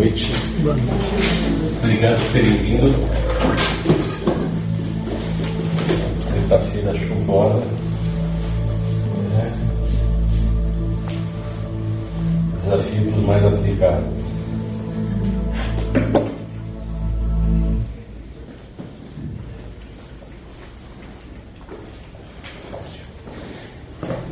noite. 0.00 0.32
Boa 0.62 0.74
noite. 0.76 1.10
Obrigado 1.82 2.18
por 2.22 2.32
terem 2.32 2.56
vindo. 2.56 2.94
Sexta-feira 6.20 6.94
chuvosa. 6.96 7.62
É. 9.36 9.50
Desafio 12.62 13.14
os 13.14 13.26
mais 13.26 13.44
aplicados. 13.44 14.30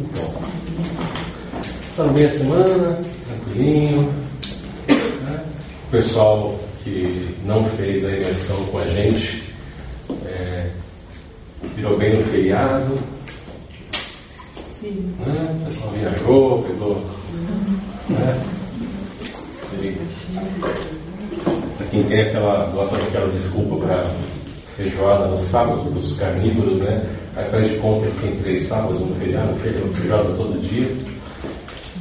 Então, 0.00 0.34
Passaram 1.90 2.12
bem 2.14 2.24
a 2.24 2.30
semana, 2.30 2.98
tranquilinho. 3.26 4.02
Né? 4.88 5.44
O 5.88 5.90
pessoal 5.90 6.60
que 6.84 7.34
não 7.46 7.64
com 8.56 8.78
a 8.78 8.86
gente 8.86 9.42
é, 10.26 10.70
virou 11.76 11.96
bem 11.98 12.16
no 12.16 12.24
feriado. 12.24 12.98
Sim. 14.80 15.14
Né? 15.26 15.56
O 15.60 15.64
pessoal 15.64 15.90
viajou, 15.90 16.62
pegou. 16.62 17.04
Né? 18.08 18.44
Quem 21.90 22.02
tem 22.04 22.20
aquela, 22.22 22.66
gosta 22.70 22.96
daquela 22.96 23.30
desculpa 23.32 23.86
para 23.86 24.10
feijoada 24.76 25.26
no 25.26 25.36
sábado, 25.36 25.90
dos 25.90 26.12
carnívoros, 26.14 26.78
né? 26.78 27.04
Aí 27.36 27.44
faz 27.50 27.68
de 27.68 27.76
conta 27.76 28.06
que 28.06 28.20
tem 28.20 28.36
três 28.36 28.62
sábados 28.64 29.00
no 29.00 29.14
feriado, 29.16 29.54
feijoada 29.56 30.32
todo 30.34 30.60
dia. 30.60 30.88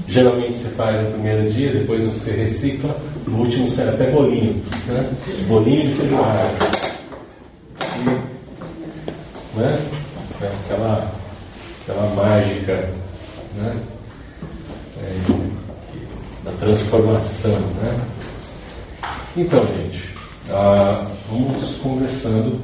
Geralmente 0.07 0.55
você 0.55 0.69
faz 0.69 1.01
no 1.03 1.11
primeiro 1.11 1.51
dia, 1.51 1.71
depois 1.71 2.01
você 2.01 2.31
recicla, 2.31 2.95
no 3.27 3.39
último 3.39 3.67
você 3.67 3.81
até 3.81 4.09
bolinho, 4.09 4.63
né? 4.87 5.09
Bolinho 5.47 5.89
de 5.89 5.95
feijoada. 5.95 6.49
Né? 9.55 9.85
É 10.41 10.47
aquela, 10.47 11.11
aquela 11.81 12.15
mágica 12.15 12.89
né? 13.55 13.75
É, 15.01 16.45
da 16.45 16.51
transformação. 16.57 17.51
Né? 17.51 17.99
Então, 19.35 19.67
gente, 19.67 20.09
ah, 20.49 21.05
vamos 21.29 21.75
conversando. 21.77 22.61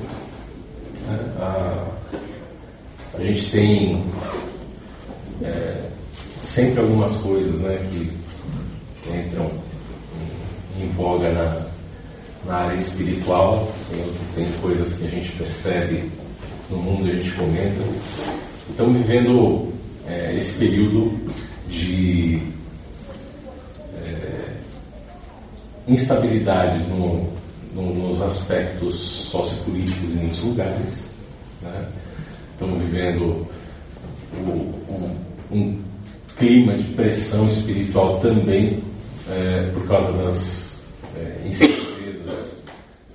Né? 1.07 1.19
Ah, 1.39 1.85
a 3.16 3.22
gente 3.22 3.52
tem. 3.52 4.03
Sempre 6.54 6.82
algumas 6.82 7.12
coisas 7.14 7.52
né, 7.62 7.80
que 7.90 8.12
entram 9.09 9.50
em, 10.80 10.88
voga 10.90 11.32
na, 11.32 11.66
na, 12.46 12.58
área 12.66 12.76
espiritual, 12.76 13.73
tem, 13.90 14.14
tem 14.36 14.59
coisas 14.59 14.94
que 14.94 15.08
a 15.08 15.09
gente 15.09 15.31
percebe 15.31 16.12
no 16.70 16.78
mundo 16.78 17.09
a 17.09 17.16
gente 17.16 17.31
comenta. 17.31 17.81
Estamos 18.70 19.02
vivendo 19.02 19.74
é, 20.08 20.36
esse 20.38 20.54
período 20.59 21.20
de 21.68 22.40
é, 24.06 24.54
instabilidades 25.88 26.88
no, 26.88 27.34
no, 27.74 27.96
nos 27.96 28.22
aspectos 28.22 28.94
sociopolíticos 29.31 30.04
em 30.04 30.18
muitos 30.18 30.42
lugares. 30.42 31.08
Né? 31.64 31.88
Estamos 32.52 32.80
vivendo 32.80 33.48
o, 34.38 34.52
um, 34.88 35.18
um 35.52 35.92
clima 36.38 36.76
de 36.76 36.84
pressão 36.94 37.48
espiritual 37.48 38.20
também 38.20 38.81
é, 39.30 39.70
por 39.73 39.88
causa 39.88 40.12
das 40.14 40.81
é, 41.16 41.48
incertezas 41.48 42.62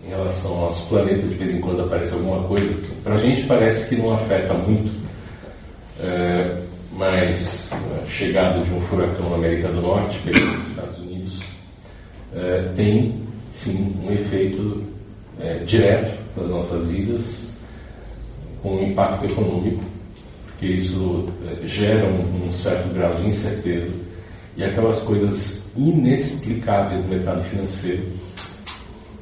em 0.05 0.09
relação 0.09 0.59
aos 0.61 0.81
planetas. 0.83 1.29
De 1.29 1.35
vez 1.37 1.55
em 1.55 1.61
quando 1.61 1.83
aparece 1.83 2.15
alguma 2.15 2.47
coisa. 2.47 2.75
Para 3.03 3.15
a 3.15 3.19
gente 3.19 3.43
parece 3.45 3.89
que 3.89 4.01
não 4.01 4.13
afeta 4.13 4.55
muito, 4.55 4.91
é, 6.01 6.57
mas 6.93 7.71
a 7.73 8.11
chegada 8.11 8.61
de 8.61 8.71
um 8.73 8.81
furacão 8.83 9.31
na 9.31 9.37
América 9.37 9.69
do 9.69 9.81
Norte, 9.81 10.19
pegando 10.25 10.63
os 10.63 10.69
Estados 10.71 10.99
Unidos, 10.99 11.41
é, 12.35 12.63
tem 12.75 13.15
sim 13.51 13.95
um 14.05 14.13
efeito 14.13 14.85
é, 15.41 15.55
direto 15.59 16.19
nas 16.37 16.49
nossas 16.49 16.87
vidas, 16.87 17.49
com 18.63 18.77
um 18.77 18.83
impacto 18.85 19.25
econômico 19.27 19.98
que 20.59 20.67
isso 20.67 21.29
eh, 21.47 21.67
gera 21.67 22.07
um, 22.07 22.47
um 22.47 22.53
certo 22.53 22.93
grau 22.93 23.15
de 23.15 23.29
incerteza 23.29 23.91
e 24.57 24.65
aquelas 24.65 24.99
coisas 25.01 25.63
inexplicáveis 25.77 27.01
do 27.01 27.09
mercado 27.09 27.43
financeiro. 27.45 28.03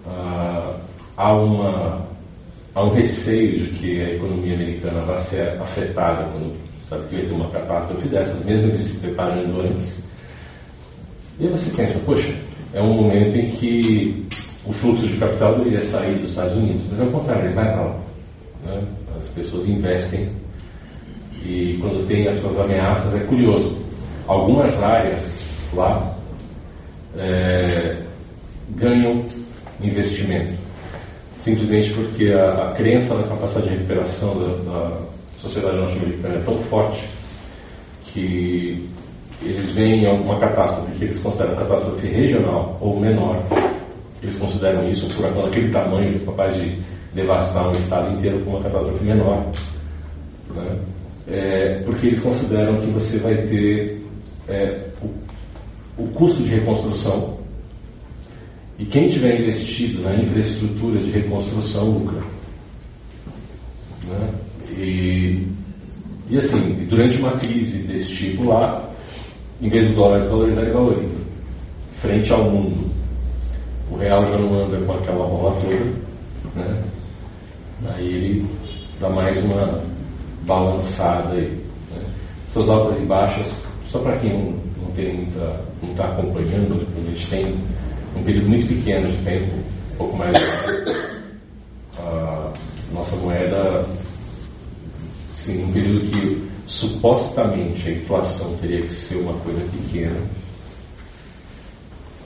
Ah, 0.07 0.77
há, 1.17 1.35
uma, 1.35 2.07
há 2.75 2.85
um 2.85 2.95
receio 2.95 3.67
de 3.67 3.67
que 3.79 4.01
a 4.01 4.15
economia 4.15 4.55
americana 4.55 5.03
vai 5.03 5.17
ser 5.19 5.61
afetada 5.61 6.25
quando 6.33 6.55
sabe 6.89 7.05
ter 7.09 7.31
uma 7.33 7.51
catástrofe 7.51 8.09
dessas, 8.09 8.45
mesmo 8.47 8.69
eles 8.69 8.81
se 8.81 8.97
preparando 8.97 9.61
antes. 9.61 9.99
E 11.39 11.45
aí 11.45 11.51
você 11.51 11.69
pensa, 11.71 11.99
poxa, 12.07 12.35
é 12.73 12.81
um 12.81 12.95
momento 12.95 13.37
em 13.37 13.51
que 13.51 14.27
o 14.65 14.73
fluxo 14.73 15.07
de 15.07 15.19
capital 15.19 15.57
deveria 15.59 15.83
sair 15.83 16.15
dos 16.15 16.31
Estados 16.31 16.57
Unidos, 16.57 16.83
mas 16.91 17.01
ao 17.01 17.09
contrário, 17.09 17.45
ele 17.45 17.55
vai 17.55 17.73
para 17.73 17.83
lá. 17.83 18.01
Né? 18.65 18.83
As 19.19 19.27
pessoas 19.29 19.69
investem 19.69 20.31
e 21.47 21.79
quando 21.81 22.07
tem 22.07 22.27
essas 22.27 22.59
ameaças 22.59 23.15
é 23.15 23.21
curioso. 23.21 23.77
Algumas 24.27 24.83
áreas 24.83 25.45
lá 25.73 26.17
é, 27.17 27.97
ganham 28.71 29.25
investimento, 29.81 30.59
simplesmente 31.39 31.91
porque 31.91 32.33
a, 32.33 32.69
a, 32.69 32.73
crença 32.73 33.15
na 33.15 33.23
capacidade 33.25 33.69
de 33.69 33.75
recuperação 33.77 34.35
da, 34.37 34.73
da 34.73 34.99
sociedade 35.37 35.77
norte-americana 35.77 36.35
é 36.35 36.39
tão 36.39 36.59
forte 36.63 37.05
que 38.05 38.89
eles 39.43 39.71
veem 39.71 40.07
uma 40.09 40.39
catástrofe 40.39 40.93
que 40.93 41.05
eles 41.05 41.19
consideram 41.19 41.55
catástrofe 41.55 42.07
regional 42.07 42.77
ou 42.81 42.99
menor. 42.99 43.41
Eles 44.23 44.37
consideram 44.37 44.89
isso 44.89 45.07
um 45.07 45.11
furacão 45.11 45.43
daquele 45.43 45.71
tamanho 45.71 46.19
capaz 46.21 46.57
de 46.57 46.79
devastar 47.15 47.69
um 47.69 47.73
estado 47.73 48.17
inteiro 48.17 48.41
com 48.41 48.51
uma 48.51 48.63
catástrofe 48.63 49.05
menor. 49.05 49.47
Né? 50.55 50.79
É, 51.29 51.83
porque 51.85 52.07
eles 52.07 52.21
consideram 52.21 52.81
que 52.81 52.87
você 52.87 53.19
vai 53.19 53.37
ter 53.43 54.01
é, 54.49 54.81
o, 55.03 56.03
o, 56.03 56.09
custo 56.09 56.43
de 56.43 56.51
reconstrução 56.51 57.39
e 58.79 58.85
quem 58.85 59.09
tiver 59.09 59.41
investido 59.41 60.03
na 60.03 60.15
infraestrutura 60.15 61.01
de 61.01 61.11
reconstrução 61.11 61.91
lucra. 61.91 62.21
Né? 64.07 64.31
E, 64.79 65.47
e 66.31 66.39
assim, 66.39 66.87
durante 66.89 67.19
uma 67.19 67.33
crise 67.33 67.79
desse 67.79 68.15
tipo 68.15 68.45
lá, 68.45 68.89
em 69.61 69.69
vez 69.69 69.89
do 69.89 69.95
dólar 69.95 70.21
desvalorizar, 70.21 70.63
ele 70.63 70.73
valoriza. 70.73 71.17
Frente 71.97 72.33
ao 72.33 72.51
mundo, 72.51 72.91
o 73.91 73.97
real 73.97 74.25
já 74.27 74.37
não 74.37 74.63
anda 74.63 74.79
com 74.79 74.93
aquela 74.93 75.27
bola 75.27 75.61
toda, 75.63 75.93
né? 76.55 76.83
aí 77.89 78.07
ele 78.07 78.47
dá 79.01 79.09
mais 79.09 79.43
uma 79.43 79.83
balançada 80.47 81.35
aí. 81.35 81.61
Né? 81.93 82.05
Essas 82.49 82.69
altas 82.69 82.99
e 82.99 83.03
baixas, 83.03 83.53
só 83.89 83.99
para 83.99 84.17
quem 84.19 84.33
não, 84.33 84.67
não 85.83 85.91
está 85.91 86.05
acompanhando, 86.05 86.87
a 86.97 87.11
gente 87.11 87.27
tem 87.29 87.55
um 88.17 88.23
período 88.23 88.49
muito 88.49 88.67
pequeno 88.67 89.09
de 89.09 89.17
tempo, 89.19 89.57
um 89.93 89.97
pouco 89.97 90.17
mais 90.17 90.37
a 91.99 92.53
nossa 92.93 93.17
moeda, 93.17 93.87
sim, 95.35 95.65
um 95.65 95.73
período 95.73 96.11
que 96.11 96.49
supostamente 96.67 97.89
a 97.89 97.93
inflação 97.93 98.57
teria 98.61 98.83
que 98.83 98.93
ser 98.93 99.17
uma 99.17 99.35
coisa 99.41 99.61
pequena, 99.61 100.21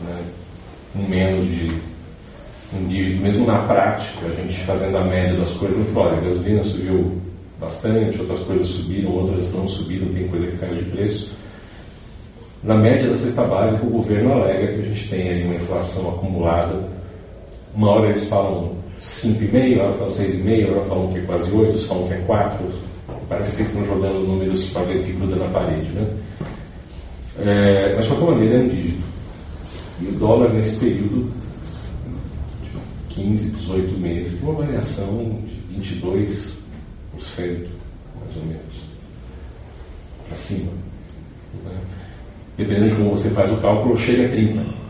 né? 0.03 0.23
com 0.93 1.03
menos 1.03 1.45
de 1.45 1.73
um 2.73 2.87
dígito, 2.87 3.23
mesmo 3.23 3.47
na 3.47 3.59
prática, 3.63 4.27
a 4.27 4.35
gente 4.35 4.61
fazendo 4.61 4.97
a 4.97 5.05
média 5.05 5.37
das 5.37 5.51
coisas, 5.53 5.77
não 5.77 5.85
falou, 5.87 6.13
a 6.13 6.21
gasolina 6.21 6.63
subiu 6.63 7.21
bastante, 7.61 8.21
outras 8.21 8.41
coisas 8.41 8.67
subiram, 8.67 9.13
outras 9.13 9.53
não 9.53 9.69
subiram, 9.69 10.09
tem 10.09 10.27
coisa 10.29 10.47
que 10.47 10.57
caiu 10.57 10.77
de 10.77 10.85
preço. 10.85 11.31
Na 12.65 12.75
média 12.75 13.09
da 13.09 13.15
cesta 13.15 13.45
básica, 13.45 13.87
o 13.87 13.91
governo 13.91 14.33
alega 14.33 14.75
que 14.75 14.81
a 14.81 14.85
gente 14.85 15.09
tem 15.09 15.29
aí 15.29 15.45
uma 15.45 15.55
inflação 15.55 16.09
acumulada. 16.11 16.89
Uma 17.75 17.91
hora 17.91 18.07
eles 18.07 18.25
falam 18.25 18.73
5,5, 19.01 19.81
outra 19.81 19.93
falam 19.93 20.09
6,5, 20.09 20.69
outra 20.69 20.83
falam 20.83 21.09
que 21.13 21.19
é 21.19 21.23
quase 21.23 21.51
8, 21.51 21.57
outros 21.57 21.85
falam 21.85 22.09
que 22.09 22.15
é 22.15 22.19
4. 22.19 22.67
Parece 23.29 23.57
que 23.57 23.63
eles 23.63 23.73
estão 23.73 23.87
jogando 23.87 24.27
números 24.27 24.67
para 24.67 24.83
ver 24.83 24.99
o 24.99 25.05
que 25.05 25.13
gruda 25.13 25.37
na 25.37 25.49
parede. 25.49 25.89
Né? 25.91 26.07
É, 27.39 27.95
mas, 27.95 28.05
de 28.05 28.11
qualquer 28.11 28.35
maneira, 28.35 28.57
é 28.57 28.63
um 28.63 28.69
dígito. 28.69 29.03
E 30.01 30.07
o 30.09 30.13
dólar, 30.13 30.51
nesse 30.51 30.77
período, 30.77 31.31
de 32.63 33.15
15, 33.15 33.51
18 33.53 33.99
meses, 33.99 34.39
tem 34.39 34.49
uma 34.49 34.65
variação 34.65 35.39
de 35.47 35.77
22, 35.77 36.60
mais 37.39 38.37
ou 38.37 38.45
menos, 38.45 38.75
para 40.27 40.37
cima. 40.37 40.73
Né? 41.65 41.79
Dependendo 42.57 42.91
de 42.91 42.97
como 42.97 43.11
você 43.11 43.31
faz 43.31 43.51
o 43.51 43.57
cálculo, 43.57 43.97
chega 43.97 44.27
a 44.27 44.29
30%. 44.29 44.81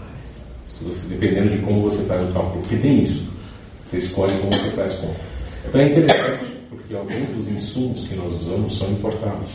Se 0.69 0.85
você, 0.85 1.07
dependendo 1.09 1.51
de 1.51 1.59
como 1.59 1.83
você 1.83 2.03
faz 2.05 2.29
o 2.29 2.33
cálculo. 2.33 2.63
Porque 2.63 2.77
tem 2.77 3.03
isso. 3.03 3.25
Você 3.87 3.99
escolhe 3.99 4.37
como 4.39 4.53
você 4.53 4.71
faz 4.71 4.93
conta. 4.95 5.21
Então 5.69 5.81
é 5.81 5.87
interessante, 5.89 6.45
porque 6.71 6.95
alguns 6.95 7.31
dos 7.31 7.49
insumos 7.49 8.09
que 8.09 8.15
nós 8.15 8.33
usamos 8.41 8.79
são 8.79 8.91
importados. 8.91 9.51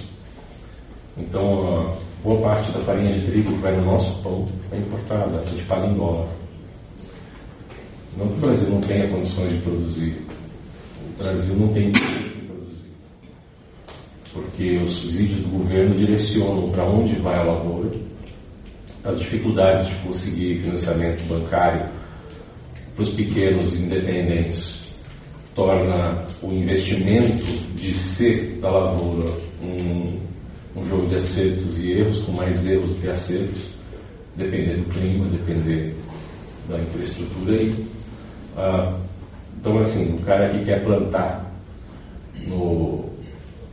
Então, 1.17 1.95
boa 2.23 2.41
parte 2.41 2.71
da 2.71 2.79
farinha 2.79 3.11
de 3.11 3.25
trigo 3.25 3.51
que 3.51 3.59
vai 3.59 3.75
no 3.75 3.85
nosso 3.85 4.21
pão 4.21 4.47
é 4.71 4.77
importada, 4.77 5.39
a 5.39 5.43
gente 5.45 5.63
paga 5.63 5.87
em 5.87 5.93
dólar. 5.93 6.27
Não 8.17 8.27
que 8.27 8.33
o 8.33 8.41
Brasil 8.41 8.69
não 8.69 8.81
tenha 8.81 9.07
condições 9.07 9.51
de 9.51 9.57
produzir. 9.59 10.21
O 11.01 11.23
Brasil 11.23 11.55
não 11.55 11.67
tem. 11.69 11.91
Porque 14.35 14.77
os 14.83 14.91
subsídios 14.91 15.39
do 15.39 15.47
governo 15.47 15.95
direcionam 15.95 16.69
para 16.69 16.83
onde 16.83 17.15
vai 17.15 17.39
a 17.39 17.43
lavoura, 17.43 17.89
as 19.05 19.17
dificuldades 19.17 19.87
de 19.87 19.95
conseguir 19.95 20.59
financiamento 20.59 21.25
bancário 21.29 21.87
para 22.93 23.01
os 23.01 23.09
pequenos 23.11 23.73
independentes 23.73 24.93
torna 25.55 26.17
o 26.43 26.51
investimento 26.51 27.45
de 27.77 27.93
ser 27.93 28.59
da 28.61 28.69
lavoura 28.69 29.31
um, 29.63 30.19
um 30.75 30.83
jogo 30.83 31.07
de 31.07 31.15
acertos 31.15 31.79
e 31.79 31.93
erros, 31.93 32.19
com 32.19 32.33
mais 32.33 32.65
erros 32.65 32.89
do 32.89 32.95
que 33.01 33.07
acertos, 33.07 33.61
dependendo 34.35 34.83
do 34.83 34.89
clima, 34.89 35.29
depender 35.29 35.95
da 36.67 36.77
infraestrutura. 36.77 37.53
E, 37.53 37.85
ah, 38.57 38.93
então, 39.57 39.77
assim, 39.77 40.17
o 40.17 40.21
cara 40.23 40.49
que 40.49 40.65
quer 40.65 40.83
plantar 40.83 41.49
no 42.45 43.14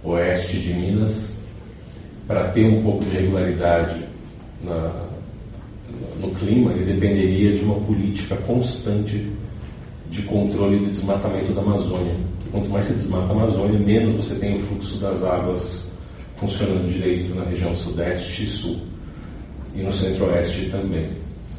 oeste 0.04 0.58
de 0.58 0.72
Minas, 0.72 1.30
para 2.26 2.48
ter 2.48 2.66
um 2.66 2.82
pouco 2.82 3.04
de 3.04 3.10
regularidade 3.10 4.04
na, 4.62 5.06
no 6.20 6.30
clima, 6.30 6.72
ele 6.72 6.92
dependeria 6.92 7.56
de 7.56 7.64
uma 7.64 7.80
política 7.80 8.36
constante 8.36 9.30
de 10.08 10.22
controle 10.22 10.78
de 10.80 10.86
desmatamento 10.86 11.52
da 11.52 11.62
Amazônia. 11.62 12.14
Que 12.42 12.50
quanto 12.50 12.70
mais 12.70 12.84
se 12.84 12.92
desmata 12.92 13.32
a 13.32 13.36
Amazônia, 13.36 13.78
menos 13.78 14.24
você 14.24 14.34
tem 14.36 14.58
o 14.58 14.62
fluxo 14.62 14.98
das 14.98 15.22
águas 15.22 15.90
funcionando 16.36 16.90
direito 16.90 17.34
na 17.34 17.44
região 17.44 17.74
sudeste 17.74 18.44
e 18.44 18.46
sul. 18.46 18.78
E 19.74 19.82
no 19.82 19.92
centro-oeste 19.92 20.68
também. 20.70 21.10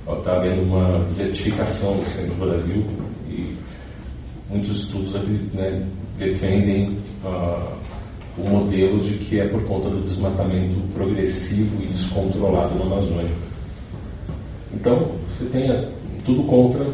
Está 0.06 0.36
havendo 0.36 0.64
uma 0.64 1.00
desertificação 1.06 1.96
no 1.96 2.06
centro 2.06 2.36
do 2.36 2.46
Brasil 2.46 2.84
e 3.30 3.56
muitos 4.50 4.84
estudos 4.84 5.14
né, 5.54 5.82
defendem 6.20 6.98
uh, 7.24 7.74
o 8.38 8.50
modelo 8.50 9.00
de 9.00 9.14
que 9.14 9.40
é 9.40 9.48
por 9.48 9.64
conta 9.64 9.90
do 9.90 10.02
desmatamento 10.02 10.76
progressivo 10.94 11.84
e 11.84 11.88
descontrolado 11.88 12.76
na 12.76 12.86
Amazônia. 12.86 13.32
Então, 14.74 15.12
você 15.28 15.46
tem 15.46 15.88
tudo 16.26 16.44
contra 16.44 16.86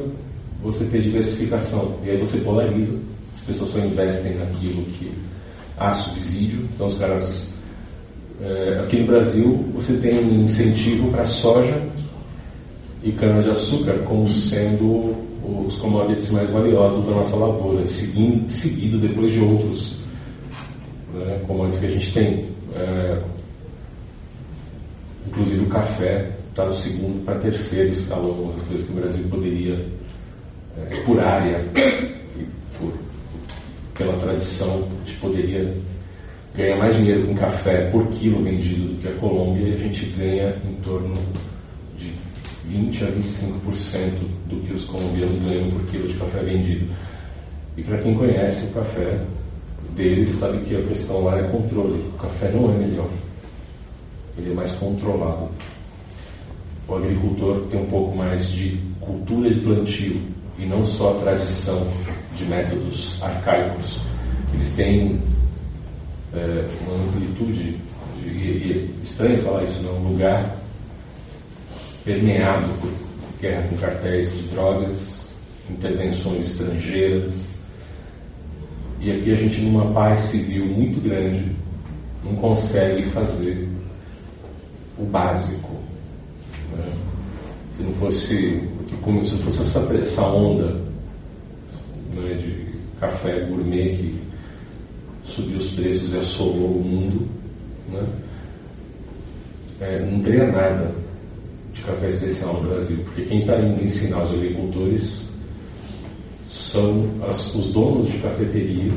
você 0.62 0.84
ter 0.86 1.02
diversificação. 1.02 1.96
E 2.04 2.10
aí 2.10 2.18
você 2.18 2.38
polariza, 2.40 3.00
as 3.34 3.42
pessoas 3.42 3.70
só 3.70 3.80
investem 3.80 4.36
naquilo 4.36 4.84
que 4.86 5.12
há 5.78 5.94
subsídio. 5.94 6.68
Então, 6.74 6.88
os 6.88 6.98
caras. 6.98 7.48
É, 8.42 8.80
aqui 8.86 9.00
no 9.00 9.08
Brasil, 9.08 9.66
você 9.74 9.94
tem 9.98 10.18
incentivo 10.44 11.12
para 11.12 11.26
soja 11.26 11.78
e 13.04 13.12
cana-de-açúcar 13.12 14.00
como 14.06 14.30
sendo 14.30 15.14
os 15.68 15.76
commodities 15.76 16.30
mais 16.32 16.50
valiosos 16.50 17.06
da 17.06 17.12
nossa 17.12 17.36
lavoura, 17.36 17.86
seguindo, 17.86 18.50
seguido 18.50 18.98
depois 18.98 19.32
de 19.32 19.40
outros 19.40 19.98
né, 21.14 21.42
commodities 21.48 21.80
que 21.80 21.86
a 21.86 21.90
gente 21.90 22.14
tem. 22.14 22.50
É, 22.76 23.22
inclusive 25.28 25.64
o 25.64 25.70
café 25.70 26.32
está 26.50 26.66
no 26.66 26.74
segundo 26.74 27.24
para 27.24 27.36
terceiro 27.36 27.90
escalão, 27.90 28.52
as 28.56 28.62
coisas 28.64 28.86
que 28.86 28.92
o 28.92 28.96
Brasil 28.96 29.26
poderia, 29.30 29.86
é, 30.78 30.96
por 31.02 31.20
área, 31.20 31.66
por, 32.78 32.94
pela 33.96 34.14
tradição, 34.18 34.88
a 35.04 35.06
gente 35.06 35.20
poderia 35.20 35.74
ganhar 36.56 36.78
mais 36.78 36.96
dinheiro 36.96 37.28
com 37.28 37.36
café 37.36 37.90
por 37.90 38.08
quilo 38.08 38.44
vendido 38.44 38.94
do 38.94 39.02
que 39.02 39.08
a 39.08 39.14
Colômbia 39.14 39.68
e 39.68 39.74
a 39.74 39.78
gente 39.78 40.06
ganha 40.18 40.56
em 40.68 40.76
torno 40.82 41.14
de 41.98 42.12
20 42.66 43.04
a 43.04 43.08
25% 43.08 44.12
do 44.48 44.62
que 44.66 44.74
os 44.74 44.84
colombianos 44.86 45.40
ganham 45.40 45.70
por 45.70 45.82
quilo 45.88 46.08
de 46.08 46.16
café 46.16 46.40
vendido. 46.44 46.88
E 47.78 47.84
para 47.84 47.98
quem 48.00 48.16
conhece 48.16 48.66
o 48.66 48.70
café 48.72 49.20
deles, 49.96 50.38
sabe 50.40 50.60
que 50.66 50.76
a 50.76 50.82
questão 50.84 51.24
lá 51.24 51.38
é 51.38 51.44
controle. 51.44 52.06
O 52.16 52.18
café 52.18 52.52
não 52.52 52.72
é 52.72 52.78
melhor, 52.78 53.10
ele 54.38 54.52
é 54.52 54.54
mais 54.54 54.72
controlado 54.74 55.50
o 56.90 56.96
agricultor 56.96 57.68
tem 57.70 57.82
um 57.82 57.86
pouco 57.86 58.18
mais 58.18 58.50
de 58.50 58.80
cultura 59.00 59.50
de 59.50 59.60
plantio 59.60 60.20
e 60.58 60.66
não 60.66 60.84
só 60.84 61.16
a 61.16 61.22
tradição 61.22 61.88
de 62.36 62.46
métodos 62.46 63.22
arcaicos. 63.22 64.00
Eles 64.54 64.70
têm 64.76 65.22
é, 66.34 66.68
uma 66.82 67.04
amplitude, 67.04 67.78
de, 68.18 68.28
e, 68.28 68.90
é 69.00 69.04
estranho 69.04 69.38
falar 69.44 69.64
isso, 69.64 69.80
não, 69.84 69.98
um 69.98 70.10
lugar 70.10 70.58
permeado 72.04 72.68
por 72.82 72.92
guerra 73.40 73.68
com 73.70 73.78
cartéis 73.78 74.32
de 74.32 74.42
drogas, 74.48 75.36
intervenções 75.70 76.50
estrangeiras. 76.50 77.59
E 79.00 79.12
aqui 79.12 79.34
a 79.34 79.36
gente, 79.36 79.62
numa 79.62 79.92
paz 79.94 80.19
civil 80.22 80.66
muito 80.66 81.01
grande, 81.01 81.56
não 82.24 82.36
consegue 82.36 83.04
fazer 83.10 83.68
o 84.98 85.06
básico 85.06 85.80
né? 86.75 86.94
Se 87.72 87.84
não 87.84 87.94
fosse, 87.94 88.62
como, 89.01 89.24
se 89.24 89.38
fosse 89.38 89.62
essa, 89.62 89.80
essa 89.96 90.22
onda 90.22 90.81
né, 92.13 92.34
de 92.36 92.68
café 93.00 93.42
gourmet 93.46 93.90
que 93.96 94.22
subiu 95.24 95.57
os 95.57 95.69
preços 95.72 96.13
e 96.13 96.18
assolou 96.18 96.78
o 96.78 96.84
mundo, 96.84 97.28
né? 97.92 98.06
é, 99.81 100.00
não 100.00 100.19
teria 100.19 100.48
nada 100.52 100.94
de 101.74 101.81
café 101.81 102.07
especial 102.07 102.56
no 102.56 102.69
Brasil, 102.69 102.98
porque 103.06 103.22
quem 103.24 103.40
está 103.40 103.57
indo 103.60 103.84
ensinar 103.84 104.24
os 104.24 104.31
agricultores 104.31 105.29
são 106.50 107.07
as, 107.28 107.54
os 107.54 107.68
donos 107.68 108.12
de 108.12 108.18
cafeteria 108.18 108.92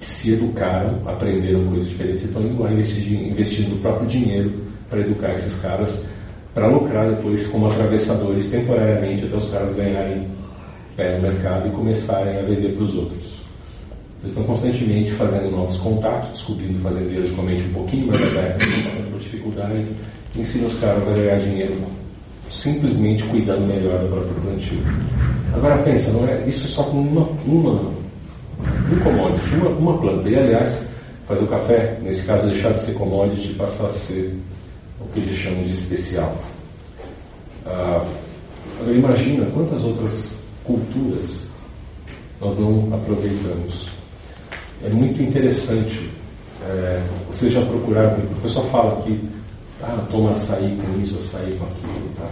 que 0.00 0.06
se 0.06 0.32
educaram, 0.32 1.00
aprenderam 1.06 1.66
coisas 1.68 1.88
diferentes 1.88 2.24
e 2.24 2.26
estão 2.26 2.42
indo 2.42 2.62
lá 2.62 2.70
investindo, 2.70 3.30
investindo 3.30 3.74
o 3.74 3.78
próprio 3.78 4.06
dinheiro 4.06 4.52
para 4.90 5.00
educar 5.00 5.32
esses 5.32 5.54
caras 5.56 6.04
para 6.52 6.68
lucrar 6.68 7.10
depois 7.10 7.46
como 7.48 7.66
atravessadores 7.66 8.46
temporariamente 8.46 9.24
até 9.24 9.36
os 9.36 9.48
caras 9.50 9.74
ganharem 9.74 10.28
pé 10.96 11.16
no 11.16 11.22
mercado 11.22 11.68
e 11.68 11.70
começarem 11.72 12.38
a 12.38 12.42
vender 12.42 12.74
para 12.74 12.84
os 12.84 12.94
outros. 12.94 13.34
Eles 14.20 14.30
estão 14.30 14.44
constantemente 14.44 15.10
fazendo 15.12 15.50
novos 15.50 15.76
contatos, 15.76 16.30
descobrindo 16.30 16.78
fazendeiros 16.78 17.30
com 17.32 17.42
a 17.42 17.44
mente 17.44 17.64
um 17.64 17.72
pouquinho 17.72 18.06
mais 18.06 18.22
aberta, 18.22 18.58
passando 18.58 19.10
por 19.10 19.18
dificuldade, 19.18 19.86
e 20.34 20.40
ensinam 20.40 20.66
os 20.66 20.74
caras 20.78 21.08
a 21.08 21.12
ganhar 21.12 21.38
dinheiro 21.40 21.74
simplesmente 22.54 23.24
cuidando 23.24 23.66
melhor 23.66 23.98
do 23.98 24.08
próprio 24.08 24.34
plantio. 24.42 24.78
Agora 25.52 25.82
pensa, 25.82 26.10
não 26.12 26.26
é? 26.26 26.46
Isso 26.46 26.66
é 26.66 26.68
só 26.70 26.84
com 26.84 26.98
uma, 26.98 27.28
uma 27.46 27.92
um 28.90 28.98
commodity, 29.02 29.54
uma, 29.56 29.70
uma 29.70 29.98
planta. 29.98 30.28
E 30.28 30.36
aliás, 30.36 30.84
fazer 31.26 31.42
o 31.42 31.46
café, 31.48 31.98
nesse 32.00 32.24
caso, 32.24 32.46
deixar 32.46 32.72
de 32.72 32.80
ser 32.80 32.92
commodity 32.92 33.50
e 33.50 33.54
passar 33.54 33.86
a 33.86 33.90
ser 33.90 34.38
o 35.00 35.08
que 35.12 35.20
eles 35.20 35.34
chamam 35.34 35.64
de 35.64 35.72
especial. 35.72 36.36
Ah, 37.66 38.04
imagina 38.86 39.46
quantas 39.46 39.84
outras 39.84 40.32
culturas 40.62 41.48
nós 42.40 42.56
não 42.58 42.88
aproveitamos. 42.94 43.88
É 44.82 44.88
muito 44.88 45.22
interessante. 45.22 46.10
É, 46.66 47.02
vocês 47.26 47.52
já 47.52 47.60
procuraram, 47.62 48.18
o 48.18 48.40
pessoal 48.42 48.66
fala 48.66 49.02
que 49.02 49.33
ah, 49.82 50.06
toma 50.10 50.32
açaí 50.32 50.78
com 50.80 51.00
isso, 51.00 51.16
açaí 51.16 51.58
com 51.58 51.64
aquilo. 51.64 52.10
Tá? 52.16 52.28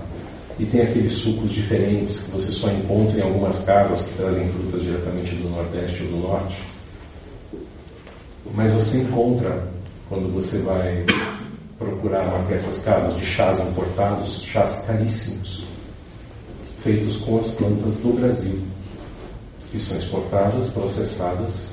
E 0.59 0.67
tem 0.67 0.83
aqueles 0.83 1.13
sucos 1.13 1.51
diferentes 1.51 2.21
que 2.21 2.31
você 2.31 2.53
só 2.53 2.71
encontra 2.71 3.19
em 3.19 3.23
algumas 3.23 3.59
casas 3.61 4.01
que 4.03 4.15
trazem 4.15 4.49
frutas 4.49 4.83
diretamente 4.83 5.35
do 5.35 5.49
Nordeste 5.49 6.03
ou 6.05 6.09
do 6.11 6.17
Norte. 6.17 6.63
Mas 8.55 8.71
você 8.71 8.99
encontra 8.99 9.67
quando 10.09 10.33
você 10.33 10.59
vai 10.59 11.05
procuravam 11.79 12.49
essas 12.51 12.79
casas 12.79 13.17
de 13.17 13.25
chás 13.25 13.59
importados, 13.59 14.43
chás 14.43 14.85
caríssimos, 14.87 15.65
feitos 16.83 17.17
com 17.17 17.39
as 17.39 17.51
plantas 17.51 17.95
do 17.95 18.21
Brasil, 18.21 18.61
que 19.71 19.79
são 19.79 19.97
exportadas, 19.97 20.69
processadas, 20.69 21.73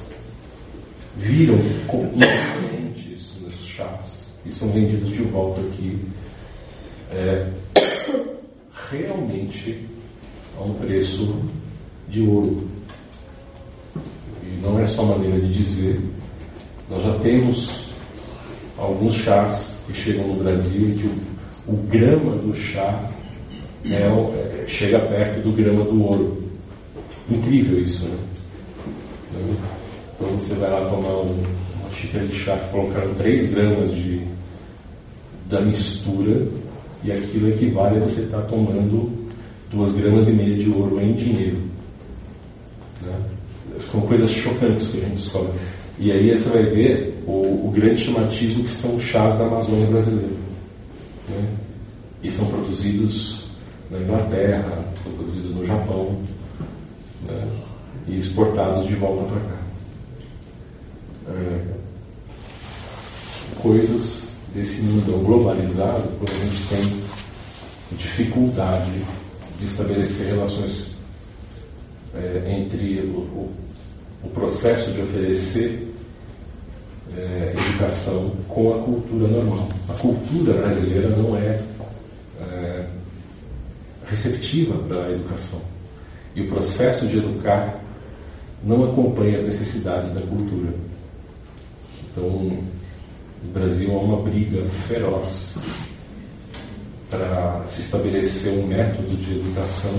viram 1.16 1.56
ingredientes 1.56 3.34
nos 3.42 3.56
chás 3.66 4.09
e 4.50 4.51
são 4.51 4.72
vendidos 4.72 5.10
de 5.10 5.22
volta 5.22 5.62
aqui 5.62 6.00
é, 7.12 7.48
realmente 8.89 9.86
a 10.58 10.63
um 10.63 10.74
preço 10.74 11.36
de 12.10 12.24
ouro. 12.24 12.68
E 14.44 14.60
não 14.62 14.79
é 14.79 14.86
só 14.86 15.03
maneira 15.03 15.39
de 15.39 15.53
dizer, 15.53 16.01
nós 16.89 17.03
já 17.03 17.13
temos 17.20 17.89
alguns 18.75 19.13
chás 19.13 19.77
que 19.86 19.94
chegam 19.94 20.27
no 20.27 20.44
Brasil 20.44 20.89
e 20.89 20.94
que 20.96 21.06
o, 21.06 21.74
o 21.74 21.77
grama 21.88 22.36
do 22.38 22.53
chá 22.56 23.08
é, 23.86 23.98
é, 23.98 24.65
chega 24.68 25.00
perto 25.00 25.44
do 25.44 25.51
grama 25.51 25.84
do 25.84 26.03
ouro. 26.03 26.44
Incrível 27.29 27.79
isso, 27.79 28.06
né? 28.06 28.18
Então 30.15 30.32
você 30.36 30.56
vai 30.56 30.72
lá 30.72 30.89
tomar 30.89 31.13
uma 31.13 31.91
xícara 31.91 32.25
de 32.25 32.36
chá 32.36 32.58
que 32.58 32.72
colocaram 32.72 33.13
3 33.13 33.51
gramas 33.51 33.94
de, 33.94 34.27
da 35.50 35.60
mistura 35.62 36.48
e 37.03 37.12
aquilo 37.12 37.50
equivale 37.50 37.98
a 37.98 38.01
você 38.01 38.22
estar 38.22 38.41
tomando 38.44 39.12
2 39.72 39.91
gramas 39.94 40.27
e 40.27 40.32
meia 40.32 40.56
de 40.56 40.70
ouro 40.70 41.01
em 41.01 41.13
dinheiro. 41.13 41.58
Né? 43.01 43.20
São 43.91 44.01
coisas 44.01 44.29
chocantes 44.29 44.89
que 44.89 44.98
a 44.98 45.01
gente 45.01 45.15
descobre. 45.15 45.53
E 45.98 46.12
aí 46.12 46.38
você 46.38 46.50
vai 46.50 46.63
ver 46.63 47.24
o, 47.25 47.68
o 47.68 47.72
grande 47.74 48.01
chamatismo 48.01 48.63
que 48.63 48.70
são 48.70 48.96
os 48.96 49.03
chás 49.03 49.36
da 49.36 49.46
Amazônia 49.46 49.88
brasileira. 49.88 50.32
Né? 51.29 51.50
E 52.22 52.29
são 52.29 52.46
produzidos 52.48 53.46
na 53.89 54.00
Inglaterra, 54.00 54.84
são 55.01 55.12
produzidos 55.13 55.56
no 55.56 55.65
Japão 55.65 56.18
né? 57.27 57.48
e 58.08 58.18
exportados 58.18 58.88
de 58.88 58.96
volta 58.96 59.24
para 59.24 59.39
cá. 59.39 59.60
É, 61.29 61.62
coisas 63.62 64.28
desse 64.53 64.82
mundo 64.82 65.24
globalizado, 65.24 66.10
quando 66.18 66.32
a 66.32 66.46
gente 66.46 66.68
tem 66.68 67.98
dificuldade 67.98 69.06
de 69.60 69.65
estabelecer 69.65 70.27
relações 70.27 70.91
é, 72.15 72.58
entre 72.58 73.01
o, 73.01 73.51
o, 74.24 74.29
processo 74.34 74.91
de 74.91 75.01
oferecer 75.01 75.91
é, 77.15 77.53
educação 77.70 78.32
com 78.48 78.74
a 78.74 78.84
cultura 78.84 79.27
normal. 79.27 79.70
A 79.88 79.94
cultura 79.94 80.53
brasileira 80.53 81.10
não 81.10 81.36
é, 81.38 81.62
é 82.41 82.88
receptiva 84.08 84.77
para 84.88 85.06
a 85.06 85.12
educação. 85.12 85.62
E 86.36 86.41
o 86.41 86.48
processo 86.48 87.08
de 87.08 87.18
educar 87.18 87.79
não 88.63 88.91
acompanha 88.91 89.36
as 89.36 89.46
necessidades 89.46 90.12
da 90.12 90.22
cultura. 90.22 90.74
Então, 92.12 92.60
no 93.43 93.51
Brasil 93.53 93.91
há 93.91 94.00
uma 94.00 94.22
briga 94.22 94.63
feroz 94.88 95.55
para 97.10 97.63
se 97.65 97.81
estabelecer 97.81 98.53
um 98.53 98.67
método 98.67 99.15
de 99.15 99.39
educação 99.39 99.93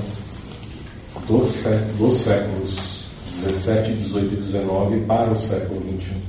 dos, 1.27 1.65
dos 1.99 2.19
séculos 2.19 3.01
17, 3.45 3.95
18 3.95 4.35
e 4.35 4.37
19 4.37 5.01
para 5.07 5.31
o 5.31 5.37
século 5.37 5.81
21. 5.81 6.21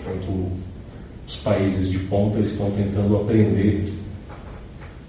Enquanto 0.00 0.52
os 1.26 1.36
países 1.36 1.90
de 1.90 1.98
ponta 2.00 2.38
estão 2.40 2.70
tentando 2.72 3.16
aprender 3.16 3.92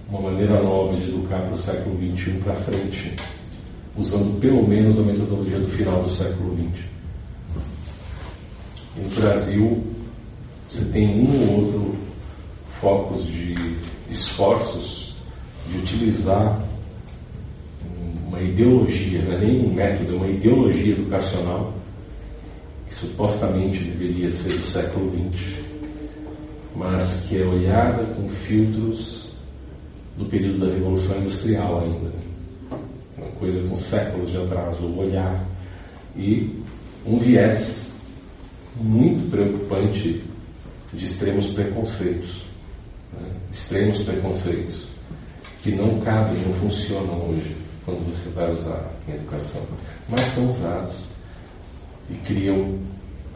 uma 0.09 0.21
maneira 0.21 0.61
nova 0.61 0.95
de 0.95 1.09
educar 1.09 1.41
para 1.41 1.53
o 1.53 1.57
século 1.57 1.97
21 1.97 2.39
para 2.39 2.53
frente, 2.55 3.15
usando 3.97 4.39
pelo 4.39 4.67
menos 4.67 4.97
a 4.97 5.01
metodologia 5.01 5.59
do 5.59 5.67
final 5.67 6.03
do 6.03 6.09
século 6.09 6.55
20. 6.55 6.89
E 8.95 8.99
no 9.01 9.09
Brasil, 9.09 9.83
você 10.67 10.85
tem 10.85 11.21
um 11.21 11.49
ou 11.49 11.61
outro 11.61 11.95
focos 12.79 13.25
de 13.25 13.55
esforços 14.09 15.15
de 15.69 15.77
utilizar 15.77 16.61
uma 18.27 18.41
ideologia, 18.41 19.21
não 19.21 19.33
é 19.33 19.37
nem 19.37 19.65
um 19.65 19.73
método, 19.73 20.13
é 20.13 20.17
uma 20.17 20.27
ideologia 20.27 20.93
educacional 20.93 21.73
que 22.87 22.93
supostamente 22.93 23.79
deveria 23.79 24.29
ser 24.31 24.53
do 24.53 24.61
século 24.61 25.11
XX, 25.31 25.55
mas 26.75 27.25
que 27.27 27.41
é 27.41 27.45
olhada 27.45 28.03
com 28.13 28.29
filtros 28.29 29.31
do 30.17 30.25
período 30.25 30.65
da 30.65 30.73
Revolução 30.73 31.17
Industrial 31.19 31.81
ainda. 31.81 32.11
Uma 33.17 33.27
coisa 33.39 33.67
com 33.67 33.75
séculos 33.75 34.31
de 34.31 34.37
atraso, 34.37 34.83
o 34.83 34.99
olhar. 34.99 35.45
E 36.15 36.61
um 37.05 37.17
viés 37.17 37.89
muito 38.79 39.29
preocupante 39.29 40.23
de 40.93 41.05
extremos 41.05 41.47
preconceitos. 41.47 42.43
Né? 43.13 43.29
Extremos 43.51 43.99
preconceitos 43.99 44.87
que 45.61 45.71
não 45.71 45.99
cabem, 46.01 46.37
não 46.45 46.53
funcionam 46.55 47.29
hoje 47.29 47.55
quando 47.85 48.05
você 48.05 48.29
vai 48.29 48.51
usar 48.51 48.91
em 49.07 49.13
educação, 49.13 49.61
mas 50.09 50.21
são 50.21 50.49
usados 50.49 50.93
e 52.09 52.15
criam 52.15 52.59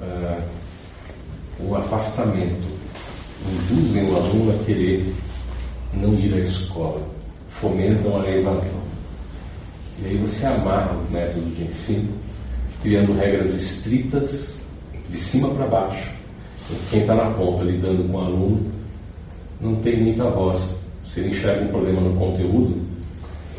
uh, 0.02 0.44
um 1.60 1.76
afastamento, 1.76 2.68
induzem 3.48 4.10
o 4.10 4.16
aluno 4.16 4.52
a 4.52 4.64
querer 4.66 5.14
não 5.94 6.14
ir 6.14 6.34
à 6.34 6.40
escola, 6.40 7.02
fomentam 7.50 8.22
a 8.22 8.30
evasão. 8.30 8.82
E 10.02 10.08
aí 10.08 10.18
você 10.18 10.46
amarra 10.46 10.94
o 10.94 11.12
método 11.12 11.50
de 11.52 11.64
ensino, 11.64 12.14
criando 12.82 13.14
regras 13.14 13.54
estritas 13.54 14.56
de 15.10 15.18
cima 15.18 15.50
para 15.50 15.68
baixo. 15.68 16.21
Quem 16.90 17.02
está 17.02 17.16
na 17.16 17.32
ponta 17.32 17.64
lidando 17.64 18.04
com 18.04 18.18
o 18.18 18.22
aluno 18.22 18.72
não 19.60 19.76
tem 19.76 20.02
muita 20.02 20.30
voz. 20.30 20.76
Se 21.06 21.20
ele 21.20 21.30
enxerga 21.30 21.66
um 21.66 21.68
problema 21.68 22.02
no 22.02 22.16
conteúdo, 22.18 22.76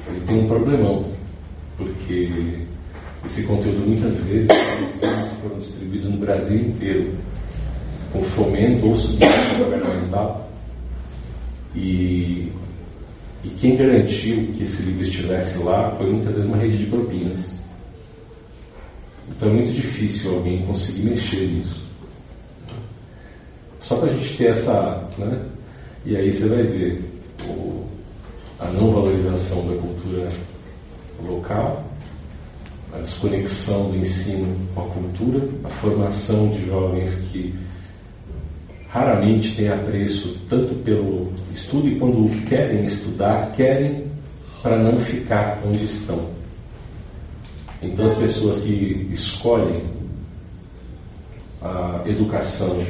ele 0.09 0.21
tem 0.27 0.41
um 0.41 0.47
problemão, 0.47 1.05
porque 1.77 2.31
esse 3.25 3.43
conteúdo 3.45 3.87
muitas 3.87 4.19
vezes 4.21 4.49
foram 5.43 5.59
distribuídos 5.59 6.09
no 6.09 6.17
Brasil 6.17 6.61
inteiro, 6.61 7.15
com 8.13 8.23
fomento 8.23 8.87
ou 8.87 8.97
subsídio 8.97 9.59
governamental. 9.59 10.51
E, 11.75 12.51
e 13.45 13.49
quem 13.59 13.77
garantiu 13.77 14.49
que 14.57 14.63
esse 14.63 14.83
livro 14.83 15.03
estivesse 15.03 15.59
lá 15.59 15.91
foi 15.97 16.11
muitas 16.11 16.35
vezes 16.35 16.47
uma 16.47 16.59
rede 16.59 16.79
de 16.79 16.87
propinas. 16.87 17.55
Então 19.31 19.49
é 19.49 19.53
muito 19.53 19.73
difícil 19.73 20.35
alguém 20.35 20.63
conseguir 20.63 21.03
mexer 21.03 21.49
nisso. 21.49 21.82
Só 23.83 23.97
para 23.97 24.11
a 24.11 24.15
gente 24.15 24.37
ter 24.39 24.51
essa. 24.51 25.09
Né? 25.19 25.41
E 26.07 26.17
aí 26.17 26.31
você 26.31 26.49
vai 26.49 26.63
ver 26.63 27.05
o, 27.47 27.85
a 28.59 28.67
não 28.67 28.93
valorização 28.93 29.67
da 29.67 29.75
cultura 29.81 30.29
local, 31.23 31.85
a 32.95 32.99
desconexão 32.99 33.91
do 33.91 33.97
ensino 33.97 34.57
com 34.75 34.83
a 34.83 34.87
cultura, 34.87 35.49
a 35.65 35.69
formação 35.69 36.49
de 36.51 36.67
jovens 36.67 37.15
que 37.31 37.55
raramente 38.89 39.55
têm 39.57 39.69
apreço 39.69 40.39
tanto 40.49 40.75
pelo 40.77 41.33
estudo 41.53 41.89
e 41.89 41.99
quando 41.99 42.29
querem 42.47 42.85
estudar, 42.85 43.51
querem 43.53 44.05
para 44.63 44.79
não 44.79 44.99
ficar 44.99 45.61
onde 45.67 45.85
estão. 45.85 46.31
Então, 47.81 48.05
as 48.05 48.15
pessoas 48.15 48.61
que 48.61 49.09
escolhem 49.11 49.83
a 51.61 52.03
educação 52.07 52.85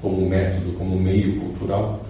como 0.00 0.28
método, 0.28 0.72
como 0.78 0.98
meio 0.98 1.40
cultural, 1.40 2.00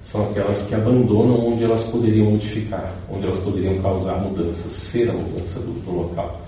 são 0.00 0.30
aquelas 0.30 0.62
que 0.62 0.74
abandonam 0.74 1.48
onde 1.48 1.64
elas 1.64 1.82
poderiam 1.84 2.30
modificar, 2.30 2.94
onde 3.10 3.24
elas 3.24 3.38
poderiam 3.38 3.76
causar 3.82 4.20
mudanças, 4.20 4.70
ser 4.72 5.10
a 5.10 5.12
mudança 5.12 5.58
do, 5.58 5.72
do 5.84 5.90
local. 5.90 6.42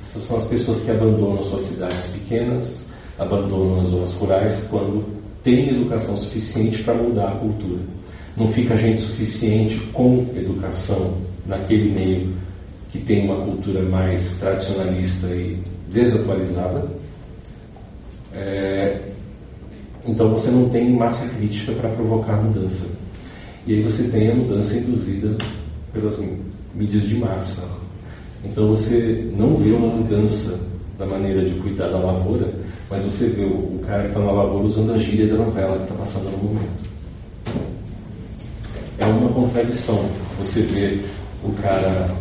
Essas 0.00 0.22
são 0.22 0.36
as 0.38 0.44
pessoas 0.44 0.80
que 0.80 0.90
abandonam 0.90 1.42
suas 1.42 1.60
cidades 1.60 2.06
pequenas, 2.06 2.84
abandonam 3.18 3.80
as 3.80 3.86
zonas 3.86 4.12
rurais 4.14 4.62
quando 4.70 5.04
têm 5.42 5.68
educação 5.68 6.16
suficiente 6.16 6.82
para 6.82 6.94
mudar 6.94 7.28
a 7.28 7.36
cultura. 7.36 7.80
Não 8.36 8.48
fica 8.48 8.76
gente 8.76 9.00
suficiente 9.00 9.76
com 9.92 10.26
educação 10.34 11.14
naquele 11.46 11.90
meio 11.90 12.34
que 12.90 12.98
tem 12.98 13.24
uma 13.24 13.44
cultura 13.44 13.82
mais 13.82 14.30
tradicionalista 14.40 15.26
e 15.28 15.58
desatualizada. 15.90 16.88
É, 18.32 19.00
então 20.06 20.30
você 20.30 20.50
não 20.50 20.68
tem 20.68 20.90
massa 20.92 21.26
crítica 21.36 21.72
para 21.72 21.90
provocar 21.90 22.36
mudança. 22.36 22.86
E 23.66 23.74
aí 23.74 23.82
você 23.82 24.04
tem 24.04 24.30
a 24.30 24.34
mudança 24.34 24.76
induzida 24.76 25.36
pelas 25.92 26.16
mídias 26.74 27.02
de 27.02 27.16
massa. 27.16 27.62
Então 28.44 28.68
você 28.68 29.28
não 29.36 29.56
vê 29.56 29.70
uma 29.70 29.88
mudança 29.88 30.58
da 30.98 31.04
maneira 31.04 31.44
de 31.44 31.54
cuidar 31.54 31.88
da 31.88 31.98
lavoura, 31.98 32.48
mas 32.88 33.02
você 33.02 33.26
vê 33.26 33.44
o, 33.44 33.80
cara 33.86 34.02
que 34.02 34.08
está 34.08 34.20
na 34.20 34.30
lavoura 34.30 34.64
usando 34.64 34.92
a 34.92 34.98
gíria 34.98 35.26
da 35.26 35.44
novela 35.44 35.76
que 35.76 35.82
está 35.82 35.94
passando 35.94 36.30
no 36.30 36.38
momento. 36.38 36.86
É 38.98 39.04
uma 39.04 39.28
contradição. 39.30 40.08
Você 40.38 40.62
vê 40.62 41.00
o 41.44 41.52
cara 41.62 42.14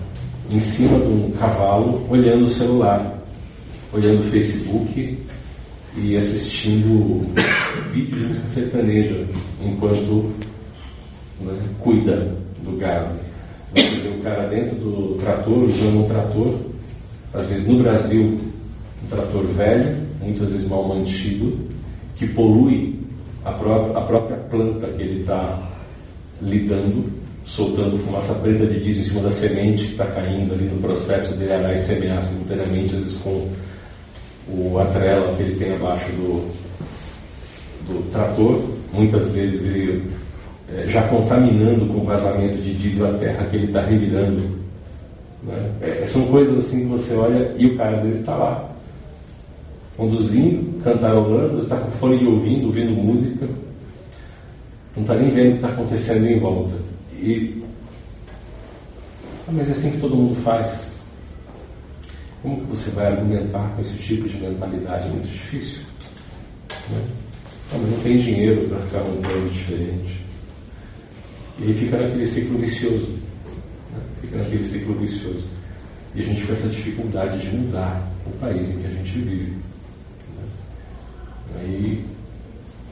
em 0.49 0.59
cima 0.59 0.99
de 0.99 1.05
um 1.05 1.31
cavalo 1.39 2.05
olhando 2.09 2.45
o 2.45 2.49
celular, 2.49 3.23
olhando 3.93 4.21
o 4.21 4.31
Facebook 4.31 5.17
e 5.97 6.17
assistindo 6.17 7.25
vídeos 7.91 8.19
de 8.19 8.27
música 8.27 8.47
sertaneja 8.47 9.25
enquanto 9.61 10.31
né, 11.41 11.53
cuida 11.79 12.35
do 12.63 12.77
gado. 12.77 13.15
Você 13.73 13.89
vê 14.01 14.09
o 14.09 14.19
cara 14.21 14.47
dentro 14.47 14.75
do 14.75 15.15
trator, 15.15 15.63
usando 15.63 16.03
um 16.03 16.05
trator, 16.05 16.55
às 17.33 17.47
vezes 17.47 17.67
no 17.67 17.83
Brasil, 17.83 18.39
um 19.03 19.07
trator 19.09 19.43
velho, 19.47 19.97
muitas 20.21 20.51
vezes 20.51 20.67
mal 20.67 20.87
mantido, 20.87 21.57
que 22.15 22.27
polui 22.27 22.99
a, 23.43 23.51
pró 23.51 23.91
a 23.95 24.01
própria 24.01 24.37
planta 24.37 24.87
que 24.87 25.01
ele 25.01 25.21
está 25.21 25.61
lidando, 26.41 27.05
soltando 27.43 27.97
fumaça 27.97 28.33
preta 28.35 28.65
de 28.65 28.79
diesel 28.79 29.01
em 29.01 29.05
cima 29.05 29.21
da 29.21 29.29
semente 29.29 29.85
que 29.85 29.91
está 29.91 30.05
caindo 30.07 30.53
ali 30.53 30.65
no 30.65 30.81
processo 30.81 31.35
de 31.37 31.51
arar 31.51 31.73
e 31.73 31.77
semear 31.77 32.21
simultaneamente, 32.21 32.95
às 32.95 33.01
vezes 33.01 33.17
com 33.17 33.49
o 34.47 34.79
atrela 34.79 35.35
que 35.35 35.43
ele 35.43 35.55
tem 35.55 35.75
abaixo 35.75 36.11
do, 36.13 36.51
do 37.87 38.09
trator, 38.11 38.61
muitas 38.93 39.31
vezes 39.31 39.63
ele 39.65 40.09
é, 40.69 40.87
já 40.87 41.07
contaminando 41.07 41.85
com 41.85 42.03
vazamento 42.03 42.57
de 42.57 42.73
diesel 42.73 43.07
a 43.07 43.17
terra 43.17 43.45
que 43.45 43.55
ele 43.55 43.65
está 43.65 43.81
revirando. 43.81 44.43
Né? 45.43 45.71
É, 45.81 46.05
são 46.05 46.25
coisas 46.27 46.57
assim 46.57 46.81
que 46.81 46.85
você 46.85 47.13
olha 47.13 47.53
e 47.57 47.67
o 47.67 47.77
cara 47.77 48.01
vezes 48.01 48.19
está 48.19 48.35
lá, 48.35 48.69
conduzindo, 49.95 50.81
cantarolando, 50.83 51.59
está 51.59 51.77
com 51.77 51.91
fone 51.91 52.17
de 52.17 52.25
ouvido, 52.25 52.67
ouvindo 52.67 52.91
música, 52.91 53.47
não 54.95 55.03
está 55.03 55.15
nem 55.15 55.29
vendo 55.29 55.47
o 55.47 55.51
que 55.51 55.57
está 55.57 55.69
acontecendo 55.69 56.25
em 56.25 56.39
volta. 56.39 56.73
E, 57.13 57.63
mas 59.51 59.69
é 59.69 59.71
assim 59.71 59.91
que 59.91 59.97
todo 59.97 60.15
mundo 60.15 60.35
faz. 60.41 60.94
Como 62.45 62.61
que 62.61 62.67
você 62.67 62.91
vai 62.91 63.07
argumentar 63.07 63.73
com 63.73 63.81
esse 63.81 63.97
tipo 63.97 64.29
de 64.29 64.37
mentalidade? 64.37 65.07
É 65.07 65.09
muito 65.09 65.27
difícil. 65.27 65.79
Né? 66.91 67.01
Ah, 67.73 67.77
não 67.79 67.99
tem 68.03 68.17
dinheiro 68.17 68.69
para 68.69 68.77
ficar 68.81 68.99
num 68.99 69.19
plano 69.19 69.49
diferente. 69.49 70.19
E 71.57 71.63
aí 71.63 71.73
fica 71.73 71.97
naquele 71.97 72.23
ciclo 72.23 72.59
vicioso. 72.59 73.09
Né? 73.91 73.99
Fica 74.21 74.37
naquele 74.37 74.63
ciclo 74.63 74.93
vicioso. 74.93 75.43
E 76.13 76.21
a 76.21 76.23
gente 76.23 76.45
com 76.45 76.53
essa 76.53 76.67
dificuldade 76.67 77.39
de 77.39 77.49
mudar 77.49 78.11
o 78.27 78.29
país 78.37 78.69
em 78.69 78.77
que 78.77 78.85
a 78.85 78.91
gente 78.91 79.11
vive. 79.17 79.57
Né? 80.35 80.43
Aí 81.61 82.05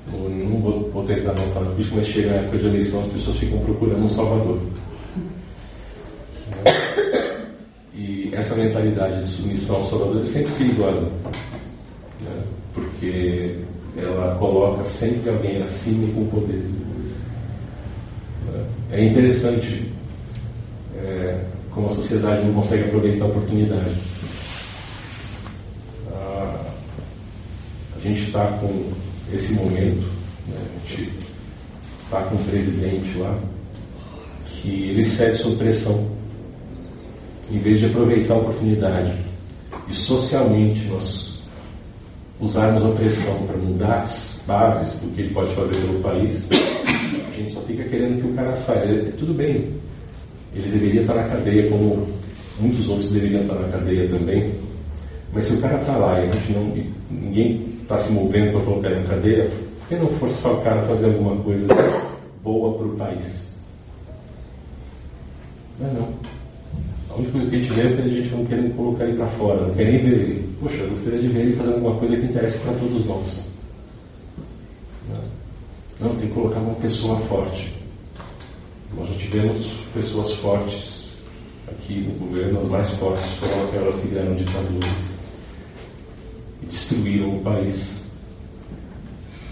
não 0.08 0.62
vou, 0.62 0.90
vou 0.90 1.04
tentar 1.04 1.34
não 1.34 1.48
falar 1.52 1.70
política, 1.70 1.98
mas 1.98 2.08
chega 2.08 2.32
a 2.32 2.36
época 2.38 2.58
de 2.58 2.66
eleição, 2.66 3.02
as 3.02 3.12
pessoas 3.12 3.38
ficam 3.38 3.60
procurando 3.60 4.04
um 4.04 4.10
salvador. 4.10 4.60
Né? 6.66 7.13
Essa 8.36 8.56
mentalidade 8.56 9.24
de 9.24 9.30
submissão 9.30 9.76
ao 9.78 9.84
salvador 9.84 10.22
é 10.22 10.26
sempre 10.26 10.52
perigosa, 10.54 11.02
né? 12.22 12.44
porque 12.74 13.58
ela 13.96 14.36
coloca 14.36 14.84
sempre 14.84 15.30
alguém 15.30 15.62
acima 15.62 16.06
e 16.06 16.12
com 16.14 16.26
poder. 16.28 16.64
É 18.94 19.04
interessante 19.04 19.92
é, 20.96 21.44
como 21.72 21.88
a 21.88 21.90
sociedade 21.90 22.46
não 22.46 22.54
consegue 22.54 22.84
aproveitar 22.84 23.26
a 23.26 23.28
oportunidade. 23.28 23.96
Ah, 26.12 26.62
a 27.98 28.00
gente 28.00 28.28
está 28.28 28.46
com 28.60 28.92
esse 29.34 29.54
momento. 29.54 30.08
Né? 30.48 30.62
A 30.62 30.88
gente 30.88 31.12
está 32.04 32.22
com 32.22 32.36
um 32.36 32.44
presidente 32.44 33.18
lá 33.18 33.40
que 34.46 34.90
ele 34.90 35.04
cede 35.04 35.38
sob 35.38 35.56
pressão. 35.56 36.08
Em 37.52 37.60
vez 37.60 37.80
de 37.80 37.86
aproveitar 37.88 38.34
a 38.34 38.38
oportunidade 38.38 39.14
e 39.88 39.94
socialmente 39.94 40.86
nós 40.86 41.40
usarmos 42.40 42.84
a 42.84 42.90
pressão 42.90 43.46
para 43.46 43.58
mudar 43.58 44.00
as 44.00 44.42
bases 44.48 45.00
do 45.00 45.14
que 45.14 45.22
ele 45.22 45.34
pode 45.34 45.54
fazer 45.56 45.76
pelo 45.76 46.00
país, 46.00 46.48
a 46.52 47.36
gente 47.36 47.54
só 47.54 47.62
fica 47.62 47.84
querendo 47.84 48.22
que 48.22 48.28
o 48.28 48.34
cara 48.34 48.54
saia. 48.56 48.86
Ele, 48.86 49.12
tudo 49.14 49.34
bem, 49.34 49.70
ele 50.54 50.70
deveria 50.72 51.02
estar 51.02 51.16
na 51.16 51.24
cadeia 51.24 51.70
como 51.70 52.08
muitos 52.60 52.88
outros 52.90 53.12
deveriam 53.12 53.42
estar 53.42 53.56
na 53.56 53.68
cadeia 53.70 54.08
também. 54.08 54.54
Mas 55.34 55.46
se 55.46 55.54
o 55.54 55.62
cara 55.62 55.80
está 55.80 55.98
lá 55.98 56.20
e 56.20 56.30
a 56.30 56.32
gente 56.32 56.52
não, 56.52 56.78
ninguém 57.10 57.66
está 57.82 57.98
se 57.98 58.12
movendo 58.12 58.52
para 58.52 58.62
colocar 58.62 58.92
ele 58.92 59.00
na 59.00 59.08
cadeia, 59.08 59.50
por 59.80 59.88
que 59.88 59.96
não 59.96 60.08
forçar 60.08 60.54
o 60.54 60.62
cara 60.62 60.80
a 60.80 60.88
fazer 60.88 61.08
alguma 61.08 61.42
coisa 61.44 61.68
boa 62.44 62.78
para 62.78 62.88
o 62.88 62.96
país? 62.96 63.52
Mas 65.80 65.92
não. 65.94 66.08
A 67.14 67.16
única 67.16 67.32
coisa 67.34 67.48
que 67.48 67.56
a 67.56 67.60
gente 67.60 67.74
vê 67.74 67.82
é 67.82 68.06
a 68.06 68.10
gente 68.10 68.30
não 68.30 68.46
querendo 68.46 68.76
colocar 68.76 69.04
ele 69.04 69.18
para 69.18 69.28
fora, 69.28 69.68
não 69.68 69.76
quer 69.76 69.86
nem 69.86 69.98
ver 70.00 70.14
ele. 70.14 70.50
Poxa, 70.60 70.78
eu 70.78 70.90
gostaria 70.90 71.20
de 71.20 71.28
ver 71.28 71.42
ele 71.42 71.56
fazendo 71.56 71.76
alguma 71.76 71.96
coisa 71.98 72.18
que 72.18 72.26
interesse 72.26 72.58
para 72.58 72.74
todos 72.74 73.06
nós. 73.06 73.40
Não, 75.08 76.08
não, 76.08 76.16
tem 76.16 76.28
que 76.28 76.34
colocar 76.34 76.60
uma 76.60 76.74
pessoa 76.76 77.16
forte. 77.20 77.72
Nós 78.98 79.08
já 79.10 79.14
tivemos 79.14 79.68
pessoas 79.94 80.32
fortes 80.34 81.04
aqui 81.68 82.00
no 82.00 82.26
governo, 82.26 82.62
as 82.62 82.68
mais 82.68 82.90
fortes 82.92 83.30
foram 83.34 83.64
aquelas 83.66 83.96
que 84.00 84.08
vieram 84.08 84.34
ditadores 84.34 85.16
e 86.64 86.66
destruíram 86.66 87.38
o 87.38 87.42
país 87.42 88.06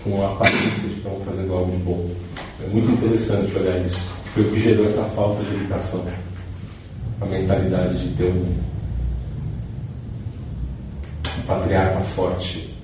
com 0.04 0.20
a 0.24 0.32
aparência 0.32 0.82
de 0.82 0.96
que 0.96 0.98
estão 0.98 1.20
fazendo 1.20 1.54
algo 1.54 1.72
de 1.72 1.78
bom. 1.78 2.10
É 2.60 2.68
muito 2.70 2.90
interessante 2.90 3.56
olhar 3.56 3.86
isso. 3.86 4.00
Foi 4.34 4.44
o 4.44 4.50
que 4.52 4.60
gerou 4.60 4.86
essa 4.86 5.04
falta 5.04 5.44
de 5.44 5.54
educação. 5.54 6.04
A 7.22 7.26
mentalidade 7.26 7.98
de 8.00 8.16
ter 8.16 8.26
um, 8.26 8.56
um 11.38 11.42
patriarca 11.46 12.00
forte 12.02 12.76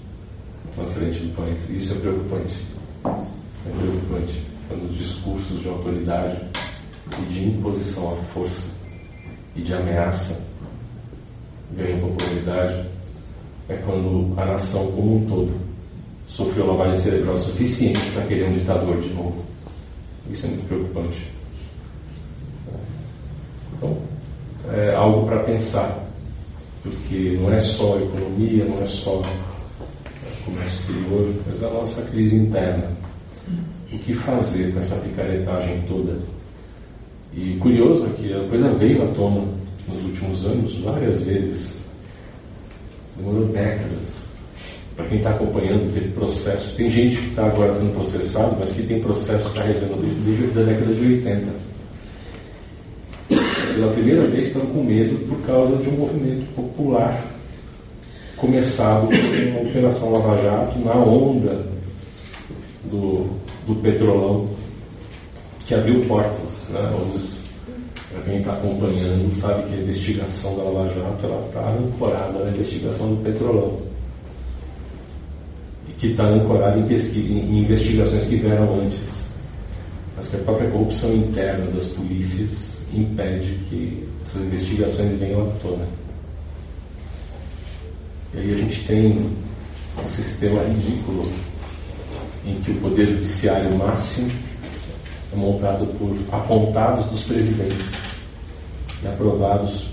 na 0.78 0.86
frente 0.86 1.20
do 1.20 1.36
país. 1.36 1.70
Isso 1.70 1.94
é 1.94 1.98
preocupante. 1.98 2.56
É 3.04 3.70
preocupante. 3.78 4.44
Quando 4.70 4.90
os 4.92 4.98
discursos 4.98 5.60
de 5.62 5.68
autoridade 5.68 6.40
e 7.20 7.26
de 7.34 7.46
imposição 7.46 8.14
à 8.14 8.16
força 8.34 8.68
e 9.56 9.62
de 9.62 9.74
ameaça 9.74 10.40
ganham 11.76 12.00
popularidade 12.00 12.86
é 13.70 13.76
quando 13.78 14.34
a 14.40 14.46
nação 14.46 14.92
como 14.92 15.18
um 15.18 15.26
todo 15.26 15.60
sofreu 16.28 16.68
lavagem 16.68 17.00
cerebral 17.00 17.38
suficiente 17.38 18.12
para 18.12 18.26
querer 18.26 18.50
um 18.50 18.54
ditador 18.54 19.00
de 19.00 19.10
novo. 19.14 19.44
Isso 20.30 20.46
é 20.46 20.50
muito 20.50 20.68
preocupante. 20.68 21.28
Então, 23.74 23.98
é 24.74 24.96
algo 24.96 25.26
para 25.26 25.40
pensar, 25.44 26.08
porque 26.84 27.38
não 27.40 27.52
é 27.52 27.60
só 27.60 27.98
economia, 27.98 28.66
não 28.66 28.82
é 28.82 28.86
só 28.86 29.22
comércio 30.46 30.80
exterior, 30.80 31.34
mas 31.46 31.64
a 31.64 31.70
nossa 31.70 32.02
crise 32.04 32.36
interna. 32.36 32.92
O 33.92 33.98
que 34.00 34.14
fazer 34.14 34.74
com 34.74 34.80
essa 34.80 34.96
picaretagem 34.98 35.82
toda? 35.88 36.18
E 37.34 37.58
curioso 37.58 38.06
é 38.06 38.10
que 38.10 38.34
a 38.34 38.48
coisa 38.48 38.70
veio 38.70 39.04
à 39.04 39.08
tona 39.14 39.46
nos 39.88 40.04
últimos 40.04 40.46
anos 40.46 40.76
várias 40.80 41.22
vezes 41.22 41.82
demorou 43.16 43.46
décadas. 43.48 44.28
Para 44.96 45.06
quem 45.06 45.18
está 45.20 45.30
acompanhando, 45.30 45.94
teve 45.94 46.10
processo. 46.10 46.76
Tem 46.76 46.90
gente 46.90 47.18
que 47.18 47.30
está 47.30 47.46
agora 47.46 47.72
sendo 47.72 47.94
processado, 47.94 48.56
mas 48.60 48.72
que 48.72 48.84
tem 48.84 49.00
processo 49.00 49.50
carregando 49.52 49.96
desde, 50.02 50.20
desde 50.22 50.60
a 50.60 50.64
década 50.64 50.94
de 50.94 51.06
80. 51.06 51.52
Pela 53.78 53.94
primeira 53.94 54.24
vez 54.24 54.48
estão 54.48 54.66
com 54.66 54.84
medo 54.84 55.24
por 55.28 55.38
causa 55.46 55.78
de 55.78 55.88
um 55.90 55.98
movimento 55.98 56.52
popular 56.56 57.24
começado 58.36 59.08
com 59.08 59.52
uma 59.52 59.70
operação 59.70 60.14
Lava 60.14 60.36
Jato 60.42 60.80
na 60.80 60.96
onda 60.96 61.64
do, 62.86 63.30
do 63.68 63.76
petrolão 63.84 64.50
que 65.64 65.76
abriu 65.76 66.04
portas. 66.08 66.66
Né? 66.70 66.92
Para 68.12 68.22
quem 68.24 68.40
está 68.40 68.54
acompanhando, 68.54 69.32
sabe 69.32 69.70
que 69.70 69.76
a 69.76 69.78
investigação 69.78 70.58
da 70.58 70.64
Lava 70.64 70.90
Jato 70.96 71.46
está 71.46 71.70
ancorada 71.70 72.46
na 72.46 72.50
investigação 72.50 73.14
do 73.14 73.24
petrolão. 73.24 73.78
E 75.88 75.92
que 75.92 76.08
está 76.08 76.24
ancorada 76.24 76.80
em, 76.80 76.84
em 76.84 77.60
investigações 77.60 78.24
que 78.24 78.38
vieram 78.38 78.82
antes. 78.82 79.28
Mas 80.16 80.28
que 80.28 80.36
a 80.36 80.40
própria 80.40 80.68
corrupção 80.72 81.14
interna 81.14 81.68
das 81.68 81.86
polícias 81.86 82.77
impede 83.00 83.60
que 83.70 84.08
essas 84.22 84.42
investigações 84.44 85.14
venham 85.14 85.44
à 85.44 85.52
tona. 85.60 85.88
E 88.34 88.40
aí 88.40 88.52
a 88.52 88.56
gente 88.56 88.84
tem 88.86 89.36
um 90.02 90.08
sistema 90.08 90.64
ridículo 90.64 91.32
em 92.46 92.60
que 92.62 92.72
o 92.72 92.82
poder 92.82 93.06
judiciário 93.06 93.76
máximo 93.78 94.32
é 95.34 95.36
montado 95.36 95.86
por 95.98 96.18
apontados 96.32 97.06
dos 97.06 97.24
presidentes 97.24 97.94
e 99.04 99.08
aprovados 99.08 99.90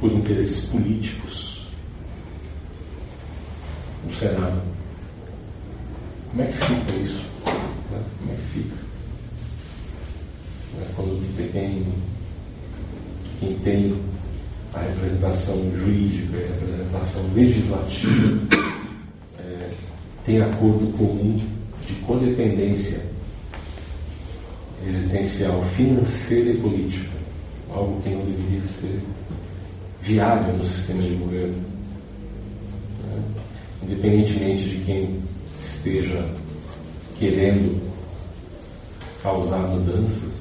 por 0.00 0.12
interesses 0.12 0.66
políticos 0.66 1.66
no 4.04 4.12
Senado. 4.12 4.60
Como 6.30 6.42
é 6.42 6.46
que 6.46 6.52
fica 6.52 6.92
isso? 7.02 7.24
Né? 7.90 8.02
Como 8.18 8.32
é 8.32 8.36
que 8.36 8.42
fica? 8.52 8.85
É 10.80 10.86
quando 10.94 11.52
tem 11.52 11.86
quem 13.40 13.58
tem 13.58 13.94
a 14.72 14.80
representação 14.80 15.56
jurídica 15.74 16.36
e 16.36 16.44
a 16.44 16.52
representação 16.54 17.22
legislativa 17.34 18.38
é, 19.38 19.70
tem 20.24 20.40
acordo 20.40 20.86
comum 20.96 21.40
de 21.86 21.94
codependência 22.06 23.04
existencial, 24.86 25.62
financeira 25.76 26.50
e 26.50 26.58
política, 26.58 27.10
algo 27.72 28.00
que 28.02 28.10
não 28.10 28.24
deveria 28.24 28.64
ser 28.64 29.00
viável 30.02 30.56
no 30.56 30.62
sistema 30.62 31.02
de 31.02 31.14
governo. 31.14 31.56
Né? 33.04 33.22
Independentemente 33.82 34.64
de 34.64 34.84
quem 34.84 35.20
esteja 35.60 36.24
querendo 37.18 37.80
causar 39.22 39.58
mudanças, 39.58 40.22
as 40.22 40.35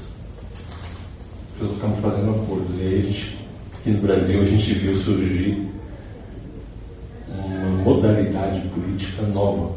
pessoas 1.60 1.78
acabam 1.78 2.02
fazendo 2.02 2.32
acordos. 2.32 2.76
E 2.80 2.82
aí 2.82 3.02
gente, 3.02 3.38
aqui 3.74 3.90
no 3.92 4.02
Brasil, 4.02 4.42
a 4.42 4.46
gente 4.46 4.74
viu 4.74 4.96
surgir 4.96 5.68
uma 7.30 7.84
modalidade 7.84 8.62
política 8.70 9.22
nova, 9.24 9.76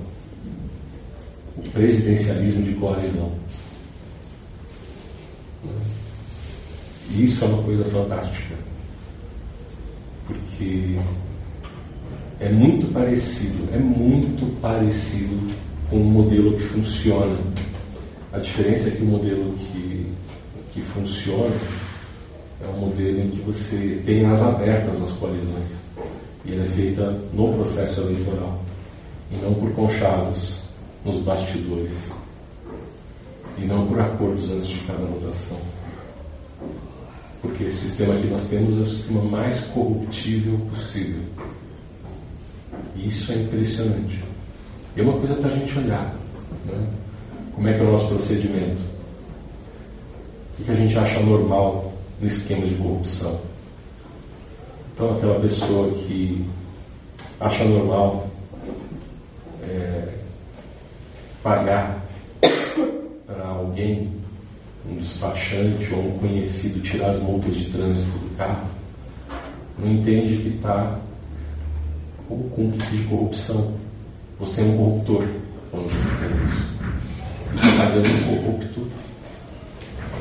o 1.56 1.70
presidencialismo 1.70 2.62
de 2.62 2.72
coalizão. 2.74 3.32
E 7.10 7.24
isso 7.24 7.44
é 7.44 7.48
uma 7.48 7.62
coisa 7.62 7.84
fantástica, 7.86 8.54
porque 10.26 10.98
é 12.38 12.50
muito 12.50 12.86
parecido, 12.92 13.68
é 13.72 13.78
muito 13.78 14.60
parecido 14.60 15.52
com 15.88 15.96
um 15.96 16.04
modelo 16.04 16.52
que 16.52 16.62
funciona. 16.64 17.38
A 18.32 18.38
diferença 18.38 18.88
é 18.88 18.90
que 18.90 19.02
o 19.02 19.06
modelo 19.06 19.54
que, 19.54 19.87
que 20.78 20.84
funciona 20.92 21.56
é 22.62 22.68
um 22.68 22.80
modelo 22.80 23.20
em 23.20 23.30
que 23.30 23.40
você 23.40 24.00
tem 24.04 24.24
as 24.26 24.40
abertas 24.42 25.00
as 25.02 25.12
coalizões. 25.12 25.72
E 26.44 26.52
ela 26.52 26.64
é 26.64 26.66
feita 26.66 27.18
no 27.32 27.52
processo 27.54 28.00
eleitoral 28.00 28.62
e 29.30 29.36
não 29.36 29.54
por 29.54 29.70
conchavos 29.72 30.60
nos 31.04 31.18
bastidores 31.18 32.10
e 33.58 33.64
não 33.64 33.86
por 33.86 34.00
acordos 34.00 34.50
antes 34.50 34.68
de 34.68 34.78
cada 34.80 35.04
votação. 35.04 35.58
Porque 37.42 37.64
esse 37.64 37.88
sistema 37.88 38.14
que 38.16 38.26
nós 38.26 38.44
temos 38.44 38.78
é 38.78 38.80
o 38.80 38.86
sistema 38.86 39.22
mais 39.22 39.60
corruptível 39.66 40.58
possível. 40.70 41.22
E 42.96 43.06
isso 43.06 43.30
é 43.32 43.36
impressionante. 43.36 44.20
E 44.96 45.00
é 45.00 45.02
uma 45.02 45.12
coisa 45.14 45.34
para 45.34 45.48
a 45.48 45.54
gente 45.54 45.78
olhar. 45.78 46.16
Né? 46.66 46.86
Como 47.54 47.68
é 47.68 47.74
que 47.74 47.80
é 47.80 47.84
o 47.84 47.92
nosso 47.92 48.08
procedimento? 48.08 48.97
O 50.58 50.64
que 50.64 50.70
a 50.72 50.74
gente 50.74 50.98
acha 50.98 51.20
normal 51.20 51.92
no 52.20 52.26
esquema 52.26 52.66
de 52.66 52.74
corrupção? 52.74 53.40
Então, 54.92 55.16
aquela 55.16 55.38
pessoa 55.38 55.90
que 55.92 56.44
acha 57.38 57.64
normal 57.64 58.28
é, 59.62 60.14
pagar 61.42 62.04
para 63.24 63.46
alguém, 63.46 64.10
um 64.90 64.96
despachante 64.96 65.94
ou 65.94 66.00
um 66.00 66.18
conhecido, 66.18 66.80
tirar 66.82 67.10
as 67.10 67.20
multas 67.20 67.54
de 67.54 67.66
trânsito 67.66 68.18
do 68.18 68.36
carro, 68.36 68.66
não 69.78 69.92
entende 69.92 70.38
que 70.38 70.56
está 70.56 70.98
como 72.26 72.50
cúmplice 72.50 72.96
de 72.96 73.04
corrupção. 73.04 73.74
Você 74.40 74.60
é 74.60 74.64
um 74.64 74.76
corruptor 74.76 75.24
quando 75.70 75.88
você 75.88 76.08
faz 76.08 76.36
isso. 76.36 76.68
Está 77.54 77.76
pagando 77.76 78.08
um 78.08 78.42
corrupto 78.42 78.86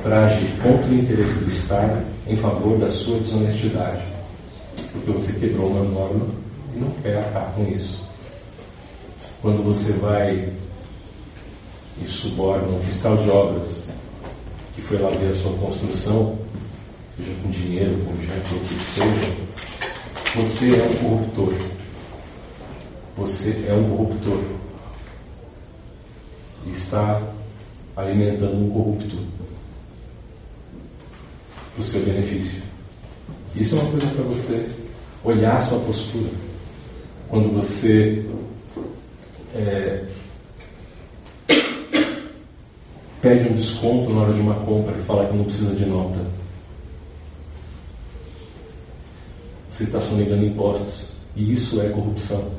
para 0.07 0.23
agir 0.23 0.49
contra 0.63 0.89
o 0.89 0.95
interesse 0.95 1.33
do 1.33 1.47
Estado 1.47 2.01
em 2.25 2.37
favor 2.37 2.77
da 2.77 2.89
sua 2.89 3.19
desonestidade. 3.19 4.01
Porque 4.93 5.11
você 5.11 5.33
quebrou 5.33 5.69
uma 5.69 5.83
norma 5.83 6.27
e 6.73 6.79
não 6.79 6.89
quer 7.03 7.19
acabar 7.19 7.51
com 7.53 7.67
isso. 7.67 8.01
Quando 9.41 9.61
você 9.65 9.91
vai 9.91 10.53
e 12.01 12.05
suborna 12.05 12.69
um 12.69 12.79
fiscal 12.79 13.17
de 13.17 13.29
obras 13.29 13.83
que 14.73 14.81
foi 14.81 14.97
lá 14.97 15.09
ver 15.09 15.27
a 15.27 15.33
sua 15.33 15.51
construção, 15.57 16.37
seja 17.17 17.31
com 17.43 17.49
dinheiro, 17.49 17.99
com 18.05 18.11
objeto, 18.11 18.53
ou 18.53 18.61
o 18.61 18.63
que 18.63 18.75
seja, 18.93 19.33
você 20.35 20.79
é 20.79 20.83
um 20.85 20.95
corruptor 20.95 21.53
você 23.17 23.65
é 23.67 23.73
um 23.73 23.89
corruptor 23.97 24.39
e 26.67 26.69
está 26.69 27.19
alimentando 27.95 28.63
um 28.63 28.69
corrupto 28.69 29.17
o 31.77 31.83
seu 31.83 32.01
benefício. 32.01 32.61
Isso 33.55 33.75
é 33.75 33.79
uma 33.79 33.91
coisa 33.91 34.07
para 34.07 34.23
você 34.23 34.67
olhar 35.23 35.57
a 35.57 35.61
sua 35.61 35.79
postura. 35.79 36.29
Quando 37.29 37.53
você 37.53 38.25
é, 39.53 40.03
pede 43.21 43.49
um 43.49 43.55
desconto 43.55 44.09
na 44.11 44.21
hora 44.21 44.33
de 44.33 44.41
uma 44.41 44.55
compra 44.55 44.95
e 44.97 45.03
fala 45.03 45.27
que 45.27 45.35
não 45.35 45.43
precisa 45.43 45.75
de 45.75 45.85
nota. 45.85 46.19
Você 49.69 49.83
está 49.83 49.99
sonegando 49.99 50.45
impostos. 50.45 51.07
E 51.35 51.51
isso 51.51 51.79
é 51.81 51.89
corrupção. 51.89 52.51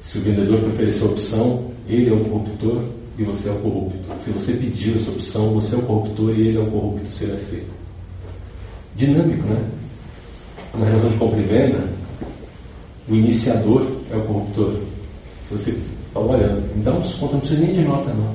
Se 0.00 0.18
o 0.18 0.22
vendedor 0.22 0.60
te 0.60 0.66
oferecer 0.66 1.02
a 1.04 1.06
opção, 1.06 1.70
ele 1.86 2.08
é 2.08 2.12
o 2.12 2.24
corruptor 2.24 2.82
e 3.18 3.24
você 3.24 3.48
é 3.48 3.52
o 3.52 3.58
corrupto. 3.58 4.18
Se 4.18 4.30
você 4.30 4.54
pediu 4.54 4.94
essa 4.94 5.10
opção, 5.10 5.52
você 5.52 5.74
é 5.74 5.78
o 5.78 5.82
corruptor 5.82 6.34
e 6.34 6.48
ele 6.48 6.56
é 6.56 6.60
o 6.60 6.70
corrupto, 6.70 7.12
será 7.12 7.36
ser. 7.36 7.66
Dinâmico, 8.94 9.46
né? 9.48 9.64
Na 10.74 10.86
relação 10.86 11.10
de 11.10 11.16
compra 11.18 11.38
e 11.38 11.44
venda, 11.44 11.88
o 13.08 13.14
iniciador 13.14 14.00
é 14.10 14.16
o 14.16 14.22
corruptor. 14.22 14.80
Se 15.44 15.50
você 15.50 15.78
fala, 16.12 16.32
olha, 16.32 16.48
me 16.48 16.82
dá 16.82 16.92
um 16.92 17.00
desconto, 17.00 17.34
não 17.34 17.40
precisa 17.40 17.60
nem 17.60 17.74
de 17.74 17.82
nota, 17.82 18.12
não. 18.12 18.34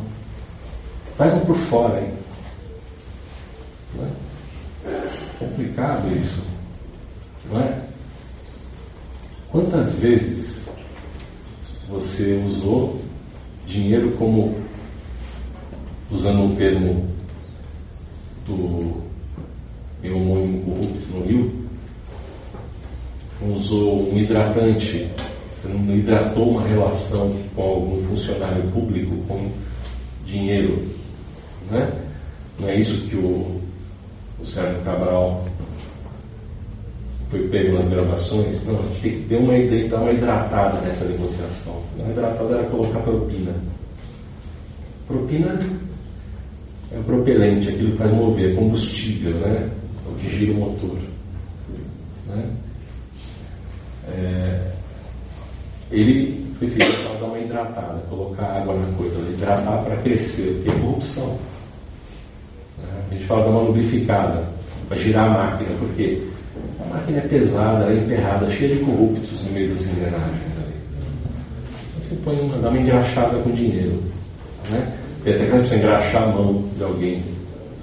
Faz 1.18 1.34
um 1.34 1.40
por 1.40 1.56
fora. 1.56 2.12
Não 3.96 4.06
é? 4.06 4.10
Complicado 5.40 6.16
isso. 6.18 6.44
Não 7.52 7.60
é? 7.60 7.82
Quantas 9.50 9.96
vezes 9.96 10.62
você 11.90 12.42
usou 12.46 13.00
dinheiro 13.66 14.12
como, 14.18 14.56
usando 16.12 16.42
um 16.42 16.56
termo 16.56 17.08
do 18.46 19.07
homônimo 20.12 20.64
corrupto 20.64 21.14
no 21.14 21.26
Rio, 21.26 21.52
usou 23.56 24.12
um 24.12 24.18
hidratante, 24.18 25.08
você 25.54 25.68
não 25.68 25.96
hidratou 25.96 26.52
uma 26.52 26.68
relação 26.68 27.36
com 27.56 27.62
algum 27.62 28.04
funcionário 28.06 28.64
público 28.72 29.16
com 29.28 29.50
dinheiro, 30.26 30.84
né? 31.70 31.92
Não 32.60 32.70
é 32.70 32.76
isso 32.76 33.08
que 33.08 33.16
o, 33.16 33.62
o 34.40 34.46
Sérgio 34.46 34.82
Cabral 34.82 35.46
foi 37.30 37.48
pego 37.50 37.76
nas 37.76 37.88
gravações. 37.88 38.66
Não, 38.66 38.80
a 38.80 38.88
gente 38.88 39.02
tem 39.02 39.12
que 39.12 39.28
ter 39.28 39.38
uma, 39.38 39.90
dar 39.90 40.02
uma 40.02 40.12
hidratada 40.12 40.82
nessa 40.82 41.06
negociação. 41.06 41.82
Uma 41.98 42.10
hidratada 42.12 42.56
era 42.56 42.64
colocar 42.70 43.00
propina. 43.00 43.54
Propina 45.08 45.60
é 46.92 47.00
propelente, 47.06 47.70
aquilo 47.70 47.92
que 47.92 47.98
faz 47.98 48.12
mover, 48.12 48.52
é 48.52 48.56
combustível, 48.56 49.34
né? 49.36 49.70
É 50.18 50.22
que 50.22 50.30
gira 50.30 50.52
o 50.54 50.56
motor. 50.56 50.98
Né? 52.28 52.50
É, 54.10 54.72
ele 55.92 56.46
preferiu 56.58 57.20
dar 57.20 57.26
uma 57.26 57.40
hidratada, 57.40 58.00
colocar 58.10 58.46
água 58.46 58.76
na 58.76 58.98
coisa, 58.98 59.20
hidratar 59.20 59.84
para 59.84 59.98
crescer, 59.98 60.62
que 60.64 60.70
é 60.70 60.74
corrupção. 60.74 61.38
Né? 62.78 63.04
A 63.10 63.14
gente 63.14 63.26
fala 63.26 63.44
dar 63.44 63.50
uma 63.52 63.62
lubrificada, 63.62 64.48
para 64.88 64.98
girar 64.98 65.26
a 65.26 65.30
máquina, 65.30 65.70
porque 65.80 66.24
a 66.80 66.94
máquina 66.94 67.18
é 67.18 67.22
pesada, 67.22 67.92
é 67.92 67.98
emperrada, 67.98 68.50
cheia 68.50 68.76
de 68.76 68.84
corruptos 68.84 69.44
no 69.44 69.52
meio 69.52 69.70
das 69.70 69.86
engrenagens 69.86 70.58
ali. 70.58 70.74
Você 72.02 72.16
põe 72.24 72.40
uma, 72.40 72.58
dá 72.58 72.70
uma 72.70 72.80
engraxada 72.80 73.38
com 73.40 73.52
dinheiro. 73.52 74.02
Né? 74.70 74.94
Tem 75.24 75.36
até 75.36 75.46
que 75.46 75.58
você 75.58 75.76
engraxar 75.76 76.24
a 76.24 76.28
mão 76.28 76.64
de 76.78 76.84
alguém. 76.84 77.24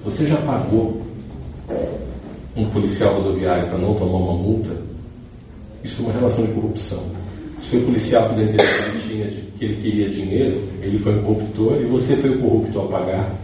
Você 0.02 0.26
já 0.26 0.36
pagou 0.38 1.04
um 2.56 2.66
policial 2.66 3.14
rodoviário 3.14 3.68
para 3.68 3.78
não 3.78 3.94
tomar 3.94 4.18
uma 4.18 4.34
multa, 4.34 4.70
isso 5.82 6.02
é 6.02 6.04
uma 6.06 6.12
relação 6.14 6.44
de 6.44 6.52
corrupção. 6.52 7.02
Se 7.60 7.68
foi 7.68 7.80
o 7.80 7.84
policial 7.84 8.28
que 8.30 8.34
deu 8.36 8.46
que 8.48 8.54
ele 9.12 9.44
que 9.58 9.64
ele 9.64 9.76
queria 9.76 10.08
dinheiro, 10.08 10.68
ele 10.82 10.98
foi 10.98 11.14
um 11.14 11.22
corruptor 11.22 11.80
e 11.80 11.84
você 11.84 12.16
foi 12.16 12.30
o 12.30 12.38
corrupto 12.38 12.78
ao 12.78 12.88
pagar. 12.88 13.34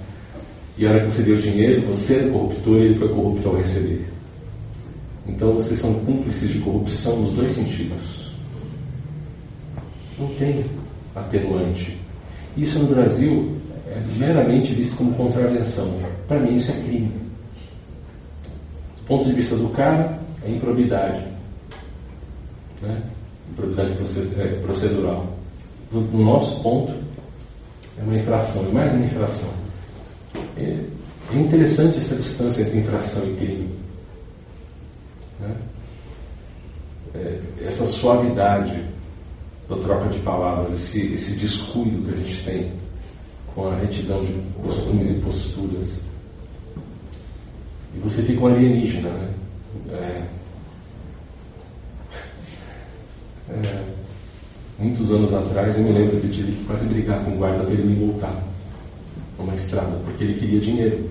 E 0.76 0.86
a 0.86 0.90
hora 0.90 1.00
que 1.04 1.10
você 1.10 1.22
deu 1.22 1.36
dinheiro, 1.36 1.86
você 1.86 2.14
era 2.14 2.30
corruptor 2.30 2.78
e 2.78 2.84
ele 2.86 2.94
foi 2.94 3.08
corrupto 3.08 3.48
ao 3.48 3.56
receber. 3.56 4.06
Então 5.26 5.54
vocês 5.54 5.78
são 5.78 5.94
cúmplices 5.94 6.50
de 6.50 6.58
corrupção 6.58 7.16
nos 7.20 7.32
dois 7.32 7.52
sentidos. 7.52 8.30
Não 10.18 10.28
tem 10.34 10.64
atenuante. 11.14 11.96
Isso 12.56 12.78
no 12.78 12.88
Brasil 12.88 13.52
é 13.88 14.00
meramente 14.18 14.72
visto 14.72 14.96
como 14.96 15.14
contravenção. 15.14 15.88
Para 16.26 16.40
mim 16.40 16.54
isso 16.54 16.70
é 16.70 16.74
crime. 16.74 17.12
Ponto 19.10 19.24
de 19.24 19.32
vista 19.32 19.56
do 19.56 19.68
cara, 19.70 20.20
é 20.44 20.50
improbidade. 20.52 21.20
Né? 22.80 23.02
Improbidade 23.50 23.90
é, 24.38 24.60
procedural. 24.60 25.26
Do, 25.90 26.02
do 26.02 26.18
nosso 26.18 26.62
ponto, 26.62 26.94
é 27.98 28.04
uma 28.04 28.14
infração, 28.14 28.68
e 28.68 28.72
mais 28.72 28.92
uma 28.92 29.04
infração. 29.04 29.48
É, 30.56 30.84
é 31.32 31.36
interessante 31.36 31.98
essa 31.98 32.14
distância 32.14 32.62
entre 32.62 32.78
infração 32.78 33.24
e 33.24 33.34
crime. 33.34 33.74
Né? 35.40 35.56
É, 37.16 37.40
essa 37.62 37.84
suavidade 37.86 38.80
da 39.68 39.74
troca 39.74 40.08
de 40.08 40.20
palavras, 40.20 40.72
esse, 40.72 41.14
esse 41.14 41.32
descuido 41.32 42.04
que 42.04 42.14
a 42.14 42.16
gente 42.16 42.44
tem 42.44 42.72
com 43.56 43.70
a 43.70 43.74
retidão 43.74 44.22
de 44.22 44.32
costumes 44.62 45.10
e 45.10 45.14
posturas. 45.14 46.09
E 47.94 47.98
você 47.98 48.22
fica 48.22 48.40
um 48.42 48.46
alienígena, 48.46 49.08
né? 49.08 49.28
É, 49.92 50.26
é, 53.50 53.82
muitos 54.78 55.10
anos 55.10 55.32
atrás 55.32 55.76
eu 55.76 55.82
me 55.82 55.92
lembro 55.92 56.20
que 56.20 56.26
eu 56.26 56.30
tive 56.30 56.52
que 56.52 56.64
quase 56.64 56.86
brigar 56.86 57.24
com 57.24 57.32
o 57.32 57.36
guarda 57.36 57.64
dele 57.64 57.82
me 57.82 58.06
multar 58.06 58.34
numa 59.38 59.54
estrada, 59.54 59.98
porque 60.04 60.24
ele 60.24 60.34
queria 60.34 60.60
dinheiro. 60.60 61.10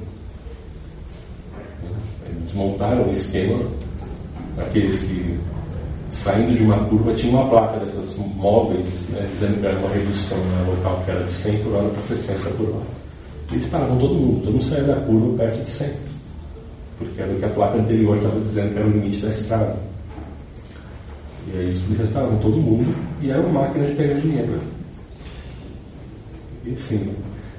Eles 2.26 2.54
montaram 2.54 3.08
um 3.08 3.12
esquema, 3.12 3.62
aqueles 4.58 4.98
que 5.00 5.40
saindo 6.10 6.56
de 6.56 6.64
uma 6.64 6.78
curva 6.86 7.14
tinha 7.14 7.32
uma 7.32 7.48
placa 7.50 7.80
dessas 7.80 8.16
móveis 8.18 9.08
né, 9.10 9.28
dizendo 9.30 9.60
que 9.60 9.68
era 9.68 9.78
uma 9.78 9.90
redução 9.90 10.38
né, 10.38 10.66
local 10.68 11.04
que 11.06 11.12
era 11.12 11.24
de 11.24 11.32
100 11.32 11.64
por 11.64 11.74
hora 11.74 11.90
para 11.90 12.02
60 12.02 12.50
por 12.52 12.70
hora. 12.70 13.00
Eles 13.52 13.66
paravam 13.66 13.98
todo 13.98 14.16
mundo, 14.16 14.42
todo 14.42 14.52
mundo 14.52 14.64
saía 14.64 14.84
da 14.84 14.96
curva 15.02 15.38
perto 15.38 15.62
de 15.62 15.70
100, 15.70 15.90
porque 17.00 17.22
era 17.22 17.32
o 17.32 17.40
que 17.40 17.46
a 17.46 17.50
placa 17.50 17.78
anterior 17.78 18.18
estava 18.18 18.40
dizendo 18.40 18.74
que 18.74 18.80
era 18.80 18.88
o 18.88 18.92
limite 18.92 19.22
da 19.22 19.30
estrada. 19.30 19.76
E 21.48 21.58
aí 21.58 21.72
os 21.72 21.80
policiais 21.80 22.10
paravam 22.10 22.38
todo 22.38 22.58
mundo 22.58 22.94
e 23.22 23.32
era 23.32 23.42
uma 23.42 23.62
máquina 23.62 23.88
de 23.88 23.96
pegar 23.96 24.20
dinheiro. 24.20 24.60
E 26.66 26.74
assim, 26.74 27.14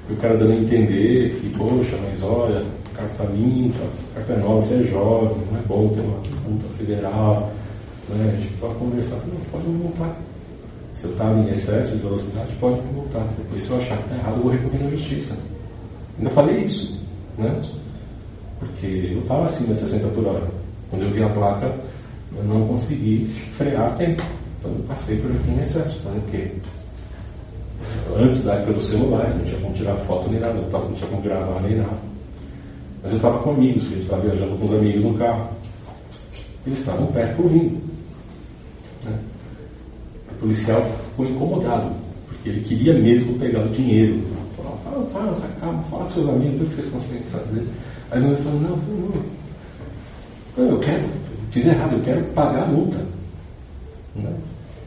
o 0.09 0.15
cara 0.17 0.37
dando 0.37 0.53
a 0.53 0.55
entender 0.55 1.33
que, 1.33 1.49
poxa, 1.57 1.97
mas 2.07 2.21
olha, 2.21 2.63
carta 2.95 3.23
limpa, 3.33 3.83
carta 4.13 4.37
nova, 4.37 4.61
você 4.61 4.75
é 4.75 4.83
jovem, 4.83 5.37
não 5.51 5.59
é 5.59 5.61
bom 5.63 5.89
ter 5.89 6.01
uma 6.01 6.21
multa 6.47 6.67
federal, 6.77 7.51
né? 8.09 8.33
a 8.37 8.39
gente 8.39 8.53
pode 8.53 8.75
conversar, 8.75 9.15
não, 9.15 9.41
pode 9.51 9.67
me. 9.67 9.91
Se 10.93 11.05
eu 11.05 11.11
estava 11.11 11.39
em 11.39 11.49
excesso 11.49 11.93
de 11.93 12.03
velocidade, 12.03 12.55
pode 12.59 12.75
me. 12.75 13.01
Depois, 13.37 13.63
se 13.63 13.69
eu 13.69 13.77
achar 13.77 13.97
que 13.97 14.03
está 14.03 14.15
errado, 14.15 14.35
eu 14.37 14.43
vou 14.43 14.51
recorrer 14.51 14.83
na 14.83 14.89
justiça. 14.89 15.35
Ainda 16.17 16.29
falei 16.29 16.63
isso, 16.63 17.01
né? 17.37 17.61
Porque 18.61 18.85
eu 18.85 19.21
estava 19.21 19.45
acima 19.45 19.73
de 19.73 19.79
60 19.81 20.07
por 20.09 20.25
hora. 20.27 20.47
Quando 20.91 21.01
eu 21.01 21.09
vi 21.09 21.23
a 21.23 21.29
placa, 21.29 21.73
eu 22.37 22.43
não 22.43 22.67
consegui 22.67 23.25
frear 23.57 23.87
a 23.87 23.89
tempo. 23.93 24.23
Então 24.59 24.71
eu 24.71 24.83
passei 24.83 25.17
por 25.17 25.31
aqui 25.31 25.49
em 25.49 25.59
excesso. 25.59 25.99
Fazer 26.01 26.19
o 26.19 26.21
quê? 26.29 26.51
Antes 28.15 28.43
da 28.43 28.53
época 28.53 28.73
do 28.73 28.81
celular, 28.81 29.33
não 29.33 29.43
tinha 29.43 29.59
como 29.59 29.73
tirar 29.73 29.95
foto 29.95 30.29
nem 30.29 30.39
nada, 30.39 30.53
não 30.53 30.93
tinha 30.93 31.09
como 31.09 31.21
gravar 31.23 31.59
nem 31.61 31.77
nada. 31.77 31.97
Mas 33.01 33.11
eu 33.11 33.17
estava 33.17 33.39
com 33.39 33.51
amigos, 33.51 33.85
a 33.85 33.89
gente 33.89 34.01
estava 34.03 34.21
viajando 34.21 34.57
com 34.57 34.65
os 34.65 34.71
amigos 34.71 35.03
no 35.03 35.13
carro. 35.15 35.49
Eles 36.67 36.79
estavam 36.79 37.07
perto 37.07 37.41
ouvindo. 37.41 37.81
Né? 39.03 39.17
O 40.29 40.33
policial 40.35 40.85
ficou 41.09 41.25
incomodado, 41.25 41.91
porque 42.27 42.49
ele 42.49 42.61
queria 42.61 42.93
mesmo 42.93 43.39
pegar 43.39 43.61
o 43.61 43.69
dinheiro. 43.69 44.21
Falou, 44.55 44.77
fala, 44.83 45.05
fala, 45.05 45.33
fala, 45.33 45.83
fala 45.89 46.03
com 46.03 46.09
seus 46.11 46.29
amigos, 46.29 46.61
o 46.61 46.65
que 46.65 46.73
vocês 46.75 46.87
conseguem 46.91 47.23
fazer. 47.31 47.65
Aí 48.11 48.21
ele 48.21 48.35
falou, 48.43 48.59
não, 48.59 48.77
não, 48.77 49.23
não, 50.57 50.71
eu 50.71 50.79
quero, 50.79 51.03
fiz 51.49 51.65
errado, 51.65 51.93
eu 51.93 52.01
quero 52.01 52.23
pagar 52.25 52.63
a 52.63 52.67
multa. 52.67 52.97
Né? 54.15 54.29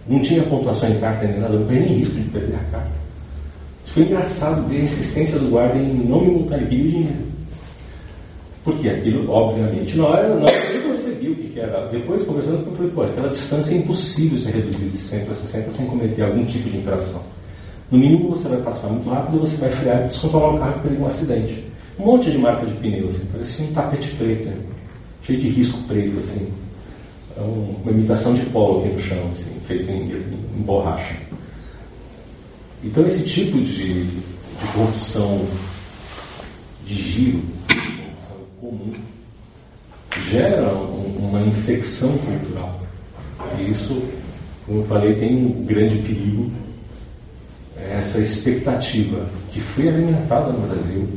Não 0.06 0.20
tinha 0.20 0.42
pontuação 0.42 0.90
em 0.90 1.00
carta 1.00 1.26
nem 1.26 1.40
nada, 1.40 1.54
eu 1.54 1.60
não 1.60 1.66
corri 1.66 1.80
nem 1.80 1.94
risco 1.94 2.14
de 2.14 2.24
perder 2.24 2.56
a 2.56 2.70
carta. 2.70 2.92
Foi 3.86 4.02
engraçado 4.02 4.68
ver 4.68 4.80
a 4.80 4.84
insistência 4.84 5.38
do 5.38 5.48
guarda 5.48 5.78
em 5.78 5.94
não 6.06 6.20
me 6.20 6.32
multar, 6.32 6.58
ele 6.58 6.68
queria 6.68 6.84
o 6.84 6.88
dinheiro. 6.88 7.24
Porque 8.62 8.88
aquilo, 8.88 9.30
obviamente, 9.30 9.96
não 9.96 10.14
era, 10.14 10.28
não 10.28 10.46
eu 10.46 10.82
percebi 10.82 11.28
o 11.30 11.36
que, 11.36 11.60
era. 11.60 11.86
Depois, 11.88 12.22
conversando 12.22 12.64
com 12.64 12.70
eu 12.70 12.76
falei, 12.76 12.90
pô, 12.92 13.02
aquela 13.02 13.28
distância 13.28 13.74
é 13.74 13.78
impossível 13.78 14.38
ser 14.38 14.50
reduzida 14.52 14.90
de 14.90 14.96
100 14.96 15.24
para 15.24 15.34
60 15.34 15.70
sem 15.70 15.86
cometer 15.86 16.22
algum 16.22 16.44
tipo 16.44 16.68
de 16.68 16.78
infração. 16.78 17.22
No 17.90 17.98
mínimo, 17.98 18.30
você 18.30 18.48
vai 18.48 18.60
passar 18.60 18.88
muito 18.88 19.08
rápido, 19.08 19.38
você 19.38 19.56
vai 19.56 19.70
frear 19.70 20.04
e 20.04 20.08
descontrolar 20.08 20.54
o 20.54 20.58
carro 20.58 20.80
para 20.80 20.90
um 20.92 21.06
acidente. 21.06 21.73
Um 21.98 22.04
monte 22.04 22.30
de 22.30 22.38
marca 22.38 22.66
de 22.66 22.74
pneu, 22.74 23.06
assim, 23.06 23.24
parecia 23.26 23.66
um 23.66 23.72
tapete 23.72 24.08
preto, 24.16 24.52
cheio 25.22 25.40
de 25.40 25.48
risco 25.48 25.78
preto, 25.84 26.18
assim. 26.18 26.52
É 27.36 27.40
uma 27.40 27.90
imitação 27.90 28.34
de 28.34 28.44
polo 28.46 28.80
aqui 28.80 28.92
no 28.92 28.98
chão, 28.98 29.28
assim, 29.30 29.50
feito 29.64 29.90
em, 29.90 30.10
em 30.10 30.62
borracha. 30.62 31.16
Então, 32.82 33.06
esse 33.06 33.24
tipo 33.24 33.58
de, 33.60 34.04
de 34.04 34.66
corrupção 34.72 35.46
de 36.84 36.94
giro 36.94 37.42
comum 38.60 38.92
gera 40.30 40.72
uma 40.72 41.40
infecção 41.42 42.16
cultural. 42.18 42.80
E 43.58 43.70
isso, 43.70 44.02
como 44.66 44.80
eu 44.80 44.84
falei, 44.84 45.14
tem 45.14 45.34
um 45.36 45.64
grande 45.64 45.98
perigo. 45.98 46.50
É 47.76 47.98
essa 47.98 48.18
expectativa 48.18 49.28
que 49.50 49.60
foi 49.60 49.88
alimentada 49.88 50.52
no 50.52 50.66
Brasil 50.66 51.08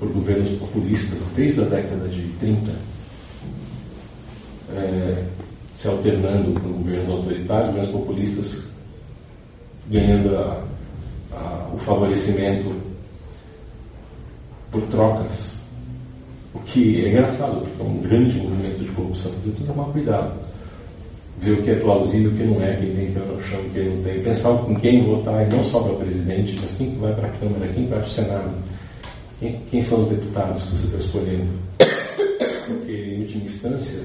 por 0.00 0.08
governos 0.08 0.48
populistas 0.58 1.20
desde 1.36 1.60
a 1.60 1.64
década 1.64 2.08
de 2.08 2.22
30, 2.38 2.72
é, 4.74 5.24
se 5.74 5.86
alternando 5.86 6.58
com 6.58 6.72
governos 6.72 7.08
autoritários, 7.08 7.68
governos 7.68 7.92
populistas 7.92 8.64
ganhando 9.88 10.36
a, 10.36 10.64
a, 11.32 11.70
o 11.72 11.78
favorecimento 11.78 12.74
por 14.72 14.82
trocas 14.82 15.60
o 16.54 16.58
que 16.60 17.04
é 17.04 17.08
engraçado, 17.08 17.60
porque 17.60 17.82
é 17.82 17.84
um 17.84 17.98
grande 17.98 18.38
movimento 18.38 18.82
de 18.82 18.90
corrupção. 18.90 19.30
Tem 19.44 19.52
que 19.52 19.64
tomar 19.64 19.84
cuidado. 19.84 20.32
Ver 21.40 21.52
o 21.52 21.62
que 21.62 21.70
é 21.70 21.76
plausível, 21.76 22.30
o 22.30 22.34
que 22.34 22.42
não 22.42 22.60
é, 22.60 22.74
quem 22.74 22.90
tem 22.90 23.04
ir 23.04 23.14
no 23.14 23.40
chão, 23.40 23.60
quem 23.72 23.94
não 23.94 24.02
tem. 24.02 24.22
Pensar 24.22 24.52
com 24.58 24.74
quem 24.74 25.04
votar, 25.04 25.46
e 25.46 25.54
não 25.54 25.62
só 25.64 25.80
para 25.80 25.94
presidente, 25.94 26.56
mas 26.60 26.72
quem 26.72 26.90
que 26.90 26.98
vai 26.98 27.14
para 27.14 27.28
a 27.28 27.30
Câmara, 27.30 27.68
quem 27.68 27.86
vai 27.86 27.98
para 27.98 28.06
o 28.06 28.10
Senado. 28.10 28.50
Quem, 29.40 29.60
quem 29.70 29.82
são 29.82 30.00
os 30.00 30.08
deputados 30.08 30.62
que 30.64 30.76
você 30.76 30.84
está 30.84 30.98
escolhendo. 30.98 31.50
Porque, 32.68 32.92
em 32.92 33.20
última 33.22 33.44
instância, 33.44 33.98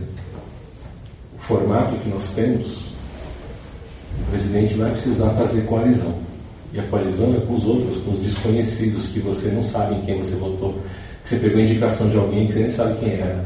o 1.35 1.39
formato 1.39 1.95
que 1.97 2.09
nós 2.09 2.29
temos, 2.29 2.87
o 4.21 4.31
presidente 4.31 4.73
vai 4.73 4.89
precisar 4.91 5.29
fazer 5.31 5.61
coalizão. 5.67 6.17
E 6.73 6.79
a 6.79 6.87
coalizão 6.87 7.35
é 7.35 7.45
com 7.45 7.53
os 7.53 7.65
outros, 7.65 7.97
com 7.97 8.11
os 8.11 8.19
desconhecidos, 8.19 9.07
que 9.07 9.19
você 9.19 9.49
não 9.49 9.61
sabe 9.61 9.95
em 9.95 10.01
quem 10.01 10.17
você 10.17 10.35
votou 10.35 10.81
que 11.25 11.29
você 11.29 11.39
pegou 11.39 11.57
a 11.57 11.63
indicação 11.63 12.07
de 12.07 12.17
alguém 12.17 12.45
que 12.45 12.53
você 12.53 12.59
nem 12.59 12.69
sabe 12.69 12.99
quem 12.99 13.13
era. 13.13 13.45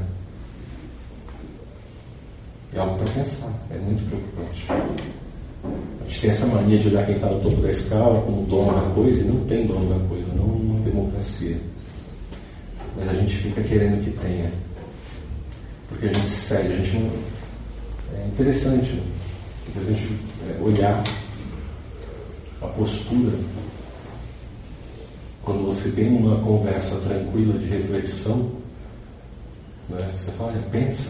É 2.74 2.80
algo 2.80 2.98
para 2.98 3.14
pensar, 3.14 3.50
é 3.72 3.78
muito 3.78 4.06
preocupante. 4.10 4.68
A 4.70 6.04
gente 6.06 6.22
tem 6.22 6.30
essa 6.30 6.46
mania 6.46 6.78
de 6.78 6.90
olhar 6.90 7.06
quem 7.06 7.16
está 7.16 7.28
no 7.28 7.40
topo 7.40 7.56
da 7.62 7.70
escala 7.70 8.22
como 8.24 8.46
dono 8.46 8.74
da 8.74 8.94
coisa 8.94 9.22
e 9.22 9.24
não 9.24 9.46
tem 9.46 9.66
dono 9.66 9.88
da 9.88 10.08
coisa, 10.10 10.28
não 10.36 10.44
uma 10.44 10.80
democracia. 10.82 11.58
Mas 13.00 13.10
a 13.10 13.14
gente 13.14 13.36
fica 13.38 13.64
querendo 13.64 14.04
que 14.04 14.12
tenha. 14.20 14.52
Porque 15.88 16.06
a 16.08 16.14
gente 16.14 16.28
segue, 16.28 16.74
a 16.74 16.76
gente 16.76 16.98
não. 16.98 17.12
É 18.14 18.28
interessante 18.28 19.02
a 19.78 19.84
gente 19.84 20.20
é, 20.48 20.62
olhar 20.62 21.04
a 22.62 22.68
postura 22.68 23.38
quando 25.44 25.66
você 25.66 25.90
tem 25.92 26.08
uma 26.10 26.40
conversa 26.44 26.96
tranquila 27.00 27.58
de 27.58 27.66
reflexão, 27.66 28.52
né, 29.90 30.12
você 30.14 30.32
fala, 30.32 30.52
olha, 30.52 30.62
pensa. 30.72 31.10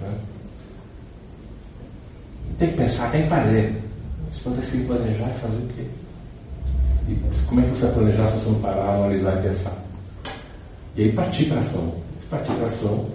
Né? 0.00 0.14
Tem 2.58 2.70
que 2.70 2.76
pensar, 2.76 3.10
tem 3.10 3.22
que 3.22 3.28
fazer. 3.28 3.74
Se 4.30 4.40
você 4.42 4.62
se 4.62 4.78
planejar, 4.84 5.30
fazer 5.34 5.56
o 5.56 5.68
quê? 5.68 5.84
E 7.08 7.46
como 7.46 7.60
é 7.60 7.64
que 7.64 7.70
você 7.70 7.86
vai 7.86 7.94
planejar 7.94 8.26
se 8.28 8.32
você 8.34 8.50
não 8.50 8.60
parar, 8.60 8.94
analisar 8.94 9.38
e 9.38 9.42
pensar? 9.42 9.89
E 11.00 11.04
aí 11.04 11.12
partir 11.12 11.46
para 11.46 11.60
ação. 11.60 11.94
Partir 12.28 12.52
para 12.52 12.66
ação 12.66 13.08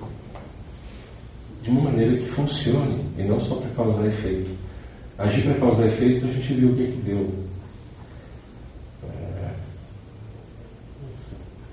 de 1.62 1.69
uma 1.69 1.82
maneira 1.82 2.17
que 2.17 2.26
funcione 2.26 3.06
e 3.15 3.21
não 3.21 3.39
só 3.39 3.58
para 3.58 3.69
causar 3.76 4.08
efeito. 4.08 4.50
Agir 5.19 5.43
para 5.43 5.54
causar 5.54 5.86
efeito, 5.86 6.26
a 6.26 6.30
gente 6.30 6.52
viu 6.56 6.69
o 6.69 6.76
que, 6.76 6.88
que 6.88 7.02
deu. 7.06 7.45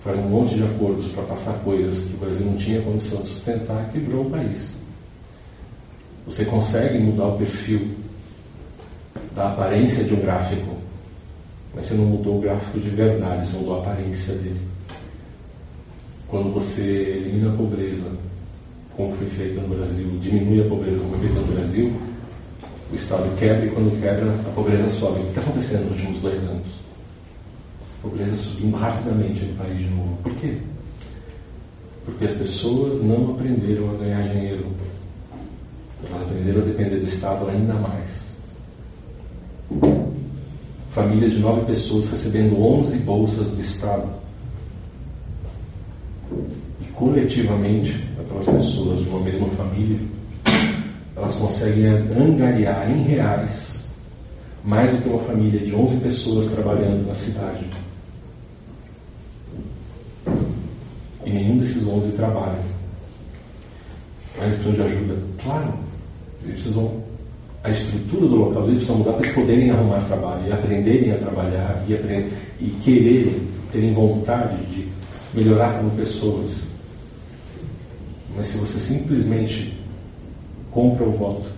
faz 0.04 0.18
um 0.18 0.28
monte 0.28 0.56
de 0.56 0.64
acordos 0.64 1.06
para 1.12 1.22
passar 1.22 1.54
coisas 1.60 2.00
que 2.00 2.14
o 2.14 2.18
Brasil 2.18 2.44
não 2.44 2.56
tinha 2.56 2.82
condição 2.82 3.22
de 3.22 3.28
sustentar, 3.28 3.88
quebrou 3.90 4.26
o 4.26 4.30
país. 4.30 4.74
Você 6.26 6.44
consegue 6.44 6.98
mudar 6.98 7.28
o 7.28 7.38
perfil 7.38 7.88
da 9.34 9.52
aparência 9.52 10.04
de 10.04 10.12
um 10.12 10.20
gráfico, 10.20 10.76
mas 11.74 11.86
você 11.86 11.94
não 11.94 12.04
mudou 12.04 12.36
o 12.36 12.40
gráfico 12.40 12.80
de 12.80 12.90
verdade, 12.90 13.46
você 13.46 13.56
mudou 13.56 13.76
a 13.76 13.80
aparência 13.80 14.34
dele. 14.34 14.71
Quando 16.32 16.50
você 16.50 16.80
elimina 16.80 17.52
a 17.52 17.56
pobreza, 17.58 18.10
como 18.96 19.12
foi 19.12 19.26
feito 19.28 19.60
no 19.60 19.68
Brasil, 19.68 20.06
diminui 20.18 20.62
a 20.64 20.68
pobreza, 20.70 20.98
como 20.98 21.10
foi 21.10 21.28
feito 21.28 21.34
no 21.34 21.52
Brasil, 21.52 21.92
o 22.90 22.94
Estado 22.94 23.38
quebra 23.38 23.66
e 23.66 23.68
quando 23.68 24.00
quebra, 24.00 24.32
a 24.48 24.52
pobreza 24.54 24.88
sobe. 24.88 25.20
O 25.20 25.24
que 25.24 25.28
está 25.28 25.42
acontecendo 25.42 25.90
nos 25.90 26.00
últimos 26.00 26.18
dois 26.20 26.42
anos? 26.44 26.66
pobreza 28.00 28.34
subindo 28.34 28.78
rapidamente 28.78 29.44
no 29.44 29.56
país 29.58 29.78
de 29.78 29.90
novo. 29.90 30.16
Por 30.22 30.34
quê? 30.36 30.56
Porque 32.06 32.24
as 32.24 32.32
pessoas 32.32 33.02
não 33.02 33.32
aprenderam 33.32 33.90
a 33.90 33.98
ganhar 33.98 34.22
dinheiro. 34.22 34.68
Elas 36.08 36.22
aprenderam 36.22 36.62
a 36.62 36.64
depender 36.64 36.96
do 36.96 37.04
Estado 37.04 37.46
ainda 37.46 37.74
mais. 37.74 38.38
famílias 40.92 41.32
de 41.32 41.40
nove 41.40 41.66
pessoas 41.66 42.06
recebendo 42.06 42.58
11 42.58 42.96
bolsas 43.00 43.48
do 43.48 43.60
Estado. 43.60 44.21
E 46.80 46.84
coletivamente, 46.94 47.98
aquelas 48.20 48.46
pessoas 48.46 49.00
de 49.00 49.08
uma 49.08 49.20
mesma 49.20 49.48
família, 49.48 49.98
elas 51.16 51.34
conseguem 51.34 51.86
angariar 51.86 52.90
em 52.90 53.02
reais 53.02 53.72
mais 54.64 54.90
do 54.92 54.98
que 54.98 55.08
uma 55.08 55.18
família 55.20 55.60
de 55.60 55.74
11 55.74 55.96
pessoas 55.98 56.46
trabalhando 56.46 57.06
na 57.06 57.12
cidade. 57.12 57.64
E 61.24 61.30
nenhum 61.30 61.58
desses 61.58 61.86
11 61.86 62.12
trabalha. 62.12 62.58
Mas 64.36 64.44
eles 64.44 64.56
precisam 64.56 64.72
de 64.72 64.82
ajuda? 64.82 65.16
Claro. 65.42 65.74
Eles 66.42 66.54
precisam. 66.54 67.02
A 67.64 67.70
estrutura 67.70 68.26
do 68.26 68.36
local 68.36 68.64
eles 68.64 68.78
precisam 68.78 68.96
mudar 68.96 69.12
para 69.12 69.22
eles 69.22 69.34
poderem 69.34 69.70
arrumar 69.70 70.00
trabalho 70.00 70.48
e 70.48 70.52
aprenderem 70.52 71.12
a 71.12 71.16
trabalhar 71.16 71.84
e, 71.86 71.94
aprender, 71.94 72.32
e 72.60 72.66
quererem, 72.82 73.48
terem 73.70 73.92
vontade 73.92 74.56
de 74.66 74.88
melhorar 75.34 75.78
como 75.78 75.90
pessoas. 75.92 76.50
Mas 78.36 78.46
se 78.46 78.58
você 78.58 78.78
simplesmente 78.78 79.78
compra 80.70 81.06
o 81.06 81.12
voto 81.12 81.50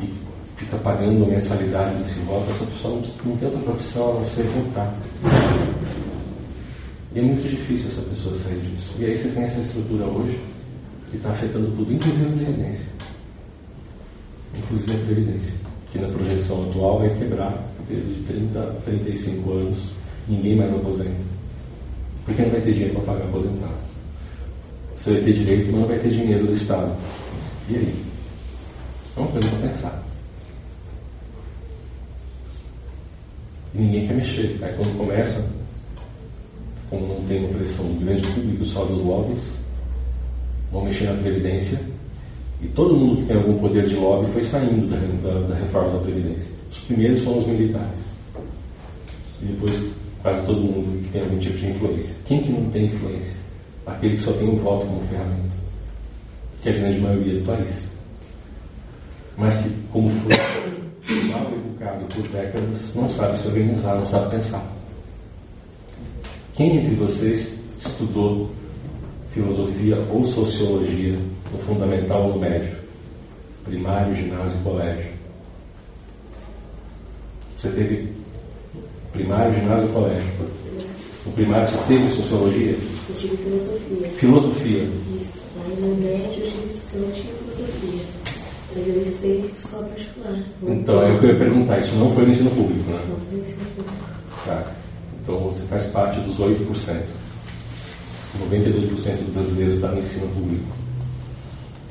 e 0.00 0.12
fica 0.56 0.76
pagando 0.78 1.24
a 1.24 1.28
mensalidade 1.28 1.96
desse 1.96 2.18
voto, 2.20 2.50
essa 2.50 2.64
pessoa 2.64 3.00
não, 3.24 3.36
tem 3.36 3.48
outra 3.48 3.62
profissão 3.62 4.10
a 4.10 4.14
não 4.14 4.24
ser 4.24 4.42
votar. 4.44 4.94
E 7.14 7.18
é 7.18 7.22
muito 7.22 7.48
difícil 7.48 7.88
essa 7.88 8.02
pessoa 8.02 8.34
sair 8.34 8.60
disso. 8.60 8.94
E 8.98 9.04
aí 9.04 9.16
você 9.16 9.28
tem 9.28 9.44
essa 9.44 9.60
estrutura 9.60 10.04
hoje 10.04 10.38
que 11.10 11.16
está 11.16 11.30
afetando 11.30 11.70
tudo, 11.72 11.92
inclusive 11.92 12.24
a 12.24 12.36
Previdência. 12.36 12.86
Inclusive 14.58 14.92
a 14.92 15.06
Previdência, 15.06 15.54
que 15.92 15.98
na 15.98 16.08
projeção 16.08 16.68
atual 16.68 17.00
vai 17.00 17.14
quebrar 17.14 17.68
de 17.88 18.22
30 18.26 18.60
a 18.60 18.72
35 18.84 19.52
anos, 19.52 19.76
ninguém 20.30 20.56
mais 20.56 20.72
aposenta. 20.72 21.30
Porque 22.24 22.42
não 22.42 22.50
vai 22.50 22.60
ter 22.60 22.72
dinheiro 22.72 22.94
para 22.94 23.14
pagar 23.14 23.24
aposentado. 23.24 23.80
Você 24.94 25.12
vai 25.12 25.22
ter 25.22 25.32
direito, 25.32 25.72
mas 25.72 25.80
não 25.80 25.88
vai 25.88 25.98
ter 25.98 26.10
dinheiro 26.10 26.46
do 26.46 26.52
Estado. 26.52 26.94
E 27.68 27.76
aí? 27.76 28.04
É 29.16 29.20
uma 29.20 29.28
coisa 29.30 29.48
para 29.48 29.68
pensar. 29.68 30.02
E 33.74 33.78
ninguém 33.78 34.06
quer 34.06 34.14
mexer. 34.14 34.58
Aí 34.62 34.72
quando 34.74 34.96
começa 34.96 35.50
como 36.88 37.06
não 37.06 37.22
tem 37.22 37.38
uma 37.38 37.48
pressão 37.50 37.86
do 37.86 38.04
grande 38.04 38.26
público 38.26 38.64
só 38.64 38.84
dos 38.84 39.00
lobbies, 39.00 39.52
vão 40.72 40.84
mexer 40.84 41.04
na 41.04 41.22
Previdência. 41.22 41.80
E 42.60 42.66
todo 42.68 42.96
mundo 42.96 43.22
que 43.22 43.28
tem 43.28 43.36
algum 43.36 43.56
poder 43.58 43.86
de 43.86 43.94
lobby 43.94 44.30
foi 44.32 44.42
saindo 44.42 44.88
da, 44.88 45.30
da, 45.30 45.46
da 45.46 45.54
reforma 45.54 45.92
da 45.92 45.98
Previdência. 46.00 46.50
Os 46.70 46.78
primeiros 46.80 47.20
foram 47.20 47.38
os 47.38 47.46
militares. 47.46 48.00
E 49.40 49.46
depois 49.46 49.99
quase 50.22 50.44
todo 50.46 50.60
mundo 50.60 51.02
que 51.02 51.08
tem 51.08 51.22
algum 51.22 51.38
tipo 51.38 51.56
de 51.56 51.70
influência. 51.70 52.14
Quem 52.26 52.42
que 52.42 52.52
não 52.52 52.70
tem 52.70 52.86
influência? 52.86 53.34
Aquele 53.86 54.16
que 54.16 54.22
só 54.22 54.32
tem 54.32 54.48
o 54.48 54.56
voto 54.56 54.86
como 54.86 55.00
ferramenta. 55.08 55.56
Que 56.62 56.68
é 56.68 56.72
a 56.72 56.78
grande 56.78 57.00
maioria 57.00 57.40
do 57.40 57.46
país. 57.46 57.90
Mas 59.36 59.56
que, 59.56 59.70
como 59.90 60.08
foi 60.08 60.32
mal 61.28 61.50
educado 61.52 62.04
por 62.06 62.28
décadas, 62.28 62.94
não 62.94 63.08
sabe 63.08 63.38
se 63.38 63.48
organizar, 63.48 63.94
não 63.96 64.06
sabe 64.06 64.30
pensar. 64.30 64.62
Quem 66.54 66.76
entre 66.76 66.94
vocês 66.94 67.54
estudou 67.78 68.50
filosofia 69.32 69.96
ou 70.10 70.24
sociologia 70.24 71.18
no 71.50 71.58
fundamental 71.60 72.24
ou 72.26 72.34
no 72.34 72.40
médio? 72.40 72.76
Primário, 73.64 74.14
ginásio 74.14 74.58
e 74.58 74.62
colégio. 74.62 75.10
Você 77.56 77.70
teve 77.70 78.09
primário, 79.12 79.54
ginásio 79.54 79.88
e 79.88 79.92
colégio. 79.92 80.32
No 81.26 81.32
primário 81.32 81.66
você 81.66 81.78
teve 81.86 82.08
sociologia? 82.16 82.76
Eu 83.08 83.14
tive 83.16 83.36
filosofia. 83.36 84.08
Filosofia. 84.16 84.88
Isso. 85.20 85.38
Aí 85.64 85.80
no 85.80 85.94
médio 85.96 86.44
eu 86.44 86.50
tive 86.50 86.70
sociologia 86.70 87.24
e 87.24 87.54
filosofia. 87.54 88.02
Mas 88.74 88.88
eu 88.88 89.02
estudei 89.02 89.52
escola 89.56 89.84
particular. 89.88 90.42
Então, 90.62 91.02
é 91.02 91.12
o 91.12 91.18
que 91.18 91.26
eu 91.26 91.30
ia 91.30 91.38
perguntar. 91.38 91.78
Isso 91.78 91.94
não 91.96 92.14
foi 92.14 92.24
no 92.24 92.30
ensino 92.30 92.50
público, 92.50 92.90
né? 92.90 93.04
Não 93.08 93.16
foi 93.16 93.36
no 93.36 93.42
ensino 93.42 93.64
público. 93.76 93.96
Tá. 94.46 94.72
Então 95.22 95.40
você 95.40 95.62
faz 95.64 95.84
parte 95.84 96.20
dos 96.20 96.38
8%. 96.38 96.56
92% 98.38 99.24
dos 99.24 99.34
brasileiros 99.34 99.74
está 99.74 99.88
no 99.88 99.98
ensino 99.98 100.28
público. 100.28 100.64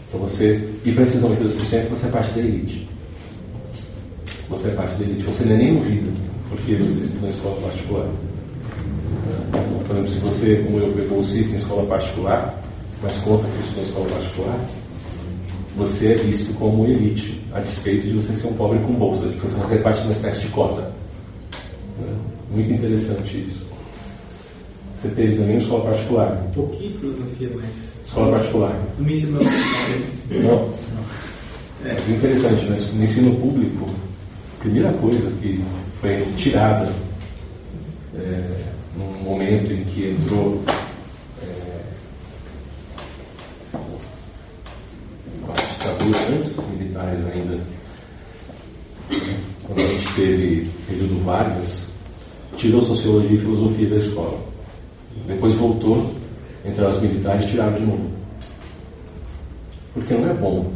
Então 0.07 0.21
você, 0.21 0.69
e 0.83 0.91
para 0.91 1.03
esses 1.03 1.21
92% 1.21 1.89
você 1.89 2.07
é 2.07 2.09
parte 2.09 2.31
da 2.31 2.39
elite. 2.39 2.89
Você 4.49 4.69
é 4.69 4.71
parte 4.71 4.95
da 4.95 5.03
elite. 5.03 5.23
Você 5.23 5.43
não 5.43 5.53
é 5.53 5.57
nem 5.57 5.75
ouvido 5.75 6.28
porque 6.49 6.75
você 6.75 6.99
estuda 7.01 7.27
em 7.27 7.29
escola 7.29 7.61
particular. 7.61 8.09
Por 9.87 9.95
exemplo, 9.95 10.07
se 10.07 10.19
você, 10.19 10.63
como 10.63 10.79
eu, 10.79 10.93
foi 10.93 11.07
bolsista 11.07 11.51
em 11.51 11.55
escola 11.55 11.85
particular, 11.85 12.61
mas 13.01 13.17
conta 13.17 13.47
que 13.47 13.53
você 13.53 13.61
estudou 13.61 13.83
em 13.83 13.87
escola 13.87 14.09
particular, 14.09 14.65
você 15.77 16.07
é 16.07 16.15
visto 16.15 16.53
como 16.57 16.85
elite, 16.85 17.41
a 17.53 17.59
despeito 17.59 18.07
de 18.07 18.13
você 18.13 18.33
ser 18.33 18.47
um 18.47 18.53
pobre 18.53 18.79
com 18.79 18.93
bolsa, 18.93 19.27
de 19.27 19.37
você 19.37 19.55
fazer 19.57 19.77
parte 19.77 20.01
de 20.01 20.07
uma 20.07 20.13
espécie 20.13 20.41
de 20.41 20.47
cota. 20.49 20.91
Muito 22.51 22.73
interessante 22.73 23.45
isso. 23.47 23.69
Você 24.95 25.09
teve 25.09 25.35
também 25.35 25.51
uma 25.51 25.61
escola 25.61 25.85
particular. 25.85 26.45
Um 26.47 26.51
pouquinho 26.51 26.91
de 26.91 26.97
filosofia, 26.97 27.51
mas. 27.55 27.69
Escola 28.05 28.37
particular. 28.37 28.79
Não 28.97 29.05
me 29.05 29.13
ensinou. 29.13 29.41
Não. 30.31 30.69
É. 31.85 31.93
Mas 31.93 32.09
interessante, 32.09 32.65
né? 32.65 32.75
no 32.93 33.03
ensino 33.03 33.35
público, 33.35 33.89
primeira 34.59 34.91
coisa 34.93 35.31
que 35.41 35.63
foi 36.01 36.21
tirada 36.35 36.91
é, 38.15 38.63
num 38.97 39.23
momento 39.23 39.71
em 39.71 39.83
que 39.85 40.09
entrou 40.09 40.61
é, 41.41 41.81
a 45.47 45.53
ditadura 45.53 46.17
antes 46.37 46.49
dos 46.51 46.65
militares 46.67 47.19
ainda, 47.25 47.59
quando 49.63 49.79
a 49.79 49.89
gente 49.89 50.13
teve 50.15 50.69
período 50.87 51.23
Vargas, 51.23 51.89
tirou 52.57 52.81
sociologia 52.81 53.31
e 53.31 53.39
filosofia 53.39 53.89
da 53.89 53.95
escola. 53.95 54.39
Depois 55.25 55.53
voltou, 55.53 56.13
entraram 56.65 56.91
os 56.91 57.01
militares 57.01 57.45
e 57.45 57.47
tiraram 57.49 57.73
de 57.73 57.85
novo. 57.85 58.09
Porque 59.93 60.13
não 60.13 60.29
é 60.29 60.33
bom 60.33 60.71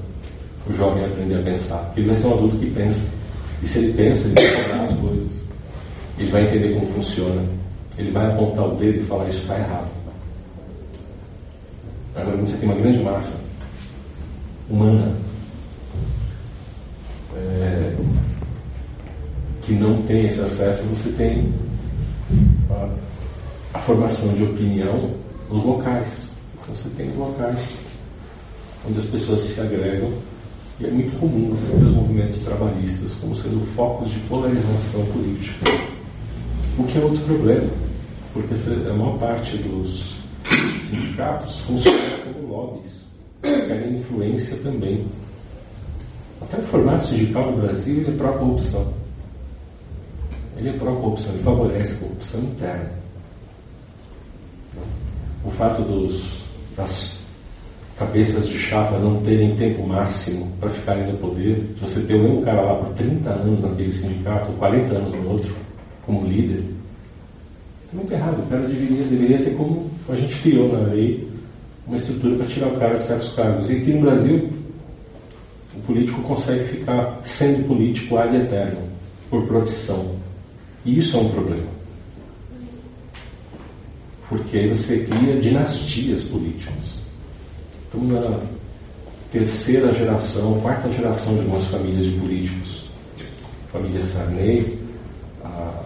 o 0.67 0.73
jovem 0.73 1.05
aprender 1.05 1.39
a 1.39 1.43
pensar. 1.43 1.93
Ele 1.97 2.07
vai 2.07 2.15
ser 2.15 2.27
um 2.27 2.33
adulto 2.33 2.55
que 2.57 2.69
pensa. 2.69 3.22
E 3.63 3.65
se 3.65 3.77
ele 3.77 3.93
pensa, 3.93 4.27
ele 4.27 4.35
vai 4.35 4.63
falar 4.63 4.83
as 4.83 4.99
coisas. 4.99 5.43
Ele 6.19 6.31
vai 6.31 6.43
entender 6.43 6.73
como 6.73 6.91
funciona. 6.91 7.45
Ele 7.97 8.11
vai 8.11 8.29
apontar 8.29 8.67
o 8.67 8.75
dedo 8.75 8.99
e 8.99 9.05
falar: 9.05 9.29
Isso 9.29 9.39
está 9.39 9.57
errado. 9.57 9.87
Agora, 12.13 12.37
você 12.37 12.57
tem 12.57 12.69
uma 12.69 12.77
grande 12.77 12.99
massa 12.99 13.33
humana 14.69 15.15
é, 17.37 17.95
que 19.61 19.73
não 19.73 20.01
tem 20.03 20.25
esse 20.25 20.41
acesso, 20.41 20.83
você 20.83 21.09
tem 21.13 21.53
a, 22.69 22.89
a 23.75 23.79
formação 23.79 24.33
de 24.33 24.43
opinião 24.43 25.11
nos 25.49 25.63
locais. 25.63 26.33
Então 26.61 26.75
você 26.75 26.89
tem 26.89 27.11
locais 27.13 27.79
onde 28.85 28.99
as 28.99 29.05
pessoas 29.05 29.41
se 29.41 29.61
agregam 29.61 30.11
e 30.79 30.85
é 30.85 30.89
muito 30.89 31.19
comum 31.19 31.49
você 31.51 31.67
ter 31.67 31.85
os 31.85 31.91
movimentos 31.93 32.39
trabalhistas 32.39 33.15
como 33.15 33.35
sendo 33.35 33.65
focos 33.75 34.11
de 34.11 34.19
polarização 34.21 35.05
política. 35.07 35.65
O 36.77 36.83
que 36.85 36.97
é 36.97 37.01
outro 37.01 37.23
problema, 37.25 37.69
porque 38.33 38.53
a 38.89 38.93
maior 38.93 39.17
parte 39.19 39.57
dos 39.57 40.15
sindicatos 40.89 41.57
funciona 41.59 42.17
como 42.23 42.47
lobbies, 42.47 42.91
querem 43.41 43.99
influência 43.99 44.57
também. 44.57 45.05
Até 46.41 46.57
o 46.57 46.63
formato 46.63 47.07
sindical 47.07 47.51
no 47.51 47.61
Brasil 47.61 48.03
é 48.07 48.11
pró-corrupção. 48.11 48.93
Ele 50.57 50.69
é 50.69 50.73
pró-corrupção, 50.73 51.33
ele 51.33 51.43
favorece 51.43 51.95
a 51.95 51.99
corrupção 51.99 52.41
interna. 52.41 52.91
O 55.45 55.51
fato 55.51 55.81
dos, 55.83 56.41
das 56.75 57.12
cabeças 57.97 58.47
de 58.47 58.57
chapa 58.57 58.97
não 58.97 59.21
terem 59.21 59.55
tempo 59.55 59.87
máximo 59.87 60.51
para 60.59 60.69
ficarem 60.69 61.11
no 61.11 61.17
poder, 61.17 61.55
de 61.75 61.81
você 61.81 62.01
ter 62.01 62.15
o 62.15 62.23
mesmo 62.23 62.41
cara 62.41 62.61
lá 62.61 62.75
por 62.75 62.89
30 62.93 63.29
anos 63.29 63.61
naquele 63.61 63.91
sindicato, 63.91 64.51
40 64.53 64.93
anos 64.93 65.13
no 65.13 65.29
outro, 65.29 65.55
como 66.05 66.25
líder, 66.25 66.63
é 67.93 67.95
muito 67.95 68.11
errado. 68.11 68.43
O 68.43 68.47
cara 68.47 68.67
deveria, 68.67 69.03
deveria 69.03 69.43
ter 69.43 69.55
como 69.55 69.89
a 70.09 70.15
gente 70.15 70.39
criou 70.39 70.73
na 70.73 70.79
lei 70.89 71.27
uma 71.85 71.95
estrutura 71.95 72.37
para 72.37 72.47
tirar 72.47 72.67
o 72.67 72.77
cara 72.77 72.95
de 72.95 73.03
certos 73.03 73.29
cargos. 73.35 73.69
E 73.69 73.77
aqui 73.77 73.93
no 73.93 74.01
Brasil, 74.01 74.49
o 75.75 75.79
político 75.81 76.21
consegue 76.23 76.63
ficar 76.65 77.19
sendo 77.23 77.67
político 77.67 78.17
ad 78.17 78.35
eterno, 78.35 78.81
por 79.29 79.45
profissão. 79.45 80.15
E 80.83 80.97
isso 80.97 81.15
é 81.15 81.19
um 81.19 81.29
problema. 81.29 81.67
Porque 84.27 84.57
aí 84.57 84.69
você 84.69 84.99
cria 84.99 85.39
dinastias 85.39 86.23
políticas. 86.23 86.92
Estamos 87.93 88.11
na 88.11 88.39
terceira 89.31 89.93
geração, 89.93 90.59
quarta 90.61 90.89
geração 90.89 91.35
de 91.35 91.41
algumas 91.41 91.63
famílias 91.65 92.05
de 92.05 92.11
políticos. 92.13 92.85
família 93.71 94.01
Sarney, 94.01 94.79
ah, 95.45 95.79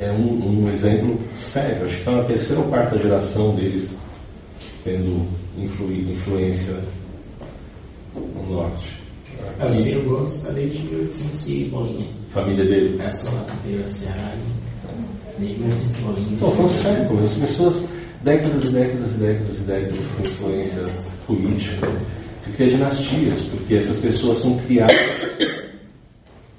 é 0.00 0.10
um, 0.10 0.64
um, 0.64 0.68
exemplo 0.68 1.16
sério. 1.36 1.84
Acho 1.84 1.94
que 1.94 2.00
está 2.00 2.10
na 2.10 2.24
terceira 2.24 2.60
ou 2.60 2.68
quarta 2.68 2.98
geração 2.98 3.54
deles 3.54 3.96
tendo 4.82 5.28
influ, 5.56 5.92
influência 5.92 6.74
no 8.16 8.54
norte. 8.54 8.98
É, 9.60 9.66
o 9.66 9.74
Ciro 9.76 10.02
Gomes 10.02 10.34
está 10.34 10.50
desde 10.50 10.80
1800 10.80 11.48
e 11.48 11.64
bolinha. 11.66 12.08
Família 12.34 12.64
dele? 12.64 13.00
É 13.00 13.12
só 13.12 13.30
na 13.30 13.42
cadeira 13.42 13.88
Ceará. 13.88 14.34
Desde 15.38 15.60
1800 15.60 15.98
e 15.98 16.02
bolinha. 16.02 16.28
Então, 16.32 16.50
são 16.50 16.66
séculos. 16.66 17.24
As 17.26 17.34
pessoas, 17.34 17.82
décadas 18.22 18.64
e 18.64 18.68
décadas 18.68 19.10
e 19.10 19.14
décadas 19.14 19.58
e 19.58 19.62
décadas 19.62 20.06
com 20.06 20.22
influência 20.22 20.84
política. 21.26 21.88
Se 22.40 22.50
cria 22.50 22.70
dinastias, 22.70 23.40
porque 23.50 23.74
essas 23.74 23.96
pessoas 23.96 24.38
são 24.38 24.56
criadas 24.58 24.96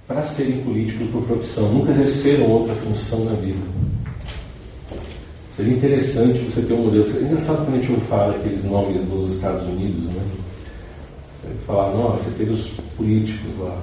para 0.07 0.23
serem 0.23 0.61
políticos 0.63 1.07
por 1.11 1.21
profissão, 1.23 1.71
nunca 1.71 1.91
exerceram 1.91 2.49
outra 2.49 2.73
função 2.75 3.25
na 3.25 3.33
vida. 3.33 3.59
Seria 5.55 5.73
interessante 5.73 6.39
você 6.39 6.61
ter 6.61 6.73
um 6.73 6.85
modelo. 6.85 7.05
É 7.17 7.21
engraçado 7.21 7.65
quando 7.65 7.77
a 7.77 7.81
gente 7.81 8.01
fala 8.07 8.33
aqueles 8.33 8.63
nomes 8.63 9.01
dos 9.03 9.35
Estados 9.35 9.67
Unidos, 9.67 10.05
né? 10.05 10.21
Você 11.35 11.47
falar, 11.67 11.93
nossa, 11.93 12.23
você 12.23 12.37
teve 12.37 12.53
os 12.53 12.67
políticos 12.95 13.51
lá. 13.59 13.77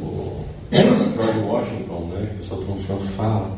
O, 0.00 0.02
o 0.02 0.44
George 0.72 1.38
Washington, 1.40 2.10
né? 2.14 2.30
Que 2.34 2.46
o 2.46 2.48
todo 2.48 2.66
mundo 2.66 3.06
fala. 3.14 3.56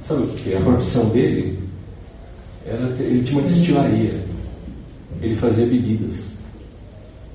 Sabe 0.00 0.24
o 0.24 0.28
que? 0.28 0.56
A 0.56 0.60
profissão 0.60 1.08
dele, 1.10 1.56
era, 2.70 3.02
ele 3.02 3.22
tinha 3.22 3.40
uma 3.40 3.48
destilaria. 3.48 4.20
Ele 5.20 5.34
fazia 5.34 5.66
bebidas. 5.66 6.30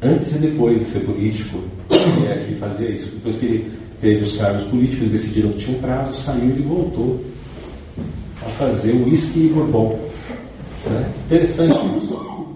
Antes 0.02 0.36
e 0.36 0.40
depois 0.40 0.80
de 0.80 0.86
ser 0.86 1.00
político, 1.02 1.60
ele 1.90 2.56
fazia 2.56 2.90
isso. 2.90 3.10
Depois 3.16 3.36
que 3.38 3.46
ele 3.46 3.72
teve 4.00 4.24
os 4.24 4.38
cargos 4.38 4.64
políticos, 4.66 5.10
decidiram 5.10 5.52
que 5.52 5.66
tinha 5.66 5.78
um 5.78 5.82
prazo, 5.82 6.14
saiu 6.14 6.58
e 6.58 6.62
voltou 6.62 7.24
a 8.42 8.50
fazer 8.52 8.94
whisky 8.94 9.46
e 9.46 9.50
bourbon. 9.50 10.00
Né? 10.86 11.12
Interessante 11.26 11.76
isso. 11.98 12.56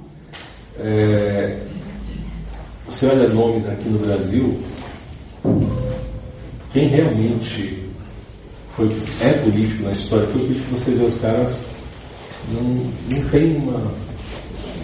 É, 0.79 1.59
você 2.87 3.07
olha 3.07 3.27
nomes 3.29 3.67
aqui 3.67 3.89
no 3.89 3.99
Brasil, 3.99 4.57
quem 6.71 6.87
realmente 6.87 7.77
foi, 8.75 8.87
é 9.21 9.33
político 9.43 9.83
na 9.83 9.91
história, 9.91 10.27
foi 10.27 10.41
político, 10.41 10.75
você 10.75 10.91
vê 10.91 11.03
os 11.03 11.15
caras, 11.15 11.65
não, 12.47 12.63
não 13.11 13.29
tem 13.29 13.55
uma, 13.57 13.91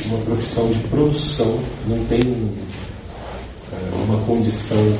uma 0.05 0.17
profissão 0.25 0.69
de 0.71 0.79
produção, 0.87 1.59
não 1.87 2.05
tem 2.05 2.51
é, 3.71 4.03
uma 4.03 4.19
condição 4.25 4.97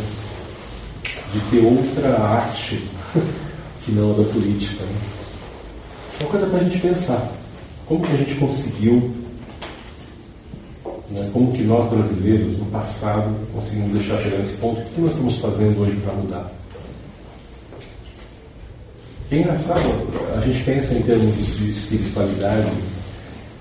de 1.33 1.39
ter 1.51 1.65
outra 1.65 2.17
arte 2.19 2.83
que 3.83 3.91
não 3.91 4.11
a 4.11 4.17
da 4.17 4.23
política. 4.23 4.83
Né? 4.83 4.99
Uma 6.21 6.29
coisa 6.29 6.47
para 6.47 6.59
a 6.59 6.63
gente 6.63 6.79
pensar. 6.79 7.31
Como 7.85 8.05
que 8.05 8.13
a 8.13 8.17
gente 8.17 8.35
conseguiu, 8.35 9.13
né, 11.11 11.29
como 11.31 11.51
que 11.51 11.61
nós 11.61 11.87
brasileiros, 11.87 12.57
no 12.57 12.65
passado, 12.67 13.35
conseguimos 13.53 13.93
deixar 13.93 14.17
chegar 14.19 14.37
nesse 14.37 14.53
ponto? 14.53 14.81
O 14.81 14.85
que 14.85 15.01
nós 15.01 15.11
estamos 15.11 15.37
fazendo 15.37 15.81
hoje 15.81 15.95
para 15.97 16.13
mudar? 16.13 16.54
É 19.31 19.37
engraçado, 19.37 19.81
a 20.37 20.39
gente 20.39 20.63
pensa 20.63 20.93
em 20.93 21.01
termos 21.01 21.57
de 21.57 21.71
espiritualidade, 21.71 22.69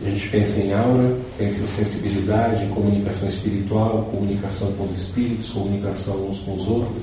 a 0.04 0.10
gente 0.10 0.28
pensa 0.28 0.60
em 0.60 0.74
aura, 0.74 1.16
pensa 1.38 1.62
em 1.62 1.66
sensibilidade, 1.66 2.64
em 2.64 2.68
comunicação 2.68 3.26
espiritual, 3.26 4.06
comunicação 4.10 4.70
com 4.72 4.84
os 4.84 5.00
espíritos, 5.00 5.48
comunicação 5.48 6.28
uns 6.28 6.40
com 6.40 6.54
os 6.54 6.68
outros. 6.68 7.02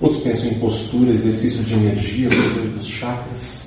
Outros 0.00 0.22
pensam 0.22 0.48
em 0.48 0.54
postura, 0.60 1.12
exercício 1.12 1.64
de 1.64 1.74
energia, 1.74 2.28
dos 2.28 2.86
chakras. 2.86 3.64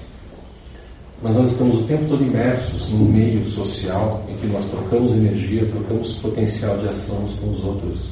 Mas 1.22 1.36
nós 1.36 1.52
estamos 1.52 1.82
o 1.82 1.84
tempo 1.84 2.06
todo 2.08 2.24
imersos 2.24 2.88
num 2.88 3.04
meio 3.04 3.44
social 3.44 4.24
em 4.30 4.36
que 4.38 4.48
nós 4.48 4.64
trocamos 4.72 5.12
energia, 5.12 5.66
trocamos 5.66 6.14
potencial 6.14 6.78
de 6.78 6.88
ação 6.88 7.18
uns 7.26 7.34
com 7.34 7.50
os 7.50 7.66
outros. 7.66 8.10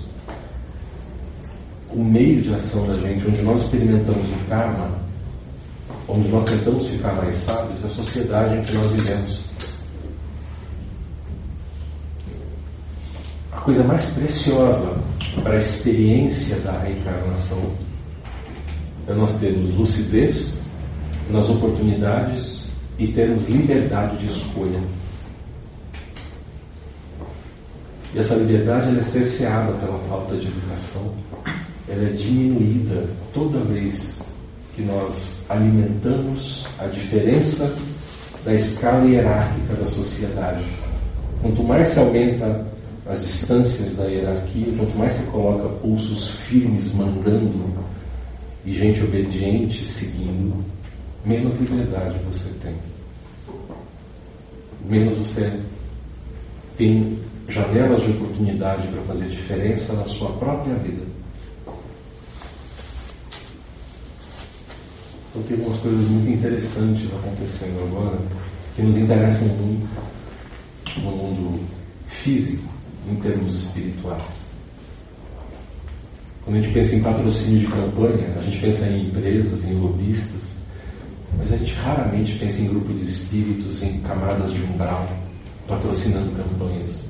O 1.89 2.03
meio 2.03 2.41
de 2.41 2.53
ação 2.53 2.85
da 2.85 2.95
gente, 2.95 3.25
onde 3.25 3.41
nós 3.41 3.61
experimentamos 3.61 4.27
o 4.27 4.49
karma, 4.49 5.06
onde 6.07 6.27
nós 6.29 6.43
tentamos 6.45 6.87
ficar 6.87 7.13
mais 7.13 7.35
sábios, 7.35 7.83
é 7.83 7.87
a 7.87 7.89
sociedade 7.89 8.55
em 8.55 8.61
que 8.61 8.73
nós 8.73 8.91
vivemos. 8.91 9.41
A 13.51 13.57
coisa 13.57 13.83
mais 13.83 14.05
preciosa 14.05 14.97
para 15.43 15.53
a 15.53 15.57
experiência 15.57 16.55
da 16.57 16.79
reencarnação 16.79 17.61
é 19.07 19.13
nós 19.13 19.33
termos 19.39 19.73
lucidez 19.75 20.61
nas 21.29 21.49
oportunidades 21.49 22.67
e 22.97 23.07
termos 23.07 23.45
liberdade 23.47 24.17
de 24.17 24.27
escolha. 24.27 24.81
E 28.13 28.19
essa 28.19 28.35
liberdade 28.35 28.87
ela 28.87 28.99
é 28.99 29.03
cerceada 29.03 29.73
pela 29.73 29.99
falta 30.07 30.37
de 30.37 30.47
educação, 30.47 31.13
ela 31.89 32.07
é 32.07 32.11
diminuída 32.11 33.05
toda 33.33 33.59
vez 33.59 34.21
que 34.77 34.83
nós 34.83 35.43
alimentamos 35.49 36.67
a 36.77 36.85
diferença 36.85 37.75
da 38.45 38.53
escala 38.53 39.07
hierárquica 39.07 39.73
da 39.73 39.87
sociedade. 39.87 40.63
Quanto 41.41 41.63
mais 41.63 41.87
se 41.87 41.99
aumenta 41.99 42.63
as 43.07 43.23
distâncias 43.23 43.95
da 43.95 44.05
hierarquia, 44.05 44.71
quanto 44.77 44.95
mais 44.95 45.13
se 45.13 45.23
coloca 45.31 45.67
pulsos 45.79 46.29
firmes 46.29 46.93
mandando 46.93 47.73
e 48.63 48.71
gente 48.71 49.03
obediente 49.03 49.83
seguindo, 49.83 50.63
menos 51.25 51.59
liberdade 51.59 52.15
você 52.23 52.49
tem. 52.61 52.75
Menos 54.85 55.17
você 55.17 55.59
tem 56.75 57.17
janelas 57.47 58.03
de 58.03 58.11
oportunidade 58.11 58.87
para 58.89 59.01
fazer 59.01 59.25
diferença 59.25 59.93
na 59.93 60.05
sua 60.05 60.29
própria 60.33 60.75
vida. 60.75 61.16
Então 65.29 65.43
tem 65.43 65.57
algumas 65.57 65.79
coisas 65.79 66.07
muito 66.07 66.29
interessantes 66.29 67.05
acontecendo 67.13 67.83
agora 67.83 68.17
que 68.75 68.81
nos 68.81 68.97
interessam 68.97 69.47
muito 69.47 69.87
no 70.97 71.11
mundo 71.11 71.65
físico, 72.05 72.63
em 73.09 73.15
termos 73.15 73.53
espirituais. 73.53 74.47
Quando 76.43 76.57
a 76.57 76.61
gente 76.61 76.73
pensa 76.73 76.95
em 76.95 77.01
patrocínio 77.01 77.59
de 77.59 77.67
campanha, 77.67 78.35
a 78.37 78.41
gente 78.41 78.57
pensa 78.59 78.87
em 78.87 79.07
empresas, 79.07 79.65
em 79.65 79.73
lobistas, 79.73 80.41
mas 81.37 81.51
a 81.51 81.57
gente 81.57 81.73
raramente 81.73 82.35
pensa 82.35 82.61
em 82.61 82.67
grupo 82.67 82.93
de 82.93 83.03
espíritos, 83.03 83.83
em 83.83 83.99
camadas 83.99 84.53
de 84.53 84.63
umbral, 84.63 85.09
patrocinando 85.67 86.31
campanhas. 86.31 87.03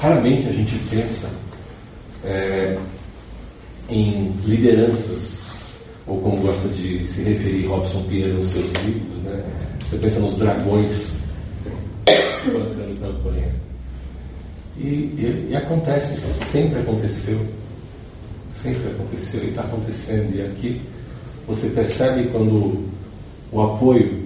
Raramente 0.00 0.48
a 0.48 0.52
gente 0.52 0.76
pensa 0.90 1.30
é, 2.24 2.78
em 3.88 4.32
lideranças, 4.44 5.38
ou 6.06 6.20
como 6.20 6.36
gosta 6.42 6.68
de 6.68 7.06
se 7.06 7.22
referir 7.22 7.66
Robson 7.66 8.02
Pierre 8.04 8.32
nos 8.32 8.48
seus 8.48 8.70
livros, 8.84 9.22
né? 9.22 9.42
você 9.80 9.96
pensa 9.96 10.20
nos 10.20 10.34
dragões 10.34 11.12
bancando 12.52 13.00
campanha. 13.00 13.54
E, 14.76 14.86
e, 14.86 15.48
e 15.50 15.56
acontece, 15.56 16.14
sempre 16.14 16.80
aconteceu, 16.80 17.38
sempre 18.60 18.90
aconteceu 18.90 19.44
e 19.44 19.48
está 19.48 19.62
acontecendo. 19.62 20.36
E 20.36 20.42
aqui 20.42 20.80
você 21.46 21.68
percebe 21.68 22.28
quando 22.30 22.84
o 23.52 23.62
apoio, 23.62 24.24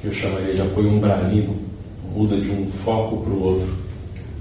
que 0.00 0.06
eu 0.06 0.12
chamaria 0.12 0.54
de 0.54 0.62
apoio 0.62 0.90
umbralino, 0.90 1.54
muda 2.14 2.40
de 2.40 2.50
um 2.50 2.66
foco 2.66 3.18
para 3.18 3.32
o 3.32 3.42
outro, 3.42 3.74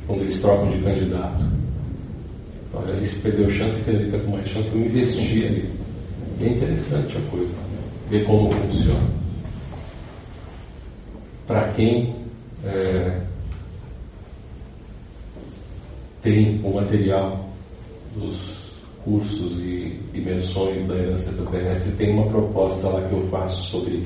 quando 0.07 0.21
eles 0.21 0.39
trocam 0.39 0.69
de 0.69 0.77
candidato. 0.79 1.43
Olha, 2.73 2.91
ele 2.91 3.05
se 3.05 3.15
perdeu 3.17 3.49
chance, 3.49 3.75
está 3.77 4.17
com 4.19 4.31
mais 4.31 4.47
chance, 4.47 4.69
eu 4.73 4.81
investir 4.81 5.45
ali. 5.45 5.74
É 6.41 6.47
interessante 6.47 7.17
a 7.17 7.31
coisa, 7.31 7.55
ver 8.09 8.25
como 8.25 8.51
funciona. 8.51 9.07
Para 11.47 11.69
quem 11.69 12.13
é, 12.63 13.21
tem 16.21 16.59
o 16.63 16.73
material 16.73 17.49
dos 18.15 18.65
cursos 19.03 19.59
e 19.59 19.99
imersões 20.13 20.83
da 20.87 20.95
herança 20.95 21.29
extraterrestre, 21.29 21.91
tem 21.91 22.11
uma 22.11 22.25
proposta 22.25 22.87
lá 22.87 23.07
que 23.07 23.13
eu 23.13 23.27
faço 23.29 23.63
sobre 23.63 24.05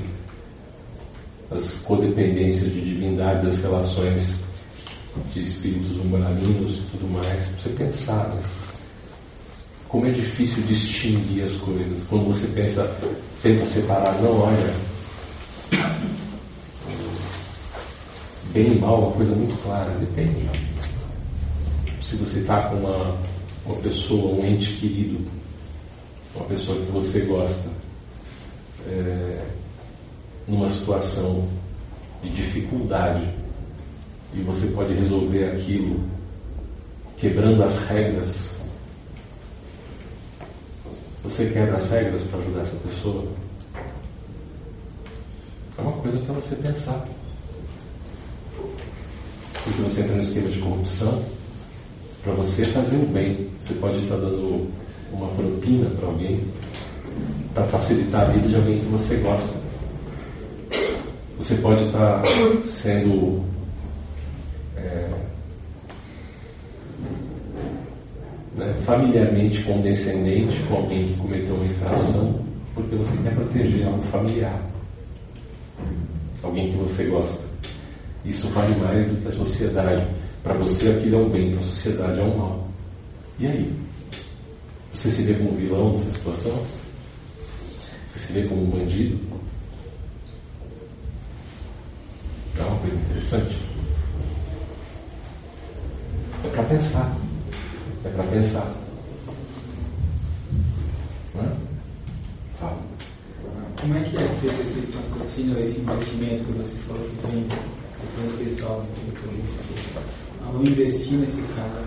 as 1.50 1.76
codependências 1.82 2.72
de 2.72 2.80
divindades, 2.80 3.46
as 3.46 3.62
relações 3.62 4.36
de 5.34 5.40
espíritos 5.40 5.96
umbralinos 5.96 6.76
e 6.76 6.82
tudo 6.92 7.08
mais, 7.08 7.46
para 7.48 7.58
você 7.58 7.68
pensar 7.70 8.28
né? 8.28 8.40
Como 9.90 10.06
é 10.06 10.10
difícil 10.10 10.62
distinguir 10.64 11.44
as 11.44 11.52
coisas. 11.56 12.02
Quando 12.08 12.26
você 12.26 12.46
pensa, 12.48 12.96
tenta 13.42 13.66
separar, 13.66 14.20
não, 14.22 14.40
olha, 14.40 14.74
bem 18.52 18.72
e 18.72 18.78
mal, 18.78 19.02
uma 19.02 19.12
coisa 19.12 19.34
muito 19.34 19.60
clara, 19.62 19.90
depende. 19.98 20.48
Se 22.00 22.16
você 22.16 22.40
está 22.40 22.62
com 22.62 22.76
uma 22.76 23.18
uma 23.64 23.76
pessoa, 23.76 24.34
um 24.34 24.44
ente 24.44 24.72
querido, 24.74 25.20
uma 26.34 26.44
pessoa 26.46 26.80
que 26.80 26.90
você 26.90 27.20
gosta, 27.20 27.68
é, 28.86 29.44
numa 30.46 30.68
situação 30.68 31.48
de 32.22 32.30
dificuldade 32.30 33.22
e 34.34 34.40
você 34.40 34.66
pode 34.68 34.94
resolver 34.94 35.50
aquilo 35.50 36.00
quebrando 37.16 37.62
as 37.62 37.78
regras. 37.86 38.59
Você 41.30 41.48
quebra 41.48 41.76
as 41.76 41.88
regras 41.88 42.22
para 42.22 42.40
ajudar 42.40 42.60
essa 42.62 42.76
pessoa? 42.78 43.24
É 45.78 45.80
uma 45.80 45.92
coisa 45.92 46.18
para 46.18 46.34
você 46.34 46.56
pensar. 46.56 47.06
Porque 49.62 49.80
você 49.80 50.00
entra 50.00 50.16
no 50.16 50.22
esquema 50.22 50.48
de 50.48 50.58
corrupção, 50.58 51.24
para 52.24 52.32
você 52.32 52.64
fazer 52.66 52.96
o 52.96 53.06
bem, 53.06 53.48
você 53.60 53.72
pode 53.74 54.00
estar 54.00 54.16
dando 54.16 54.68
uma 55.12 55.28
propina 55.28 55.88
para 55.90 56.08
alguém, 56.08 56.44
para 57.54 57.64
facilitar 57.66 58.22
a 58.22 58.32
vida 58.32 58.48
de 58.48 58.56
alguém 58.56 58.80
que 58.80 58.86
você 58.86 59.14
gosta. 59.18 59.54
Você 61.38 61.54
pode 61.54 61.84
estar 61.84 62.22
sendo 62.66 63.44
é, 64.76 65.08
né, 68.56 68.74
familiarmente 68.90 69.62
condescendente 69.62 70.60
com 70.64 70.74
alguém 70.74 71.06
que 71.06 71.14
cometeu 71.14 71.54
uma 71.54 71.66
infração, 71.66 72.44
porque 72.74 72.96
você 72.96 73.16
quer 73.22 73.36
proteger 73.36 73.86
algo 73.86 74.02
familiar, 74.10 74.60
alguém 76.42 76.72
que 76.72 76.76
você 76.76 77.04
gosta. 77.04 77.40
Isso 78.24 78.48
vale 78.48 78.74
mais 78.80 79.06
do 79.06 79.22
que 79.22 79.28
a 79.28 79.30
sociedade. 79.30 80.04
Para 80.42 80.54
você 80.54 80.88
aquilo 80.88 81.16
é 81.16 81.18
um 81.20 81.28
bem, 81.28 81.50
para 81.50 81.60
a 81.60 81.62
sociedade 81.62 82.18
é 82.18 82.22
um 82.24 82.36
mal. 82.36 82.68
E 83.38 83.46
aí? 83.46 83.72
Você 84.92 85.08
se 85.08 85.22
vê 85.22 85.34
como 85.34 85.52
vilão 85.52 85.92
nessa 85.92 86.10
situação? 86.10 86.66
Você 88.08 88.18
se 88.18 88.32
vê 88.32 88.42
como 88.42 88.64
um 88.64 88.70
bandido? 88.70 89.20
É 92.58 92.62
uma 92.62 92.76
coisa 92.80 92.96
interessante. 92.96 93.56
É 96.44 96.48
para 96.48 96.64
pensar. 96.64 97.16
É 98.04 98.08
para 98.08 98.24
pensar. 98.24 98.80
Não 101.34 101.42
é? 101.42 101.52
Fala. 102.58 102.78
Como 103.80 103.96
é 103.96 104.00
que 104.02 104.16
é 104.16 104.20
feito 104.20 104.60
esse 104.60 104.86
patrocínio, 104.92 105.58
esse 105.58 105.80
investimento 105.80 106.44
que 106.44 106.52
você 106.52 106.72
falou 106.86 107.02
que 107.02 107.26
tem 107.26 107.42
do 107.44 108.14
plano 108.14 108.30
espiritual, 108.30 108.80
do 108.82 109.12
político? 109.20 110.00
Ao 110.46 110.60
investir 110.60 111.12
nesse 111.14 111.42
cara, 111.56 111.82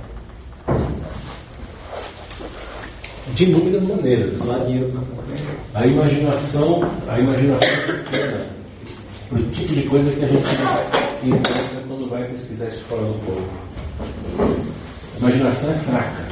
De 3.35 3.43
inúmeras 3.45 3.83
maneiras. 3.83 4.39
doar 4.39 4.65
dinheiro 4.65 4.91
para? 4.91 5.81
A 5.81 5.87
imaginação, 5.87 6.81
a 7.07 7.19
imaginação 7.19 7.67
é 7.67 7.93
pequena 7.93 8.45
para 9.29 9.39
o 9.39 9.49
tipo 9.51 9.73
de 9.73 9.83
coisa 9.83 10.11
que 10.11 10.25
a 10.25 10.27
gente 10.27 10.47
enfrenta 11.23 11.87
quando 11.87 12.09
vai 12.09 12.23
pesquisar 12.25 12.65
isso 12.65 12.81
fora 12.89 13.03
do 13.03 13.13
corpo. 13.25 13.49
A 15.15 15.19
imaginação 15.19 15.69
é 15.69 15.73
fraca. 15.73 16.25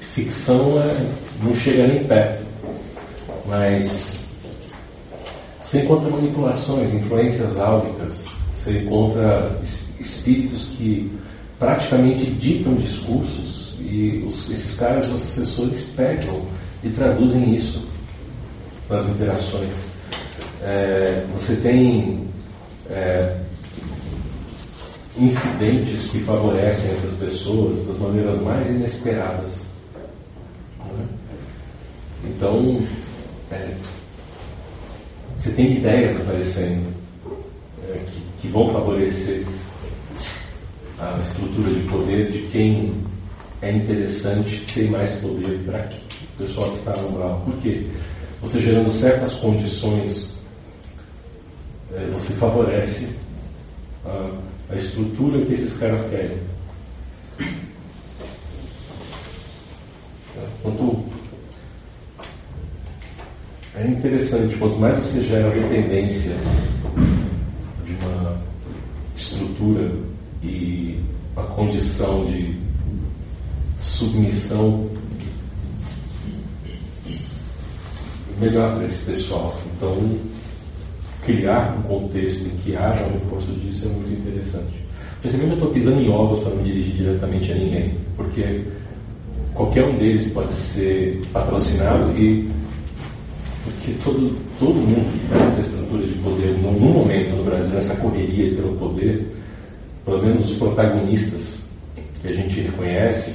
Ficção 0.00 0.82
é, 0.82 1.06
não 1.42 1.54
chega 1.54 1.86
nem 1.86 2.04
perto. 2.04 2.44
Mas 3.46 4.17
você 5.68 5.82
encontra 5.82 6.08
manipulações, 6.10 6.94
influências 6.94 7.58
áuricas, 7.58 8.24
você 8.54 8.78
encontra 8.78 9.54
es- 9.62 9.84
espíritos 10.00 10.64
que 10.78 11.12
praticamente 11.58 12.24
ditam 12.24 12.74
discursos 12.74 13.74
e 13.78 14.24
os- 14.26 14.50
esses 14.50 14.74
caras, 14.78 15.06
os 15.08 15.22
assessores, 15.24 15.82
pegam 15.94 16.42
e 16.82 16.88
traduzem 16.88 17.54
isso 17.54 17.86
nas 18.88 19.06
interações. 19.08 19.74
É, 20.62 21.26
você 21.34 21.54
tem 21.56 22.26
é, 22.90 23.36
incidentes 25.18 26.06
que 26.06 26.20
favorecem 26.20 26.90
essas 26.92 27.12
pessoas 27.18 27.84
das 27.86 27.98
maneiras 27.98 28.40
mais 28.40 28.66
inesperadas. 28.66 29.60
né? 30.78 31.04
Então, 32.24 32.82
é, 33.50 33.74
você 35.38 35.50
tem 35.52 35.78
ideias 35.78 36.16
aparecendo 36.16 36.92
é, 37.88 37.98
que, 37.98 38.22
que 38.42 38.48
vão 38.48 38.72
favorecer 38.72 39.46
a 40.98 41.16
estrutura 41.20 41.72
de 41.72 41.80
poder 41.88 42.32
de 42.32 42.38
quem 42.48 42.92
é 43.62 43.70
interessante 43.70 44.64
ter 44.74 44.90
mais 44.90 45.12
poder 45.20 45.60
para 45.64 45.88
o 45.88 46.44
pessoal 46.44 46.70
que 46.72 46.78
está 46.78 46.92
no 47.00 47.08
umbral. 47.08 47.42
Por 47.44 47.56
quê? 47.58 47.86
Você 48.42 48.60
gerando 48.60 48.90
certas 48.90 49.32
condições, 49.34 50.36
é, 51.94 52.04
você 52.06 52.32
favorece 52.32 53.08
a, 54.04 54.30
a 54.70 54.74
estrutura 54.74 55.46
que 55.46 55.52
esses 55.52 55.76
caras 55.76 56.00
querem. 56.10 56.38
Tá? 60.34 60.42
Quanto 60.64 61.04
é 63.78 63.86
interessante, 63.86 64.56
quanto 64.56 64.76
mais 64.76 64.96
você 64.96 65.22
gera 65.22 65.50
dependência 65.50 66.32
de 67.84 67.92
uma 67.94 68.36
estrutura 69.16 69.92
e 70.42 70.98
a 71.36 71.42
condição 71.42 72.24
de 72.26 72.56
submissão, 73.78 74.88
melhor 78.40 78.74
para 78.74 78.86
esse 78.86 79.04
pessoal. 79.04 79.56
Então, 79.76 80.18
criar 81.24 81.76
um 81.78 81.82
contexto 81.82 82.46
em 82.46 82.56
que 82.56 82.76
haja 82.76 83.04
um 83.04 83.12
reforço 83.12 83.52
disso 83.52 83.86
é 83.86 83.88
muito 83.90 84.10
interessante. 84.10 84.74
Percebendo, 85.22 85.50
eu 85.50 85.54
estou 85.54 85.70
pisando 85.70 86.00
em 86.00 86.08
ovos 86.08 86.40
para 86.40 86.54
não 86.54 86.62
dirigir 86.62 86.94
diretamente 86.94 87.52
a 87.52 87.54
ninguém, 87.54 87.94
porque 88.16 88.62
qualquer 89.54 89.84
um 89.84 89.98
deles 89.98 90.32
pode 90.32 90.52
ser 90.52 91.20
patrocinado 91.32 92.16
e 92.16 92.48
porque 93.64 93.92
todo, 94.02 94.36
todo 94.58 94.74
mundo 94.74 95.10
que 95.10 95.24
está 95.24 95.44
nessa 95.44 95.60
estrutura 95.60 96.06
de 96.06 96.14
poder, 96.14 96.58
em 96.58 96.66
algum 96.66 96.92
momento 96.92 97.36
no 97.36 97.44
Brasil, 97.44 97.70
nessa 97.72 97.96
correria 97.96 98.54
pelo 98.54 98.76
poder, 98.76 99.26
pelo 100.04 100.22
menos 100.22 100.50
os 100.50 100.56
protagonistas 100.56 101.58
que 102.20 102.28
a 102.28 102.32
gente 102.32 102.60
reconhece, 102.60 103.32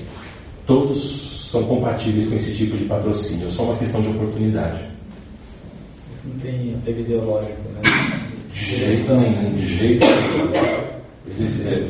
todos 0.65 1.49
são 1.51 1.63
compatíveis 1.63 2.27
com 2.27 2.35
esse 2.35 2.55
tipo 2.55 2.75
de 2.75 2.85
patrocínio, 2.85 3.47
é 3.47 3.51
só 3.51 3.63
uma 3.63 3.75
questão 3.77 4.01
de 4.01 4.07
oportunidade. 4.09 4.79
Isso 6.15 6.27
não 6.27 6.39
tem 6.39 6.73
apego 6.73 6.99
ideológico, 7.01 7.61
né? 7.75 8.29
De 8.51 8.77
jeito 8.77 9.13
nenhum, 9.13 9.51
de 9.51 9.65
jeito 9.65 10.05
nenhum. 10.05 10.93
Eles, 11.27 11.65
é, 11.65 11.81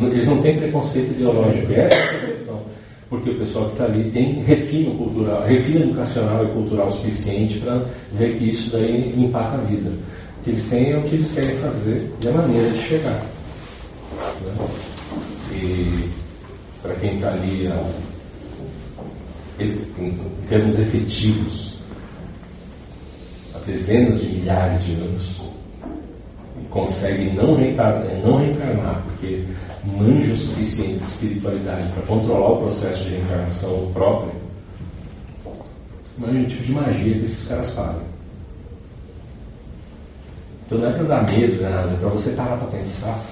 não, 0.00 0.08
eles 0.08 0.26
não 0.26 0.42
têm 0.42 0.58
preconceito 0.58 1.10
ideológico, 1.12 1.72
essa 1.72 1.94
é. 1.94 2.33
Porque 3.14 3.30
o 3.30 3.38
pessoal 3.38 3.66
que 3.66 3.72
está 3.72 3.84
ali 3.84 4.10
tem 4.10 4.42
refino 4.42 4.90
cultural, 4.96 5.44
refino 5.44 5.84
educacional 5.84 6.44
e 6.44 6.48
cultural 6.48 6.90
suficiente 6.90 7.60
para 7.60 7.84
ver 8.12 8.36
que 8.36 8.50
isso 8.50 8.72
daí 8.72 9.14
impacta 9.16 9.56
a 9.56 9.60
vida. 9.60 9.88
O 9.88 10.44
que 10.44 10.50
eles 10.50 10.64
têm 10.64 10.90
é 10.90 10.98
o 10.98 11.02
que 11.04 11.14
eles 11.14 11.30
querem 11.30 11.56
fazer 11.58 12.10
e 12.20 12.28
a 12.28 12.32
maneira 12.32 12.70
de 12.70 12.82
chegar. 12.82 13.22
né? 14.42 14.66
E 15.52 16.10
para 16.82 16.94
quem 16.96 17.14
está 17.14 17.32
ali 17.32 17.70
em, 19.60 20.18
termos 20.48 20.76
efetivos, 20.76 21.74
há 23.54 23.58
dezenas 23.60 24.20
de 24.20 24.26
milhares 24.26 24.84
de 24.84 24.94
anos, 24.94 25.40
consegue 26.68 27.30
não 27.30 27.54
reencarnar, 27.54 28.18
não 28.24 28.38
reencarnar 28.38 29.04
porque 29.04 29.44
manja 29.86 30.32
o 30.32 30.36
suficiente 30.36 30.98
de 30.98 31.04
espiritualidade 31.04 31.92
para 31.92 32.02
controlar 32.02 32.52
o 32.52 32.56
processo 32.58 33.04
de 33.04 33.10
reencarnação 33.10 33.90
próprio, 33.92 34.32
imagina 36.16 36.44
o 36.44 36.46
tipo 36.46 36.62
de 36.62 36.72
magia 36.72 37.14
que 37.14 37.24
esses 37.24 37.48
caras 37.48 37.70
fazem. 37.70 38.02
Então 40.64 40.78
não 40.78 40.88
é 40.88 40.92
para 40.92 41.04
dar 41.04 41.30
medo, 41.30 41.62
né, 41.62 41.92
é 41.92 41.96
para 41.96 42.08
você 42.08 42.30
parar 42.30 42.56
para 42.56 42.68
pensar 42.68 43.22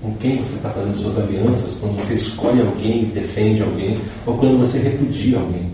com 0.00 0.14
quem 0.16 0.38
você 0.38 0.54
está 0.54 0.70
fazendo 0.70 0.96
suas 0.96 1.18
alianças 1.18 1.76
quando 1.80 2.00
você 2.00 2.14
escolhe 2.14 2.60
alguém, 2.60 3.06
defende 3.06 3.62
alguém, 3.62 4.00
ou 4.26 4.36
quando 4.38 4.58
você 4.58 4.78
repudia 4.78 5.38
alguém. 5.38 5.72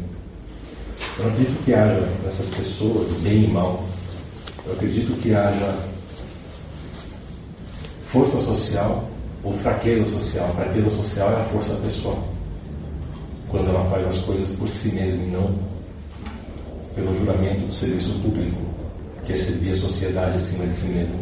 Eu 1.19 1.29
acredito 1.29 1.65
que 1.65 1.75
haja 1.75 2.09
nessas 2.25 2.49
pessoas 2.49 3.11
bem 3.21 3.45
e 3.45 3.49
mal. 3.49 3.85
Eu 4.67 4.73
acredito 4.73 5.13
que 5.21 5.35
haja 5.35 5.75
força 8.15 8.41
social 8.43 9.11
ou 9.43 9.53
fraqueza 9.59 10.05
social. 10.05 10.55
Fraqueza 10.55 10.89
social 10.89 11.33
é 11.33 11.41
a 11.41 11.45
força 11.47 11.75
pessoal. 11.75 12.29
Quando 13.49 13.69
ela 13.71 13.85
faz 13.91 14.07
as 14.07 14.19
coisas 14.19 14.53
por 14.53 14.69
si 14.69 14.95
mesma 14.95 15.21
e 15.21 15.27
não 15.27 15.53
pelo 16.95 17.13
juramento 17.13 17.67
do 17.67 17.73
serviço 17.73 18.13
público, 18.21 18.63
que 19.27 19.33
é 19.33 19.37
servir 19.37 19.73
a 19.73 19.77
sociedade 19.77 20.37
acima 20.37 20.65
de 20.65 20.73
si 20.73 20.87
mesmo. 20.87 21.19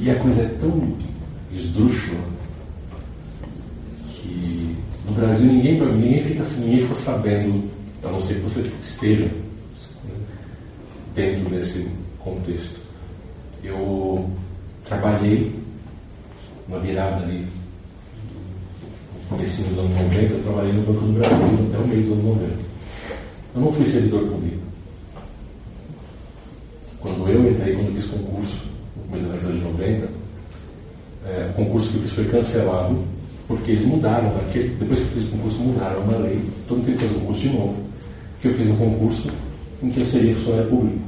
E 0.00 0.10
a 0.10 0.16
coisa 0.16 0.42
é 0.42 0.48
tão 0.60 0.96
esdrúxula 1.52 2.20
que 4.10 4.76
no 5.06 5.12
Brasil 5.12 5.46
ninguém, 5.46 5.80
ninguém, 5.80 6.24
fica, 6.24 6.44
ninguém 6.58 6.80
fica 6.80 6.94
sabendo, 6.96 7.70
a 8.02 8.08
não 8.08 8.20
ser 8.20 8.34
que 8.34 8.40
você 8.40 8.72
esteja 8.80 9.26
né, 9.26 10.14
dentro 11.14 11.48
desse 11.50 11.88
contexto. 12.18 12.77
Eu 13.62 14.28
trabalhei 14.84 15.54
na 16.68 16.78
virada 16.78 17.24
ali, 17.24 17.46
no 19.14 19.28
começo 19.28 19.62
dos 19.62 19.78
anos 19.78 19.96
90, 19.96 20.34
eu 20.34 20.42
trabalhei 20.42 20.72
no 20.72 20.82
Banco 20.82 21.00
do 21.00 21.12
Brasil 21.12 21.66
até 21.68 21.78
o 21.78 21.86
meio 21.86 22.02
dos 22.02 22.12
anos 22.12 22.24
90. 22.24 22.52
Eu 23.54 23.60
não 23.60 23.72
fui 23.72 23.84
servidor 23.84 24.26
público. 24.28 24.62
Quando 27.00 27.28
eu 27.28 27.50
entrei, 27.50 27.74
quando 27.74 27.94
fiz 27.94 28.06
concurso, 28.06 28.58
no 28.96 29.02
começo 29.04 29.24
da 29.24 29.34
década 29.34 29.52
de 29.52 29.60
90, 29.60 30.08
é, 31.26 31.50
o 31.50 31.54
concurso 31.54 31.90
que 31.90 31.96
eu 31.96 32.02
fiz 32.02 32.12
foi 32.12 32.24
cancelado, 32.26 32.98
porque 33.46 33.70
eles 33.72 33.84
mudaram, 33.84 34.36
aquele, 34.36 34.68
depois 34.76 34.98
que 34.98 35.04
eu 35.06 35.10
fiz 35.12 35.24
o 35.24 35.28
concurso, 35.28 35.58
mudaram 35.58 36.02
uma 36.04 36.18
lei, 36.18 36.40
todo 36.66 36.78
mundo 36.78 36.86
teve 36.86 36.98
que 36.98 37.04
fazer 37.04 37.16
um 37.16 37.20
concurso 37.20 37.40
de 37.40 37.48
novo, 37.50 37.76
que 38.40 38.48
eu 38.48 38.54
fiz 38.54 38.68
um 38.68 38.76
concurso 38.76 39.30
em 39.82 39.90
que 39.90 40.00
eu 40.00 40.04
seria 40.04 40.34
funcionário 40.34 40.70
público. 40.70 40.98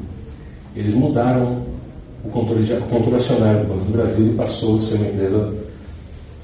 Eles 0.75 0.95
mudaram 0.95 1.70
o 2.25 2.29
controle, 2.29 2.65
de, 2.65 2.73
o 2.75 2.83
controle 2.83 3.17
acionário 3.17 3.61
do 3.61 3.69
Banco 3.69 3.85
do 3.87 3.93
Brasil 3.93 4.27
e 4.33 4.37
passou 4.37 4.79
a 4.79 4.83
ser 4.83 4.95
uma 4.95 5.09
empresa 5.09 5.55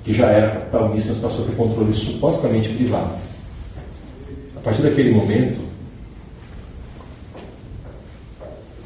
que 0.05 0.13
já 0.13 0.31
era 0.31 0.53
capital 0.53 0.95
mas 0.95 1.17
passou 1.19 1.45
a 1.45 1.49
ter 1.49 1.57
controle 1.57 1.93
supostamente 1.93 2.69
privado. 2.71 3.11
A 4.57 4.61
partir 4.61 4.83
daquele 4.83 5.13
momento, 5.13 5.61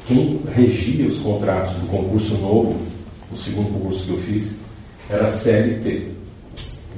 quem 0.07 0.41
regia 0.53 1.07
os 1.07 1.17
contratos 1.19 1.73
do 1.75 1.87
concurso 1.87 2.35
novo, 2.35 2.75
o 3.31 3.35
segundo 3.35 3.71
concurso 3.71 4.03
que 4.03 4.11
eu 4.11 4.17
fiz, 4.17 4.55
era 5.09 5.23
a 5.25 5.27
CLT. 5.27 6.07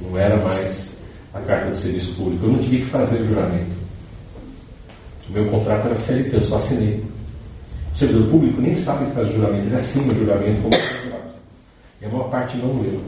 Não 0.02 0.18
era 0.18 0.36
mais 0.36 0.96
a 1.32 1.40
carta 1.40 1.70
de 1.70 1.76
serviço 1.76 2.14
público. 2.14 2.46
Eu 2.46 2.52
não 2.52 2.58
tive 2.58 2.78
que 2.78 2.86
fazer 2.86 3.20
o 3.20 3.26
juramento. 3.26 3.74
O 5.28 5.32
meu 5.32 5.50
contrato 5.50 5.86
era 5.86 5.96
CLT, 5.96 6.36
eu 6.36 6.42
só 6.42 6.56
assinei. 6.56 7.13
O 7.94 7.96
servidor 7.96 8.28
público 8.28 8.60
nem 8.60 8.74
sabe 8.74 9.06
que 9.06 9.12
faz 9.12 9.30
o 9.30 9.34
juramento, 9.34 9.66
ele 9.66 9.76
assina 9.76 10.12
o 10.12 10.16
juramento 10.16 10.62
como 10.62 10.72
contrato. 10.74 11.34
E 12.02 12.04
a 12.04 12.08
maior 12.08 12.28
parte 12.28 12.56
não 12.56 12.82
leu. 12.82 13.00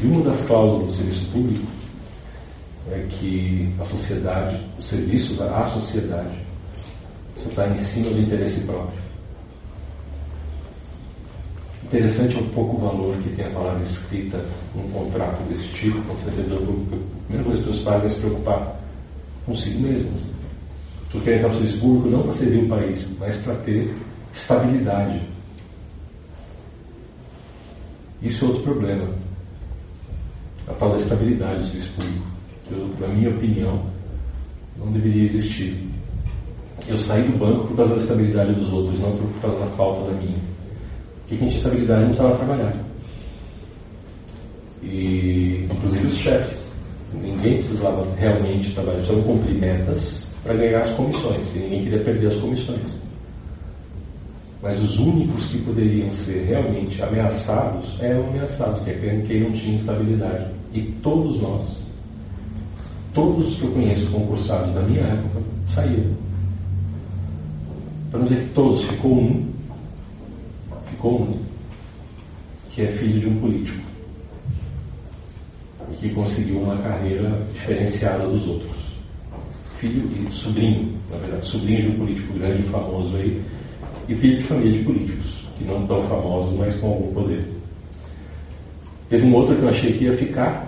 E 0.00 0.06
uma 0.06 0.22
das 0.22 0.44
cláusulas 0.44 0.86
do 0.86 0.92
serviço 0.92 1.26
público 1.32 1.66
é 2.92 3.04
que 3.10 3.74
a 3.80 3.84
sociedade, 3.84 4.60
o 4.78 4.82
serviço 4.82 5.34
da 5.34 5.66
sociedade, 5.66 6.38
você 7.36 7.48
está 7.48 7.66
em 7.66 7.76
cima 7.76 8.10
do 8.10 8.20
interesse 8.20 8.60
próprio. 8.60 9.00
Interessante 11.82 12.36
é 12.36 12.40
o 12.40 12.44
pouco 12.50 12.78
valor 12.78 13.16
que 13.16 13.30
tem 13.30 13.46
a 13.46 13.50
palavra 13.50 13.82
escrita 13.82 14.40
num 14.72 14.88
contrato 14.90 15.42
desse 15.48 15.66
tipo, 15.70 16.00
quando 16.02 16.18
você 16.18 16.28
é 16.28 16.32
servidor 16.32 16.60
público. 16.60 16.94
A 16.94 17.26
primeira 17.26 17.44
coisa 17.44 17.62
que 17.62 17.70
os 17.70 17.80
pais 17.80 18.04
é 18.04 18.08
se 18.08 18.16
preocupar 18.20 18.80
consigo 19.44 19.80
mesmos. 19.80 20.35
Tu 21.10 21.20
quer 21.20 21.36
entrar 21.36 21.48
no 21.48 21.54
serviço 21.54 21.78
público 21.78 22.08
não 22.08 22.22
para 22.22 22.32
servir 22.32 22.64
o 22.64 22.68
país, 22.68 23.08
mas 23.18 23.36
para 23.36 23.54
ter 23.56 23.94
estabilidade. 24.32 25.20
Isso 28.22 28.44
é 28.44 28.48
outro 28.48 28.62
problema. 28.62 29.08
A 30.68 30.72
tal 30.72 30.90
da 30.90 30.96
estabilidade 30.96 31.60
do 31.60 31.66
serviço 31.66 31.90
público. 31.90 32.26
Que, 32.68 33.00
na 33.00 33.08
minha 33.08 33.30
opinião, 33.30 33.82
não 34.76 34.90
deveria 34.90 35.22
existir. 35.22 35.76
Eu 36.88 36.98
saí 36.98 37.22
do 37.22 37.38
banco 37.38 37.68
por 37.68 37.76
causa 37.76 37.94
da 37.94 38.00
estabilidade 38.00 38.52
dos 38.54 38.72
outros, 38.72 38.98
não 39.00 39.16
por 39.16 39.28
causa 39.40 39.58
da 39.58 39.66
falta 39.68 40.10
da 40.10 40.18
minha. 40.18 40.38
Porque 41.20 41.36
quem 41.36 41.48
tinha 41.48 41.56
estabilidade 41.56 42.00
não 42.00 42.08
precisava 42.08 42.36
trabalhar. 42.36 42.76
E, 44.82 45.68
inclusive, 45.70 46.06
os 46.08 46.14
chefes. 46.14 46.66
Ninguém 47.14 47.58
precisava 47.58 48.06
realmente 48.16 48.74
trabalhar, 48.74 48.98
precisavam 48.98 49.22
cumprir 49.22 49.54
metas 49.54 50.25
para 50.46 50.54
ganhar 50.54 50.82
as 50.82 50.90
comissões, 50.90 51.44
e 51.54 51.58
ninguém 51.58 51.84
queria 51.84 52.04
perder 52.04 52.28
as 52.28 52.36
comissões. 52.36 52.94
Mas 54.62 54.80
os 54.80 54.98
únicos 54.98 55.44
que 55.46 55.58
poderiam 55.58 56.10
ser 56.10 56.46
realmente 56.46 57.02
ameaçados 57.02 58.00
eram 58.00 58.28
ameaçados, 58.28 58.80
que 58.82 58.90
é 58.90 59.22
quem 59.26 59.40
não 59.40 59.52
tinha 59.52 59.76
estabilidade. 59.76 60.46
E 60.72 60.82
todos 61.02 61.40
nós, 61.40 61.82
todos 63.12 63.56
que 63.56 63.64
eu 63.64 63.72
conheço 63.72 64.06
concursados 64.06 64.72
da 64.74 64.82
minha 64.82 65.02
época, 65.02 65.42
saíram. 65.66 66.16
Para 68.10 68.20
não 68.20 68.26
dizer 68.26 68.42
que 68.42 68.54
todos, 68.54 68.82
ficou 68.82 69.12
um, 69.12 69.46
ficou 70.90 71.22
um, 71.22 71.38
que 72.70 72.82
é 72.82 72.86
filho 72.88 73.20
de 73.20 73.28
um 73.28 73.36
político, 73.40 73.86
que 76.00 76.10
conseguiu 76.10 76.60
uma 76.60 76.76
carreira 76.78 77.42
diferenciada 77.52 78.26
dos 78.26 78.46
outros 78.46 78.85
filho 79.86 80.28
e 80.28 80.32
sobrinho, 80.32 80.92
na 81.10 81.16
verdade, 81.18 81.46
sobrinho 81.46 81.82
de 81.82 81.88
um 81.88 81.98
político 81.98 82.32
grande 82.34 82.62
e 82.62 82.70
famoso 82.70 83.16
aí, 83.16 83.42
e 84.08 84.14
filho 84.14 84.38
de 84.38 84.44
família 84.44 84.72
de 84.72 84.78
políticos, 84.80 85.26
que 85.58 85.64
não 85.64 85.86
tão 85.86 86.02
famosos, 86.02 86.58
mas 86.58 86.74
com 86.76 86.88
algum 86.88 87.12
poder. 87.14 87.44
Teve 89.08 89.26
um 89.26 89.34
outro 89.34 89.54
que 89.54 89.62
eu 89.62 89.68
achei 89.68 89.92
que 89.92 90.04
ia 90.04 90.12
ficar, 90.12 90.66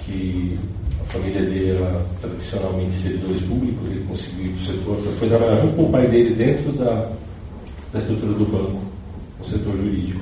que 0.00 0.58
a 1.00 1.04
família 1.04 1.42
dele 1.42 1.70
era 1.70 2.04
tradicionalmente 2.20 2.92
servidores 2.92 3.40
públicos, 3.42 3.90
ele 3.90 4.04
conseguiu 4.08 4.46
ir 4.46 4.48
para 4.50 4.58
o 4.58 4.64
setor, 4.64 5.14
foi 5.18 5.28
trabalhar 5.28 5.56
junto 5.56 5.76
com 5.76 5.82
o 5.84 5.90
pai 5.90 6.08
dele 6.08 6.34
dentro 6.34 6.72
da, 6.72 7.12
da 7.92 7.98
estrutura 7.98 8.32
do 8.32 8.44
banco, 8.44 8.82
no 9.38 9.44
setor 9.44 9.76
jurídico. 9.76 10.20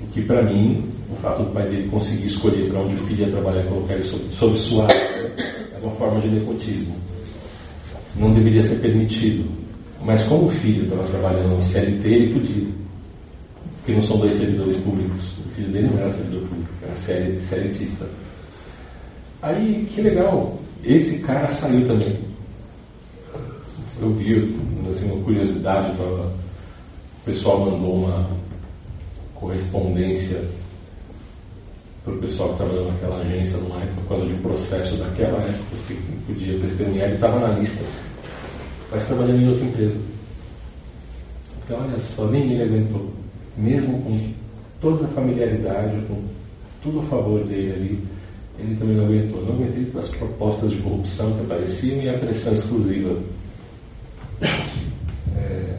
O 0.00 0.06
que, 0.08 0.22
para 0.22 0.42
mim, 0.42 0.84
o 1.10 1.16
fato 1.16 1.42
do 1.42 1.52
pai 1.52 1.68
dele 1.68 1.88
conseguir 1.88 2.26
escolher 2.26 2.66
para 2.66 2.80
onde 2.80 2.94
o 2.94 2.98
filho 3.06 3.24
ia 3.24 3.30
trabalhar 3.30 3.64
e 3.64 3.68
colocar 3.68 3.94
ele 3.94 4.04
sob, 4.04 4.56
sua 4.58 4.86
uma 5.86 5.94
forma 5.96 6.20
de 6.20 6.28
nepotismo. 6.28 6.94
Não 8.16 8.32
deveria 8.32 8.62
ser 8.62 8.76
permitido. 8.76 9.48
Mas 10.02 10.22
como 10.24 10.46
o 10.46 10.50
filho 10.50 10.84
estava 10.84 11.04
trabalhando 11.04 11.54
no 11.54 11.60
CLT, 11.60 12.08
ele 12.08 12.32
podia. 12.32 12.66
Porque 13.78 13.92
não 13.92 14.02
são 14.02 14.18
dois 14.18 14.34
servidores 14.34 14.76
públicos. 14.76 15.32
O 15.44 15.48
filho 15.50 15.68
dele 15.70 15.88
não 15.88 15.98
era 15.98 16.08
servidor 16.08 16.48
público, 16.48 16.70
era 16.82 16.94
CLTista. 16.94 18.06
Aí, 19.42 19.86
que 19.92 20.00
legal. 20.00 20.58
Esse 20.84 21.18
cara 21.18 21.46
saiu 21.46 21.86
também. 21.86 22.18
Eu 24.00 24.12
vi, 24.12 24.54
assim, 24.88 25.10
uma 25.10 25.22
curiosidade, 25.24 25.96
tava, 25.96 26.26
o 27.22 27.24
pessoal 27.24 27.70
mandou 27.70 28.04
uma 28.04 28.28
correspondência 29.34 30.42
para 32.06 32.14
o 32.14 32.18
pessoal 32.18 32.50
que 32.50 32.56
trabalhou 32.58 32.92
naquela 32.92 33.18
agência 33.18 33.58
numa 33.58 33.82
época, 33.82 34.00
por 34.02 34.08
causa 34.10 34.26
de 34.26 34.34
um 34.34 34.38
processo 34.38 34.96
daquela 34.96 35.42
época, 35.42 35.58
você 35.72 35.96
podia 36.24 36.58
testemunhar, 36.60 37.06
ele 37.06 37.16
estava 37.16 37.40
na 37.40 37.58
lista, 37.58 37.84
mas 38.92 39.04
trabalhando 39.06 39.42
em 39.42 39.48
outra 39.48 39.64
empresa. 39.64 39.98
Porque 41.58 41.72
olha 41.72 41.98
só, 41.98 42.26
nem 42.28 42.52
ele 42.52 42.62
aguentou, 42.62 43.10
mesmo 43.56 44.00
com 44.02 44.32
toda 44.80 45.04
a 45.04 45.08
familiaridade, 45.08 46.00
com 46.06 46.22
tudo 46.80 47.00
a 47.00 47.02
favor 47.02 47.42
dele 47.44 47.72
ali, 47.72 48.04
ele 48.60 48.76
também 48.76 48.96
não 48.96 49.06
aguentou. 49.06 49.42
Não 49.42 49.54
aguentei 49.54 49.90
as 49.98 50.08
propostas 50.08 50.70
de 50.70 50.76
corrupção 50.76 51.32
que 51.32 51.40
apareciam 51.40 52.00
e 52.02 52.08
a 52.08 52.18
pressão 52.18 52.52
exclusiva. 52.52 53.20
É... 55.36 55.78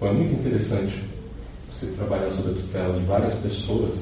Foi 0.00 0.12
muito 0.12 0.32
interessante 0.32 1.13
você 1.84 1.92
trabalhar 1.96 2.30
sob 2.30 2.50
a 2.50 2.54
tutela 2.54 2.98
de 2.98 3.04
várias 3.04 3.34
pessoas 3.34 3.96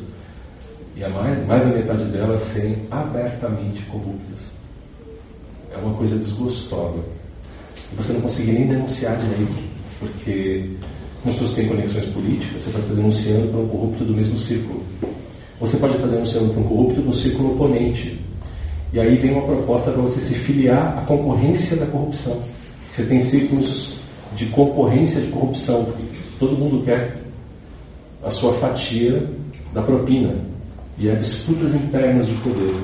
e 0.97 1.05
a 1.05 1.09
mais, 1.09 1.47
mais 1.47 1.63
da 1.63 1.71
metade 1.71 2.05
delas 2.05 2.43
serem 2.43 2.87
abertamente 2.91 3.83
corruptas. 3.83 4.51
É 5.73 5.77
uma 5.79 5.95
coisa 5.95 6.17
desgostosa. 6.17 7.01
E 7.93 7.97
você 7.97 8.13
não 8.13 8.21
consegue 8.21 8.53
nem 8.53 8.67
denunciar 8.67 9.17
direito, 9.17 9.57
porque 9.99 10.71
como 11.23 11.33
as 11.33 11.35
pessoas 11.35 11.53
têm 11.53 11.69
conexões 11.69 12.07
políticas, 12.07 12.63
você 12.63 12.71
pode 12.71 12.85
estar 12.85 12.95
denunciando 12.95 13.49
para 13.49 13.61
um 13.61 13.69
corrupto 13.69 14.05
do 14.05 14.13
mesmo 14.13 14.37
círculo. 14.37 14.83
Você 15.61 15.77
pode 15.77 15.95
estar 15.95 16.09
denunciando 16.09 16.51
para 16.51 16.61
um 16.61 16.69
corrupto 16.69 17.01
do 17.01 17.13
círculo 17.13 17.55
oponente. 17.55 18.21
E 18.93 19.01
aí 19.01 19.17
vem 19.17 19.33
uma 19.33 19.43
proposta 19.43 19.91
para 19.91 20.03
você 20.03 20.21
se 20.21 20.35
filiar 20.35 20.99
à 20.99 21.03
concorrência 21.03 21.77
da 21.77 21.87
corrupção. 21.87 22.39
Você 22.91 23.05
tem 23.05 23.21
círculos 23.21 23.95
de 24.35 24.47
concorrência 24.47 25.21
de 25.21 25.29
corrupção. 25.29 25.95
Todo 26.39 26.59
mundo 26.59 26.85
quer 26.85 27.22
a 28.23 28.31
sua 28.31 28.55
fatia 28.55 29.27
da 29.73 29.83
propina. 29.83 30.35
E 30.99 31.11
há 31.11 31.15
disputas 31.15 31.75
internas 31.75 32.27
de 32.27 32.35
poder. 32.35 32.75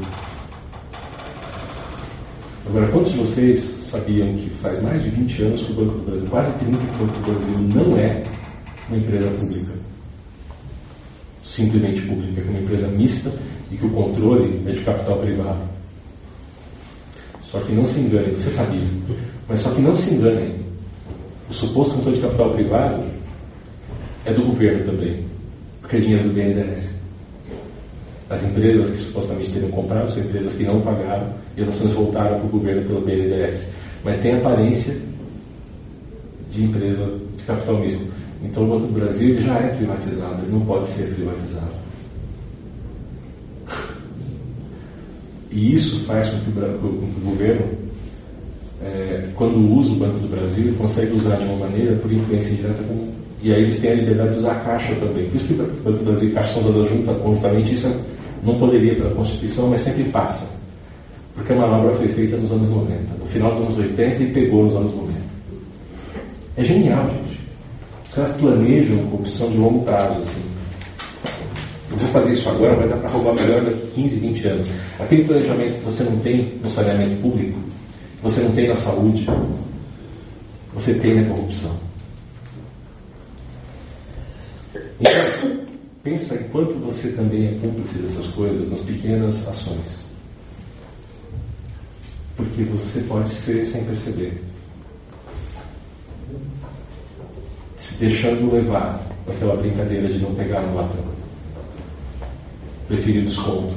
Agora, 2.66 2.88
quantos 2.88 3.12
de 3.12 3.18
vocês 3.18 3.60
sabiam 3.60 4.34
que 4.34 4.50
faz 4.50 4.82
mais 4.82 5.02
de 5.02 5.08
20 5.10 5.42
anos 5.42 5.62
que 5.62 5.72
o 5.72 5.74
Banco 5.74 5.98
do 5.98 6.04
Brasil, 6.04 6.28
quase 6.28 6.52
30 6.58 6.76
que 6.76 6.84
o 6.84 7.06
Banco 7.06 7.18
do 7.18 7.32
Brasil 7.32 7.58
não 7.58 7.96
é 7.96 8.24
uma 8.88 8.98
empresa 8.98 9.26
pública? 9.30 9.72
Simplesmente 11.42 12.02
pública, 12.02 12.40
é 12.40 12.50
uma 12.50 12.60
empresa 12.60 12.88
mista 12.88 13.32
e 13.70 13.76
que 13.76 13.86
o 13.86 13.90
controle 13.90 14.62
é 14.66 14.72
de 14.72 14.80
capital 14.80 15.18
privado. 15.18 15.60
Só 17.40 17.58
que 17.60 17.72
não 17.72 17.86
se 17.86 18.00
enganem, 18.00 18.34
você 18.34 18.50
sabia, 18.50 18.82
mas 19.48 19.60
só 19.60 19.70
que 19.70 19.80
não 19.80 19.94
se 19.94 20.12
enganem. 20.12 20.56
O 21.48 21.52
suposto 21.52 21.96
motor 21.96 22.12
de 22.12 22.20
capital 22.20 22.50
privado 22.50 23.02
é 24.26 24.32
do 24.34 24.42
governo 24.42 24.84
também, 24.84 25.24
dinheiro 25.96 26.28
do 26.28 26.34
BNDES. 26.34 26.90
As 28.28 28.42
empresas 28.42 28.90
que 28.90 28.96
supostamente 28.98 29.50
teriam 29.50 29.70
comprado 29.70 30.10
são 30.10 30.22
empresas 30.22 30.52
que 30.52 30.64
não 30.64 30.80
pagaram 30.82 31.32
e 31.56 31.62
as 31.62 31.68
ações 31.68 31.92
voltaram 31.92 32.38
para 32.38 32.46
o 32.46 32.50
governo 32.50 32.82
pelo 32.82 33.00
BNDES. 33.00 33.68
Mas 34.04 34.16
tem 34.18 34.36
aparência 34.36 34.94
de 36.50 36.64
empresa 36.64 37.10
de 37.36 37.42
capital 37.42 37.78
misto. 37.78 38.06
Então 38.42 38.64
o 38.64 38.66
Banco 38.66 38.86
do 38.86 38.92
Brasil 38.92 39.40
já 39.40 39.58
é 39.58 39.68
privatizado, 39.68 40.42
ele 40.42 40.52
não 40.52 40.60
pode 40.60 40.86
ser 40.86 41.14
privatizado. 41.14 41.78
E 45.50 45.74
isso 45.74 46.04
faz 46.04 46.28
com 46.28 46.38
que 46.40 46.50
o, 46.50 47.20
governo, 47.24 47.66
é, 48.82 49.28
quando 49.34 49.56
usa 49.74 49.92
o 49.92 49.96
Banco 49.96 50.18
do 50.18 50.28
Brasil, 50.28 50.74
consegue 50.76 51.16
usar 51.16 51.36
de 51.36 51.44
uma 51.46 51.66
maneira 51.66 51.96
por 51.96 52.12
influência 52.12 52.54
direta 52.54 52.82
com, 52.82 53.08
e 53.42 53.52
aí 53.52 53.62
eles 53.62 53.78
têm 53.78 53.92
a 53.92 53.94
liberdade 53.94 54.30
de 54.30 54.36
usar 54.38 54.52
a 54.52 54.60
Caixa 54.60 54.94
também. 54.96 55.26
Por 55.26 55.36
isso 55.36 55.46
que 55.46 55.54
o 55.54 56.04
Brasil 56.04 56.28
e 56.28 56.32
a 56.32 56.34
Caixa 56.34 56.54
são 56.54 56.62
dadas 56.72 56.88
juntas 56.88 57.16
conjuntamente, 57.22 57.74
isso 57.74 57.96
não 58.42 58.58
poderia 58.58 58.94
pela 58.96 59.14
Constituição, 59.14 59.68
mas 59.68 59.80
sempre 59.80 60.04
passa. 60.04 60.46
Porque 61.34 61.52
a 61.52 61.56
manobra 61.56 61.92
foi 61.92 62.08
feita 62.08 62.36
nos 62.36 62.50
anos 62.50 62.68
90, 62.68 63.14
no 63.18 63.26
final 63.26 63.50
dos 63.52 63.60
anos 63.60 63.78
80 63.78 64.22
e 64.22 64.26
pegou 64.32 64.64
nos 64.64 64.74
anos 64.74 64.94
90. 64.94 65.18
É 66.56 66.64
genial, 66.64 67.08
gente. 67.08 67.40
Os 68.08 68.14
caras 68.14 68.32
planejam 68.32 68.98
corrupção 69.06 69.50
de 69.50 69.56
longo 69.56 69.84
prazo, 69.84 70.18
assim 70.18 70.48
eu 71.90 71.96
vou 71.96 72.08
fazer 72.10 72.32
isso 72.32 72.48
agora, 72.50 72.76
vai 72.76 72.88
dar 72.88 72.98
para 72.98 73.08
roubar 73.10 73.34
melhor 73.34 73.62
daqui 73.62 73.86
15, 73.94 74.16
20 74.16 74.46
anos. 74.46 74.68
Aquele 75.00 75.24
planejamento 75.24 75.78
que 75.78 75.84
você 75.84 76.04
não 76.04 76.18
tem 76.18 76.58
no 76.62 76.68
saneamento 76.68 77.16
público, 77.22 77.58
que 78.16 78.22
você 78.22 78.40
não 78.40 78.52
tem 78.52 78.68
na 78.68 78.74
saúde, 78.74 79.26
você 80.74 80.94
tem 80.94 81.14
na 81.14 81.28
corrupção. 81.30 81.87
Então, 85.00 85.66
pensa 86.02 86.34
em 86.34 86.44
quanto 86.48 86.74
você 86.76 87.10
também 87.12 87.48
é 87.48 87.58
cúmplice 87.60 87.98
dessas 87.98 88.26
coisas 88.28 88.68
nas 88.68 88.80
pequenas 88.80 89.46
ações. 89.46 90.00
Porque 92.36 92.62
você 92.64 93.00
pode 93.02 93.28
ser 93.28 93.66
sem 93.66 93.84
perceber. 93.84 94.42
Se 97.76 97.94
deixando 97.94 98.52
levar 98.52 99.00
aquela 99.28 99.56
brincadeira 99.56 100.08
de 100.08 100.18
não 100.18 100.34
pegar 100.34 100.62
no 100.62 100.76
latão 100.76 101.18
preferir 102.88 103.24
desconto. 103.24 103.74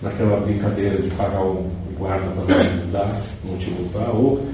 Naquela 0.00 0.40
brincadeira 0.40 0.96
de 1.02 1.10
pagar 1.10 1.42
o 1.42 1.70
guarda 1.98 2.26
para 2.90 3.20
não 3.44 3.56
te 3.58 3.70
multar, 3.70 4.10
ou 4.10 4.44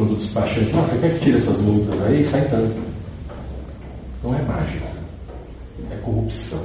quando 0.00 0.12
o 0.12 0.16
despachante, 0.16 0.72
nossa, 0.72 0.96
quer 0.96 1.12
que 1.12 1.20
tire 1.20 1.36
essas 1.36 1.58
multas 1.58 2.00
aí? 2.02 2.24
Sai 2.24 2.48
tanto. 2.48 2.74
Não 4.22 4.34
é 4.34 4.42
mágica, 4.42 4.86
é 5.90 5.96
corrupção. 5.96 6.64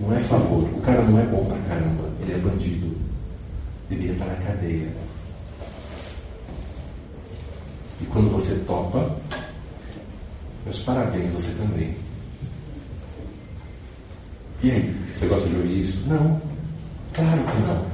Não 0.00 0.12
é 0.12 0.18
favor. 0.18 0.64
O 0.64 0.80
cara 0.80 1.00
não 1.04 1.20
é 1.20 1.22
bom 1.26 1.44
pra 1.44 1.56
caramba, 1.68 2.08
ele 2.20 2.32
é 2.32 2.38
bandido. 2.38 2.92
Deveria 3.88 4.14
estar 4.14 4.26
na 4.26 4.34
cadeia. 4.34 4.88
E 8.00 8.04
quando 8.06 8.32
você 8.32 8.56
topa, 8.66 9.14
meus 10.64 10.80
parabéns, 10.80 11.30
você 11.30 11.52
também. 11.52 11.94
E 14.60 14.70
aí, 14.72 14.96
você 15.14 15.26
gosta 15.26 15.48
de 15.48 15.54
ouvir 15.54 15.80
isso? 15.80 16.02
Não. 16.08 16.40
Claro 17.12 17.44
que 17.44 17.62
não. 17.62 17.91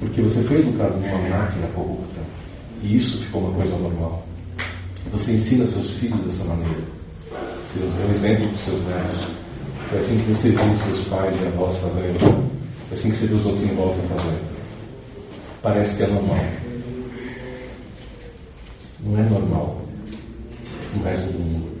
Porque 0.00 0.22
você 0.22 0.42
foi 0.42 0.60
educado 0.60 0.96
numa 0.96 1.18
máquina 1.28 1.66
corrupta. 1.74 2.20
E 2.82 2.96
isso 2.96 3.18
ficou 3.18 3.42
uma 3.42 3.54
coisa 3.54 3.76
normal. 3.76 4.26
Você 5.10 5.32
ensina 5.32 5.66
seus 5.66 5.90
filhos 5.90 6.20
dessa 6.20 6.44
maneira. 6.44 6.82
Você 7.66 7.80
é 7.80 8.06
um 8.06 8.10
exemplo 8.10 8.46
para 8.46 8.54
os 8.54 8.60
seus 8.60 8.86
netos. 8.86 9.28
Foi 9.88 9.98
assim 9.98 10.18
que 10.18 10.34
você 10.34 10.48
viu 10.50 10.94
seus 10.94 11.08
pais 11.08 11.34
e 11.42 11.46
avós 11.46 11.76
fazendo. 11.78 12.18
Foi 12.88 12.98
assim 12.98 13.10
que 13.10 13.16
você 13.16 13.26
viu 13.26 13.36
os 13.38 13.46
outros 13.46 13.64
em 13.64 13.74
volta 13.74 14.02
fazendo. 14.02 14.48
Parece 15.62 15.96
que 15.96 16.02
é 16.04 16.06
normal 16.06 16.38
não 19.00 19.18
é 19.18 19.22
normal 19.22 19.80
no 20.94 21.02
resto 21.02 21.32
do 21.32 21.38
mundo. 21.38 21.78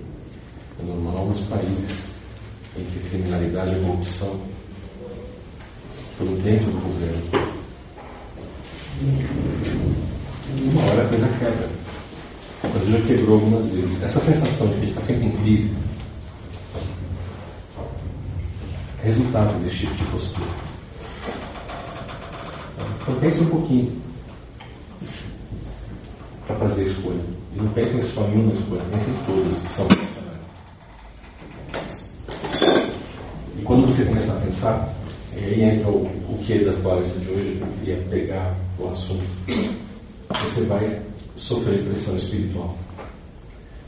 É 0.80 0.84
normal 0.84 1.26
nos 1.26 1.40
países 1.42 2.18
em 2.76 2.84
que 2.84 2.98
a 2.98 3.10
criminalidade 3.10 3.72
e 3.72 3.74
a 3.74 3.80
corrupção 3.80 4.40
estão 6.12 6.34
dentro 6.36 6.70
do 6.70 6.80
governo. 6.80 7.57
Uma 9.00 10.82
hora 10.90 11.04
a 11.04 11.08
coisa 11.08 11.28
quebra. 11.38 11.70
O 12.64 12.68
Brasil 12.68 12.98
já 12.98 13.06
quebrou 13.06 13.34
algumas 13.36 13.66
vezes. 13.66 14.02
Essa 14.02 14.18
sensação 14.18 14.66
de 14.66 14.72
que 14.72 14.78
a 14.78 14.80
gente 14.80 14.90
está 14.90 15.00
sempre 15.02 15.26
em 15.26 15.36
crise 15.36 15.72
é 19.00 19.06
resultado 19.06 19.62
desse 19.62 19.76
tipo 19.76 19.94
de 19.94 20.04
postura. 20.06 20.48
Então 23.00 23.14
pense 23.20 23.40
um 23.40 23.46
pouquinho 23.46 24.02
para 26.46 26.56
fazer 26.56 26.80
a 26.80 26.84
escolha. 26.84 27.24
E 27.54 27.56
não 27.56 27.68
pensem 27.68 28.02
só 28.02 28.22
em 28.22 28.40
uma 28.40 28.52
escolha, 28.52 28.82
pensem 28.90 29.14
em 29.14 29.24
todas 29.24 29.58
que 29.60 29.68
são 29.68 29.86
relacionadas. 29.86 30.38
E 33.58 33.62
quando 33.62 33.86
você 33.86 34.04
começar 34.04 34.32
a 34.32 34.40
pensar, 34.40 34.92
aí 35.44 35.62
entra 35.62 35.88
o, 35.88 36.06
o 36.06 36.38
que 36.42 36.58
das 36.64 36.76
palestras 36.76 37.22
de 37.22 37.30
hoje, 37.30 37.58
eu 37.60 37.66
queria 37.78 37.96
pegar 38.08 38.56
o 38.78 38.88
assunto, 38.88 39.24
você 40.28 40.60
vai 40.62 41.02
sofrer 41.36 41.84
pressão 41.84 42.16
espiritual. 42.16 42.76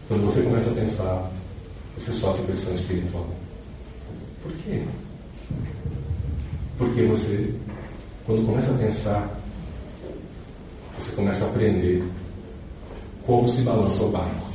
Quando 0.08 0.24
você 0.24 0.42
começa 0.42 0.70
a 0.70 0.74
pensar, 0.74 1.30
você 1.96 2.12
sofre 2.12 2.42
pressão 2.44 2.74
espiritual. 2.74 3.26
Por 4.42 4.52
quê? 4.52 4.82
Porque 6.78 7.02
você, 7.02 7.54
quando 8.26 8.46
começa 8.46 8.70
a 8.72 8.78
pensar, 8.78 9.40
você 10.98 11.12
começa 11.12 11.44
a 11.44 11.48
aprender 11.48 12.04
como 13.26 13.48
se 13.48 13.62
balança 13.62 14.02
o 14.02 14.10
barco. 14.10 14.50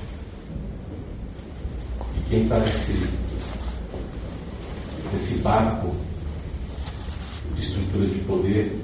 E 2.18 2.30
quem 2.30 2.44
está 2.44 2.60
nesse, 2.60 3.10
nesse 5.14 5.36
barco 5.36 6.05
de 7.56 7.62
estrutura 7.62 8.08
de 8.08 8.20
poder 8.20 8.76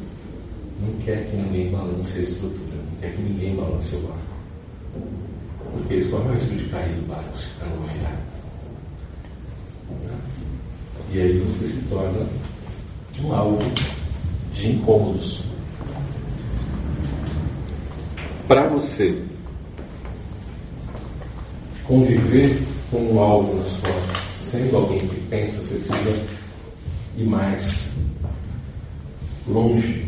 não 0.82 0.93
quer 1.05 1.30
que 1.30 1.36
ninguém 1.36 1.72
balance 1.72 2.19
a 2.19 2.24
estrutura, 2.24 2.76
não 2.76 2.99
quer 2.99 3.13
que 3.13 3.22
ninguém 3.22 3.55
balance 3.55 3.95
o 3.95 3.99
barco. 3.99 4.22
Porque 5.72 5.93
eles 5.93 6.09
correm 6.09 6.32
o 6.32 6.34
risco 6.34 6.55
de 6.55 6.65
cair 6.65 6.95
do 6.95 7.07
barco 7.07 7.38
se 7.38 7.47
virar. 7.93 8.22
E 11.13 11.22
aí 11.22 11.39
você 11.39 11.67
se 11.67 11.82
torna 11.84 12.26
um 13.22 13.34
alvo 13.34 13.72
de 14.53 14.72
incômodos. 14.72 15.41
Para 18.47 18.67
você 18.67 19.22
conviver 21.86 22.61
com 22.89 23.13
o 23.13 23.19
alvo 23.19 23.55
nas 23.57 23.72
costas, 23.78 24.17
sendo 24.39 24.78
alguém 24.78 25.07
que 25.07 25.22
pensa, 25.30 25.61
você 25.61 25.76
precisa 25.76 26.24
ir 27.17 27.24
mais 27.24 27.91
longe 29.47 30.07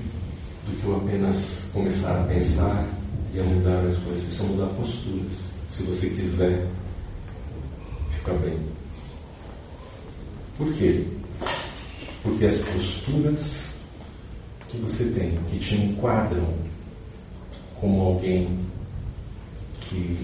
do 0.66 0.80
que 0.80 0.86
eu 0.86 0.98
apenas 0.98 1.66
começar 1.74 2.22
a 2.22 2.24
pensar 2.24 2.88
e 3.34 3.40
a 3.40 3.44
mudar 3.44 3.86
as 3.86 3.98
coisas. 3.98 4.24
Precisa 4.24 4.44
mudar 4.44 4.68
posturas, 4.76 5.32
se 5.70 5.84
você 5.84 6.10
quiser 6.10 6.68
ficar 8.18 8.34
bem. 8.34 8.58
Por 10.58 10.72
quê? 10.74 11.04
Porque 12.22 12.46
as 12.46 12.58
posturas 12.58 13.74
que 14.70 14.78
você 14.78 15.06
tem, 15.06 15.38
que 15.50 15.60
te 15.60 15.76
enquadram 15.76 16.54
como 17.80 18.02
alguém 18.02 18.60
que 19.82 20.18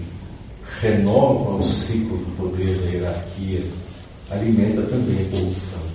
renova 0.80 1.56
o 1.56 1.62
ciclo 1.62 2.16
do 2.16 2.36
poder 2.36 2.78
da 2.78 2.86
hierarquia, 2.86 3.62
alimenta 4.30 4.82
também 4.82 5.26
a 5.26 5.30
corrupção. 5.30 5.89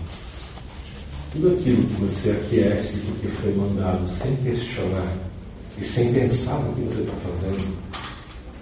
Tudo 1.36 1.50
aquilo 1.50 1.84
que 1.84 1.94
você 1.96 2.32
aquece 2.32 3.00
porque 3.00 3.28
foi 3.28 3.54
mandado 3.54 4.08
sem 4.08 4.34
questionar 4.38 5.18
e 5.78 5.84
sem 5.84 6.14
pensar 6.14 6.58
no 6.62 6.74
que 6.74 6.82
você 6.84 7.02
está 7.02 7.14
fazendo, 7.30 7.78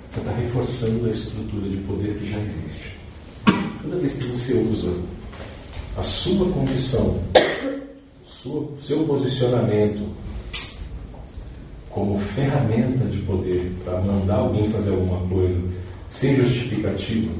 você 0.09 0.19
está 0.19 0.31
reforçando 0.31 1.05
a 1.05 1.09
estrutura 1.11 1.69
de 1.69 1.77
poder 1.77 2.15
que 2.15 2.31
já 2.31 2.39
existe. 2.39 2.97
Toda 3.83 3.95
vez 3.97 4.13
que 4.13 4.25
você 4.25 4.53
usa 4.55 4.91
a 5.97 6.01
sua 6.01 6.49
condição, 6.51 7.21
o 8.43 8.75
seu 8.81 9.03
posicionamento 9.03 10.09
como 11.91 12.19
ferramenta 12.19 13.05
de 13.05 13.19
poder 13.19 13.71
para 13.83 14.01
mandar 14.01 14.37
alguém 14.37 14.67
fazer 14.71 14.89
alguma 14.89 15.27
coisa 15.29 15.61
sem 16.09 16.35
justificativa, 16.37 17.31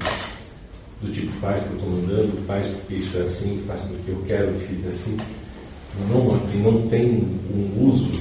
do 1.04 1.12
tipo 1.12 1.32
faz 1.34 1.60
porque 1.60 1.74
eu 1.74 1.78
estou 1.78 1.90
mandando, 1.90 2.42
faz 2.44 2.68
porque 2.68 2.96
isso 2.96 3.18
é 3.18 3.22
assim, 3.22 3.64
faz 3.68 3.82
porque 3.82 4.12
eu 4.12 4.24
quero 4.26 4.54
que 4.54 4.68
fique 4.68 4.88
assim, 4.88 5.18
não, 6.10 6.38
não 6.72 6.88
tem 6.88 7.10
um 7.54 7.88
uso 7.88 8.12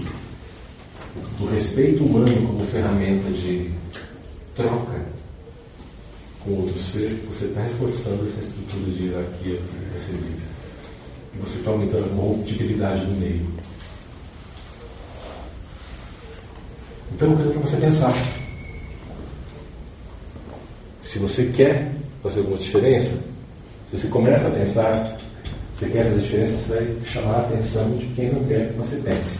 do 1.39 1.47
respeito 1.47 2.05
humano 2.05 2.47
como 2.47 2.67
ferramenta 2.67 3.31
de 3.31 3.71
troca 4.57 5.07
com 6.45 6.51
outro 6.55 6.79
ser, 6.79 7.25
você 7.29 7.45
está 7.45 7.63
reforçando 7.63 8.27
essa 8.29 8.41
estrutura 8.41 8.91
de 8.91 9.05
hierarquia 9.05 9.57
que 9.59 9.99
você 9.99 10.13
vive. 10.13 10.43
E 11.35 11.39
você 11.39 11.59
está 11.59 11.71
aumentando 11.71 12.05
a 12.05 12.09
corruptibilidade 12.09 13.07
do 13.07 13.13
meio. 13.13 13.47
Então, 17.15 17.29
é 17.29 17.31
uma 17.31 17.37
coisa 17.37 17.53
para 17.53 17.61
você 17.61 17.77
pensar. 17.77 18.15
Se 21.01 21.19
você 21.19 21.47
quer 21.55 21.93
fazer 22.23 22.41
alguma 22.41 22.59
diferença, 22.59 23.15
se 23.91 23.99
você 23.99 24.09
começa 24.09 24.47
a 24.47 24.51
pensar, 24.51 25.19
você 25.75 25.87
quer 25.87 26.09
fazer 26.09 26.21
diferença, 26.21 26.57
você 26.57 26.75
vai 26.75 26.97
chamar 27.05 27.35
a 27.35 27.41
atenção 27.41 27.91
de 27.97 28.07
quem 28.15 28.33
não 28.33 28.45
quer 28.45 28.69
que 28.69 28.79
você 28.79 28.97
pense. 28.97 29.39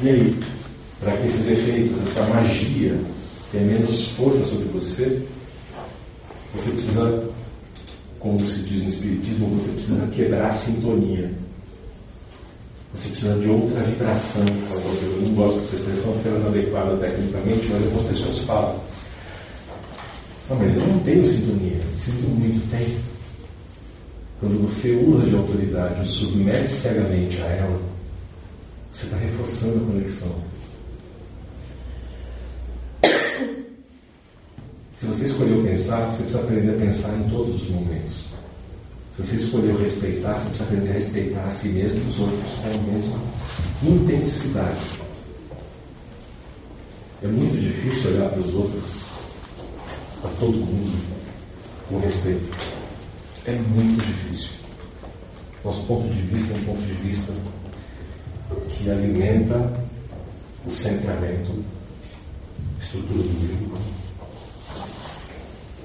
E 0.00 0.08
aí, 0.08 0.38
para 1.00 1.16
que 1.16 1.26
esses 1.26 1.46
efeitos, 1.46 2.08
essa 2.08 2.22
magia 2.26 2.98
tenha 3.52 3.64
menos 3.64 4.08
força 4.10 4.44
sobre 4.46 4.66
você, 4.66 5.22
você 6.54 6.70
precisa, 6.70 7.24
como 8.18 8.46
se 8.46 8.60
diz 8.60 8.82
no 8.82 8.88
Espiritismo, 8.88 9.48
você 9.48 9.70
precisa 9.72 10.06
quebrar 10.08 10.46
a 10.46 10.52
sintonia. 10.52 11.30
Você 12.94 13.08
precisa 13.10 13.34
de 13.38 13.48
outra 13.48 13.80
vibração. 13.82 14.44
Eu 15.02 15.22
não 15.22 15.34
gosto 15.34 15.60
dessa 15.60 15.76
expressão 15.76 16.12
porque 16.12 16.28
ela 16.28 16.38
não 16.38 16.46
é 16.46 16.48
adequada 16.48 16.96
tecnicamente, 16.96 17.68
mas 17.70 17.82
algumas 17.84 18.06
pessoas 18.06 18.38
falam. 18.38 18.80
Não, 20.48 20.56
mas 20.56 20.76
eu 20.76 20.86
não 20.86 20.98
tenho 21.00 21.28
sintonia. 21.28 21.80
Sinto 21.96 22.28
muito, 22.28 22.70
tem. 22.70 22.96
Quando 24.38 24.62
você 24.66 24.90
usa 24.92 25.26
de 25.26 25.34
autoridade, 25.34 26.00
ou 26.00 26.06
submete 26.06 26.68
cegamente 26.68 27.40
a 27.42 27.46
ela, 27.46 27.80
você 28.92 29.06
está 29.06 29.16
reforçando 29.16 29.76
a 29.76 29.86
conexão. 29.86 30.34
Se 34.94 35.06
você 35.06 35.24
escolheu 35.26 35.62
pensar, 35.62 36.06
você 36.06 36.22
precisa 36.22 36.40
aprender 36.40 36.70
a 36.70 36.78
pensar 36.78 37.14
em 37.18 37.28
todos 37.28 37.62
os 37.62 37.68
momentos. 37.68 38.26
Se 39.14 39.22
você 39.22 39.36
escolheu 39.36 39.76
respeitar, 39.78 40.34
você 40.34 40.48
precisa 40.48 40.64
aprender 40.64 40.90
a 40.90 40.92
respeitar 40.92 41.44
a 41.44 41.50
si 41.50 41.68
mesmo 41.68 41.98
e 41.98 42.10
os 42.10 42.18
outros 42.18 42.54
com 42.54 42.68
a 42.68 42.92
mesma 42.92 43.20
intensidade. 43.82 44.80
É 47.22 47.26
muito 47.26 47.60
difícil 47.60 48.10
olhar 48.10 48.28
para 48.30 48.40
os 48.40 48.54
outros, 48.54 48.84
para 50.26 50.36
todo 50.40 50.56
mundo, 50.56 50.98
com 51.88 51.98
respeito. 52.00 52.50
É 53.44 53.52
muito 53.52 54.04
difícil. 54.04 54.50
Nosso 55.64 55.82
ponto 55.84 56.08
de 56.08 56.20
vista 56.22 56.52
é 56.52 56.56
um 56.56 56.64
ponto 56.64 56.82
de 56.82 56.94
vista 56.94 57.32
que 58.68 58.90
alimenta 58.90 59.72
o 60.66 60.70
centramento, 60.70 61.52
a 62.78 62.82
estrutura 62.82 63.22
do 63.22 63.28
indivíduo 63.28 63.78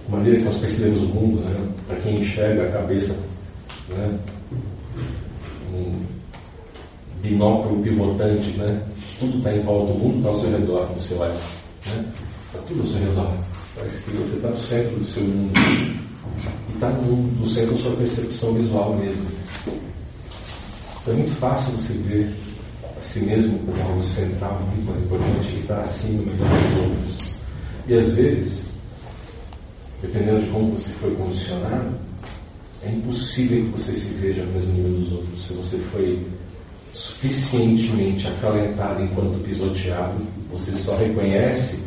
maneira 0.10 0.40
que 0.40 0.44
nós 0.44 0.58
percebemos 0.58 1.02
o 1.02 1.06
mundo, 1.06 1.42
né? 1.42 1.70
para 1.88 1.96
quem 1.98 2.20
enxerga 2.20 2.68
a 2.68 2.72
cabeça, 2.72 3.18
né? 3.88 4.20
um 5.74 6.04
binóculo 7.22 7.82
pivotante, 7.82 8.50
né? 8.58 8.82
tudo 9.20 9.38
está 9.38 9.56
em 9.56 9.62
volta, 9.62 9.94
o 9.94 9.98
mundo 9.98 10.18
está 10.18 10.30
ao 10.30 10.40
seu 10.40 10.52
redor, 10.52 10.92
no 10.92 11.00
seu. 11.00 11.18
Né? 11.20 11.34
Está 12.48 12.60
tudo 12.68 12.82
ao 12.82 12.88
seu 12.88 13.00
redor. 13.00 13.61
Parece 13.76 13.98
que 14.00 14.12
você 14.12 14.36
está 14.36 14.50
no 14.50 14.60
centro 14.60 14.96
do 14.98 15.06
seu 15.06 15.24
mundo. 15.24 15.54
E 16.70 16.74
está 16.74 16.90
no, 16.90 17.16
no 17.16 17.46
centro 17.46 17.72
da 17.72 17.82
sua 17.82 17.96
percepção 17.96 18.54
visual 18.54 18.98
mesmo. 18.98 19.26
Então 21.02 21.14
é 21.14 21.18
muito 21.18 21.36
fácil 21.38 21.72
você 21.72 21.94
ver 21.94 22.34
a 22.98 23.02
si 23.02 23.22
mesmo 23.22 23.58
como 23.60 23.82
algo 23.82 24.04
central, 24.04 24.62
muito 24.68 24.86
mais 24.86 25.02
importante, 25.02 25.48
que 25.48 25.60
está 25.62 25.80
acima, 25.80 26.22
melhor 26.22 26.50
dos 26.50 26.80
outros. 26.80 27.40
E 27.88 27.94
às 27.96 28.10
vezes, 28.10 28.62
dependendo 30.02 30.42
de 30.42 30.50
como 30.50 30.78
você 30.78 30.90
foi 30.92 31.16
condicionado, 31.16 31.96
é 32.84 32.90
impossível 32.90 33.64
que 33.66 33.72
você 33.72 33.94
se 33.94 34.08
veja 34.16 34.44
no 34.44 34.52
mesmo 34.52 34.74
nível 34.74 35.00
dos 35.00 35.14
outros. 35.14 35.48
Se 35.48 35.54
você 35.54 35.78
foi 35.92 36.28
suficientemente 36.94 38.28
acalentado 38.28 39.02
enquanto 39.02 39.42
pisoteado, 39.44 40.26
você 40.52 40.72
só 40.74 40.96
reconhece 40.98 41.80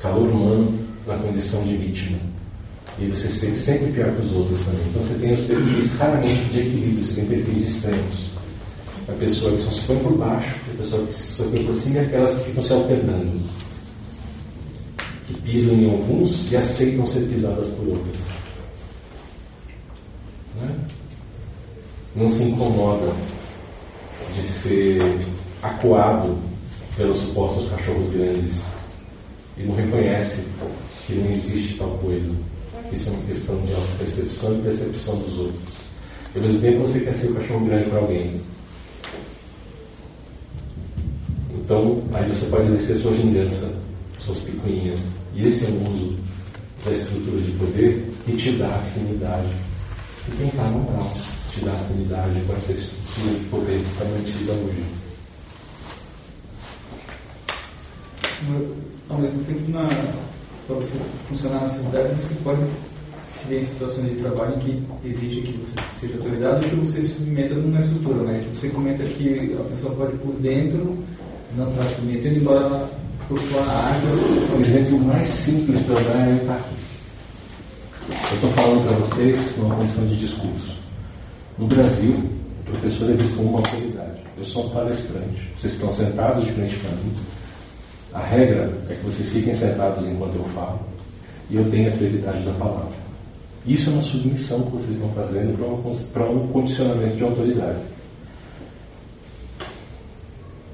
calor 0.00 0.28
humano 0.28 0.78
na 1.06 1.16
condição 1.16 1.62
de 1.64 1.76
vítima. 1.76 2.18
E 2.98 3.06
você 3.08 3.28
se 3.28 3.40
sente 3.40 3.58
sempre 3.58 3.92
pior 3.92 4.14
que 4.14 4.22
os 4.22 4.32
outros 4.32 4.62
também. 4.64 4.86
Então 4.88 5.02
você 5.02 5.14
tem 5.14 5.34
os 5.34 5.40
perfis 5.40 5.92
raramente 5.98 6.44
de 6.44 6.60
equilíbrio, 6.60 7.02
você 7.02 7.14
tem 7.14 7.26
perfis 7.26 7.62
extremos. 7.68 8.30
A 9.08 9.12
pessoa 9.12 9.56
que 9.56 9.62
só 9.62 9.70
se 9.70 9.80
põe 9.82 9.98
por 9.98 10.12
baixo, 10.16 10.56
a 10.74 10.82
pessoa 10.82 11.06
que 11.06 11.14
se 11.14 11.42
põe 11.42 11.64
por 11.64 11.74
cima 11.74 11.96
e 11.96 11.98
aquelas 12.00 12.34
que 12.34 12.44
ficam 12.44 12.62
se 12.62 12.72
alternando 12.72 13.40
que 15.26 15.34
pisam 15.40 15.74
em 15.74 15.90
alguns 15.90 16.50
e 16.50 16.56
aceitam 16.56 17.04
ser 17.04 17.20
pisadas 17.28 17.68
por 17.68 17.88
outros. 17.88 18.18
Né? 20.54 20.76
Não 22.14 22.30
se 22.30 22.44
incomoda 22.44 23.12
de 24.34 24.42
ser 24.42 25.18
acuado 25.62 26.38
pelos 26.96 27.18
supostos 27.18 27.68
cachorros 27.70 28.08
grandes 28.10 28.62
e 29.56 29.62
não 29.62 29.74
reconhece 29.74 30.44
que 31.06 31.14
não 31.14 31.30
existe 31.30 31.74
tal 31.74 31.90
coisa. 31.98 32.30
Isso 32.92 33.08
é 33.08 33.12
uma 33.12 33.22
questão 33.24 33.60
de 33.62 33.72
auto-percepção 33.72 34.58
e 34.58 34.62
percepção 34.62 35.18
dos 35.18 35.38
outros. 35.38 35.62
Ao 36.34 36.42
mesmo 36.42 36.60
tempo, 36.60 36.80
você 36.80 37.00
quer 37.00 37.14
ser 37.14 37.28
o 37.28 37.34
cachorro 37.34 37.66
grande 37.66 37.90
para 37.90 37.98
alguém. 37.98 38.40
Então, 41.54 42.02
aí 42.12 42.28
você 42.28 42.46
pode 42.46 42.68
exercer 42.68 42.96
sua 42.96 43.12
vingança, 43.12 43.72
suas 44.18 44.38
picuinhas. 44.38 45.00
E 45.34 45.48
esse 45.48 45.64
é 45.64 45.68
o 45.68 45.90
uso 45.90 46.16
da 46.84 46.92
estrutura 46.92 47.40
de 47.40 47.50
poder 47.52 48.12
que 48.24 48.36
te 48.36 48.52
dá 48.52 48.76
afinidade. 48.76 49.48
E 50.28 50.36
quem 50.36 50.48
está 50.48 50.64
no 50.64 50.84
grau 50.84 51.12
te 51.50 51.64
dá 51.64 51.72
afinidade 51.72 52.40
com 52.46 52.52
essa 52.52 52.72
estrutura 52.72 53.32
de 53.32 53.44
poder 53.46 53.82
que 53.82 53.90
está 53.90 54.04
mantida 54.04 54.52
hoje. 54.52 54.84
Ao 59.08 59.18
mesmo 59.18 59.44
tempo, 59.44 59.60
para 60.66 60.76
você 60.76 60.98
funcionar 61.28 61.60
na 61.60 61.68
sociedade, 61.68 62.14
você 62.14 62.34
pode 62.42 62.60
se 63.40 63.48
ver 63.48 63.62
em 63.62 63.66
situações 63.66 64.08
de 64.10 64.16
trabalho 64.16 64.56
em 64.56 64.58
que 64.58 64.82
exige 65.04 65.42
que 65.42 65.58
você 65.58 65.80
seja 66.00 66.14
autoridade 66.16 66.66
e 66.66 66.70
que 66.70 66.76
você 66.76 67.02
se 67.02 67.08
submeta 67.14 67.54
numa 67.54 67.80
estrutura. 67.80 68.24
Mas 68.24 68.44
você 68.46 68.68
comenta 68.70 69.04
que 69.04 69.56
a 69.58 69.62
pessoa 69.64 69.94
pode 69.94 70.16
por 70.18 70.34
dentro 70.40 70.96
não 71.56 71.70
estar 71.70 71.84
tá 71.84 71.90
se 71.90 72.02
metendo, 72.02 72.36
embora 72.36 72.64
ela 72.64 72.90
por 73.28 73.40
sua 73.40 73.62
água. 73.62 74.10
O 74.56 74.60
exemplo 74.60 74.98
mais 75.00 75.28
simples 75.28 75.80
para 75.80 76.00
dar 76.00 76.28
é 76.28 76.36
estar 76.36 76.54
aqui. 76.54 76.76
Eu 78.30 78.34
estou 78.34 78.50
falando 78.50 78.86
para 78.86 78.96
vocês 78.98 79.56
numa 79.56 79.74
condição 79.76 80.06
de 80.06 80.16
discurso. 80.16 80.76
No 81.58 81.66
Brasil, 81.66 82.14
o 82.60 82.70
professor 82.70 83.10
é 83.10 83.14
visto 83.14 83.36
como 83.36 83.50
uma 83.50 83.58
autoridade. 83.58 84.20
Eu 84.36 84.44
sou 84.44 84.66
um 84.66 84.70
palestrante. 84.70 85.50
Vocês 85.56 85.72
estão 85.72 85.90
sentados 85.90 86.44
de 86.44 86.52
frente 86.52 86.76
para 86.76 86.90
mim. 86.90 87.12
A 88.16 88.20
regra 88.20 88.72
é 88.88 88.94
que 88.94 89.04
vocês 89.04 89.28
fiquem 89.28 89.54
sentados 89.54 90.08
enquanto 90.08 90.36
eu 90.36 90.44
falo. 90.46 90.80
E 91.50 91.56
eu 91.56 91.70
tenho 91.70 91.92
a 91.92 91.96
prioridade 91.96 92.42
da 92.44 92.52
palavra. 92.52 92.96
Isso 93.66 93.90
é 93.90 93.92
uma 93.92 94.02
submissão 94.02 94.62
que 94.62 94.70
vocês 94.70 94.94
estão 94.94 95.10
fazendo 95.10 95.54
para 96.14 96.24
um 96.24 96.48
condicionamento 96.48 97.14
de 97.14 97.22
autoridade. 97.22 97.78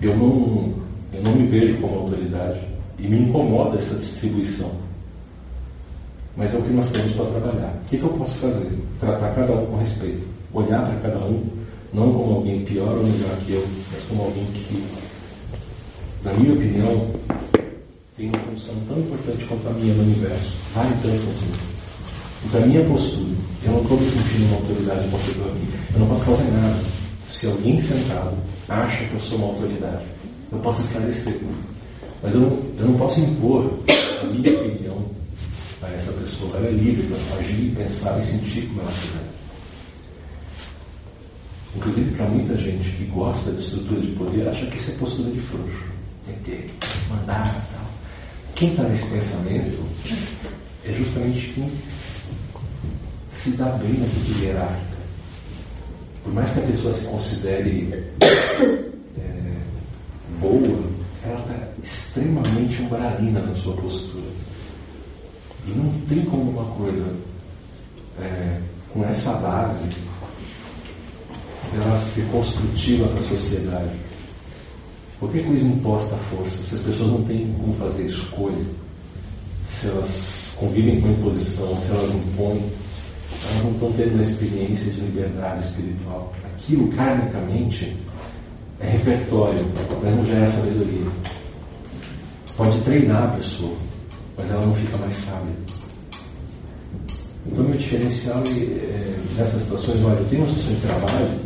Eu 0.01 0.17
não, 0.17 0.73
eu 1.13 1.21
não 1.21 1.35
me 1.35 1.47
vejo 1.49 1.81
como 1.81 1.99
autoridade 1.99 2.61
e 2.97 3.09
me 3.09 3.23
incomoda 3.23 3.77
essa 3.77 3.97
distribuição. 3.97 4.71
Mas 6.37 6.55
é 6.55 6.59
o 6.59 6.63
que 6.63 6.73
nós 6.73 6.93
temos 6.93 7.13
para 7.13 7.27
trabalhar. 7.27 7.75
O 7.75 7.91
que, 7.91 7.99
que 7.99 8.05
eu 8.05 8.11
posso 8.11 8.37
fazer? 8.37 8.71
Tratar 9.01 9.35
cada 9.35 9.53
um 9.53 9.67
com 9.67 9.77
respeito. 9.79 10.25
Olhar 10.55 10.87
para 10.87 11.11
cada 11.11 11.25
um, 11.25 11.45
não 11.93 12.13
como 12.13 12.37
alguém 12.37 12.65
pior 12.65 12.97
ou 12.99 13.03
melhor 13.03 13.37
que 13.45 13.55
eu, 13.55 13.67
mas 13.91 14.03
como 14.05 14.23
alguém 14.23 14.45
que, 14.47 14.85
na 16.25 16.33
minha 16.35 16.53
opinião, 16.53 17.11
tem 18.17 18.29
uma 18.29 18.39
função 18.39 18.75
tão 18.87 18.99
importante 18.99 19.45
quanto 19.47 19.69
a 19.69 19.73
minha 19.73 19.95
no 19.95 20.03
universo. 20.03 20.55
Vale 20.75 20.95
tanto 21.03 21.25
quanto 21.25 21.43
mim. 21.43 21.73
Então, 22.45 22.63
a 22.63 22.67
minha 22.67 22.85
postura, 22.85 23.35
eu 23.65 23.73
não 23.73 23.83
estou 23.83 23.99
me 23.99 24.07
sentindo 24.07 24.47
uma 24.47 24.57
autoridade 24.57 25.09
contra 25.09 25.53
mim. 25.53 25.69
Eu 25.93 26.01
não 26.01 26.07
posso 26.07 26.25
fazer 26.25 26.51
nada. 26.51 26.81
Se 27.29 27.47
alguém 27.47 27.81
sentado 27.81 28.37
acha 28.69 29.05
que 29.05 29.15
eu 29.15 29.21
sou 29.21 29.39
uma 29.39 29.49
autoridade, 29.49 30.05
eu 30.53 30.59
posso 30.59 30.83
esclarecer. 30.83 31.41
Mas 32.23 32.35
eu 32.35 32.41
não, 32.41 32.59
eu 32.79 32.87
não 32.87 32.99
posso 32.99 33.21
impor 33.21 33.73
a 34.23 34.27
minha 34.27 34.61
opinião 34.61 35.05
a 35.83 35.89
essa 35.89 36.13
pessoa. 36.13 36.57
Ela 36.57 36.69
é 36.69 36.73
livre 36.73 37.05
para 37.05 37.39
agir, 37.39 37.75
pensar 37.75 38.19
e 38.19 38.23
sentir 38.23 38.67
como 38.69 38.83
ela 38.83 38.93
quiser. 38.93 39.33
Inclusive, 41.75 42.11
para 42.17 42.29
muita 42.29 42.57
gente 42.57 42.91
que 42.91 43.05
gosta 43.07 43.51
de 43.51 43.61
estrutura 43.61 44.01
de 44.01 44.13
poder, 44.13 44.49
acha 44.49 44.67
que 44.67 44.77
isso 44.77 44.91
é 44.91 44.95
postura 44.95 45.31
de 45.31 45.41
frouxo. 45.41 45.92
Meter, 46.33 46.71
mandar 47.11 47.45
tal. 47.45 47.85
Quem 48.55 48.71
está 48.71 48.83
nesse 48.85 49.07
pensamento 49.07 49.85
é 50.85 50.93
justamente 50.93 51.53
quem 51.55 51.71
se 53.29 53.51
dá 53.53 53.67
bem 53.67 53.95
na 53.95 54.07
estrutura 54.07 54.39
hierárquica. 54.39 54.97
por 56.23 56.35
mais 56.35 56.51
que 56.51 56.59
a 56.61 56.63
pessoa 56.63 56.93
se 56.93 57.05
considere 57.05 58.05
é, 58.21 59.57
boa, 60.41 60.91
ela 61.25 61.41
está 61.41 61.69
extremamente 61.83 62.83
umbralina 62.83 63.41
na 63.41 63.55
sua 63.55 63.75
postura. 63.75 64.31
E 65.67 65.71
não 65.71 65.91
tem 66.09 66.25
como 66.25 66.51
uma 66.51 66.65
coisa 66.77 67.15
é, 68.19 68.61
com 68.93 69.05
essa 69.05 69.33
base 69.35 69.89
ela 71.75 71.97
ser 71.97 72.27
construtiva 72.27 73.09
para 73.09 73.21
a 73.21 73.23
sociedade. 73.23 74.12
Qualquer 75.23 75.45
coisa 75.45 75.65
imposta 75.69 76.17
à 76.17 76.19
força, 76.19 76.65
se 76.65 76.75
as 76.75 76.81
pessoas 76.81 77.13
não 77.13 77.23
têm 77.23 77.55
como 77.57 77.73
fazer 77.75 78.07
escolha, 78.07 78.65
se 79.69 79.87
elas 79.87 80.53
convivem 80.57 81.01
com 81.01 81.13
imposição, 81.13 81.79
se 81.79 81.93
elas 81.93 82.11
impõem, 82.11 82.65
elas 83.49 83.63
não 83.63 83.71
estão 83.71 83.93
tendo 83.93 84.15
uma 84.15 84.23
experiência 84.23 84.91
de 84.91 85.01
liberdade 85.01 85.65
espiritual. 85.65 86.33
Aquilo, 86.45 86.89
karmicamente, 86.89 87.97
é 88.81 88.91
repertório, 88.91 89.65
mas 90.03 90.17
não 90.17 90.27
gera 90.27 90.47
sabedoria. 90.49 91.07
Pode 92.57 92.81
treinar 92.81 93.23
a 93.23 93.37
pessoa, 93.37 93.77
mas 94.37 94.51
ela 94.51 94.67
não 94.67 94.75
fica 94.75 94.97
mais 94.97 95.15
sábia. 95.15 95.55
Então, 97.47 97.65
meu 97.65 97.77
diferencial 97.77 98.43
é, 98.49 99.15
nessas 99.39 99.63
situações, 99.63 100.03
olha, 100.03 100.19
eu 100.19 100.29
tenho 100.29 100.43
uma 100.43 100.49
situação 100.49 100.75
de 100.75 100.81
trabalho 100.81 101.39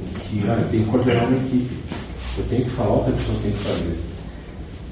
em 0.00 0.40
que 0.40 0.48
olha, 0.48 0.60
eu 0.62 0.68
tenho 0.70 0.84
que 0.84 0.90
coordenar 0.90 1.28
uma 1.28 1.36
equipe, 1.36 1.99
eu 2.38 2.44
tenho 2.48 2.64
que 2.64 2.70
falar 2.70 2.96
o 2.96 3.04
que 3.04 3.10
a 3.10 3.14
pessoa 3.14 3.38
tem 3.42 3.52
que 3.52 3.58
fazer. 3.58 4.00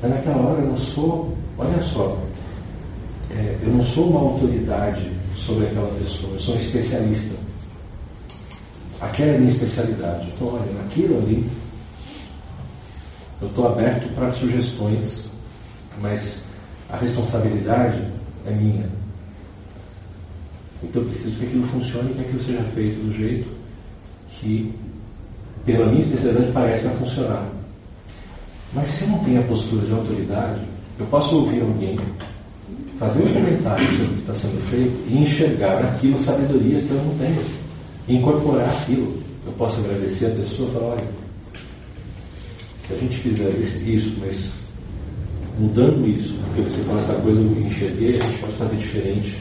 Mas 0.03 0.11
naquela 0.11 0.37
hora 0.37 0.61
eu 0.61 0.69
não 0.69 0.77
sou, 0.77 1.37
olha 1.59 1.81
só, 1.81 2.19
é, 3.31 3.57
eu 3.63 3.73
não 3.73 3.85
sou 3.85 4.11
uma 4.11 4.21
autoridade 4.21 5.11
sobre 5.37 5.67
aquela 5.67 5.93
pessoa, 5.99 6.33
eu 6.33 6.41
sou 6.41 6.55
um 6.55 6.59
especialista. 6.59 7.35
Aquela 9.01 9.33
é 9.33 9.35
a 9.37 9.39
minha 9.39 9.53
especialidade. 9.53 10.29
Então, 10.35 10.49
olha, 10.49 10.73
naquilo 10.73 11.19
ali, 11.19 11.49
eu 13.41 13.49
estou 13.49 13.69
aberto 13.69 14.13
para 14.15 14.33
sugestões, 14.33 15.31
mas 16.01 16.47
a 16.91 16.97
responsabilidade 16.97 18.03
é 18.47 18.51
minha. 18.51 18.89
Então 20.83 21.03
eu 21.03 21.09
preciso 21.09 21.37
que 21.37 21.47
aquilo 21.47 21.67
funcione 21.69 22.15
que 22.15 22.21
aquilo 22.21 22.41
seja 22.41 22.63
feito 22.75 23.05
do 23.05 23.13
jeito 23.13 23.49
que, 24.29 24.73
pela 25.73 25.87
minha 25.87 26.01
especialidade, 26.01 26.51
parece 26.53 26.81
que 26.81 26.89
vai 26.89 26.97
funcionar. 26.97 27.47
Mas 28.73 28.89
se 28.89 29.05
eu 29.05 29.11
não 29.11 29.19
tenho 29.19 29.41
a 29.41 29.45
postura 29.45 29.85
de 29.85 29.93
autoridade, 29.93 30.61
eu 30.99 31.07
posso 31.07 31.37
ouvir 31.37 31.61
alguém 31.61 31.99
fazer 32.99 33.23
um 33.23 33.35
comentário 33.35 33.91
sobre 33.91 34.07
o 34.07 34.15
que 34.15 34.21
está 34.21 34.33
sendo 34.33 34.71
feito 34.71 34.97
e 35.09 35.19
enxergar 35.19 35.83
naquilo 35.83 36.19
sabedoria 36.19 36.81
que 36.81 36.91
eu 36.91 37.05
não 37.05 37.15
tenho. 37.19 37.45
E 38.09 38.17
incorporar 38.17 38.69
aquilo. 38.71 39.23
Eu 39.45 39.53
posso 39.53 39.81
agradecer 39.81 40.27
a 40.27 40.31
pessoa 40.31 40.71
e 40.71 40.73
falar, 40.73 40.87
olha, 40.87 41.05
se 42.87 42.95
a 42.95 42.97
gente 42.97 43.17
fizer 43.17 43.51
isso, 43.61 44.17
mas 44.19 44.55
mudando 45.59 46.09
isso, 46.09 46.35
porque 46.47 46.63
você 46.63 46.81
fala 46.83 46.99
essa 46.99 47.13
coisa, 47.15 47.41
eu 47.41 47.61
enxerguei, 47.61 48.17
a 48.17 48.23
gente 48.23 48.39
pode 48.39 48.53
fazer 48.55 48.77
diferente 48.77 49.37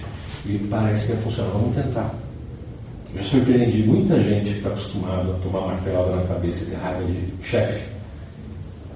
e 0.45 0.57
parece 0.69 1.05
que 1.05 1.13
vai 1.13 1.21
funcionar. 1.21 1.51
Vamos 1.51 1.75
tentar. 1.75 2.26
Eu 3.17 3.25
surpreendi 3.25 3.83
muita 3.83 4.19
gente 4.19 4.51
que 4.51 4.57
está 4.57 4.69
acostumada 4.69 5.31
a 5.31 5.39
tomar 5.39 5.61
martelada 5.61 6.17
na 6.17 6.27
cabeça 6.27 6.63
e 6.63 6.67
ter 6.67 6.75
raiva 6.75 7.03
de 7.03 7.33
chefe. 7.43 7.81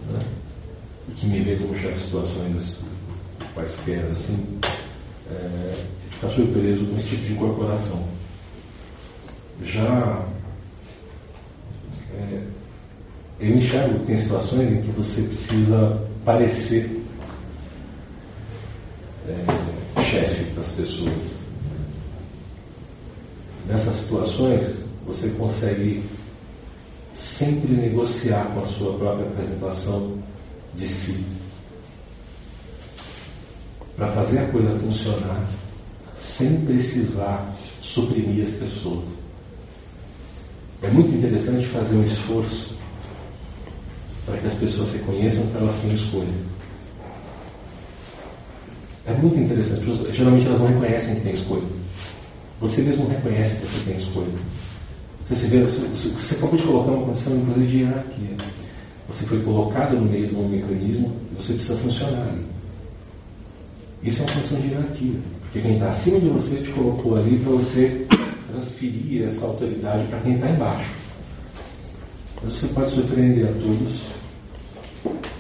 Né? 0.10 0.24
E 1.10 1.12
que 1.14 1.26
me 1.26 1.40
vê 1.40 1.56
como 1.56 1.74
chefe 1.76 1.96
de 1.96 2.00
situações 2.02 2.78
quaisquer, 3.56 4.06
assim, 4.12 4.60
é, 5.32 5.74
ficar 6.12 6.30
surpreso 6.30 6.86
com 6.86 6.98
esse 6.98 7.08
tipo 7.08 7.26
de 7.26 7.34
incorporação. 7.34 8.08
Já 9.64 10.24
é, 12.14 12.44
eu 13.40 13.58
enxergo 13.58 14.00
que 14.00 14.06
tem 14.06 14.18
situações 14.20 14.72
em 14.72 14.82
que 14.84 14.92
você 14.92 15.22
precisa 15.24 16.00
parecer 16.24 17.04
é, 19.28 20.02
chefe 20.02 20.44
das 20.52 20.68
pessoas. 20.70 21.41
Nessas 23.72 23.96
situações, 23.96 24.66
você 25.08 25.30
consegue 25.30 26.04
sempre 27.14 27.72
negociar 27.72 28.52
com 28.54 28.60
a 28.60 28.66
sua 28.66 28.98
própria 28.98 29.26
apresentação 29.28 30.18
de 30.76 30.86
si 30.86 31.24
para 33.96 34.08
fazer 34.08 34.40
a 34.40 34.48
coisa 34.48 34.78
funcionar 34.78 35.48
sem 36.18 36.66
precisar 36.66 37.56
suprimir 37.82 38.44
as 38.44 38.52
pessoas. 38.56 39.06
É 40.82 40.90
muito 40.90 41.16
interessante 41.16 41.66
fazer 41.68 41.96
um 41.96 42.04
esforço 42.04 42.76
para 44.26 44.38
que 44.38 44.48
as 44.48 44.54
pessoas 44.56 44.92
reconheçam 44.92 45.48
que 45.48 45.58
elas 45.58 45.76
têm 45.80 45.94
escolha. 45.94 46.34
É 49.06 49.14
muito 49.14 49.40
interessante. 49.40 49.82
Geralmente 50.12 50.46
elas 50.46 50.60
não 50.60 50.68
reconhecem 50.68 51.16
que 51.16 51.22
têm 51.22 51.34
escolha. 51.34 51.82
Você 52.62 52.84
mesmo 52.84 53.08
reconhece 53.08 53.56
que 53.56 53.66
você 53.66 53.86
tem 53.86 53.98
escolha. 53.98 54.28
Você, 55.26 55.36
se 55.36 55.48
vê, 55.48 55.64
você, 55.64 56.10
você 56.10 56.36
acabou 56.36 56.58
de 56.58 56.64
colocar 56.64 56.92
uma 56.92 57.06
condição, 57.08 57.36
inclusive, 57.36 57.68
de 57.68 57.78
hierarquia. 57.80 58.38
Você 59.08 59.26
foi 59.26 59.40
colocado 59.42 59.96
no 59.96 60.02
meio 60.04 60.28
de 60.28 60.36
um 60.36 60.48
mecanismo 60.48 61.12
e 61.32 61.42
você 61.42 61.54
precisa 61.54 61.78
funcionar 61.80 62.22
ali. 62.22 62.46
Isso 64.04 64.22
é 64.22 64.26
uma 64.26 64.32
função 64.32 64.60
de 64.60 64.68
hierarquia. 64.68 65.20
Porque 65.42 65.60
quem 65.60 65.74
está 65.74 65.90
acima 65.90 66.20
de 66.20 66.28
você 66.28 66.56
te 66.58 66.70
colocou 66.70 67.18
ali 67.18 67.40
para 67.40 67.52
você 67.54 68.08
transferir 68.48 69.24
essa 69.24 69.44
autoridade 69.44 70.06
para 70.06 70.20
quem 70.20 70.36
está 70.36 70.50
embaixo. 70.50 70.90
Mas 72.44 72.54
você 72.54 72.68
pode 72.68 72.92
surpreender 72.92 73.48
a 73.48 73.54
todos 73.54 74.22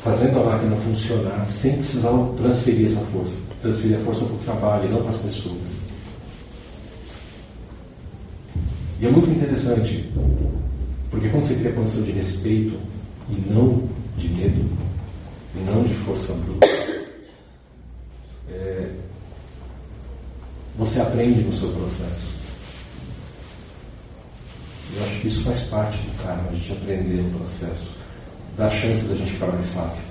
fazendo 0.04 0.40
a 0.40 0.44
máquina 0.44 0.76
funcionar 0.78 1.46
sem 1.46 1.74
precisar 1.74 2.12
transferir 2.36 2.88
essa 2.88 3.02
força. 3.06 3.38
Transferir 3.62 4.00
a 4.00 4.02
força 4.02 4.26
para 4.26 4.34
o 4.34 4.40
trabalho 4.40 4.86
e 4.86 4.92
não 4.92 5.02
para 5.02 5.10
as 5.10 5.18
pessoas. 5.18 5.81
E 9.02 9.08
é 9.08 9.10
muito 9.10 9.32
interessante, 9.32 10.06
porque 11.10 11.28
quando 11.30 11.41
você 11.41 11.56
cria 11.56 11.72
a 11.72 11.74
condição 11.74 12.04
de 12.04 12.12
respeito 12.12 12.80
e 13.32 13.52
não 13.52 13.89
de 14.16 14.30
medo, 14.30 14.64
e 15.56 15.60
não 15.62 15.82
de 15.82 15.95
força 15.95 16.32
bruta, 16.34 16.68
é, 18.52 18.91
você 20.78 21.02
aprende 21.02 21.41
no 21.41 21.52
seu 21.52 21.70
processo. 21.70 22.30
Eu 24.95 25.04
acho 25.04 25.20
que 25.22 25.28
isso 25.28 25.43
faz 25.45 25.62
parte 25.62 25.97
do 25.97 26.24
karma, 26.24 26.49
a 26.49 26.54
gente 26.54 26.72
aprender 26.72 27.24
no 27.24 27.39
processo. 27.39 27.89
Dá 28.56 28.70
chance 28.70 29.04
da 29.06 29.16
gente 29.16 29.32
ficar 29.32 29.47
mais 29.47 29.66
sábio. 29.66 30.04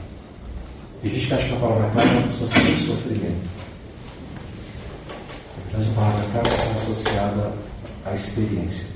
Tem 1.01 1.13
gente 1.13 1.29
que 1.29 1.35
acha 1.35 1.47
que 1.47 1.55
a 1.55 1.59
palavra 1.59 1.91
karma 1.91 2.21
é 2.23 2.25
associada 2.25 2.73
de 2.73 2.87
sofrimento. 2.87 3.51
Mas 5.73 5.87
a 5.87 5.91
palavra 5.93 6.27
karma 6.33 6.49
está 6.49 6.73
associada 6.73 7.70
à 8.05 8.15
experiência. 8.15 8.87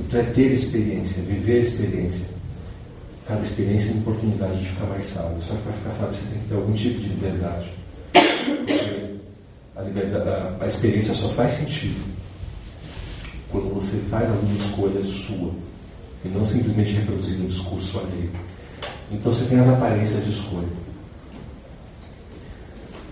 Então 0.00 0.20
é 0.20 0.24
ter 0.24 0.52
experiência, 0.52 1.22
viver 1.22 1.56
a 1.56 1.60
experiência. 1.60 2.26
Cada 3.26 3.40
experiência 3.40 3.90
é 3.90 3.92
uma 3.92 4.00
oportunidade 4.00 4.58
de 4.60 4.68
ficar 4.68 4.86
mais 4.86 5.04
sábio. 5.04 5.42
Só 5.42 5.54
que 5.54 5.62
para 5.62 5.72
ficar 5.72 5.92
sábio 5.92 6.14
você 6.14 6.22
tem 6.30 6.38
que 6.40 6.48
ter 6.48 6.54
algum 6.54 6.72
tipo 6.72 7.00
de 7.00 7.08
liberdade. 7.08 7.72
A, 9.76 9.82
liberdade, 9.82 10.28
a, 10.28 10.56
a 10.60 10.66
experiência 10.66 11.14
só 11.14 11.28
faz 11.28 11.52
sentido 11.52 12.02
quando 13.50 13.72
você 13.74 13.96
faz 14.10 14.28
alguma 14.28 14.54
escolha 14.54 15.02
sua 15.04 15.52
e 16.24 16.28
não 16.28 16.44
simplesmente 16.44 16.94
reproduzir 16.94 17.38
um 17.38 17.46
discurso 17.46 17.98
alheio. 18.00 18.30
Então 19.10 19.32
você 19.32 19.44
tem 19.44 19.58
as 19.58 19.68
aparências 19.68 20.24
de 20.24 20.30
escolha. 20.30 20.68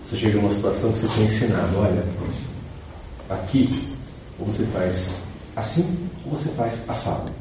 Você 0.05 0.17
chega 0.17 0.37
numa 0.37 0.51
situação 0.51 0.91
que 0.91 0.99
você 0.99 1.07
foi 1.07 1.23
ensinado, 1.23 1.77
olha, 1.77 2.03
aqui 3.29 3.69
ou 4.39 4.45
você 4.45 4.63
faz 4.65 5.15
assim 5.55 6.09
ou 6.25 6.31
você 6.31 6.49
faz 6.49 6.81
assado. 6.87 7.31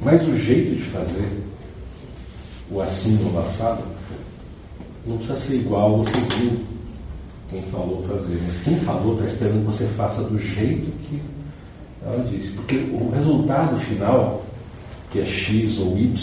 Mas 0.00 0.26
o 0.26 0.34
jeito 0.34 0.74
de 0.74 0.82
fazer, 0.82 1.42
o 2.70 2.80
assim 2.80 3.18
ou 3.24 3.32
o 3.32 3.38
assado, 3.38 3.84
não 5.06 5.16
precisa 5.16 5.38
ser 5.38 5.54
igual 5.56 5.98
você 5.98 6.10
viu 6.36 6.60
quem 7.50 7.62
falou 7.64 8.02
fazer. 8.08 8.40
Mas 8.42 8.58
quem 8.64 8.76
falou 8.80 9.12
está 9.14 9.26
esperando 9.26 9.60
que 9.60 9.72
você 9.72 9.86
faça 9.88 10.22
do 10.22 10.38
jeito 10.38 10.90
que 11.06 11.22
ela 12.04 12.24
disse. 12.24 12.50
Porque 12.52 12.76
o 12.76 13.10
resultado 13.10 13.76
final, 13.76 14.44
que 15.10 15.20
é 15.20 15.24
X 15.24 15.78
ou 15.78 15.96
Y, 15.96 16.14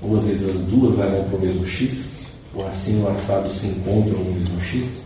ou 0.00 0.16
às 0.16 0.24
vezes 0.24 0.48
as 0.48 0.60
duas 0.60 0.96
levam 0.96 1.24
para 1.24 1.36
o 1.36 1.40
mesmo 1.40 1.66
X, 1.66 2.18
o 2.54 2.62
assim 2.62 3.02
o 3.02 3.08
assado 3.08 3.50
se 3.50 3.66
encontram 3.66 4.18
no 4.18 4.32
mesmo 4.34 4.60
X, 4.60 5.01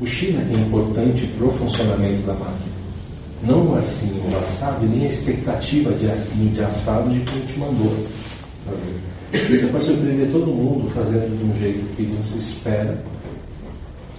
o 0.00 0.06
X 0.06 0.34
é 0.34 0.54
é 0.54 0.58
importante 0.58 1.26
para 1.38 1.46
o 1.46 1.52
funcionamento 1.52 2.22
da 2.22 2.34
máquina. 2.34 2.74
Não 3.42 3.68
o 3.68 3.76
assim 3.76 4.20
o 4.30 4.38
assado, 4.38 4.86
nem 4.86 5.04
a 5.04 5.08
expectativa 5.08 5.92
de 5.92 6.10
assim 6.10 6.48
de 6.48 6.62
assado 6.62 7.10
de 7.10 7.20
quem 7.20 7.40
te 7.42 7.58
mandou 7.58 7.94
fazer. 8.66 9.48
Você 9.50 9.66
pode 9.66 9.84
surpreender 9.84 10.30
todo 10.30 10.46
mundo 10.46 10.90
fazendo 10.90 11.36
de 11.36 11.44
um 11.44 11.58
jeito 11.58 11.84
que 11.96 12.02
não 12.02 12.24
se 12.24 12.38
espera 12.38 13.04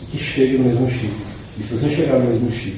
e 0.02 0.06
que 0.06 0.18
chegue 0.18 0.58
no 0.58 0.66
mesmo 0.66 0.90
X. 0.90 1.10
E 1.58 1.64
se 1.64 1.74
você 1.74 1.90
chegar 1.90 2.20
no 2.20 2.28
mesmo 2.28 2.52
X, 2.52 2.74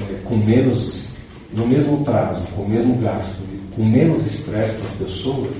é, 0.00 0.14
com 0.24 0.36
menos, 0.36 1.06
no 1.52 1.66
mesmo 1.66 2.04
prazo, 2.04 2.42
com 2.56 2.62
o 2.62 2.68
mesmo 2.68 2.96
gasto, 2.98 3.36
com 3.74 3.84
menos 3.84 4.26
estresse 4.26 4.74
para 4.74 4.86
as 4.86 4.92
pessoas, 4.94 5.50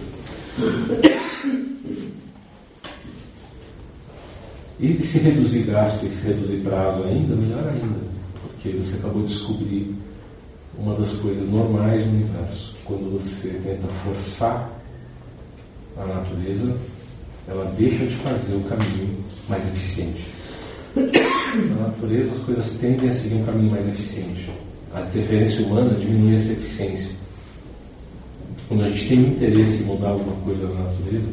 e 4.92 5.06
se 5.06 5.18
reduzir 5.18 5.62
gasto 5.62 6.04
e 6.06 6.10
se 6.10 6.26
reduzir 6.26 6.58
prazo 6.58 7.04
ainda, 7.04 7.34
melhor 7.34 7.66
ainda, 7.68 7.98
porque 8.42 8.70
você 8.70 8.96
acabou 8.96 9.22
de 9.22 9.28
descobrir 9.28 9.94
uma 10.78 10.94
das 10.96 11.12
coisas 11.14 11.48
normais 11.48 12.02
do 12.02 12.10
universo. 12.10 12.74
Quando 12.84 13.12
você 13.12 13.48
tenta 13.48 13.86
forçar 14.04 14.70
a 15.96 16.04
natureza, 16.04 16.76
ela 17.48 17.72
deixa 17.76 18.04
de 18.04 18.14
fazer 18.16 18.54
o 18.56 18.60
caminho 18.64 19.16
mais 19.48 19.66
eficiente. 19.68 20.26
Na 20.96 21.88
natureza, 21.88 22.32
as 22.32 22.38
coisas 22.38 22.70
tendem 22.78 23.08
a 23.08 23.12
seguir 23.12 23.36
um 23.36 23.44
caminho 23.44 23.70
mais 23.70 23.88
eficiente. 23.88 24.50
A 24.92 25.02
interferência 25.02 25.64
humana 25.64 25.94
diminui 25.94 26.34
essa 26.34 26.52
eficiência. 26.52 27.10
Quando 28.68 28.84
a 28.84 28.88
gente 28.90 29.08
tem 29.08 29.20
interesse 29.20 29.82
em 29.82 29.86
mudar 29.86 30.08
alguma 30.08 30.36
coisa 30.42 30.66
na 30.68 30.84
natureza, 30.84 31.28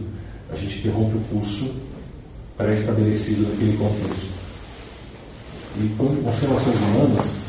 a 0.51 0.55
gente 0.55 0.79
interrompe 0.79 1.15
o 1.15 1.21
curso 1.35 1.73
pré-estabelecido 2.57 3.49
naquele 3.49 3.77
contexto. 3.77 4.29
E 5.77 5.95
quando 5.97 6.27
as 6.27 6.39
relações 6.39 6.75
humanas, 6.75 7.41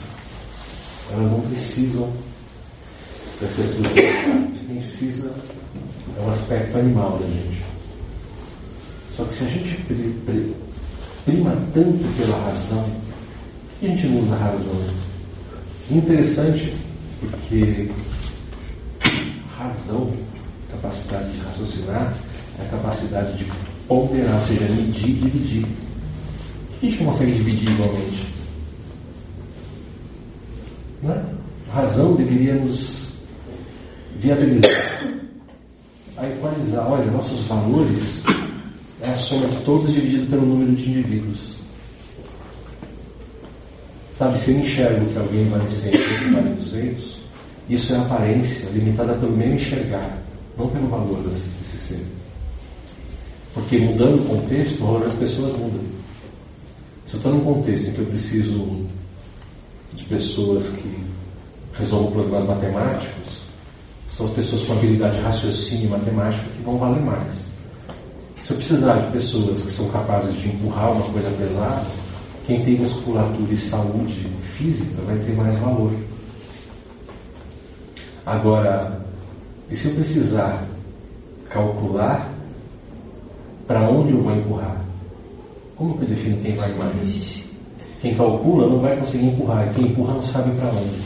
elas 1.13 1.31
não 1.31 1.41
precisam 1.41 2.13
dessa 3.41 3.61
estrutura. 3.63 4.03
Quem 4.67 4.79
precisa 4.79 5.35
é 6.17 6.21
um 6.23 6.31
aspecto 6.31 6.79
animal 6.79 7.19
da 7.19 7.27
gente. 7.27 7.63
Só 9.17 9.25
que 9.25 9.35
se 9.35 9.45
a 9.45 9.49
gente 9.49 9.75
prima 11.25 11.57
tanto 11.75 12.17
pela 12.17 12.39
razão, 12.45 12.85
por 12.85 13.79
que 13.81 13.87
a 13.87 13.89
gente 13.91 14.07
não 14.07 14.21
usa 14.23 14.35
a 14.35 14.39
razão? 14.39 14.81
Interessante, 15.91 16.75
porque 17.21 17.91
razão, 19.59 20.13
capacidade 20.71 21.33
de 21.33 21.41
raciocinar, 21.41 22.13
é 22.59 22.63
a 22.63 22.69
capacidade 22.71 23.37
de 23.37 23.45
ponderar, 23.89 24.37
ou 24.37 24.43
seja, 24.43 24.69
medir 24.69 25.11
e 25.11 25.13
dividir. 25.13 25.63
Por 25.63 26.81
que 26.81 26.87
a 26.87 26.91
gente 26.91 27.03
não 27.03 27.13
consegue 27.13 27.33
dividir 27.33 27.71
igualmente? 27.71 28.33
Né? 31.03 31.25
A 31.71 31.75
razão 31.75 32.15
deveria 32.15 32.55
nos 32.55 33.13
viabilizar 34.19 35.03
a 36.17 36.29
equalizar. 36.29 36.91
Olha, 36.91 37.11
nossos 37.11 37.43
valores 37.47 38.23
é 39.03 39.11
a 39.11 39.15
soma 39.15 39.49
de 39.49 39.57
todos 39.65 39.93
dividido 39.93 40.27
pelo 40.27 40.47
número 40.47 40.73
de 40.73 40.91
indivíduos. 40.91 41.57
Sabe, 44.17 44.39
se 44.39 44.53
eu 44.53 44.61
enxergo 44.61 45.07
que 45.07 45.19
alguém 45.19 45.49
vale 45.49 45.69
100 45.69 45.93
e 45.93 46.31
vale 46.33 46.51
200, 46.51 47.17
isso 47.69 47.95
é 47.95 47.99
aparência 47.99 48.69
limitada 48.71 49.15
pelo 49.15 49.37
meu 49.37 49.55
enxergar, 49.55 50.23
não 50.57 50.69
pelo 50.69 50.89
valor 50.89 51.23
desse 51.29 51.77
ser. 51.77 52.05
Porque 53.55 53.79
mudando 53.79 54.23
o 54.23 54.25
contexto, 54.25 55.01
das 55.01 55.15
pessoas 55.15 55.53
muda. 55.59 55.79
Se 57.07 57.15
eu 57.15 57.19
estou 57.19 57.33
num 57.35 57.41
contexto 57.41 57.89
em 57.89 57.93
que 57.93 57.99
eu 57.99 58.07
preciso 58.07 58.87
de 59.93 60.05
pessoas 60.05 60.69
que 60.69 61.05
resolvam 61.75 62.13
problemas 62.13 62.45
matemáticos, 62.45 63.43
são 64.09 64.27
as 64.27 64.33
pessoas 64.33 64.63
com 64.63 64.73
habilidade 64.73 65.17
de 65.17 65.23
raciocínio 65.23 65.91
matemático 65.91 66.49
que 66.49 66.63
vão 66.63 66.79
valer 66.79 67.03
mais. 67.03 67.47
Se 68.43 68.51
eu 68.51 68.57
precisar 68.57 68.99
de 68.99 69.13
pessoas 69.13 69.63
que 69.63 69.71
são 69.71 69.89
capazes 69.91 70.35
de 70.41 70.49
empurrar 70.49 70.93
uma 70.93 71.05
coisa 71.13 71.31
pesada, 71.31 71.87
quem 72.47 72.65
tem 72.65 72.77
musculatura 72.77 73.53
e 73.53 73.57
saúde 73.57 74.27
física 74.57 75.01
vai 75.07 75.19
ter 75.19 75.35
mais 75.37 75.57
valor. 75.59 75.93
Agora, 78.27 79.01
e 79.71 79.77
se 79.77 79.89
eu 79.89 79.95
precisar 79.95 80.67
calcular 81.49 82.32
para 83.73 83.89
onde 83.89 84.13
eu 84.13 84.21
vou 84.21 84.37
empurrar? 84.37 84.77
Como 85.77 85.97
que 85.97 86.05
eu 86.05 86.09
defino 86.09 86.37
quem 86.43 86.55
vai 86.55 86.71
mais? 86.75 87.43
Quem 88.03 88.15
calcula 88.15 88.69
não 88.69 88.81
vai 88.81 88.95
conseguir 88.99 89.29
empurrar, 89.29 89.67
e 89.67 89.75
quem 89.75 89.87
empurra 89.87 90.13
não 90.13 90.23
sabe 90.23 90.51
para 90.59 90.69
onde. 90.69 91.01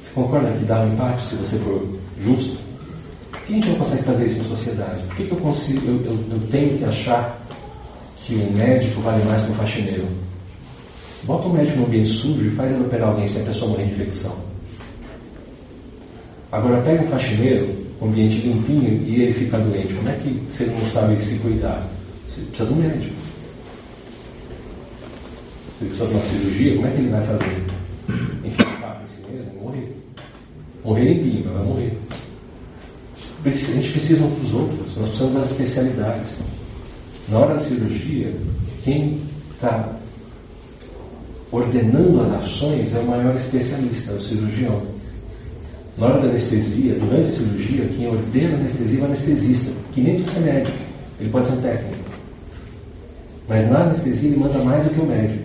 Você 0.00 0.10
concorda 0.14 0.50
que 0.52 0.64
dá 0.64 0.80
um 0.80 0.92
empate 0.92 1.22
se 1.22 1.34
você 1.34 1.58
for 1.58 1.86
justo? 2.18 2.58
Por 3.30 3.40
que 3.42 3.52
a 3.52 3.56
gente 3.56 3.68
não 3.68 3.76
consegue 3.76 4.02
fazer 4.04 4.26
isso 4.26 4.38
na 4.38 4.44
sociedade? 4.44 5.02
Por 5.02 5.16
que, 5.16 5.24
que 5.24 5.32
eu, 5.32 5.38
consigo, 5.38 5.86
eu, 5.86 6.04
eu, 6.06 6.18
eu 6.30 6.40
tenho 6.50 6.78
que 6.78 6.84
achar 6.84 7.38
que 8.24 8.34
o 8.34 8.52
médico 8.54 9.02
vale 9.02 9.22
mais 9.24 9.42
que 9.42 9.52
o 9.52 9.54
faxineiro? 9.56 10.08
Bota 11.24 11.46
o 11.46 11.52
médico 11.52 11.80
no 11.80 11.86
ambiente 11.86 12.08
sujo 12.08 12.46
e 12.46 12.50
faz 12.50 12.72
ele 12.72 12.84
operar 12.84 13.10
alguém 13.10 13.26
se 13.26 13.38
a 13.38 13.44
pessoa 13.44 13.70
morrer 13.70 13.84
de 13.84 13.92
infecção. 13.92 14.34
Agora 16.50 16.80
pega 16.80 17.02
um 17.02 17.06
faxineiro, 17.08 17.83
ambiente 18.02 18.38
limpinho, 18.38 19.02
e 19.06 19.22
ele 19.22 19.32
fica 19.32 19.58
doente. 19.58 19.94
Como 19.94 20.08
é 20.08 20.14
que 20.14 20.40
você 20.48 20.66
não 20.66 20.84
sabe 20.86 21.20
se 21.20 21.36
cuidar? 21.36 21.86
Você 22.28 22.40
precisa 22.42 22.68
de 22.68 22.74
um 22.74 22.76
médico. 22.76 23.14
Você 25.78 25.84
precisa 25.86 26.06
de 26.06 26.14
uma 26.14 26.22
cirurgia, 26.22 26.74
como 26.76 26.86
é 26.86 26.90
que 26.90 26.98
ele 26.98 27.10
vai 27.10 27.22
fazer? 27.22 27.64
Enfim, 28.44 28.64
para 28.80 29.00
si 29.06 29.20
mesmo, 29.30 29.62
morrer. 29.62 29.96
Morrer 30.84 31.14
limpinho, 31.14 31.44
mas 31.46 31.54
vai 31.54 31.64
morrer 31.64 31.98
a 33.46 33.50
gente 33.50 33.90
precisa 33.90 34.26
dos 34.26 34.54
outros, 34.54 34.96
nós 34.96 35.08
precisamos 35.08 35.34
das 35.34 35.50
especialidades. 35.50 36.34
Na 37.28 37.38
hora 37.38 37.54
da 37.54 37.60
cirurgia, 37.60 38.34
quem 38.82 39.20
está 39.52 39.90
ordenando 41.52 42.22
as 42.22 42.32
ações 42.32 42.94
é 42.94 42.98
o 42.98 43.06
maior 43.06 43.34
especialista, 43.36 44.12
é 44.12 44.14
o 44.14 44.20
cirurgião. 44.20 44.82
Na 45.96 46.06
hora 46.06 46.20
da 46.20 46.28
anestesia, 46.28 46.94
durante 46.94 47.28
a 47.28 47.32
cirurgia, 47.32 47.86
quem 47.86 48.08
ordena 48.08 48.54
a 48.54 48.58
anestesia 48.58 48.98
é 48.98 49.02
o 49.02 49.04
anestesista, 49.04 49.70
que 49.92 50.00
nem 50.00 50.14
precisa 50.14 50.40
ser 50.40 50.52
médico, 50.52 50.76
ele 51.20 51.30
pode 51.30 51.46
ser 51.46 51.52
um 51.52 51.60
técnico. 51.60 52.04
Mas 53.48 53.70
na 53.70 53.82
anestesia 53.84 54.30
ele 54.30 54.40
manda 54.40 54.58
mais 54.58 54.82
do 54.84 54.90
que 54.90 55.00
o 55.00 55.06
médico. 55.06 55.44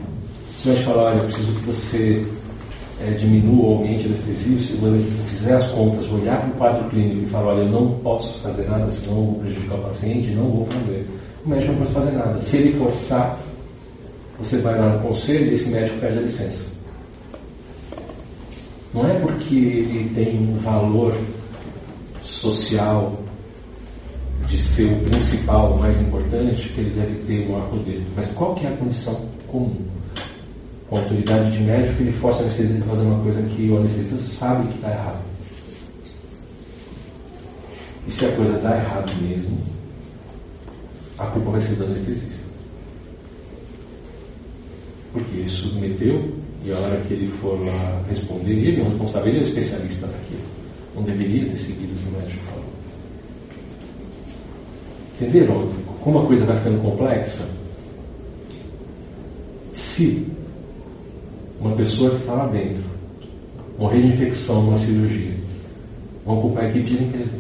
Se 0.58 0.68
o 0.68 0.72
médico 0.72 0.92
falar, 0.92 1.04
olha, 1.04 1.18
eu 1.18 1.26
preciso 1.26 1.54
que 1.54 1.66
você 1.68 2.26
é, 3.06 3.12
diminua 3.12 3.66
o 3.66 3.78
ambiente 3.80 4.08
anestesio, 4.08 4.60
se 4.60 4.74
o 4.74 4.88
anestesista 4.88 5.24
fizer 5.26 5.54
as 5.54 5.68
contas, 5.68 6.12
olhar 6.12 6.42
para 6.42 6.50
o 6.50 6.54
quadro 6.54 6.90
clínico 6.90 7.28
e 7.28 7.30
falar, 7.30 7.54
olha, 7.54 7.62
eu 7.62 7.72
não 7.72 7.92
posso 8.00 8.40
fazer 8.40 8.68
nada, 8.68 8.90
senão 8.90 9.18
eu 9.18 9.26
vou 9.26 9.36
prejudicar 9.36 9.76
o 9.76 9.82
paciente, 9.84 10.32
não 10.32 10.50
vou 10.50 10.66
fazer. 10.66 11.08
O 11.46 11.50
médico 11.50 11.72
não 11.74 11.80
pode 11.80 11.94
fazer 11.94 12.12
nada. 12.12 12.42
Se 12.42 12.58
ele 12.58 12.74
forçar, 12.74 13.40
você 14.40 14.58
vai 14.58 14.80
lá 14.80 14.96
no 14.96 15.00
conselho 15.08 15.52
e 15.52 15.54
esse 15.54 15.70
médico 15.70 16.00
perde 16.00 16.18
a 16.18 16.22
licença. 16.22 16.69
Não 18.94 19.08
é 19.08 19.20
porque 19.20 19.56
ele 19.56 20.12
tem 20.16 20.38
um 20.38 20.58
valor 20.60 21.16
social 22.22 23.20
de 24.48 24.58
ser 24.58 24.92
o 24.92 25.00
principal, 25.10 25.74
o 25.74 25.80
mais 25.80 26.00
importante, 26.00 26.70
que 26.70 26.82
ele 26.82 27.00
deve 27.00 27.16
ter 27.26 27.48
o 27.48 27.52
maior 27.52 27.70
poder. 27.70 28.04
Mas 28.16 28.28
qual 28.30 28.56
que 28.56 28.66
é 28.66 28.70
a 28.70 28.78
condição 28.78 29.14
comum? 29.48 29.90
com 30.90 30.98
a 30.98 31.02
autoridade 31.02 31.52
de 31.52 31.60
médico, 31.60 32.02
ele 32.02 32.12
força 32.14 32.40
o 32.40 32.42
anestesista 32.42 32.84
a 32.84 32.88
fazer 32.88 33.02
uma 33.04 33.22
coisa 33.22 33.42
que 33.44 33.70
o 33.70 33.78
anestesista 33.78 34.18
sabe 34.18 34.68
que 34.70 34.76
está 34.76 34.90
errado. 34.90 35.24
E 38.08 38.12
se 38.12 38.26
a 38.26 38.32
coisa 38.36 38.56
está 38.56 38.76
errada 38.76 39.14
mesmo, 39.22 39.60
a 41.20 41.28
culpa 41.28 41.52
vai 41.52 41.62
ser 41.62 41.76
do 41.76 41.84
anestesista. 41.84 42.44
Porque 45.14 45.38
ele 45.38 45.50
submeteu 45.50 46.39
e 46.64 46.72
a 46.72 46.78
hora 46.78 47.02
que 47.08 47.14
ele 47.14 47.28
for 47.28 47.60
lá 47.64 48.02
responder, 48.08 48.52
ele 48.52 48.82
é 48.82 48.84
o 48.84 48.90
responsável, 48.90 49.30
ele 49.30 49.38
é 49.38 49.42
o 49.42 49.44
especialista 49.44 50.08
daquilo. 50.08 50.42
Não 50.96 51.04
deveria 51.04 51.50
ter 51.50 51.58
seguido 51.58 51.94
o 51.94 51.96
que 51.96 52.10
o 52.10 52.20
médico 52.20 52.44
falou. 52.46 52.66
Entenderam 55.16 55.70
como 56.02 56.20
a 56.20 56.26
coisa 56.26 56.46
vai 56.46 56.58
ficando 56.58 56.82
complexa? 56.82 57.46
Se 59.74 60.26
uma 61.60 61.76
pessoa 61.76 62.12
que 62.12 62.18
está 62.18 62.34
lá 62.34 62.48
dentro 62.48 62.84
morrer 63.78 64.02
de 64.02 64.08
infecção 64.08 64.64
numa 64.64 64.78
cirurgia, 64.78 65.34
vão 66.26 66.40
ocupar 66.40 66.66
a 66.66 66.70
equipe 66.70 66.86
de 66.86 66.98
limpeza. 66.98 67.38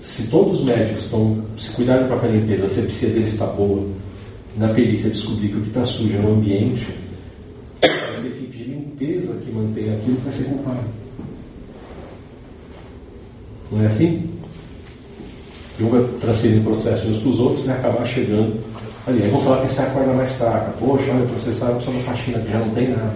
Se 0.00 0.26
todos 0.28 0.60
os 0.60 0.66
médicos 0.66 1.04
estão 1.04 1.42
se 1.58 1.70
cuidarem 1.70 2.08
com 2.08 2.14
a 2.14 2.28
limpeza, 2.28 2.66
a 2.66 2.68
sepsia 2.68 3.10
deles 3.10 3.32
está 3.32 3.46
boa, 3.46 3.86
na 4.56 4.72
perícia 4.72 5.10
descobrir 5.10 5.48
que 5.48 5.56
o 5.56 5.60
que 5.62 5.68
está 5.68 5.84
sujo 5.84 6.16
é 6.16 6.20
o 6.20 6.32
ambiente, 6.32 6.86
é 7.82 7.88
a 7.88 8.26
equipe 8.26 8.56
de 8.56 8.64
limpeza 8.98 9.34
que 9.34 9.52
mantém 9.52 9.94
aquilo 9.94 10.18
vai 10.22 10.32
ser 10.32 10.44
culpado. 10.44 10.84
Não 13.70 13.82
é 13.82 13.86
assim? 13.86 14.30
Um 15.78 15.88
vai 15.88 16.02
transferindo 16.20 16.64
processos 16.64 17.16
uns 17.16 17.18
para 17.18 17.28
os 17.28 17.40
outros 17.40 17.64
e 17.64 17.66
vai 17.68 17.78
acabar 17.78 18.06
chegando 18.06 18.58
ali. 19.06 19.22
Aí 19.22 19.30
vou 19.30 19.42
falar 19.42 19.60
que 19.60 19.66
essa 19.66 19.82
é 19.82 19.86
a 19.86 19.90
corda 19.90 20.12
mais 20.14 20.32
fraca. 20.32 20.72
Poxa, 20.78 21.10
olha, 21.12 21.24
está 21.34 21.80
só 21.80 21.90
uma 21.90 22.00
faxina 22.00 22.40
que 22.40 22.50
já 22.50 22.58
não 22.58 22.70
tem 22.70 22.88
nada. 22.88 23.14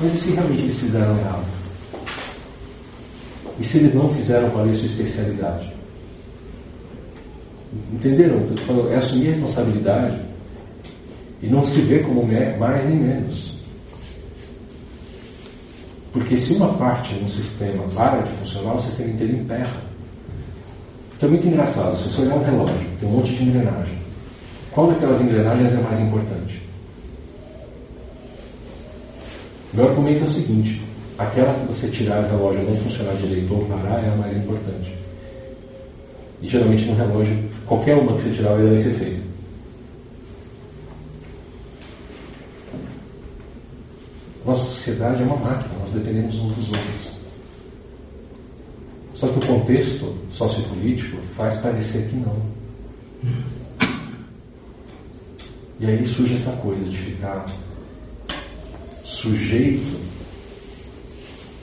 Mas 0.00 0.14
e 0.14 0.16
se 0.16 0.32
realmente 0.32 0.62
eles 0.62 0.78
fizeram 0.78 1.18
errado? 1.18 1.44
E 3.58 3.64
se 3.64 3.78
eles 3.78 3.94
não 3.94 4.08
fizeram 4.14 4.48
valer 4.48 4.74
sua 4.74 4.86
especialidade? 4.86 5.70
Entenderam? 7.92 8.46
É 8.90 8.96
assumir 8.96 9.28
a 9.28 9.32
responsabilidade 9.32 10.18
E 11.42 11.46
não 11.46 11.62
se 11.64 11.80
vê 11.82 11.98
como 11.98 12.26
mais 12.58 12.84
nem 12.88 12.98
menos. 12.98 13.49
Porque 16.12 16.36
se 16.36 16.54
uma 16.54 16.74
parte 16.74 17.14
de 17.14 17.24
um 17.24 17.28
sistema 17.28 17.84
para 17.94 18.22
de 18.22 18.30
funcionar, 18.32 18.74
o 18.74 18.80
sistema 18.80 19.10
inteiro 19.10 19.36
emperra. 19.36 19.80
Então 21.16 21.28
é 21.28 21.32
muito 21.32 21.46
engraçado, 21.46 21.96
se 21.96 22.10
você 22.10 22.22
olhar 22.22 22.36
um 22.36 22.44
relógio, 22.44 22.86
tem 22.98 23.08
um 23.08 23.12
monte 23.12 23.34
de 23.34 23.44
engrenagem. 23.44 23.98
Qual 24.72 24.88
daquelas 24.88 25.20
engrenagens 25.20 25.72
é 25.72 25.76
mais 25.76 25.98
importante? 25.98 26.62
Meu 29.72 29.88
argumento 29.88 30.22
é 30.22 30.24
o 30.24 30.30
seguinte: 30.30 30.82
aquela 31.18 31.54
que 31.54 31.66
você 31.66 31.88
tirar 31.88 32.22
do 32.22 32.36
relógio 32.36 32.62
não 32.62 32.76
funcionar 32.78 33.14
direito 33.14 33.52
ou 33.54 33.66
parar 33.66 34.02
é 34.02 34.08
a 34.08 34.16
mais 34.16 34.36
importante. 34.36 34.94
E 36.42 36.48
geralmente 36.48 36.86
no 36.86 36.96
relógio, 36.96 37.38
qualquer 37.66 37.96
uma 37.96 38.14
que 38.14 38.22
você 38.22 38.30
tirar 38.30 38.54
vai 38.54 38.64
dar 38.64 38.74
esse. 38.80 39.29
Nossa 44.44 44.64
sociedade 44.64 45.22
é 45.22 45.26
uma 45.26 45.36
máquina, 45.36 45.74
nós 45.80 45.90
dependemos 45.90 46.34
uns 46.36 46.54
dos 46.54 46.68
outros. 46.68 47.10
Só 49.14 49.28
que 49.28 49.38
o 49.38 49.46
contexto 49.46 50.14
sociopolítico 50.30 51.18
faz 51.36 51.56
parecer 51.58 52.08
que 52.08 52.16
não. 52.16 52.36
E 55.78 55.86
aí 55.86 56.04
surge 56.06 56.34
essa 56.34 56.52
coisa 56.56 56.84
de 56.84 56.96
ficar 56.96 57.44
sujeito, 59.04 60.00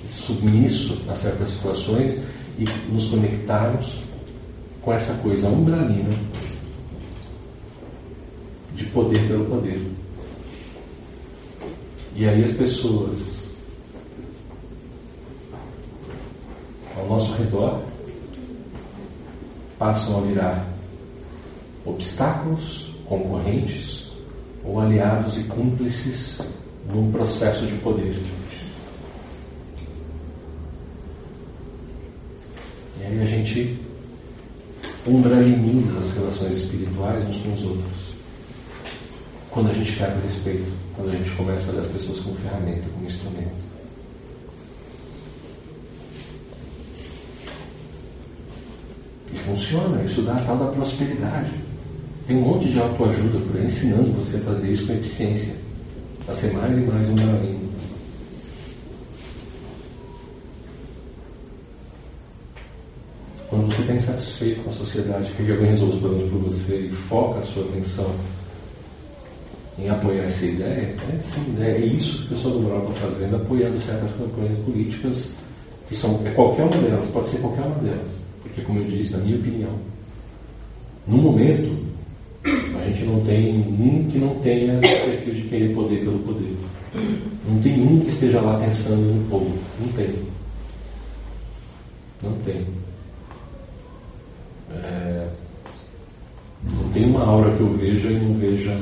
submisso 0.10 1.02
a 1.10 1.16
certas 1.16 1.50
situações 1.50 2.16
e 2.60 2.66
nos 2.92 3.06
conectarmos 3.06 4.02
com 4.82 4.94
essa 4.94 5.14
coisa 5.16 5.48
umbralina 5.48 6.16
de 8.76 8.86
poder 8.86 9.28
pelo 9.28 9.46
poder. 9.46 9.82
E 12.18 12.28
aí 12.28 12.44
as 12.44 12.52
pessoas 12.52 13.16
ao 16.96 17.08
nosso 17.08 17.32
redor 17.34 17.84
passam 19.78 20.18
a 20.18 20.22
virar 20.22 20.68
obstáculos, 21.86 22.90
concorrentes 23.06 24.12
ou 24.64 24.80
aliados 24.80 25.38
e 25.38 25.44
cúmplices 25.44 26.42
num 26.92 27.12
processo 27.12 27.68
de 27.68 27.76
poder. 27.76 28.20
E 33.00 33.06
aí 33.06 33.22
a 33.22 33.26
gente 33.26 33.78
umbraliniza 35.06 36.00
as 36.00 36.18
relações 36.18 36.54
espirituais 36.54 37.24
uns 37.30 37.38
com 37.38 37.54
os 37.54 37.64
outros. 37.64 38.07
Quando 39.58 39.72
a 39.72 39.74
gente 39.74 39.94
quer 39.94 40.16
o 40.16 40.22
respeito, 40.22 40.72
quando 40.96 41.10
a 41.10 41.16
gente 41.16 41.32
começa 41.32 41.68
a 41.68 41.74
olhar 41.74 41.82
as 41.82 41.88
pessoas 41.88 42.20
como 42.20 42.36
ferramenta, 42.36 42.88
como 42.94 43.06
instrumento. 43.08 43.56
E 49.34 49.36
funciona, 49.36 50.04
isso 50.04 50.22
dá 50.22 50.36
a 50.36 50.42
tal 50.42 50.58
da 50.58 50.68
prosperidade. 50.68 51.52
Tem 52.28 52.38
um 52.38 52.42
monte 52.42 52.70
de 52.70 52.80
autoajuda 52.80 53.40
por 53.40 53.58
aí 53.58 53.66
ensinando 53.66 54.14
você 54.14 54.38
a 54.38 54.42
fazer 54.42 54.70
isso 54.70 54.86
com 54.86 54.94
eficiência 54.94 55.56
a 56.28 56.34
ser 56.34 56.54
mais 56.54 56.78
e 56.78 56.82
mais 56.82 57.10
um 57.10 57.16
galinho. 57.16 57.72
Quando 63.50 63.74
você 63.74 63.82
está 63.82 63.94
insatisfeito 63.96 64.62
com 64.62 64.70
a 64.70 64.74
sociedade, 64.74 65.32
quer 65.32 65.48
que 65.48 65.52
alguém 65.52 65.70
resolva 65.70 65.96
os 65.96 66.00
problemas 66.00 66.30
por 66.30 66.42
você 66.42 66.78
e 66.78 66.90
foca 66.92 67.40
a 67.40 67.42
sua 67.42 67.64
atenção 67.64 68.37
em 69.78 69.90
apoiar 69.90 70.24
essa 70.24 70.46
ideia, 70.46 70.96
é 71.14 71.20
sim, 71.20 71.52
né? 71.52 71.72
é 71.72 71.80
isso 71.80 72.20
que 72.20 72.26
o 72.26 72.36
pessoal 72.36 72.54
do 72.56 72.62
Moral 72.62 72.82
está 72.90 72.94
fazendo, 72.94 73.36
apoiando 73.36 73.80
certas 73.80 74.12
campanhas 74.14 74.58
políticas, 74.60 75.36
que 75.88 75.96
são 75.96 76.20
é 76.26 76.32
qualquer 76.32 76.64
uma 76.64 76.82
delas, 76.82 77.08
pode 77.08 77.30
ser 77.30 77.38
qualquer 77.40 77.62
uma 77.62 77.76
delas. 77.76 78.10
Porque, 78.42 78.62
como 78.62 78.80
eu 78.80 78.86
disse, 78.86 79.14
na 79.14 79.20
minha 79.20 79.38
opinião, 79.38 79.74
no 81.08 81.18
momento, 81.18 81.78
a 82.44 82.86
gente 82.86 83.06
não 83.06 83.22
tem 83.22 83.56
um 83.60 84.08
que 84.10 84.18
não 84.18 84.36
tenha 84.40 84.80
perfil 84.80 85.34
de 85.34 85.42
querer 85.44 85.76
poder 85.76 86.00
pelo 86.00 86.20
poder. 86.20 86.56
Não 87.48 87.62
tem 87.62 87.82
um 87.82 88.00
que 88.00 88.10
esteja 88.10 88.42
lá 88.42 88.60
pensando 88.60 89.14
no 89.14 89.30
povo. 89.30 89.58
Não 89.80 89.88
tem. 89.94 90.10
Não 92.24 92.34
tem. 92.40 92.66
É... 94.72 95.28
Não 96.74 96.90
tem 96.90 97.06
uma 97.06 97.24
aura 97.24 97.52
que 97.52 97.62
eu 97.62 97.74
veja 97.74 98.10
e 98.10 98.20
não 98.20 98.34
veja 98.34 98.76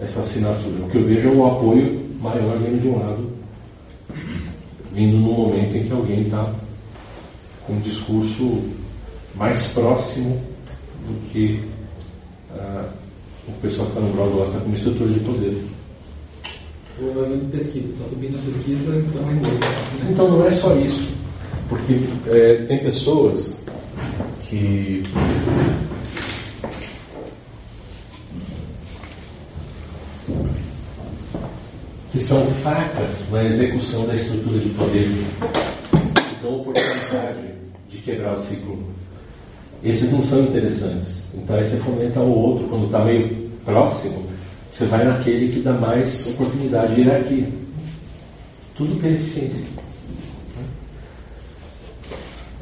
essa 0.00 0.20
assinatura. 0.20 0.84
O 0.84 0.90
que 0.90 0.98
eu 0.98 1.04
vejo 1.04 1.28
é 1.28 1.32
o 1.32 1.46
apoio 1.46 2.00
maior 2.20 2.58
vindo 2.58 2.80
de 2.80 2.88
um 2.88 2.98
lado, 2.98 3.30
vindo 4.92 5.16
no 5.16 5.32
momento 5.32 5.76
em 5.76 5.84
que 5.84 5.92
alguém 5.92 6.22
está 6.22 6.52
com 7.66 7.74
um 7.74 7.80
discurso 7.80 8.60
mais 9.34 9.68
próximo 9.72 10.40
do 11.06 11.30
que 11.30 11.60
uh, 12.54 12.88
o 13.48 13.52
pessoal 13.60 13.88
que 13.88 13.96
está 13.96 14.06
no 14.06 14.12
grau 14.14 14.30
gosta 14.30 14.58
como 14.58 14.74
estrutura 14.74 15.12
de 15.12 15.20
poder. 15.20 15.62
De 16.98 17.56
pesquisa, 17.56 17.88
está 17.92 18.04
subindo 18.06 18.38
a 18.38 18.42
pesquisa, 18.42 18.96
então 18.96 19.22
é. 19.30 20.10
Então 20.10 20.30
não 20.30 20.46
é 20.46 20.50
só 20.50 20.74
isso, 20.76 21.08
porque 21.68 22.00
é, 22.26 22.64
tem 22.64 22.78
pessoas 22.78 23.54
que 24.40 25.02
que 32.16 32.24
são 32.24 32.46
fracas 32.62 33.30
na 33.30 33.44
execução 33.44 34.06
da 34.06 34.14
estrutura 34.14 34.58
de 34.58 34.70
poder, 34.70 35.06
que 35.06 36.42
dão 36.42 36.60
oportunidade 36.60 37.52
de 37.90 37.98
quebrar 37.98 38.32
o 38.32 38.40
ciclo. 38.40 38.82
Esses 39.84 40.10
não 40.10 40.22
são 40.22 40.44
interessantes. 40.44 41.24
Então 41.34 41.56
aí 41.56 41.62
você 41.62 41.76
fomenta 41.76 42.20
o 42.20 42.34
outro, 42.34 42.66
quando 42.68 42.86
está 42.86 43.04
meio 43.04 43.50
próximo, 43.66 44.24
você 44.70 44.86
vai 44.86 45.04
naquele 45.04 45.52
que 45.52 45.60
dá 45.60 45.74
mais 45.74 46.26
oportunidade 46.26 46.94
de 46.94 47.02
hierarquia. 47.02 47.48
Tudo 48.74 48.98
pela 48.98 49.14
eficiência. 49.14 49.66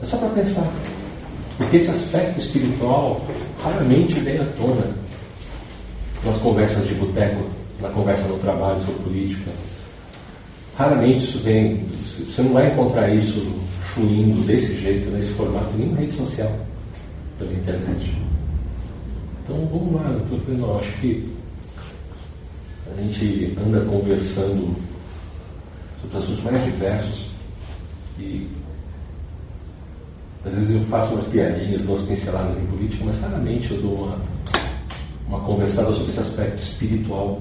É 0.03 0.05
só 0.05 0.17
para 0.17 0.31
pensar. 0.31 0.69
Porque 1.59 1.77
esse 1.77 1.91
aspecto 1.91 2.41
espiritual 2.41 3.25
raramente 3.63 4.19
vem 4.19 4.41
à 4.41 4.45
tona 4.59 4.91
nas 6.25 6.37
conversas 6.39 6.89
de 6.89 6.95
boteco, 6.95 7.54
na 7.81 7.89
conversa 7.91 8.27
no 8.29 8.39
trabalho 8.39 8.81
sobre 8.81 9.03
política. 9.03 9.51
Raramente 10.77 11.25
isso 11.25 11.39
vem. 11.41 11.85
Você 12.05 12.43
não 12.43 12.53
vai 12.53 12.73
encontrar 12.73 13.09
isso 13.09 13.53
fluindo 13.95 14.43
desse 14.43 14.75
jeito, 14.81 15.11
nesse 15.11 15.33
formato, 15.33 15.73
nem 15.77 15.91
na 15.91 15.99
rede 15.99 16.13
social, 16.13 16.51
pela 17.39 17.53
internet. 17.53 18.13
Então 19.43 19.57
vamos 19.71 19.95
lá, 19.95 20.11
eu 20.11 20.39
falando, 20.41 20.79
acho 20.79 20.93
que 21.01 21.31
a 22.91 23.01
gente 23.03 23.57
anda 23.65 23.81
conversando 23.85 24.75
sobre 26.01 26.19
assuntos 26.19 26.45
mais 26.45 26.65
diversos 26.65 27.27
e 28.19 28.49
às 30.45 30.55
vezes 30.55 30.75
eu 30.75 30.81
faço 30.87 31.13
umas 31.13 31.25
piadinhas, 31.25 31.81
umas 31.83 32.03
pinceladas 32.03 32.57
em 32.57 32.67
política, 32.67 33.05
mas 33.05 33.19
raramente 33.21 33.71
eu 33.71 33.81
dou 33.81 33.95
uma, 33.95 34.19
uma 35.27 35.41
conversada 35.41 35.93
sobre 35.93 36.09
esse 36.09 36.21
aspecto 36.21 36.59
espiritual. 36.59 37.41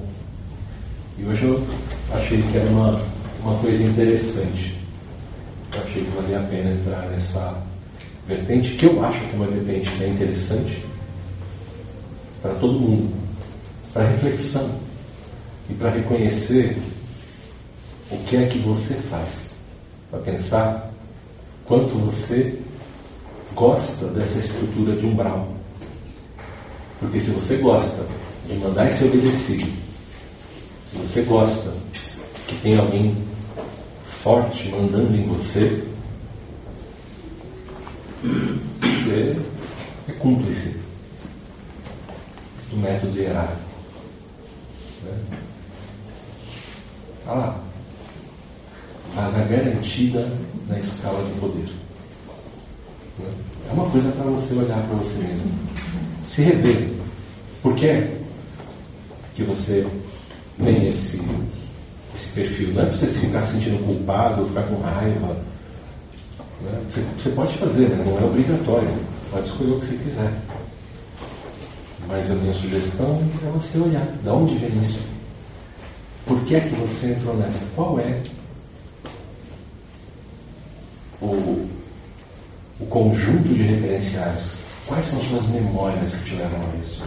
E 1.17 1.25
hoje 1.25 1.43
eu 1.43 1.63
achei 2.11 2.41
que 2.41 2.57
era 2.57 2.69
uma, 2.69 3.01
uma 3.41 3.57
coisa 3.59 3.83
interessante. 3.83 4.77
Eu 5.73 5.83
achei 5.83 6.03
que 6.03 6.11
valia 6.11 6.39
a 6.39 6.43
pena 6.43 6.71
entrar 6.71 7.09
nessa 7.09 7.63
vertente, 8.27 8.71
que 8.75 8.85
eu 8.85 9.03
acho 9.05 9.19
que 9.19 9.33
é 9.33 9.35
uma 9.35 9.47
vertente 9.47 10.03
é 10.03 10.07
interessante, 10.07 10.83
para 12.41 12.53
todo 12.55 12.79
mundo, 12.79 13.13
para 13.93 14.07
reflexão 14.07 14.69
e 15.69 15.73
para 15.73 15.91
reconhecer 15.91 16.77
o 18.11 18.17
que 18.25 18.37
é 18.37 18.47
que 18.47 18.59
você 18.59 18.93
faz, 19.09 19.55
para 20.09 20.19
pensar 20.19 20.91
quanto 21.65 21.93
você 21.93 22.59
gosta 23.55 24.07
dessa 24.07 24.39
estrutura 24.39 24.95
de 24.95 25.05
umbral. 25.05 25.53
Porque 26.99 27.19
se 27.19 27.31
você 27.31 27.57
gosta 27.57 28.05
de 28.47 28.55
mandar 28.55 28.87
e 28.87 28.91
ser 28.91 29.05
obedecido, 29.05 29.82
se 30.93 30.99
você 30.99 31.21
gosta 31.23 31.73
que 32.47 32.55
tem 32.57 32.77
alguém 32.77 33.17
forte 34.03 34.69
mandando 34.69 35.15
em 35.15 35.25
você, 35.27 35.83
você 38.79 39.37
é 40.07 40.11
cúmplice 40.13 40.79
do 42.69 42.77
método 42.77 43.17
hierárquico. 43.17 43.59
Né? 45.03 45.17
Está 47.19 47.33
lá. 47.33 47.59
Vaga 49.15 49.43
garantida 49.45 50.31
na 50.67 50.77
escala 50.79 51.23
de 51.25 51.39
poder. 51.39 51.69
Né? 53.19 53.31
É 53.69 53.73
uma 53.73 53.89
coisa 53.89 54.11
para 54.11 54.25
você 54.25 54.53
olhar 54.53 54.81
para 54.87 54.97
você 54.97 55.17
mesmo. 55.17 55.51
Se 56.25 56.43
rever. 56.43 56.93
Por 57.61 57.75
quê? 57.75 58.07
que 59.35 59.43
você 59.43 59.85
tem 60.61 60.87
esse, 60.87 61.21
esse 62.13 62.27
perfil. 62.29 62.73
Não 62.73 62.83
é 62.83 62.85
para 62.85 62.95
você 62.95 63.07
se 63.07 63.19
ficar 63.19 63.41
se 63.41 63.53
sentindo 63.53 63.85
culpado, 63.85 64.47
ficar 64.47 64.63
com 64.63 64.81
raiva. 64.81 65.37
Né? 66.61 66.81
Você, 66.87 67.01
você 67.17 67.29
pode 67.29 67.57
fazer, 67.57 67.89
mas 67.89 68.05
não 68.05 68.19
é 68.19 68.23
obrigatório. 68.23 68.89
Você 68.89 69.31
pode 69.31 69.47
escolher 69.47 69.71
o 69.71 69.79
que 69.79 69.85
você 69.85 69.95
quiser. 69.95 70.33
Mas 72.07 72.31
a 72.31 72.35
minha 72.35 72.53
sugestão 72.53 73.21
é 73.45 73.49
você 73.51 73.77
olhar 73.77 74.05
de 74.05 74.29
onde 74.29 74.55
vem 74.55 74.81
isso. 74.81 74.99
Por 76.25 76.39
que 76.41 76.55
é 76.55 76.59
que 76.59 76.75
você 76.75 77.07
entrou 77.07 77.35
nessa? 77.35 77.65
Qual 77.75 77.99
é 77.99 78.21
o, 81.21 81.67
o 82.79 82.85
conjunto 82.89 83.49
de 83.49 83.63
referenciais? 83.63 84.57
Quais 84.85 85.05
são 85.05 85.19
as 85.19 85.27
suas 85.27 85.47
memórias 85.47 86.13
que 86.13 86.23
te 86.25 86.35
levam 86.35 86.59
a 86.61 86.77
isso? 86.77 87.01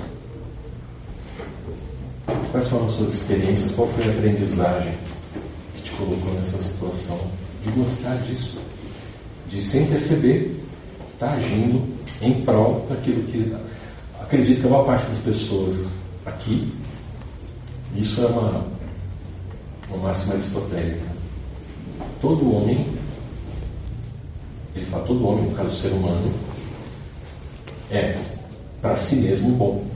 Quais 2.50 2.66
foram 2.68 2.86
as 2.86 2.92
suas 2.92 3.14
experiências? 3.14 3.72
Qual 3.72 3.88
foi 3.88 4.06
a 4.06 4.10
aprendizagem 4.10 4.92
que 5.74 5.82
te 5.82 5.90
colocou 5.92 6.32
nessa 6.34 6.58
situação? 6.58 7.18
De 7.62 7.70
gostar 7.70 8.16
disso. 8.18 8.58
De 9.48 9.62
sem 9.62 9.86
perceber, 9.86 10.60
estar 11.06 11.28
tá 11.28 11.32
agindo 11.34 11.82
em 12.20 12.42
prol 12.42 12.86
daquilo 12.88 13.22
que 13.24 13.54
acredito 14.20 14.60
que 14.60 14.66
a 14.66 14.70
maior 14.70 14.84
parte 14.84 15.06
das 15.06 15.18
pessoas 15.18 15.86
aqui, 16.24 16.72
isso 17.94 18.20
é 18.20 18.26
uma, 18.26 18.64
uma 19.88 19.98
máxima 20.08 20.34
aristotélica. 20.34 21.06
Todo 22.20 22.54
homem, 22.54 22.86
ele 24.74 24.86
fala, 24.86 25.04
todo 25.04 25.26
homem, 25.26 25.48
no 25.48 25.54
caso 25.54 25.68
do 25.70 25.76
ser 25.76 25.92
humano, 25.92 26.32
é 27.90 28.14
para 28.82 28.96
si 28.96 29.16
mesmo 29.16 29.50
bom. 29.50 29.95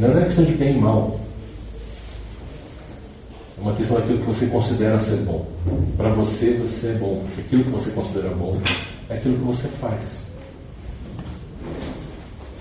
Não 0.00 0.18
é 0.18 0.24
questão 0.24 0.44
de 0.46 0.52
bem 0.52 0.78
e 0.78 0.80
mal. 0.80 1.20
É 3.58 3.60
uma 3.60 3.74
questão 3.76 3.98
daquilo 3.98 4.20
que 4.20 4.24
você 4.24 4.46
considera 4.46 4.98
ser 4.98 5.18
bom. 5.18 5.46
Para 5.98 6.08
você, 6.08 6.54
você 6.54 6.88
é 6.88 6.92
bom. 6.94 7.22
Aquilo 7.38 7.64
que 7.64 7.70
você 7.70 7.90
considera 7.90 8.30
bom 8.30 8.58
é 9.10 9.14
aquilo 9.14 9.36
que 9.36 9.44
você 9.44 9.68
faz. 9.68 10.22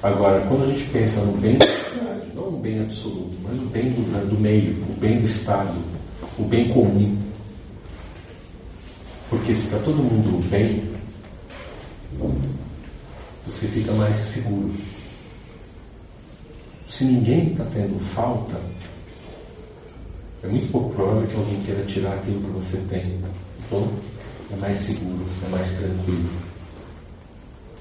Agora, 0.04 0.46
quando 0.48 0.64
a 0.64 0.68
gente 0.68 0.84
pensa 0.90 1.22
no 1.22 1.32
bem 1.38 1.58
da 1.58 1.66
sociedade, 1.66 2.28
não 2.36 2.52
no 2.52 2.58
bem 2.58 2.82
absoluto, 2.82 3.38
mas 3.42 3.56
no 3.56 3.68
bem 3.68 3.90
do, 3.90 4.30
do 4.30 4.38
meio, 4.38 4.72
o 4.90 5.00
bem 5.00 5.20
do 5.20 5.26
Estado, 5.26 5.78
o 6.38 6.44
bem 6.44 6.68
comum. 6.68 7.18
Porque 9.30 9.56
se 9.56 9.64
está 9.64 9.80
todo 9.80 9.96
mundo 9.96 10.46
bem, 10.50 10.84
você 13.46 13.66
fica 13.68 13.94
mais 13.94 14.18
seguro. 14.18 14.74
Se 16.90 17.04
ninguém 17.06 17.52
está 17.52 17.64
tendo 17.66 18.00
falta, 18.16 18.60
é 20.44 20.48
muito 20.48 20.72
pouco 20.72 20.90
provável 20.96 21.28
que 21.28 21.36
alguém 21.36 21.62
queira 21.62 21.84
tirar 21.84 22.14
aquilo 22.16 22.42
que 22.42 22.50
você 22.50 22.78
tem. 22.90 23.20
Então, 23.66 23.88
é 24.52 24.56
mais 24.56 24.76
seguro, 24.76 25.24
é 25.46 25.50
mais 25.50 25.70
tranquilo. 25.70 26.30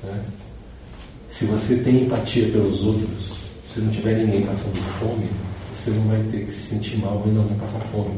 Né? 0.05 0.25
Se 1.27 1.47
você 1.47 1.79
tem 1.79 2.05
empatia 2.05 2.51
pelos 2.51 2.83
outros, 2.85 3.33
se 3.73 3.81
não 3.81 3.91
tiver 3.91 4.19
ninguém 4.19 4.45
passando 4.45 4.77
fome, 5.01 5.29
você 5.73 5.91
não 5.91 6.03
vai 6.09 6.23
ter 6.25 6.45
que 6.45 6.53
se 6.53 6.75
sentir 6.75 6.99
mal 6.99 7.23
vendo 7.25 7.41
alguém 7.41 7.57
passar 7.57 7.81
fome. 7.87 8.15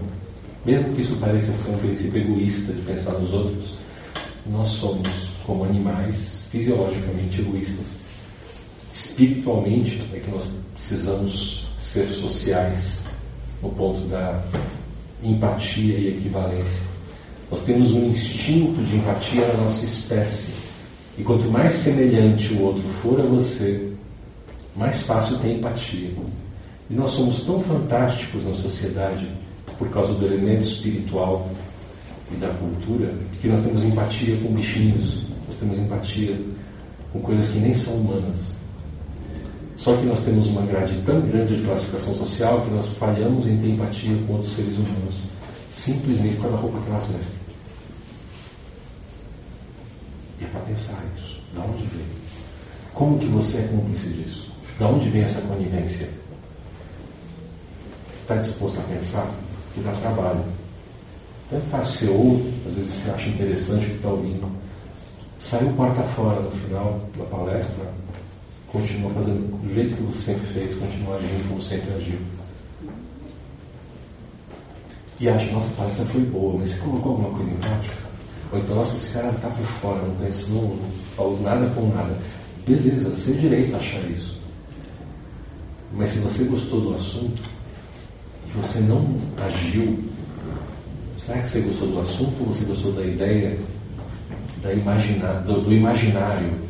Mesmo 0.67 0.93
que 0.93 1.03
isso 1.03 1.17
pareça 1.17 1.53
ser 1.53 1.71
um 1.71 1.79
princípio 1.79 2.21
egoísta 2.21 2.73
de 2.73 2.83
pensar 2.83 3.13
nos 3.13 3.33
outros, 3.33 3.77
nós 4.45 4.67
somos, 4.67 5.09
como 5.47 5.65
animais, 5.65 6.47
fisiologicamente 6.51 7.41
egoístas. 7.41 8.00
Espiritualmente 8.93 10.03
é 10.13 10.19
que 10.19 10.31
nós 10.31 10.49
precisamos 10.75 11.69
ser 11.79 12.09
sociais 12.09 13.01
no 13.63 13.71
ponto 13.71 14.01
da 14.09 14.43
empatia 15.23 15.99
e 15.99 16.17
equivalência. 16.17 16.83
Nós 17.51 17.61
temos 17.61 17.93
um 17.93 18.07
instinto 18.07 18.83
de 18.85 18.97
empatia 18.97 19.47
na 19.49 19.65
nossa 19.65 19.85
espécie. 19.85 20.53
E 21.19 21.23
quanto 21.23 21.51
mais 21.51 21.73
semelhante 21.73 22.55
o 22.55 22.63
outro 22.63 22.83
for 23.03 23.21
a 23.21 23.25
você, 23.25 23.93
mais 24.77 25.03
fácil 25.03 25.39
tem 25.39 25.59
empatia. 25.59 26.11
E 26.89 26.95
nós 26.95 27.11
somos 27.11 27.45
tão 27.45 27.61
fantásticos 27.63 28.45
na 28.45 28.55
sociedade 28.55 29.29
por 29.79 29.89
causa 29.91 30.13
do 30.13 30.27
elemento 30.27 30.63
espiritual 30.63 31.51
e 32.33 32.37
da 32.37 32.49
cultura 32.49 33.15
que 33.41 33.49
nós 33.49 33.65
temos 33.65 33.83
empatia 33.83 34.37
com 34.37 34.53
bichinhos, 34.53 35.25
nós 35.47 35.57
temos 35.59 35.79
empatia 35.79 36.41
com 37.13 37.21
coisas 37.21 37.49
que 37.49 37.59
nem 37.59 37.75
são 37.75 37.95
humanas. 37.95 38.60
Só 39.81 39.97
que 39.97 40.05
nós 40.05 40.21
temos 40.21 40.47
uma 40.47 40.61
grade 40.61 40.95
tão 41.07 41.23
grande 41.23 41.57
de 41.57 41.63
classificação 41.63 42.15
social 42.15 42.61
que 42.61 42.71
nós 42.71 42.87
falhamos 42.99 43.47
em 43.47 43.57
ter 43.57 43.69
empatia 43.69 44.15
com 44.27 44.35
outros 44.35 44.55
seres 44.55 44.77
humanos, 44.77 45.15
simplesmente 45.71 46.37
pela 46.37 46.59
roupa 46.59 46.79
que 46.81 46.91
elas 46.91 47.07
vestem. 47.07 47.41
E 50.39 50.45
é 50.45 50.49
para 50.49 50.61
pensar 50.61 51.03
isso. 51.17 51.41
Da 51.55 51.63
onde 51.63 51.83
vem? 51.85 52.05
Como 52.93 53.19
que 53.19 53.27
você 53.27 53.57
é 53.57 53.69
cúmplice 53.69 54.09
disso? 54.09 54.53
Da 54.79 54.87
onde 54.87 55.09
vem 55.09 55.23
essa 55.23 55.41
conivência? 55.41 56.11
Está 58.21 58.37
disposto 58.37 58.79
a 58.79 58.83
pensar? 58.83 59.31
Que 59.73 59.81
dá 59.81 59.93
trabalho. 59.93 60.45
Então 61.47 61.59
é 61.59 61.63
fácil 61.71 61.95
você 61.95 62.09
ouve, 62.09 62.55
às 62.67 62.75
vezes 62.75 62.93
você 62.93 63.11
acha 63.13 63.29
interessante 63.31 63.87
o 63.87 63.89
que 63.89 63.97
está 63.97 64.09
ouvindo. 64.11 64.53
Saiu 65.39 65.73
porta 65.73 66.03
fora 66.03 66.39
no 66.39 66.51
final 66.51 67.01
da 67.17 67.25
palestra, 67.25 68.00
continua 68.73 69.11
fazendo 69.13 69.61
do 69.63 69.75
jeito 69.75 69.97
que 69.97 70.03
você 70.03 70.33
sempre 70.33 70.47
fez, 70.53 70.75
continua 70.75 71.17
agindo 71.17 71.49
como 71.49 71.61
sempre 71.61 71.93
agiu. 71.95 72.19
E 75.19 75.29
acha, 75.29 75.51
nossa, 75.53 75.69
a 75.73 75.77
palestra 75.77 76.05
foi 76.07 76.21
boa, 76.23 76.59
mas 76.59 76.71
você 76.71 76.79
colocou 76.81 77.13
alguma 77.13 77.31
coisa 77.31 77.51
em 77.51 77.57
prática? 77.57 77.97
Ou 78.53 78.59
então, 78.59 78.77
nossa, 78.77 78.97
esse 78.97 79.13
cara 79.13 79.31
está 79.31 79.49
por 79.49 79.67
fora, 79.67 80.03
não 80.03 80.15
conhece, 80.15 80.51
não, 80.51 80.79
falou 81.17 81.41
nada 81.43 81.67
com 81.75 81.89
nada. 81.89 82.17
Beleza, 82.67 83.11
você 83.11 83.33
tem 83.33 83.41
direito 83.41 83.75
a 83.75 83.77
achar 83.77 84.11
isso. 84.11 84.39
Mas 85.93 86.11
se 86.11 86.19
você 86.21 86.45
gostou 86.45 86.81
do 86.81 86.95
assunto 86.95 87.43
e 88.47 88.57
você 88.57 88.79
não 88.81 89.21
agiu, 89.45 89.99
será 91.19 91.43
que 91.43 91.49
você 91.49 91.61
gostou 91.61 91.89
do 91.89 92.01
assunto 92.01 92.41
ou 92.41 92.47
você 92.47 92.65
gostou 92.65 92.93
da 92.93 93.05
ideia 93.05 93.59
da 94.63 94.73
imagina, 94.73 95.35
do, 95.41 95.61
do 95.61 95.73
imaginário 95.73 96.70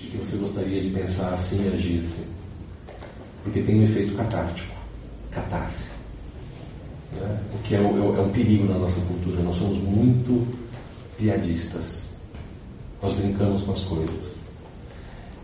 de 0.00 0.08
que 0.08 0.16
você 0.16 0.36
gostaria 0.36 0.80
de 0.80 0.90
pensar 0.90 1.34
assim 1.34 1.64
e 1.64 1.74
agir 1.74 2.00
assim. 2.00 2.24
Porque 3.44 3.62
tem 3.62 3.80
um 3.80 3.84
efeito 3.84 4.14
catártico, 4.14 4.74
catarse. 5.30 5.88
Né? 7.12 7.40
O 7.54 7.58
que 7.62 7.74
é, 7.74 7.78
é, 7.78 7.82
é 7.82 8.20
um 8.20 8.30
perigo 8.30 8.66
na 8.66 8.78
nossa 8.78 9.00
cultura. 9.02 9.42
Nós 9.42 9.56
somos 9.56 9.78
muito 9.78 10.46
piadistas. 11.18 12.04
Nós 13.02 13.12
brincamos 13.14 13.62
com 13.62 13.72
as 13.72 13.80
coisas. 13.80 14.34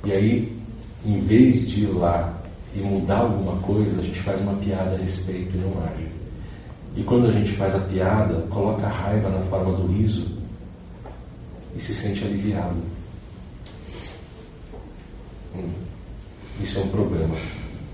E 0.05 0.13
aí, 0.13 0.57
em 1.05 1.21
vez 1.21 1.69
de 1.69 1.85
ir 1.85 1.89
lá 1.89 2.41
e 2.75 2.79
mudar 2.81 3.19
alguma 3.19 3.61
coisa, 3.63 4.01
a 4.01 4.05
gente 4.05 4.21
faz 4.21 4.41
uma 4.41 4.55
piada 4.55 4.95
a 4.95 4.99
respeito 4.99 5.57
e 5.57 5.61
não 5.61 5.83
age. 5.85 6.07
E 6.97 7.03
quando 7.03 7.27
a 7.27 7.31
gente 7.31 7.53
faz 7.53 7.75
a 7.75 7.79
piada, 7.79 8.47
coloca 8.49 8.87
a 8.87 8.91
raiva 8.91 9.29
na 9.29 9.41
forma 9.43 9.75
do 9.75 9.87
riso, 9.87 10.27
e 11.75 11.81
se 11.81 11.95
sente 11.95 12.25
aliviado. 12.25 12.77
Hum. 15.57 15.71
Isso 16.61 16.79
é 16.79 16.83
um 16.83 16.89
problema, 16.89 17.35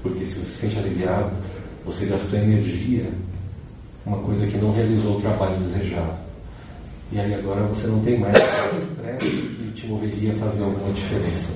porque 0.02 0.24
se 0.24 0.34
você 0.34 0.42
se 0.42 0.58
sente 0.58 0.78
aliviado, 0.78 1.32
você 1.84 2.06
gastou 2.06 2.38
energia, 2.38 3.10
uma 4.06 4.18
coisa 4.18 4.46
que 4.46 4.56
não 4.56 4.72
realizou 4.72 5.16
o 5.16 5.20
trabalho 5.20 5.56
desejado. 5.58 6.14
E 7.10 7.18
aí 7.18 7.34
agora 7.34 7.62
você 7.62 7.86
não 7.88 8.00
tem 8.00 8.18
mais 8.18 8.36
estresse 8.36 9.30
que 9.30 9.72
te 9.74 9.86
moveria 9.86 10.32
a 10.32 10.36
fazer 10.36 10.62
alguma 10.62 10.92
diferença. 10.92 11.52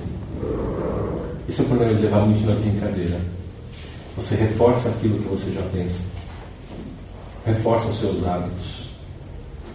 Isso 1.47 1.61
é 1.61 1.65
o 1.65 1.67
problema 1.67 1.93
de 1.93 2.01
levar 2.01 2.25
muito 2.25 2.45
na 2.45 2.55
brincadeira. 2.55 3.19
Você 4.17 4.35
reforça 4.35 4.89
aquilo 4.89 5.19
que 5.19 5.29
você 5.29 5.51
já 5.51 5.61
pensa. 5.71 6.01
Reforça 7.45 7.87
os 7.87 7.99
seus 7.99 8.25
hábitos. 8.25 8.87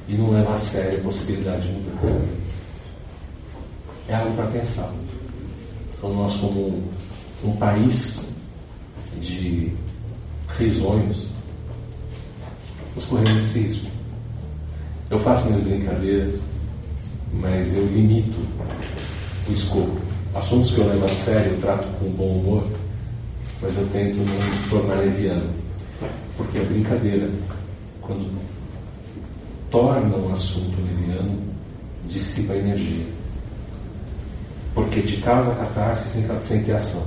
E 0.06 0.14
não 0.14 0.30
leva 0.30 0.52
a 0.52 0.56
sério 0.56 0.98
a 0.98 1.02
possibilidade 1.02 1.66
de 1.66 1.72
mudança 1.72 2.42
é 4.08 4.14
algo 4.14 4.34
para 4.34 4.46
pensar. 4.46 4.92
Então, 6.02 6.14
nós, 6.14 6.34
como 6.34 6.82
um 7.44 7.52
país 7.58 8.28
de 9.20 9.70
risonhos, 10.58 11.28
nós 12.96 13.04
corremos 13.04 13.44
esse 13.44 13.60
risco. 13.60 13.86
Eu 15.10 15.20
faço 15.20 15.46
minhas 15.46 15.62
brincadeiras, 15.62 16.40
mas 17.34 17.76
eu 17.76 17.86
limito 17.86 18.36
o 19.48 19.52
escopo. 19.52 19.96
Assuntos 20.34 20.72
que 20.72 20.80
eu 20.80 20.88
levo 20.88 21.04
a 21.04 21.08
sério, 21.08 21.52
eu 21.52 21.60
trato 21.60 21.86
com 22.00 22.10
bom 22.10 22.36
humor, 22.36 22.66
mas 23.60 23.76
eu 23.76 23.86
tento 23.90 24.16
não 24.16 24.68
tornar 24.70 24.96
leviano. 24.96 25.54
Porque 26.36 26.58
a 26.58 26.64
brincadeira, 26.64 27.30
quando 28.00 28.28
torna 29.70 30.16
um 30.16 30.32
assunto 30.32 30.82
leviano, 30.82 31.38
dissipa 32.08 32.54
a 32.54 32.58
energia. 32.58 33.21
Porque 34.74 35.02
te 35.02 35.18
causa 35.18 35.54
catarse 35.54 36.08
sem, 36.08 36.26
sem 36.40 36.62
ter 36.62 36.72
ação. 36.72 37.06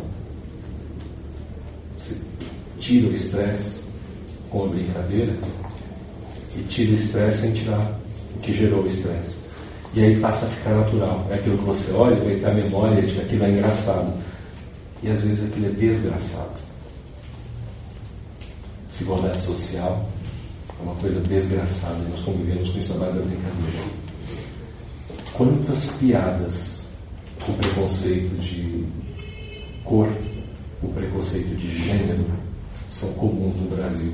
Você 1.97 2.15
tira 2.79 3.09
o 3.09 3.13
estresse 3.13 3.81
com 4.49 4.65
a 4.65 4.67
brincadeira 4.67 5.33
e 6.55 6.61
tira 6.63 6.91
o 6.91 6.93
estresse 6.93 7.41
sem 7.41 7.53
tirar 7.53 7.99
o 8.35 8.39
que 8.39 8.53
gerou 8.53 8.83
o 8.83 8.87
estresse. 8.87 9.35
E 9.93 10.03
aí 10.03 10.19
passa 10.19 10.45
a 10.45 10.49
ficar 10.49 10.75
natural. 10.75 11.25
É 11.29 11.35
aquilo 11.35 11.57
que 11.57 11.63
você 11.63 11.91
olha, 11.93 12.15
vai 12.17 12.35
ter 12.35 12.45
a 12.45 12.53
memória 12.53 13.01
de 13.01 13.13
que 13.13 13.21
aquilo 13.21 13.45
é 13.45 13.49
engraçado. 13.49 14.13
E 15.01 15.09
às 15.09 15.21
vezes 15.21 15.45
aquilo 15.45 15.67
é 15.67 15.69
desgraçado. 15.69 16.65
Desigualdade 18.89 19.41
social 19.41 20.07
é 20.79 20.83
uma 20.83 20.95
coisa 20.95 21.19
desgraçada. 21.21 21.97
Nós 22.09 22.19
convivemos 22.21 22.69
com 22.69 22.79
isso 22.79 22.93
na 22.93 23.05
base 23.05 23.17
da 23.17 23.23
brincadeira. 23.23 23.83
Quantas 25.33 25.89
piadas 25.91 26.74
o 27.47 27.53
preconceito 27.53 28.35
de 28.39 28.85
cor, 29.83 30.07
o 30.81 30.87
preconceito 30.89 31.55
de 31.55 31.83
gênero 31.83 32.25
são 32.89 33.11
comuns 33.13 33.55
no 33.55 33.75
Brasil 33.75 34.13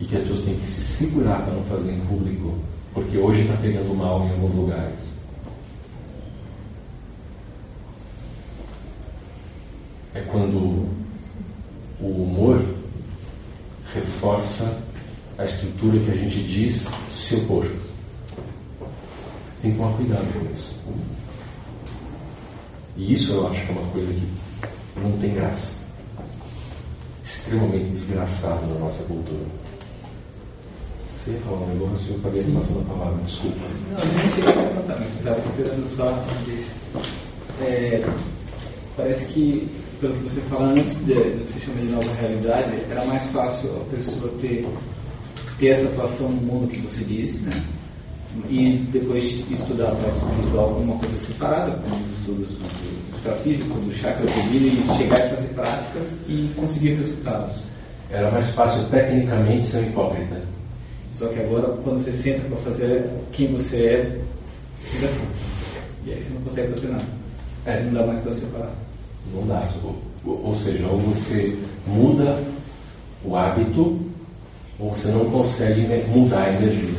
e 0.00 0.04
que 0.04 0.16
as 0.16 0.22
pessoas 0.22 0.44
têm 0.44 0.56
que 0.56 0.66
se 0.66 0.80
segurar 0.80 1.42
para 1.42 1.54
não 1.54 1.64
fazer 1.64 1.92
em 1.92 2.00
público, 2.00 2.54
porque 2.92 3.16
hoje 3.18 3.42
está 3.42 3.56
pegando 3.56 3.94
mal 3.94 4.24
em 4.26 4.30
alguns 4.30 4.54
lugares. 4.54 5.12
É 10.14 10.20
quando 10.20 10.88
o 12.00 12.06
humor 12.06 12.64
reforça 13.94 14.80
a 15.36 15.44
estrutura 15.44 15.98
que 16.00 16.10
a 16.10 16.14
gente 16.14 16.42
diz 16.42 16.88
se 17.10 17.36
opor. 17.36 17.66
Tem 19.62 19.72
que 19.72 19.78
tomar 19.78 19.96
cuidado 19.96 20.26
com 20.32 20.52
isso. 20.52 20.74
E 22.98 23.12
isso 23.12 23.32
eu 23.32 23.46
acho 23.46 23.64
que 23.64 23.68
é 23.70 23.74
uma 23.76 23.90
coisa 23.92 24.12
que 24.12 24.28
não 25.00 25.12
tem 25.18 25.32
graça. 25.32 25.72
Extremamente 27.22 27.90
desgraçado 27.90 28.66
na 28.66 28.80
nossa 28.80 29.04
cultura. 29.04 29.46
Você 31.16 31.30
ia 31.30 31.40
falar 31.40 31.58
um 31.58 31.68
negócio 31.68 32.08
e 32.08 32.14
eu 32.14 32.18
acabei 32.18 32.42
passando 32.42 32.80
a 32.80 32.92
palavra, 32.92 33.24
desculpa. 33.24 33.56
Não, 33.92 33.98
eu 34.00 34.18
nem 34.18 34.30
cheguei 34.30 34.50
a 34.50 34.74
contar, 34.74 34.96
mas 34.98 35.16
estava 35.16 35.38
esperando 35.38 35.96
só. 35.96 36.24
É, 37.60 38.04
parece 38.96 39.26
que, 39.26 39.70
pelo 40.00 40.14
que 40.14 40.24
você 40.24 40.40
fala 40.42 40.70
antes 40.70 41.06
de, 41.06 41.14
você 41.14 41.60
chama 41.60 41.80
de 41.80 41.92
nova 41.92 42.14
realidade, 42.20 42.82
era 42.90 43.04
mais 43.04 43.22
fácil 43.30 43.80
a 43.80 43.84
pessoa 43.94 44.28
ter, 44.40 44.66
ter 45.60 45.68
essa 45.68 45.88
atuação 45.88 46.30
no 46.30 46.42
mundo 46.42 46.68
que 46.68 46.80
você 46.80 47.04
disse, 47.04 47.38
né? 47.42 47.62
E 48.48 48.76
depois 48.92 49.24
estudar 49.50 49.88
a 49.88 49.94
parte 49.96 50.18
espiritual 50.18 50.68
como 50.68 50.92
uma 50.92 50.98
coisa 50.98 51.18
separada, 51.26 51.72
como 51.82 51.96
os 51.96 52.18
estudos 52.18 52.48
do 52.48 53.16
extrafísico, 53.16 53.78
do 53.80 53.94
chakra 53.94 54.26
do 54.26 54.50
vida, 54.50 54.66
e 54.66 54.98
chegar 54.98 55.16
a 55.16 55.28
fazer 55.30 55.48
práticas 55.54 56.04
e 56.28 56.50
conseguir 56.54 56.94
resultados. 56.94 57.56
Era 58.10 58.30
mais 58.30 58.48
fácil 58.50 58.84
tecnicamente 58.90 59.64
ser 59.64 59.78
um 59.78 59.88
hipócrita. 59.88 60.42
Só 61.18 61.26
que 61.28 61.40
agora, 61.40 61.66
quando 61.82 62.02
você 62.02 62.12
senta 62.12 62.40
para 62.48 62.56
fazer 62.58 63.10
quem 63.32 63.52
você 63.52 63.76
é, 63.76 64.20
fica 64.84 65.06
assim. 65.06 65.26
E 66.06 66.12
aí 66.12 66.22
você 66.22 66.34
não 66.34 66.40
consegue 66.42 66.72
fazer 66.74 66.88
nada. 66.88 67.04
É. 67.66 67.82
Não 67.82 67.92
dá 67.92 68.06
mais 68.06 68.18
para 68.20 68.32
separar. 68.32 68.72
Não 69.34 69.46
dá. 69.46 69.68
Ou, 70.24 70.40
ou 70.44 70.54
seja, 70.54 70.86
ou 70.86 70.98
você 71.00 71.56
muda 71.86 72.42
o 73.24 73.34
hábito, 73.34 73.98
ou 74.78 74.90
você 74.90 75.08
não 75.08 75.24
consegue 75.30 75.82
mudar 76.08 76.44
a 76.44 76.50
energia. 76.54 76.94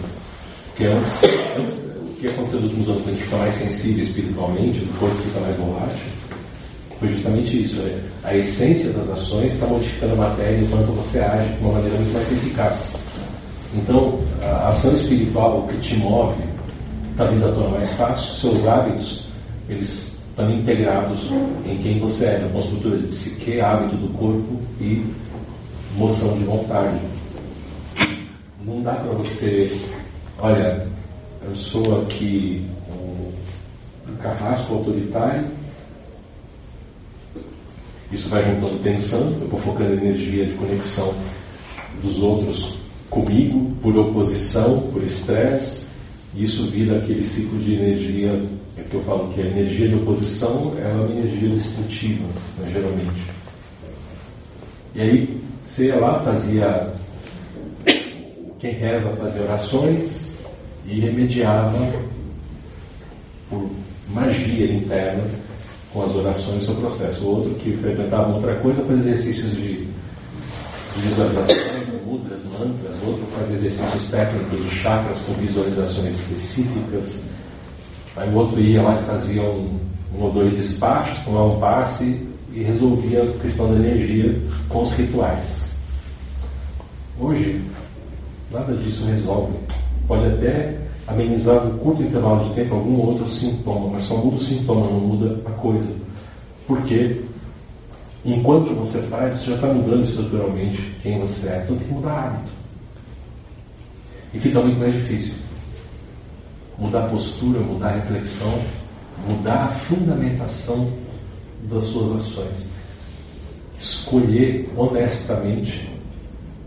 Porque 0.80 0.94
antes, 0.94 1.12
antes 1.60 1.74
o 1.74 2.22
que 2.22 2.28
aconteceu 2.28 2.62
nos 2.62 2.70
últimos 2.70 2.88
anos, 2.88 3.06
a 3.06 3.12
gente 3.12 3.24
fica 3.24 3.36
mais 3.36 3.54
sensível 3.54 4.02
espiritualmente, 4.02 4.80
o 4.80 4.88
corpo 4.98 5.16
fica 5.18 5.40
mais 5.42 5.56
borracha, 5.58 6.06
foi 6.98 7.10
justamente 7.10 7.64
isso. 7.64 7.76
Né? 7.76 8.02
A 8.24 8.34
essência 8.34 8.90
das 8.94 9.10
ações 9.10 9.54
está 9.56 9.68
modificando 9.68 10.14
a 10.14 10.30
matéria 10.30 10.58
enquanto 10.58 10.96
você 10.96 11.20
age 11.20 11.50
de 11.54 11.60
uma 11.60 11.74
maneira 11.74 11.98
muito 11.98 12.14
mais 12.14 12.32
eficaz. 12.32 12.96
Então, 13.76 14.22
a 14.42 14.70
ação 14.70 14.94
espiritual, 14.94 15.66
o 15.66 15.68
que 15.68 15.78
te 15.80 15.98
move, 15.98 16.42
está 17.12 17.26
vindo 17.26 17.46
à 17.46 17.52
tona 17.52 17.70
mais 17.72 17.92
fácil. 17.96 18.34
Seus 18.36 18.66
hábitos, 18.66 19.28
eles 19.68 20.18
estão 20.30 20.50
integrados 20.50 21.20
em 21.66 21.78
quem 21.80 22.00
você 22.00 22.24
é, 22.24 22.40
na 22.40 22.48
construtora 22.54 23.00
de 23.00 23.08
psique, 23.08 23.60
hábito 23.60 23.98
do 23.98 24.08
corpo 24.18 24.62
e 24.80 25.06
moção 25.98 26.38
de 26.38 26.46
vontade. 26.46 26.98
Não 28.66 28.82
dá 28.82 28.94
para 28.94 29.12
você, 29.12 29.78
olha, 30.42 30.88
eu 31.44 31.56
sou 31.56 32.02
aqui 32.02 32.66
um 34.08 34.16
carrasco 34.18 34.74
autoritário, 34.74 35.48
isso 38.12 38.30
vai 38.30 38.44
juntando 38.44 38.80
tensão, 38.80 39.38
eu 39.42 39.48
vou 39.48 39.60
focando 39.60 39.94
energia 39.94 40.46
de 40.46 40.54
conexão 40.54 41.14
dos 42.02 42.20
outros 42.20 42.76
comigo, 43.10 43.76
por 43.82 43.96
oposição, 43.96 44.80
por 44.94 45.04
estresse, 45.04 45.86
e 46.36 46.44
isso 46.44 46.68
vira 46.70 46.98
aquele 46.98 47.24
ciclo 47.24 47.60
de 47.60 47.76
energia, 47.76 48.42
é 48.78 48.82
que 48.82 48.96
eu 48.96 49.02
falo 49.04 49.32
que 49.34 49.42
a 49.42 49.46
energia 49.46 49.88
de 49.90 49.96
oposição 49.96 50.76
é 50.80 50.88
uma 50.88 51.12
energia 51.12 51.50
destrutiva, 51.50 52.26
né, 52.60 52.72
geralmente. 52.72 53.26
E 54.96 55.02
aí, 55.02 55.42
ia 55.78 55.96
lá, 55.96 56.20
fazia. 56.22 56.94
Quem 58.60 58.74
reza 58.74 59.10
fazia 59.16 59.44
orações 59.44 60.29
e 60.90 61.00
remediava 61.00 61.78
por 63.50 63.70
magia 64.10 64.74
interna 64.74 65.24
com 65.94 66.04
as 66.04 66.16
orações 66.16 66.64
o 66.64 66.66
seu 66.66 66.76
processo. 66.76 67.24
O 67.24 67.38
outro 67.38 67.56
que 67.56 67.78
frequentava 67.78 68.34
outra 68.34 68.56
coisa 68.56 68.82
fazia 68.84 69.14
exercícios 69.14 69.52
de, 69.56 69.88
visualizações 70.96 71.90
mudras, 72.06 72.44
mantras, 72.44 72.96
outro 73.06 73.26
faz 73.36 73.52
exercícios 73.52 74.08
técnicos 74.08 74.64
de 74.64 74.70
chakras 74.70 75.20
com 75.20 75.34
visualizações 75.34 76.20
específicas. 76.20 77.20
Aí 78.16 78.30
o 78.30 78.36
outro 78.36 78.60
ia 78.60 78.82
lá 78.82 79.00
e 79.00 79.06
fazia 79.06 79.44
um, 79.44 79.80
um 80.16 80.24
ou 80.24 80.32
dois 80.32 80.56
despachos, 80.56 81.20
tomava 81.20 81.56
um 81.56 81.60
passe 81.60 82.28
e 82.52 82.64
resolvia 82.64 83.24
a 83.24 83.40
questão 83.40 83.70
da 83.70 83.76
energia 83.76 84.36
com 84.68 84.82
os 84.82 84.92
rituais. 84.94 85.70
Hoje, 87.20 87.62
nada 88.52 88.74
disso 88.76 89.06
resolve. 89.06 89.54
Pode 90.10 90.26
até 90.26 90.76
amenizar 91.06 91.68
um 91.68 91.78
curto 91.78 92.02
intervalo 92.02 92.44
de 92.50 92.56
tempo 92.56 92.74
algum 92.74 93.00
outro 93.00 93.28
sintoma, 93.28 93.92
mas 93.92 94.02
só 94.02 94.16
muda 94.18 94.38
o 94.38 94.40
sintoma, 94.40 94.88
não 94.88 95.00
muda 95.02 95.40
a 95.46 95.52
coisa. 95.52 95.88
Por 96.66 96.82
quê? 96.82 97.22
Enquanto 98.26 98.74
você 98.74 99.04
faz, 99.04 99.40
você 99.40 99.52
já 99.52 99.56
está 99.56 99.68
mudando 99.68 100.04
estruturalmente 100.04 100.82
quem 101.04 101.20
você 101.20 101.48
é. 101.48 101.62
Então 101.64 101.78
tem 101.78 101.88
que 101.88 101.94
mudar 101.94 102.12
hábito. 102.12 102.52
E 104.34 104.40
fica 104.40 104.60
muito 104.62 104.80
mais 104.80 104.94
difícil. 104.94 105.36
Mudar 106.80 107.06
a 107.06 107.10
postura, 107.10 107.60
mudar 107.60 107.90
a 107.90 107.96
reflexão, 107.98 108.60
mudar 109.28 109.66
a 109.66 109.68
fundamentação 109.68 110.90
das 111.70 111.84
suas 111.84 112.16
ações. 112.16 112.66
Escolher 113.78 114.74
honestamente 114.76 115.88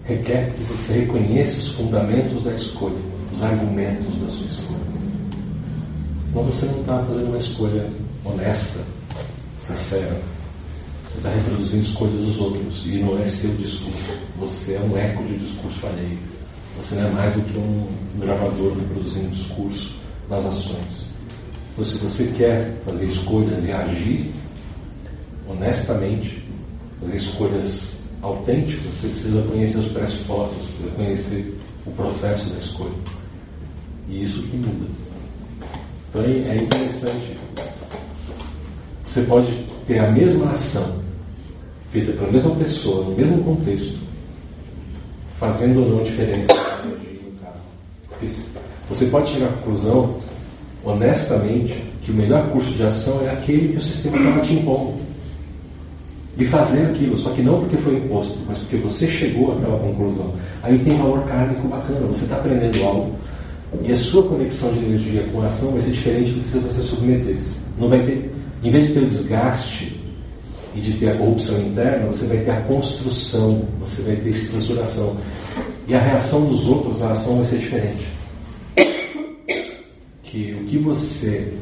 requer 0.05 0.52
que 0.52 0.62
você 0.62 1.01
reconheça 1.01 1.59
os 1.59 1.69
fundamentos 1.70 2.40
da 2.44 2.52
escolha, 2.52 3.12
os 3.33 3.43
argumentos 3.43 4.21
da 4.21 4.29
sua 4.29 4.47
escolha. 4.47 4.93
Senão 6.29 6.45
você 6.45 6.67
não 6.67 6.81
está 6.81 7.05
fazendo 7.05 7.29
uma 7.29 7.39
escolha 7.39 7.91
honesta, 8.25 8.81
sincera. 9.59 10.21
Você 11.09 11.19
está 11.19 11.31
reproduzindo 11.31 11.83
escolhas 11.83 12.27
dos 12.27 12.41
outros 12.41 12.87
e 12.87 12.99
não 12.99 13.19
é 13.19 13.25
seu 13.25 13.55
discurso. 13.57 14.15
Você 14.39 14.75
é 14.75 14.81
um 14.81 14.97
eco 14.97 15.23
de 15.25 15.37
discurso 15.37 15.87
alheio. 15.87 16.19
Você 16.77 16.95
não 16.95 17.09
é 17.09 17.11
mais 17.11 17.35
do 17.35 17.43
que 17.43 17.59
um 17.59 17.87
gravador 18.19 18.77
reproduzindo 18.79 19.29
discurso 19.29 19.99
das 20.29 20.47
ações. 20.47 21.07
Então, 21.73 21.85
se 21.85 21.99
você 21.99 22.33
quer 22.37 22.75
fazer 22.85 23.07
escolhas 23.07 23.65
e 23.65 23.73
agir 23.73 24.33
honestamente, 25.49 26.43
fazer 27.01 27.17
escolhas 27.17 27.93
autênticas, 28.23 28.95
você 28.95 29.09
precisa 29.09 29.43
conhecer 29.43 29.79
os 29.79 29.89
pressupostos, 29.89 30.67
precisa 30.69 30.97
conhecer 30.97 31.59
o 31.87 31.91
processo 31.91 32.49
da 32.51 32.59
escolha. 32.59 33.22
E 34.13 34.23
isso 34.23 34.43
que 34.43 34.57
muda. 34.57 34.87
Então 36.11 36.23
é 36.23 36.57
interessante. 36.57 37.37
Você 39.05 39.23
pode 39.23 39.53
ter 39.87 39.99
a 39.99 40.11
mesma 40.11 40.53
ação 40.53 41.03
feita 41.91 42.13
pela 42.13 42.31
mesma 42.31 42.55
pessoa, 42.57 43.05
no 43.05 43.17
mesmo 43.17 43.43
contexto, 43.43 43.99
fazendo 45.39 45.83
ou 45.83 45.97
não 45.97 46.03
diferença 46.03 46.63
você 48.89 49.07
pode 49.07 49.31
chegar 49.31 49.47
à 49.47 49.53
conclusão, 49.53 50.17
honestamente, 50.85 51.83
que 52.03 52.11
o 52.11 52.15
melhor 52.15 52.51
curso 52.51 52.71
de 52.73 52.83
ação 52.83 53.23
é 53.25 53.31
aquele 53.31 53.73
que 53.73 53.79
o 53.79 53.81
sistema 53.81 54.19
estava 54.19 54.41
te 54.41 54.55
impondo. 54.55 54.95
E 56.39 56.45
fazer 56.45 56.87
aquilo, 56.87 57.17
só 57.17 57.31
que 57.31 57.43
não 57.43 57.61
porque 57.61 57.77
foi 57.77 57.97
imposto, 57.97 58.39
mas 58.47 58.59
porque 58.59 58.77
você 58.77 59.07
chegou 59.07 59.53
àquela 59.53 59.79
conclusão. 59.79 60.33
Aí 60.63 60.79
tem 60.79 60.97
valor 60.97 61.25
kármico 61.25 61.69
bacana, 61.69 62.07
você 62.07 62.25
está 62.25 62.37
aprendendo 62.37 62.83
algo. 62.85 63.15
E 63.81 63.90
a 63.90 63.97
sua 63.97 64.23
conexão 64.24 64.73
de 64.74 64.81
energia 64.81 65.24
com 65.32 65.40
a 65.40 65.47
ação 65.47 65.70
vai 65.70 65.81
ser 65.81 65.93
diferente 65.93 66.32
do 66.32 66.40
que 66.40 66.49
se 66.49 66.59
você 66.59 66.82
submetesse. 66.82 67.55
Não 67.78 67.89
vai 67.89 68.03
ter 68.03 68.31
Em 68.62 68.70
vez 68.70 68.89
de 68.89 68.93
ter 68.93 69.01
o 69.01 69.07
desgaste 69.07 70.01
e 70.74 70.81
de 70.81 70.93
ter 70.94 71.11
a 71.11 71.16
corrupção 71.16 71.59
interna, 71.61 72.07
você 72.07 72.27
vai 72.27 72.39
ter 72.39 72.51
a 72.51 72.61
construção, 72.62 73.66
você 73.81 74.03
vai 74.03 74.16
ter 74.16 74.28
estruturação. 74.28 75.16
E 75.89 75.94
a 75.94 76.01
reação 76.01 76.44
dos 76.44 76.66
outros, 76.66 77.03
a 77.03 77.12
ação 77.12 77.36
vai 77.36 77.47
ser 77.47 77.59
diferente. 77.59 78.07
Que 80.23 80.57
o 80.61 80.65
que 80.65 80.78
você, 80.78 81.53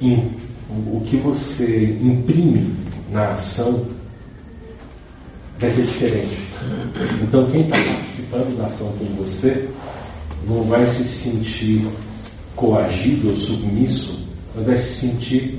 o 0.00 1.00
que 1.06 1.16
você 1.16 1.98
imprime 2.00 2.74
na 3.10 3.32
ação 3.32 3.86
vai 5.58 5.70
ser 5.70 5.82
diferente. 5.82 6.42
Então, 7.22 7.50
quem 7.50 7.62
está 7.62 7.76
participando 7.76 8.56
da 8.56 8.66
ação 8.66 8.92
com 8.98 9.04
você 9.16 9.68
não 10.46 10.64
vai 10.64 10.86
se 10.86 11.04
sentir 11.04 11.86
coagido 12.56 13.30
ou 13.30 13.36
submisso, 13.36 14.26
mas 14.54 14.66
vai 14.66 14.76
se 14.76 14.94
sentir 14.94 15.58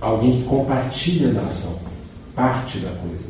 alguém 0.00 0.38
que 0.38 0.44
compartilha 0.44 1.32
da 1.32 1.42
ação, 1.42 1.78
parte 2.34 2.78
da 2.78 2.90
coisa. 2.90 3.24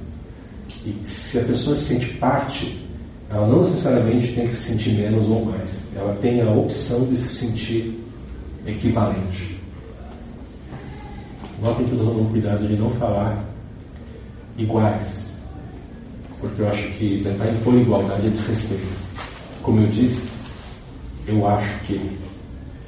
E 0.85 1.07
se 1.07 1.39
a 1.39 1.45
pessoa 1.45 1.77
se 1.77 1.85
sente 1.85 2.07
parte, 2.15 2.83
ela 3.31 3.47
não 3.47 3.61
necessariamente 3.61 4.33
tem 4.33 4.47
que 4.47 4.55
se 4.55 4.73
sentir 4.73 4.91
menos 4.91 5.27
ou 5.29 5.45
mais. 5.45 5.81
Ela 5.97 6.15
tem 6.17 6.41
a 6.41 6.51
opção 6.51 7.05
de 7.07 7.17
se 7.17 7.29
sentir 7.29 7.99
equivalente. 8.67 9.57
Notem 11.61 11.87
que 11.87 11.93
eu 11.93 11.99
estou 11.99 12.25
cuidado 12.27 12.67
de 12.67 12.77
não 12.77 12.91
falar 12.91 13.45
iguais, 14.59 15.33
porque 16.41 16.61
eu 16.61 16.69
acho 16.69 16.89
que 16.91 17.23
tentar 17.23 17.49
impor 17.49 17.75
igualdade 17.75 18.27
é 18.27 18.31
desrespeito. 18.31 18.87
Como 19.63 19.81
eu 19.81 19.87
disse, 19.87 20.32
eu 21.27 21.47
acho 21.47 21.79
que 21.85 22.19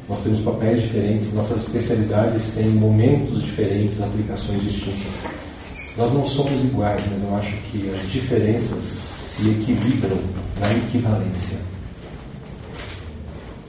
nós 0.09 0.20
temos 0.20 0.40
papéis 0.40 0.82
diferentes, 0.82 1.32
nossas 1.32 1.62
especialidades 1.62 2.52
têm 2.55 2.69
momentos 2.69 3.43
diferentes, 3.43 4.02
aplicações 4.02 4.62
distintas. 4.62 5.15
Nós 5.97 6.12
não 6.12 6.27
somos 6.27 6.62
iguais, 6.65 7.02
mas 7.11 7.23
eu 7.23 7.36
acho 7.36 7.56
que 7.70 7.89
as 7.89 8.11
diferenças 8.11 8.82
se 8.82 9.48
equilibram 9.48 10.19
na 10.61 10.73
equivalência. 10.73 11.59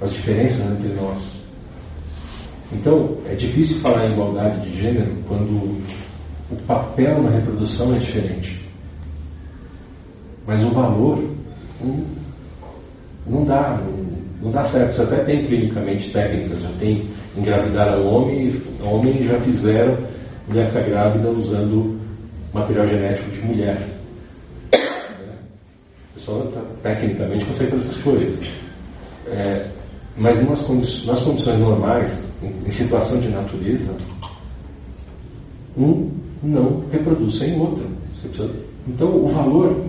As 0.01 0.11
diferenças 0.11 0.59
entre 0.71 0.89
nós. 0.89 1.17
Então, 2.73 3.17
é 3.25 3.35
difícil 3.35 3.79
falar 3.79 4.07
em 4.07 4.11
igualdade 4.11 4.69
de 4.69 4.81
gênero 4.81 5.15
quando 5.27 5.81
o 6.51 6.55
papel 6.67 7.21
na 7.23 7.29
reprodução 7.29 7.95
é 7.95 7.99
diferente. 7.99 8.61
Mas 10.45 10.61
o 10.63 10.69
valor 10.71 11.23
não, 13.27 13.45
dá, 13.45 13.79
não, 13.81 14.24
não 14.45 14.51
dá 14.51 14.63
certo. 14.63 14.95
Você 14.95 15.01
até 15.01 15.17
tem 15.23 15.45
clinicamente 15.45 16.11
técnicas, 16.11 16.61
já 16.61 16.69
tem 16.79 17.03
engravidar 17.35 17.89
a 17.89 17.97
homem, 17.97 18.61
homem 18.81 19.23
já 19.23 19.37
fizeram 19.41 19.97
mulher 20.47 20.67
ficar 20.67 20.81
grávida 20.81 21.29
usando 21.29 21.99
material 22.53 22.85
genético 22.85 23.31
de 23.31 23.41
mulher. 23.41 23.77
O 24.71 26.13
pessoal 26.13 26.41
tá, 26.53 26.61
tecnicamente 26.83 27.43
consegue 27.43 27.71
fazer 27.71 27.89
essas 27.89 28.03
coisas. 28.03 28.47
É, 29.27 29.67
mas 30.15 30.47
nas, 30.47 30.61
condi 30.61 31.07
nas 31.07 31.19
condições 31.21 31.59
normais, 31.59 32.27
em, 32.43 32.67
em, 32.67 32.69
situação 32.69 33.19
de 33.19 33.29
natureza, 33.29 33.91
um 35.75 36.11
não 36.43 36.83
reproduz 36.91 37.35
sem 37.35 37.53
o 37.53 37.61
outro. 37.61 37.85
Então 38.87 39.07
o 39.07 39.27
valor 39.27 39.85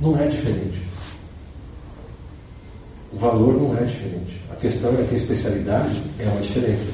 não 0.00 0.16
é 0.16 0.28
diferente. 0.28 0.87
O 3.18 3.20
valor 3.20 3.60
não 3.60 3.76
é 3.76 3.82
diferente. 3.82 4.40
A 4.48 4.54
questão 4.54 4.92
é 4.92 5.02
que 5.02 5.10
a 5.10 5.16
especialidade 5.16 6.00
é 6.20 6.28
uma 6.28 6.40
diferença. 6.40 6.88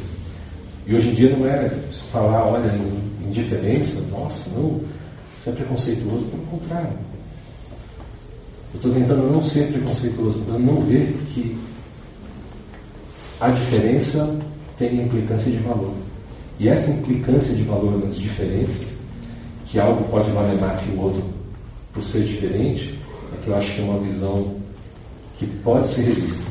E 0.86 0.94
hoje 0.94 1.10
em 1.10 1.12
dia 1.12 1.36
não 1.36 1.46
é 1.46 1.68
falar, 2.10 2.46
olha, 2.46 2.72
em, 2.72 3.30
diferença, 3.30 4.00
nossa, 4.10 4.48
não, 4.58 4.80
isso 5.38 5.50
é 5.50 5.52
preconceituoso, 5.52 6.24
pelo 6.26 6.42
contrário. 6.44 6.88
Eu 8.72 8.76
estou 8.76 8.92
tentando 8.92 9.30
não 9.30 9.42
ser 9.42 9.70
preconceituoso, 9.70 10.38
tentando 10.38 10.60
não 10.60 10.80
ver 10.80 11.14
que 11.34 11.58
a 13.38 13.50
diferença 13.50 14.34
tem 14.78 15.02
implicância 15.02 15.50
de 15.50 15.58
valor. 15.58 15.92
E 16.58 16.68
essa 16.68 16.90
implicância 16.90 17.54
de 17.54 17.64
valor 17.64 18.02
nas 18.02 18.16
diferenças, 18.16 18.88
que 19.66 19.78
algo 19.78 20.04
pode 20.08 20.30
valer 20.30 20.58
mais 20.58 20.80
que 20.80 20.90
o 20.92 21.02
outro 21.02 21.22
por 21.92 22.02
ser 22.02 22.24
diferente, 22.24 22.98
é 23.34 23.44
que 23.44 23.48
eu 23.48 23.56
acho 23.56 23.74
que 23.74 23.80
é 23.82 23.84
uma 23.84 23.98
visão 23.98 24.63
que 25.36 25.46
pode 25.46 25.86
ser 25.88 26.02
revista. 26.02 26.44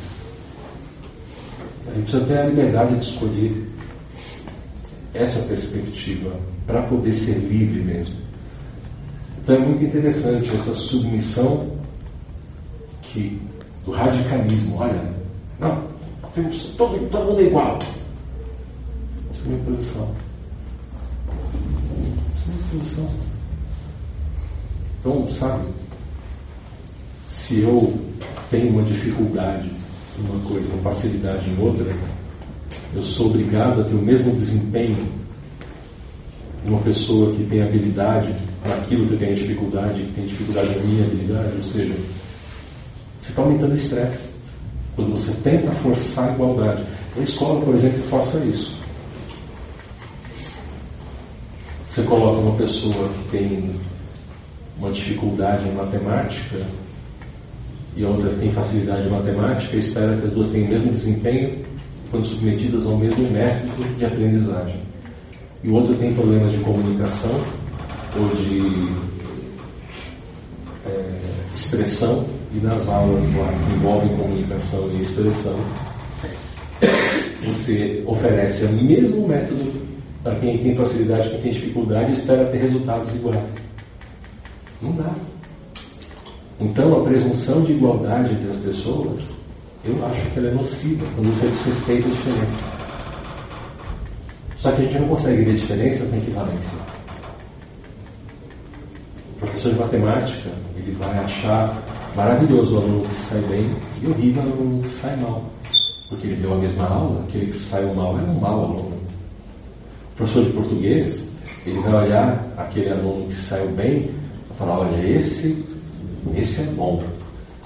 A 1.87 1.93
gente 1.93 2.03
precisa 2.03 2.25
ter 2.25 2.37
a 2.37 2.45
liberdade 2.45 2.97
de 2.97 3.03
escolher 3.03 3.67
essa 5.13 5.39
perspectiva 5.47 6.35
para 6.65 6.81
poder 6.83 7.11
ser 7.11 7.37
livre 7.37 7.81
mesmo. 7.81 8.15
Então 9.41 9.55
é 9.55 9.59
muito 9.59 9.83
interessante 9.83 10.55
essa 10.55 10.73
submissão 10.73 11.69
que, 13.01 13.39
do 13.85 13.91
radicalismo. 13.91 14.77
Olha, 14.77 15.13
não, 15.59 15.83
temos 16.33 16.63
todo, 16.77 16.97
todo 17.09 17.25
mundo 17.25 17.41
é 17.41 17.43
igual. 17.43 17.79
Essa 19.31 19.43
é 19.43 19.45
a 19.45 19.49
minha 19.49 19.63
posição. 19.65 20.15
Essa 21.27 22.49
é 22.49 22.51
a 22.51 22.55
minha 22.55 22.67
posição. 22.71 23.09
Então, 24.99 25.27
sabe, 25.27 25.67
se 27.33 27.61
eu 27.61 27.99
tenho 28.51 28.69
uma 28.69 28.83
dificuldade 28.83 29.67
em 30.19 30.29
uma 30.29 30.39
coisa, 30.47 30.71
uma 30.71 30.83
facilidade 30.83 31.49
em 31.49 31.59
outra, 31.59 31.91
eu 32.93 33.01
sou 33.01 33.25
obrigado 33.25 33.81
a 33.81 33.83
ter 33.83 33.95
o 33.95 34.01
mesmo 34.01 34.31
desempenho 34.35 35.03
de 36.63 36.69
uma 36.69 36.79
pessoa 36.81 37.33
que 37.33 37.43
tem 37.45 37.63
habilidade 37.63 38.33
naquilo 38.63 39.07
que 39.07 39.13
eu 39.13 39.19
tenho 39.19 39.35
dificuldade, 39.35 40.03
que 40.03 40.11
tem 40.13 40.25
dificuldade 40.27 40.69
na 40.69 40.83
minha 40.83 41.05
habilidade, 41.05 41.57
ou 41.57 41.63
seja, 41.63 41.95
você 43.19 43.29
está 43.29 43.41
aumentando 43.41 43.71
o 43.71 43.75
estresse. 43.75 44.29
Quando 44.95 45.11
você 45.11 45.31
tenta 45.41 45.71
forçar 45.71 46.29
a 46.29 46.33
igualdade. 46.33 46.83
A 47.17 47.19
escola, 47.19 47.59
por 47.65 47.73
exemplo, 47.73 48.03
faça 48.09 48.37
isso. 48.45 48.77
Você 51.87 52.03
coloca 52.03 52.41
uma 52.41 52.55
pessoa 52.57 53.09
que 53.09 53.37
tem 53.37 53.75
uma 54.77 54.91
dificuldade 54.91 55.67
em 55.67 55.73
matemática 55.73 56.63
e 57.95 58.03
a 58.03 58.09
outra 58.09 58.29
tem 58.39 58.51
facilidade 58.51 59.07
em 59.07 59.11
matemática, 59.11 59.75
espera 59.75 60.15
que 60.17 60.25
as 60.25 60.31
duas 60.31 60.47
tenham 60.47 60.67
o 60.67 60.69
mesmo 60.69 60.91
desempenho 60.91 61.57
quando 62.09 62.25
submetidas 62.25 62.85
ao 62.85 62.97
mesmo 62.97 63.29
método 63.29 63.97
de 63.97 64.05
aprendizagem. 64.05 64.81
E 65.63 65.69
o 65.69 65.73
outro 65.73 65.95
tem 65.95 66.13
problemas 66.13 66.51
de 66.51 66.57
comunicação 66.59 67.43
ou 68.17 68.29
de 68.35 68.93
é, 70.85 71.19
expressão, 71.53 72.25
e 72.53 72.57
nas 72.57 72.87
aulas 72.87 73.25
lá 73.35 73.47
que 73.47 73.73
envolvem 73.73 74.15
comunicação 74.15 74.89
e 74.93 75.01
expressão, 75.01 75.59
você 77.43 78.03
oferece 78.05 78.65
o 78.65 78.69
mesmo 78.73 79.27
método 79.27 79.71
para 80.23 80.35
quem 80.35 80.57
tem 80.57 80.75
facilidade, 80.75 81.29
quem 81.29 81.41
tem 81.41 81.51
dificuldade 81.51 82.11
espera 82.11 82.45
ter 82.45 82.57
resultados 82.57 83.13
iguais. 83.15 83.55
Não 84.81 84.91
dá. 84.93 85.13
Então, 86.63 86.97
a 86.97 87.03
presunção 87.03 87.61
de 87.63 87.73
igualdade 87.73 88.31
entre 88.31 88.49
as 88.49 88.55
pessoas, 88.55 89.33
eu 89.83 89.93
acho 90.05 90.31
que 90.31 90.39
ela 90.39 90.47
é 90.47 90.53
nociva 90.53 91.05
quando 91.13 91.27
você 91.27 91.47
desrespeita 91.47 92.07
a 92.07 92.11
diferença. 92.11 92.59
Só 94.55 94.71
que 94.71 94.81
a 94.81 94.85
gente 94.85 94.99
não 94.99 95.09
consegue 95.09 95.43
ver 95.43 95.55
diferença 95.55 96.05
com 96.05 96.15
equivalência. 96.15 96.77
O 99.35 99.39
professor 99.39 99.73
de 99.73 99.79
matemática, 99.79 100.49
ele 100.77 100.93
vai 100.93 101.19
achar 101.19 101.83
maravilhoso 102.15 102.75
o 102.75 102.81
aluno 102.81 103.05
que 103.09 103.13
sai 103.13 103.41
bem 103.41 103.75
e 104.01 104.07
horrível 104.07 104.43
o 104.43 104.51
aluno 104.53 104.81
que 104.81 104.87
sai 104.87 105.17
mal. 105.17 105.43
Porque 106.07 106.27
ele 106.27 106.37
deu 106.37 106.53
a 106.53 106.57
mesma 106.57 106.85
aula, 106.85 107.25
aquele 107.27 107.47
que 107.47 107.55
saiu 107.55 107.93
mal 107.93 108.17
é 108.17 108.21
um 108.21 108.39
mau 108.39 108.63
aluno. 108.63 108.97
O 110.13 110.15
professor 110.15 110.45
de 110.45 110.51
português, 110.51 111.29
ele 111.65 111.79
vai 111.79 112.05
olhar 112.05 112.47
aquele 112.55 112.89
aluno 112.89 113.25
que 113.25 113.33
saiu 113.33 113.67
bem 113.71 114.11
e 114.49 114.53
falar, 114.57 114.79
olha, 114.79 115.05
esse 115.05 115.72
esse 116.35 116.61
é 116.61 116.65
bom. 116.65 117.03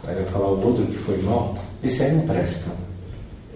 Aí 0.05 0.15
vai 0.15 0.25
falar 0.25 0.47
o 0.47 0.65
outro 0.65 0.85
que 0.85 0.97
foi 0.97 1.21
mal, 1.21 1.53
esse 1.83 2.03
aí 2.03 2.13
não 2.13 2.21
presta. 2.21 2.71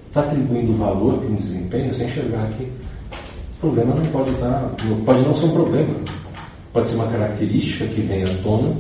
Está 0.08 0.22
atribuindo 0.22 0.74
valor 0.76 1.18
para 1.18 1.30
um 1.30 1.36
desempenho 1.36 1.94
sem 1.94 2.06
enxergar 2.06 2.50
que 2.58 2.64
o 2.64 3.60
problema 3.62 3.96
não 3.96 4.06
pode 4.08 4.32
estar. 4.32 4.50
Tá, 4.50 4.76
pode 5.06 5.22
não 5.22 5.36
ser 5.36 5.46
um 5.46 5.52
problema. 5.52 5.96
Pode 6.74 6.88
ser 6.88 6.96
uma 6.96 7.08
característica 7.08 7.86
que 7.88 8.02
vem 8.02 8.24
à 8.24 8.44
tona 8.44 8.76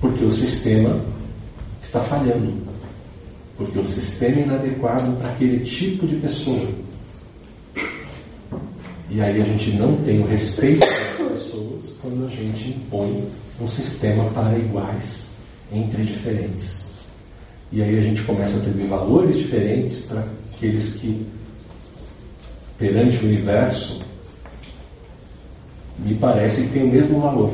porque 0.00 0.24
o 0.24 0.30
sistema 0.30 0.98
está 1.82 2.00
falhando. 2.00 2.54
Porque 3.56 3.78
o 3.78 3.84
sistema 3.84 4.38
é 4.38 4.42
inadequado 4.44 5.16
para 5.16 5.30
aquele 5.30 5.64
tipo 5.64 6.06
de 6.06 6.16
pessoa. 6.16 6.66
E 9.10 9.20
aí 9.20 9.40
a 9.40 9.44
gente 9.44 9.72
não 9.72 9.96
tem 9.98 10.20
o 10.20 10.26
respeito 10.26 10.80
das 10.80 11.30
pessoas 11.30 11.92
quando 12.00 12.26
a 12.26 12.28
gente 12.28 12.70
impõe 12.70 13.24
um 13.60 13.66
sistema 13.66 14.24
para 14.30 14.58
iguais 14.58 15.28
entre 15.72 16.02
diferentes. 16.02 16.84
E 17.70 17.82
aí 17.82 17.98
a 17.98 18.02
gente 18.02 18.22
começa 18.22 18.56
a 18.56 18.58
atribuir 18.58 18.86
valores 18.86 19.36
diferentes 19.36 20.00
para 20.00 20.24
aqueles 20.54 20.94
que 20.94 21.26
perante 22.80 23.18
o 23.18 23.28
universo, 23.28 24.00
me 25.98 26.14
parece 26.14 26.62
que 26.62 26.68
tem 26.70 26.84
o 26.84 26.88
mesmo 26.88 27.20
valor. 27.20 27.52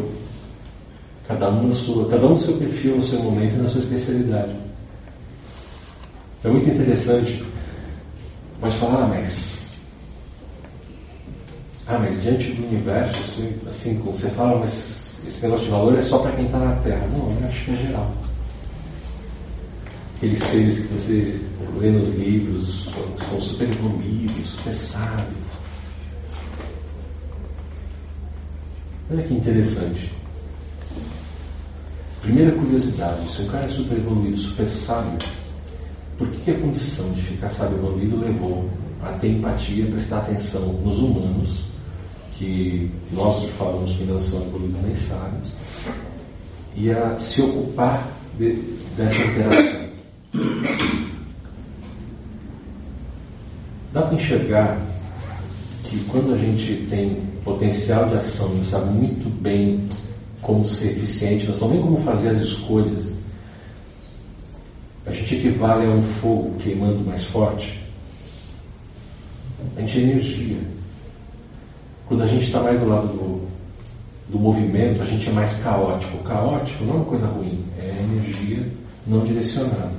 Cada 1.26 1.50
um, 1.50 1.66
na 1.66 1.72
sua, 1.72 2.08
cada 2.08 2.26
um 2.26 2.30
no 2.30 2.38
seu 2.38 2.56
perfil, 2.56 2.96
no 2.96 3.02
seu 3.02 3.18
momento 3.18 3.54
e 3.54 3.56
na 3.56 3.66
sua 3.66 3.80
especialidade. 3.80 4.54
É 6.44 6.48
muito 6.48 6.70
interessante. 6.70 7.44
Pode 8.60 8.76
falar, 8.76 9.02
ah, 9.02 9.06
mas. 9.08 9.66
Ah, 11.88 11.98
mas 11.98 12.22
diante 12.22 12.52
do 12.52 12.64
universo, 12.66 13.42
assim, 13.68 13.98
como 13.98 14.12
você 14.12 14.30
fala, 14.30 14.60
mas 14.60 14.95
esse 15.26 15.42
negócio 15.42 15.64
de 15.64 15.70
valor 15.70 15.96
é 15.96 16.00
só 16.00 16.18
para 16.18 16.32
quem 16.32 16.46
está 16.46 16.58
na 16.58 16.76
Terra. 16.76 17.06
Não, 17.08 17.28
eu 17.30 17.46
acho 17.46 17.64
que 17.64 17.70
é 17.72 17.76
geral. 17.76 18.12
Aqueles 20.16 20.38
seres 20.38 20.78
que 20.78 20.92
você 20.94 21.40
lê 21.78 21.90
nos 21.90 22.08
livros, 22.16 22.90
são 23.28 23.40
super 23.40 23.68
evoluídos, 23.68 24.48
super 24.50 24.74
sábios. 24.74 25.46
Olha 29.10 29.22
que 29.22 29.34
interessante. 29.34 30.12
Primeira 32.22 32.52
curiosidade, 32.52 33.30
se 33.30 33.42
um 33.42 33.46
cara 33.46 33.66
é 33.66 33.68
super 33.68 33.98
evoluído, 33.98 34.36
super 34.36 34.68
sábio, 34.68 35.18
por 36.18 36.28
que, 36.28 36.38
que 36.38 36.50
a 36.50 36.58
condição 36.58 37.08
de 37.12 37.20
ficar 37.20 37.48
sábio 37.50 37.78
evoluído 37.78 38.18
levou 38.18 38.68
a 39.02 39.12
ter 39.12 39.28
empatia, 39.28 39.86
prestar 39.86 40.18
atenção 40.18 40.72
nos 40.72 40.98
humanos, 40.98 41.60
que 42.38 42.90
nós 43.12 43.44
falamos 43.50 43.92
que 43.92 44.04
não 44.04 44.20
são 44.20 44.42
evoluídos 44.42 44.82
nem 44.82 44.94
sábios, 44.94 45.52
e 46.76 46.90
a 46.90 47.18
se 47.18 47.42
ocupar 47.42 48.10
de, 48.38 48.52
dessa 48.96 49.18
interação? 49.18 49.86
Dá 53.92 54.02
para 54.02 54.14
enxergar 54.14 54.78
que 55.84 56.00
quando 56.04 56.34
a 56.34 56.36
gente 56.36 56.86
tem 56.90 57.22
potencial 57.42 58.08
de 58.08 58.16
ação 58.16 58.58
e 58.60 58.64
sabe 58.64 58.90
muito 58.90 59.30
bem 59.40 59.88
como 60.42 60.64
ser 60.64 60.90
eficiente, 60.90 61.46
nós 61.46 61.56
sabemos 61.56 61.84
como 61.84 61.98
fazer 61.98 62.28
as 62.30 62.38
escolhas, 62.38 63.14
a 65.06 65.10
gente 65.10 65.36
equivale 65.36 65.86
a 65.86 65.90
um 65.90 66.02
fogo 66.02 66.54
queimando 66.58 67.02
mais 67.04 67.24
forte. 67.24 67.80
A 69.76 69.80
gente 69.80 69.98
é 69.98 70.02
energia. 70.02 70.75
Quando 72.06 72.22
a 72.22 72.26
gente 72.26 72.46
está 72.46 72.60
mais 72.60 72.78
do 72.78 72.88
lado 72.88 73.08
do, 73.08 73.48
do 74.28 74.38
movimento, 74.38 75.02
a 75.02 75.04
gente 75.04 75.28
é 75.28 75.32
mais 75.32 75.54
caótico. 75.54 76.22
Caótico 76.22 76.84
não 76.84 76.94
é 76.94 76.96
uma 76.96 77.04
coisa 77.04 77.26
ruim, 77.26 77.64
é 77.78 78.04
energia 78.04 78.66
não 79.06 79.24
direcionada. 79.24 79.92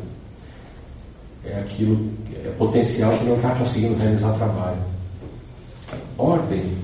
É 1.44 1.60
aquilo, 1.60 2.12
é 2.34 2.50
potencial 2.58 3.18
que 3.18 3.26
não 3.26 3.36
está 3.36 3.56
conseguindo 3.56 3.96
realizar 3.96 4.34
trabalho. 4.34 4.82
Ordem, 6.18 6.78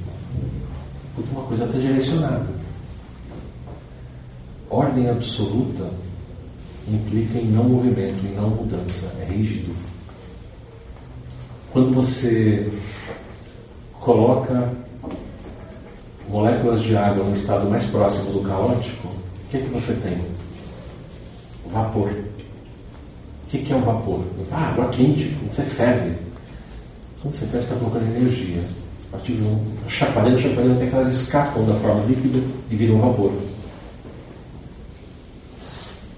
uma 1.31 1.43
coisa 1.43 1.65
está 1.65 1.77
direcionada. 1.77 2.47
Ordem 4.69 5.09
absoluta 5.09 5.89
implica 6.87 7.39
em 7.39 7.45
não 7.45 7.63
movimento, 7.63 8.25
em 8.25 8.35
não 8.35 8.49
mudança, 8.49 9.13
é 9.21 9.25
rígido. 9.25 9.73
Quando 11.71 11.93
você 11.93 12.71
coloca 13.99 14.71
moléculas 16.29 16.81
de 16.81 16.95
água 16.95 17.23
no 17.23 17.33
estado 17.33 17.69
mais 17.69 17.85
próximo 17.85 18.31
do 18.31 18.41
caótico, 18.47 19.07
o 19.07 19.49
que 19.51 19.57
é 19.57 19.61
que 19.61 19.69
você 19.69 19.93
tem? 19.93 20.25
Vapor. 21.71 22.09
O 22.09 23.47
que 23.47 23.71
é 23.71 23.75
o 23.75 23.81
vapor? 23.81 24.23
Ah, 24.51 24.69
água 24.69 24.89
quente, 24.89 25.35
quando 25.39 25.51
você 25.51 25.61
ferve. 25.61 26.15
Quando 27.21 27.33
você 27.33 27.45
ferve, 27.45 27.65
está 27.65 27.75
colocando 27.75 28.15
energia. 28.15 28.63
As 29.03 29.05
partículas 29.11 29.45
vão 29.45 29.61
chacoalhando, 29.87 30.37
chacoalhando 30.39 30.75
até 30.75 30.87
que 30.87 30.95
elas 30.95 31.07
escapam 31.09 31.65
da 31.65 31.75
forma 31.75 32.03
líquida 32.05 32.39
e 32.71 32.75
viram 32.75 32.99
vapor 32.99 33.31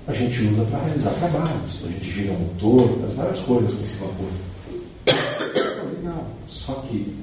a 0.07 0.13
gente 0.13 0.39
usa 0.43 0.63
para 0.65 0.83
realizar 0.83 1.09
trabalhos. 1.11 1.81
A 1.83 1.87
gente 1.87 2.11
gira 2.11 2.33
motor, 2.33 2.99
faz 3.01 3.13
várias 3.13 3.39
coisas 3.39 3.73
com 3.73 3.83
esse 3.83 3.95
vapor. 3.97 4.29
É 5.85 5.97
legal. 5.97 6.27
Só 6.47 6.73
que 6.87 7.15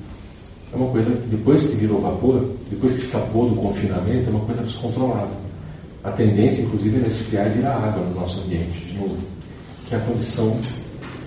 é 0.73 0.77
uma 0.77 0.91
coisa 0.91 1.11
que 1.11 1.29
depois 1.29 1.67
que 1.67 1.77
virou 1.77 2.01
vapor, 2.01 2.49
depois 2.71 2.93
que 2.93 2.99
escapou 2.99 3.49
do 3.49 3.57
confinamento, 3.57 4.31
é 4.31 4.33
uma 4.33 4.45
coisa 4.45 4.63
descontrolada. 4.63 5.31
A 6.03 6.11
tendência, 6.11 6.63
inclusive, 6.63 6.99
é 6.99 7.05
resfriar 7.05 7.47
e 7.49 7.51
virar 7.51 7.77
água 7.77 8.05
no 8.05 8.15
nosso 8.15 8.41
ambiente, 8.41 8.85
de 8.87 8.99
novo. 8.99 9.19
Que 9.87 9.95
é 9.95 9.99
a 9.99 10.01
condição 10.01 10.59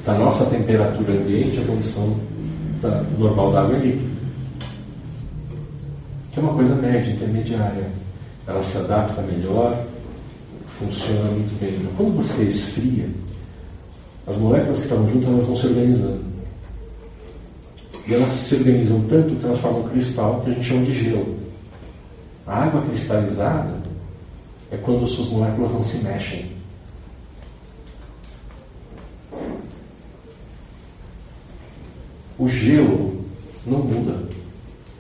da 0.03 0.15
nossa 0.15 0.45
temperatura 0.45 1.13
ambiente, 1.13 1.59
a 1.59 1.65
condição 1.65 2.17
da, 2.81 3.03
normal 3.19 3.51
da 3.51 3.61
água 3.61 3.77
é 3.77 3.80
líquida. 3.80 4.09
Que 6.31 6.39
é 6.39 6.43
uma 6.43 6.53
coisa 6.53 6.76
média, 6.76 7.11
intermediária. 7.11 7.88
Ela 8.47 8.61
se 8.61 8.77
adapta 8.77 9.22
melhor, 9.22 9.85
funciona 10.80 11.30
muito 11.31 11.59
bem. 11.59 11.76
Então, 11.80 11.91
quando 11.95 12.15
você 12.15 12.43
esfria, 12.43 13.07
as 14.26 14.38
moléculas 14.38 14.80
que 14.80 14.85
estavam 14.85 15.07
juntas 15.07 15.30
elas 15.30 15.45
vão 15.45 15.55
se 15.55 15.67
organizando. 15.67 16.35
E 18.07 18.14
elas 18.14 18.32
se 18.32 18.56
organizam 18.56 19.02
tanto 19.07 19.36
que 19.36 19.45
elas 19.45 19.60
formam 19.60 19.84
cristal 19.90 20.41
que 20.41 20.52
a 20.52 20.53
gente 20.53 20.65
chama 20.65 20.86
de 20.86 20.94
gelo. 20.94 21.36
A 22.45 22.64
água 22.64 22.82
cristalizada 22.84 23.73
é 24.72 24.77
quando 24.77 25.07
suas 25.07 25.27
moléculas 25.27 25.72
não 25.72 25.82
se 25.82 25.98
mexem. 25.98 26.52
O 32.38 32.48
gelo 32.48 33.26
não 33.65 33.80
muda. 33.80 34.23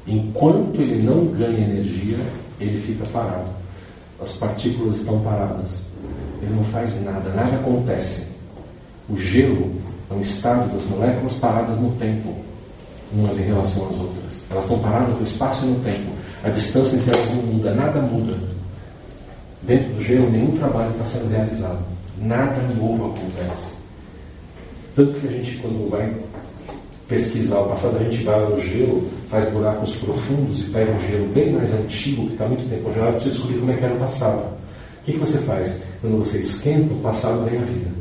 Enquanto 0.07 0.81
ele 0.81 1.03
não 1.03 1.25
ganha 1.25 1.59
energia, 1.59 2.17
ele 2.59 2.81
fica 2.81 3.05
parado 3.07 3.55
as 4.19 4.33
partículas 4.33 4.99
estão 4.99 5.19
paradas. 5.21 5.81
Ele 6.41 6.53
não 6.53 6.63
faz 6.65 6.93
nada, 7.03 7.29
nada 7.31 7.55
acontece. 7.55 8.27
O 9.09 9.17
gelo 9.17 9.71
é 10.09 10.13
um 10.13 10.19
estado 10.19 10.73
das 10.73 10.85
moléculas 10.85 11.33
paradas 11.35 11.77
no 11.77 11.91
tempo, 11.93 12.35
umas 13.11 13.37
em 13.37 13.43
relação 13.43 13.87
às 13.87 13.99
outras. 13.99 14.43
Elas 14.49 14.63
estão 14.63 14.79
paradas 14.79 15.15
no 15.15 15.23
espaço 15.23 15.65
e 15.65 15.69
no 15.69 15.79
tempo. 15.79 16.11
A 16.43 16.49
distância 16.49 16.97
entre 16.97 17.11
elas 17.15 17.29
não 17.33 17.43
muda, 17.43 17.73
nada 17.73 18.01
muda. 18.01 18.37
Dentro 19.63 19.93
do 19.93 20.01
gelo, 20.01 20.29
nenhum 20.29 20.51
trabalho 20.51 20.91
está 20.91 21.03
sendo 21.03 21.29
realizado. 21.29 21.79
Nada 22.19 22.61
novo 22.79 23.07
acontece. 23.07 23.73
Tanto 24.95 25.19
que 25.19 25.27
a 25.27 25.31
gente, 25.31 25.57
quando 25.57 25.89
vai 25.89 26.13
pesquisar 27.07 27.59
o 27.59 27.69
passado, 27.69 27.97
a 27.97 28.03
gente 28.03 28.23
vai 28.23 28.39
no 28.45 28.59
gelo, 28.59 29.07
faz 29.29 29.49
buracos 29.51 29.95
profundos 29.95 30.61
e 30.61 30.63
pega 30.65 30.91
um 30.91 30.99
gelo 31.01 31.27
bem 31.27 31.51
mais 31.51 31.73
antigo, 31.73 32.27
que 32.27 32.33
está 32.33 32.47
muito 32.47 32.69
tempo 32.69 32.83
congelado, 32.83 33.11
para 33.11 33.19
você 33.21 33.29
descobrir 33.29 33.59
como 33.59 33.71
é 33.71 33.75
que 33.75 33.85
era 33.85 33.93
o 33.93 33.99
passado. 33.99 34.39
O 34.41 35.05
que, 35.05 35.13
que 35.13 35.19
você 35.19 35.37
faz? 35.39 35.81
Quando 36.01 36.17
você 36.17 36.39
esquenta, 36.39 36.93
o 36.93 36.97
passado 36.97 37.45
vem 37.45 37.59
à 37.59 37.63
vida. 37.63 37.94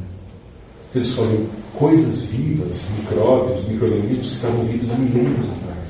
Você 0.95 1.01
descobre 1.01 1.49
coisas 1.77 2.21
vivas, 2.21 2.85
micróbios, 2.97 3.67
micro-organismos 3.67 4.29
que 4.29 4.35
estavam 4.37 4.65
vivos 4.65 4.89
há 4.91 4.95
milênios 4.95 5.47
atrás. 5.47 5.89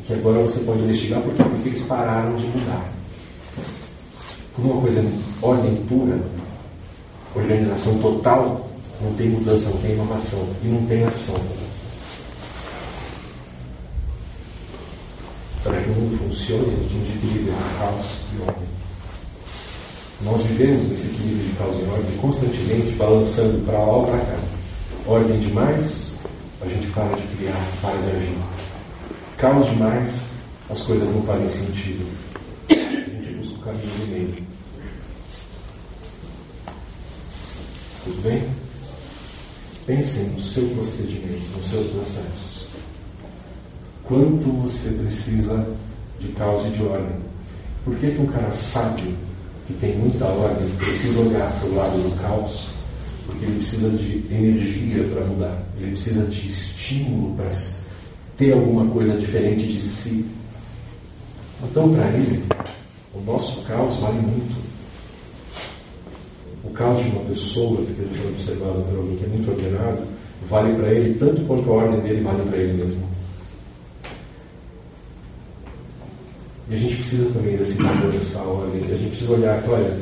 E 0.00 0.04
que 0.04 0.14
agora 0.14 0.40
você 0.40 0.58
pode 0.60 0.80
investigar 0.80 1.20
porque, 1.20 1.42
porque 1.42 1.68
eles 1.68 1.82
pararam 1.82 2.34
de 2.36 2.46
mudar. 2.46 2.90
Por 4.56 4.64
uma 4.64 4.80
coisa, 4.80 5.04
ordem 5.42 5.76
pura, 5.84 6.18
organização 7.36 7.98
total, 7.98 8.70
não 9.02 9.12
tem 9.12 9.28
mudança, 9.28 9.68
não 9.68 9.76
tem 9.82 9.92
inovação 9.92 10.48
e 10.64 10.66
não 10.66 10.82
tem 10.86 11.04
ação. 11.04 11.38
para 15.62 15.80
que 15.80 15.90
o 15.90 15.94
mundo 15.94 16.18
funcione, 16.18 16.74
a 16.74 16.88
gente 16.88 17.12
equilíbrio 17.12 17.52
de 17.52 17.78
caos 17.78 18.06
e 18.34 18.40
ordem. 18.40 18.81
Nós 20.24 20.42
vivemos 20.42 20.88
nesse 20.88 21.06
equilíbrio 21.08 21.48
de 21.48 21.56
caos 21.56 21.76
e 21.76 21.84
ordem 21.84 22.16
constantemente 22.18 22.92
balançando 22.92 23.58
para 23.66 23.78
lá 23.78 23.96
ou 23.96 24.06
para 24.06 24.18
cá. 24.18 24.38
Ordem 25.06 25.40
demais, 25.40 26.14
a 26.60 26.66
gente 26.66 26.86
para 26.88 27.16
de 27.16 27.22
criar, 27.36 27.66
para 27.80 28.00
de 28.00 28.16
agir. 28.16 28.38
Caos 29.36 29.66
demais, 29.66 30.28
as 30.70 30.80
coisas 30.80 31.10
não 31.10 31.22
fazem 31.22 31.48
sentido. 31.48 32.06
A 32.70 32.74
gente 32.74 33.34
busca 33.34 33.54
o 33.54 33.62
caminho 33.62 33.98
do 33.98 34.06
meio. 34.08 34.34
Tudo 38.04 38.22
bem? 38.22 38.48
Pensem 39.86 40.24
no 40.24 40.40
seu 40.40 40.68
procedimento, 40.68 41.56
nos 41.56 41.68
seus 41.68 41.86
processos 41.88 42.52
quanto 44.12 44.50
você 44.50 44.90
precisa 44.90 45.66
de 46.20 46.28
causa 46.28 46.68
e 46.68 46.70
de 46.70 46.82
ordem. 46.82 47.16
Por 47.82 47.96
que, 47.96 48.10
que 48.10 48.20
um 48.20 48.26
cara 48.26 48.50
sábio, 48.50 49.16
que 49.72 49.80
tem 49.80 49.96
muita 49.96 50.26
ordem, 50.26 50.68
precisa 50.76 51.20
olhar 51.20 51.52
para 51.58 51.68
o 51.68 51.74
lado 51.74 51.98
do 51.98 52.16
caos? 52.20 52.66
Porque 53.26 53.44
ele 53.44 53.56
precisa 53.56 53.90
de 53.90 54.24
energia 54.30 55.04
para 55.04 55.24
mudar, 55.24 55.62
ele 55.78 55.90
precisa 55.92 56.24
de 56.26 56.48
estímulo 56.48 57.34
para 57.36 57.48
ter 58.36 58.52
alguma 58.52 58.86
coisa 58.86 59.16
diferente 59.16 59.66
de 59.66 59.80
si. 59.80 60.24
Então, 61.62 61.94
para 61.94 62.08
ele, 62.08 62.42
o 63.14 63.20
nosso 63.20 63.62
caos 63.62 63.96
vale 64.00 64.18
muito. 64.18 64.60
O 66.64 66.70
caos 66.70 67.02
de 67.02 67.10
uma 67.10 67.24
pessoa, 67.24 67.84
que 67.84 68.02
a 68.02 68.04
gente 68.04 68.26
observado 68.26 68.82
por 68.82 68.98
alguém 68.98 69.16
que 69.16 69.24
é 69.24 69.28
muito 69.28 69.50
ordenado, 69.50 70.02
vale 70.48 70.74
para 70.74 70.92
ele 70.92 71.14
tanto 71.14 71.40
quanto 71.42 71.70
a 71.70 71.74
ordem 71.74 72.00
dele 72.00 72.20
vale 72.20 72.42
para 72.42 72.56
ele 72.56 72.72
mesmo. 72.72 73.11
E 76.72 76.74
a 76.74 76.78
gente 76.78 76.94
precisa 76.96 77.30
também 77.32 77.54
desse 77.54 77.74
valor, 77.74 78.10
dessa 78.10 78.38
ordem. 78.38 78.82
A 78.84 78.94
gente 78.94 79.08
precisa 79.08 79.32
olhar 79.34 79.62
que, 79.62 79.68
olha, 79.68 79.98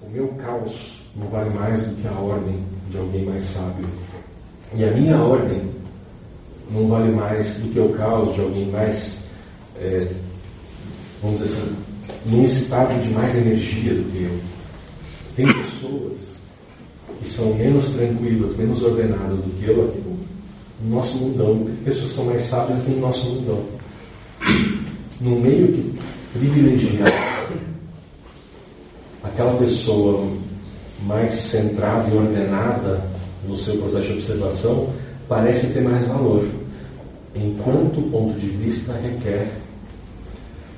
o 0.00 0.10
meu 0.12 0.28
caos 0.28 1.00
não 1.16 1.26
vale 1.26 1.50
mais 1.50 1.82
do 1.82 1.96
que 1.96 2.06
a 2.06 2.12
ordem 2.12 2.62
de 2.90 2.98
alguém 2.98 3.24
mais 3.24 3.42
sábio. 3.42 3.86
E 4.72 4.84
a 4.84 4.92
minha 4.92 5.18
ordem 5.18 5.62
não 6.70 6.86
vale 6.86 7.10
mais 7.10 7.56
do 7.56 7.72
que 7.72 7.80
o 7.80 7.88
caos 7.94 8.36
de 8.36 8.40
alguém 8.40 8.70
mais, 8.70 9.24
é, 9.80 10.06
vamos 11.20 11.40
dizer 11.40 11.56
assim, 11.56 11.76
num 12.26 12.44
estado 12.44 13.02
de 13.02 13.10
mais 13.10 13.34
energia 13.34 13.94
do 13.94 14.12
que 14.12 14.22
eu. 14.22 14.40
Tem 15.34 15.46
pessoas 15.46 16.18
que 17.20 17.28
são 17.28 17.52
menos 17.56 17.86
tranquilas, 17.94 18.56
menos 18.56 18.80
ordenadas 18.80 19.40
do 19.40 19.58
que 19.58 19.68
eu 19.68 19.88
aqui 19.88 20.00
no 20.84 20.94
nosso 20.94 21.18
mundão. 21.18 21.66
Pessoas 21.84 22.10
que 22.10 22.14
são 22.14 22.26
mais 22.26 22.42
sábias 22.42 22.78
aqui 22.78 22.90
no 22.90 23.00
nosso 23.00 23.26
mundão. 23.26 23.74
No 25.20 25.36
meio 25.36 25.68
que 25.68 25.98
privilegia 26.32 27.04
aquela 29.22 29.56
pessoa 29.58 30.28
mais 31.02 31.32
centrada 31.32 32.08
e 32.08 32.16
ordenada 32.16 33.00
no 33.46 33.56
seu 33.56 33.76
processo 33.78 34.08
de 34.08 34.12
observação, 34.14 34.88
parece 35.28 35.68
ter 35.72 35.82
mais 35.82 36.04
valor, 36.06 36.46
enquanto 37.34 37.98
o 37.98 38.10
ponto 38.10 38.38
de 38.38 38.46
vista 38.46 38.92
requer 38.94 39.52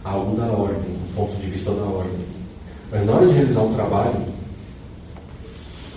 algo 0.05 0.37
da 0.37 0.47
ordem, 0.47 0.95
o 1.11 1.15
ponto 1.15 1.37
de 1.37 1.47
vista 1.47 1.73
da 1.73 1.83
ordem. 1.83 2.27
Mas 2.91 3.05
na 3.05 3.15
hora 3.15 3.27
de 3.27 3.33
realizar 3.33 3.63
um 3.63 3.75
trabalho, 3.75 4.23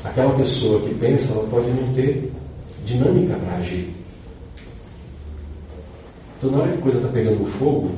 aquela 0.04 0.34
pessoa 0.36 0.82
que 0.82 0.94
pensa, 0.96 1.34
ela 1.34 1.48
pode 1.48 1.70
não 1.70 1.94
ter 1.94 2.32
dinâmica 2.86 3.36
para 3.36 3.58
agir. 3.58 3.94
Então, 6.38 6.52
na 6.52 6.60
hora 6.60 6.72
que 6.72 6.78
a 6.78 6.82
coisa 6.82 6.98
está 6.98 7.10
pegando 7.10 7.46
fogo, 7.46 7.92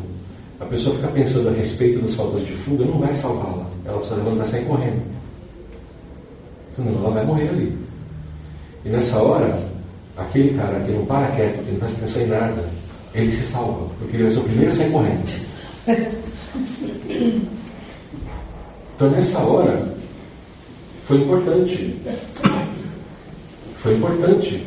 a 0.61 0.65
pessoa 0.65 0.95
ficar 0.95 1.09
pensando 1.09 1.49
a 1.49 1.53
respeito 1.53 1.99
dos 1.99 2.13
fatores 2.13 2.47
de 2.47 2.53
fuga 2.53 2.85
não 2.85 2.99
vai 2.99 3.13
salvá-la. 3.15 3.65
Ela 3.83 3.97
precisa 3.97 4.21
levantar 4.21 4.43
e 4.43 4.47
sair 4.47 4.65
correndo. 4.65 5.01
Senão 6.75 6.99
ela 6.99 7.11
vai 7.11 7.25
morrer 7.25 7.49
ali. 7.49 7.77
E 8.85 8.89
nessa 8.89 9.21
hora, 9.21 9.59
aquele 10.15 10.55
cara 10.55 10.79
que 10.81 10.91
não 10.91 11.05
para 11.05 11.27
quieto, 11.31 11.65
que 11.65 11.71
não 11.71 11.79
presta 11.79 11.97
atenção 11.97 12.21
em 12.21 12.27
nada, 12.27 12.69
ele 13.13 13.31
se 13.31 13.43
salva, 13.43 13.87
porque 13.99 14.15
ele 14.15 14.23
vai 14.23 14.31
ser 14.31 14.39
o 14.39 14.43
primeiro 14.43 14.69
a 14.69 14.73
sair 14.73 14.91
correndo. 14.91 15.23
Então 18.95 19.09
nessa 19.09 19.39
hora, 19.39 19.83
foi 21.05 21.21
importante. 21.21 21.99
Foi 23.77 23.95
importante 23.95 24.63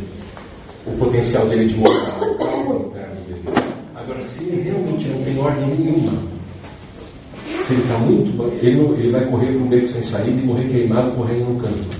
o 0.86 0.90
potencial 0.98 1.46
dele 1.46 1.66
de 1.66 1.76
mostrar 1.76 2.28
o 2.28 2.38
caos 2.38 2.86
interno 2.86 3.20
dele. 3.28 3.42
Agora, 4.04 4.20
se 4.20 4.44
ele 4.44 4.60
realmente 4.60 5.08
não 5.08 5.22
tem 5.22 5.38
ordem 5.38 5.66
nenhuma, 5.66 6.12
se 7.66 7.72
ele 7.72 7.82
está 7.82 7.98
muito. 7.98 8.42
Ele, 8.62 8.76
não, 8.76 8.94
ele 8.98 9.10
vai 9.10 9.24
correr 9.30 9.46
para 9.46 9.62
um 9.62 9.66
beco 9.66 9.88
sem 9.88 10.02
saída 10.02 10.38
e 10.38 10.44
morrer 10.44 10.68
queimado 10.68 11.12
correndo 11.12 11.54
no 11.54 11.60
canto. 11.60 11.96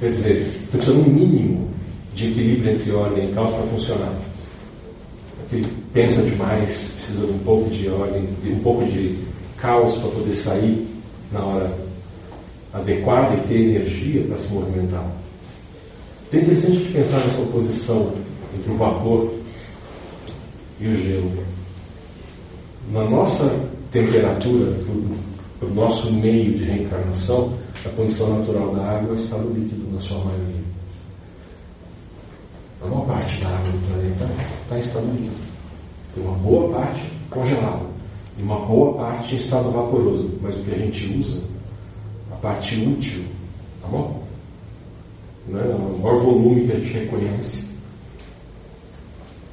Quer 0.00 0.10
dizer, 0.10 0.50
precisa 0.72 0.94
de 0.94 1.08
um 1.08 1.12
mínimo 1.12 1.68
de 2.12 2.28
equilíbrio 2.28 2.72
entre 2.72 2.90
ordem 2.90 3.30
e 3.30 3.32
caos 3.34 3.50
para 3.50 3.62
funcionar. 3.68 4.12
Ele 5.52 5.68
pensa 5.92 6.22
demais, 6.22 6.90
precisa 6.96 7.24
de 7.24 7.32
um 7.32 7.38
pouco 7.38 7.70
de 7.70 7.88
ordem, 7.88 8.28
de 8.42 8.50
um 8.50 8.58
pouco 8.58 8.84
de 8.84 9.16
caos 9.58 9.96
para 9.98 10.10
poder 10.10 10.34
sair 10.34 10.88
na 11.30 11.40
hora 11.40 11.72
adequada 12.72 13.36
e 13.36 13.46
ter 13.46 13.60
energia 13.60 14.24
para 14.24 14.36
se 14.36 14.52
movimentar. 14.52 15.08
É 16.32 16.36
interessante 16.38 16.78
gente 16.78 16.92
pensar 16.92 17.18
nessa 17.20 17.40
oposição 17.42 18.12
entre 18.58 18.72
o 18.72 18.74
vapor 18.74 19.32
e 20.80 20.88
o 20.88 20.96
gelo. 20.96 21.32
Na 22.90 23.04
nossa 23.08 23.50
temperatura, 23.90 24.72
para 25.58 25.68
o 25.68 25.74
nosso 25.74 26.12
meio 26.12 26.54
de 26.54 26.64
reencarnação, 26.64 27.54
a 27.84 27.88
condição 27.90 28.38
natural 28.38 28.74
da 28.74 28.82
água 28.82 29.10
é 29.10 29.12
o 29.12 29.16
estado 29.16 29.52
líquido 29.54 29.90
na 29.92 30.00
sua 30.00 30.18
maioria. 30.18 30.66
A 32.82 32.86
maior 32.86 33.06
parte 33.06 33.40
da 33.40 33.48
água 33.48 33.72
do 33.72 33.88
planeta 33.88 34.28
está 34.62 34.76
em 34.76 34.80
estado 34.80 35.06
líquido. 35.12 35.36
Tem 36.14 36.24
uma 36.24 36.36
boa 36.38 36.72
parte 36.72 37.02
congelada 37.30 37.86
e 38.38 38.42
uma 38.42 38.58
boa 38.66 38.94
parte 38.94 39.34
em 39.34 39.36
estado 39.38 39.70
vaporoso. 39.70 40.30
Mas 40.42 40.54
o 40.54 40.62
que 40.62 40.74
a 40.74 40.78
gente 40.78 41.18
usa, 41.18 41.40
a 42.32 42.36
parte 42.36 42.74
útil, 42.76 43.24
tá 43.82 43.88
bom? 43.88 44.22
Né? 45.48 45.62
O 45.62 45.98
maior 46.00 46.20
volume 46.20 46.66
que 46.66 46.72
a 46.72 46.76
gente 46.76 46.92
reconhece 46.92 47.64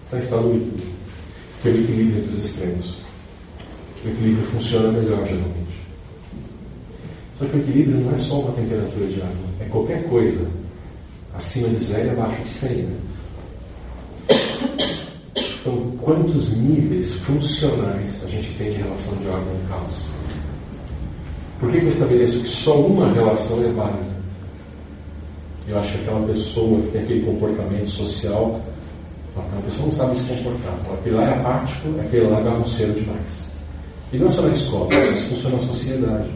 está 0.05 0.17
em 0.17 0.19
estado 0.19 0.53
líquido, 0.53 0.92
que 1.63 1.69
é 1.69 1.71
o 1.71 1.79
equilíbrio 1.79 2.19
entre 2.19 2.35
os 2.35 2.45
extremos. 2.45 2.97
O 4.03 4.09
equilíbrio 4.09 4.45
funciona 4.47 4.91
melhor 4.91 5.25
geralmente. 5.25 5.81
Só 7.39 7.45
que 7.45 7.55
o 7.55 7.59
equilíbrio 7.59 8.01
não 8.01 8.13
é 8.13 8.17
só 8.17 8.41
uma 8.41 8.51
temperatura 8.51 9.07
de 9.07 9.21
água, 9.21 9.47
é 9.61 9.65
qualquer 9.65 10.03
coisa 10.03 10.45
acima 11.33 11.69
de 11.69 11.75
zero 11.77 12.07
e 12.07 12.09
abaixo 12.09 12.41
de 12.41 12.47
100. 12.49 12.69
Né? 12.69 12.99
Então, 15.61 15.91
quantos 16.01 16.51
níveis 16.51 17.13
funcionais 17.13 18.21
a 18.25 18.27
gente 18.27 18.53
tem 18.57 18.71
de 18.71 18.77
relação 18.77 19.15
de 19.15 19.27
ordem 19.27 19.55
e 19.63 19.69
caos? 19.69 20.01
Por 21.61 21.71
que, 21.71 21.77
eu 21.77 21.87
estabeleço 21.87 22.41
que 22.41 22.49
só 22.49 22.77
uma 22.77 23.09
relação 23.13 23.63
é 23.63 23.69
válida? 23.69 24.13
Eu 25.65 25.79
acho 25.79 25.93
que 25.93 26.01
aquela 26.01 26.27
pessoa 26.27 26.81
que 26.81 26.89
tem 26.89 27.01
aquele 27.03 27.25
comportamento 27.25 27.89
social, 27.89 28.61
aquela 29.41 29.61
pessoa 29.61 29.85
não 29.85 29.91
sabe 29.91 30.17
se 30.17 30.25
comportar. 30.25 30.73
Aquele 30.93 31.15
lá 31.15 31.23
é 31.23 31.33
apático, 31.33 31.99
aquele 31.99 32.27
lá 32.27 32.39
é 32.39 32.43
bagunceiro 32.43 32.93
demais. 32.93 33.51
E 34.11 34.17
não 34.17 34.29
só 34.29 34.43
na 34.43 34.49
escola, 34.49 34.93
isso 35.05 35.29
funciona 35.29 35.55
na 35.55 35.61
sociedade. 35.63 36.29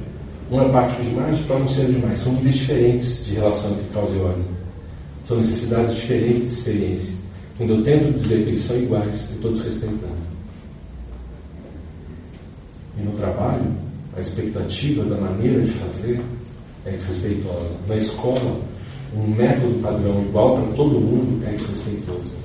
Um 0.50 0.62
é 0.62 0.66
apático 0.66 1.04
demais, 1.04 1.38
outro 1.38 1.54
bagunceiro 1.54 1.94
demais. 1.94 2.20
São 2.20 2.34
níveis 2.34 2.56
diferentes 2.56 3.26
de 3.26 3.36
relação 3.36 3.72
entre 3.72 3.86
causa 3.94 4.16
e 4.16 4.20
ordem. 4.20 4.46
São 5.24 5.38
necessidades 5.38 5.96
diferentes 5.96 6.42
de 6.42 6.48
experiência. 6.48 7.14
Quando 7.58 7.74
eu 7.74 7.84
tento 7.84 8.14
dizer 8.14 8.44
que 8.44 8.50
eles 8.50 8.64
são 8.64 8.78
iguais, 8.78 9.28
eu 9.30 9.36
estou 9.36 9.52
desrespeitando. 9.52 10.28
E 12.98 13.02
no 13.02 13.12
trabalho, 13.12 13.66
a 14.16 14.20
expectativa 14.20 15.04
da 15.04 15.18
maneira 15.18 15.62
de 15.62 15.72
fazer 15.72 16.22
é 16.86 16.92
desrespeitosa. 16.92 17.76
Na 17.88 17.96
escola, 17.96 18.60
um 19.16 19.28
método 19.28 19.80
padrão 19.82 20.22
igual 20.24 20.56
para 20.56 20.74
todo 20.74 21.00
mundo 21.00 21.46
é 21.46 21.52
desrespeitoso. 21.52 22.36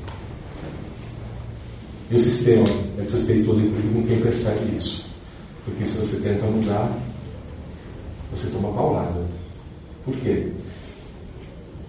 E 2.13 2.15
o 2.15 2.19
sistema 2.19 2.69
é 2.99 3.03
desrespeitoso, 3.03 3.63
inclusive, 3.63 3.95
com 3.95 4.07
quem 4.07 4.21
percebe 4.21 4.77
isso. 4.77 5.03
Porque 5.65 5.87
se 5.87 5.97
você 5.97 6.17
tenta 6.19 6.45
mudar, 6.45 6.95
você 8.31 8.51
toma 8.51 8.71
paulada. 8.71 9.25
Por 10.05 10.15
quê? 10.17 10.53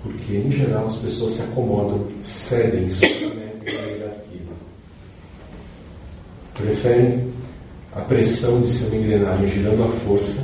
Porque, 0.01 0.37
em 0.37 0.49
geral, 0.49 0.85
as 0.85 0.95
pessoas 0.95 1.33
se 1.33 1.41
acomodam, 1.41 2.07
cedem, 2.21 2.87
hierarquia. 2.87 4.41
Preferem 6.53 7.29
a 7.91 7.99
pressão 7.99 8.61
de 8.61 8.69
ser 8.69 8.85
uma 8.85 8.95
engrenagem 8.95 9.47
girando 9.47 9.83
à 9.83 9.89
força 9.89 10.41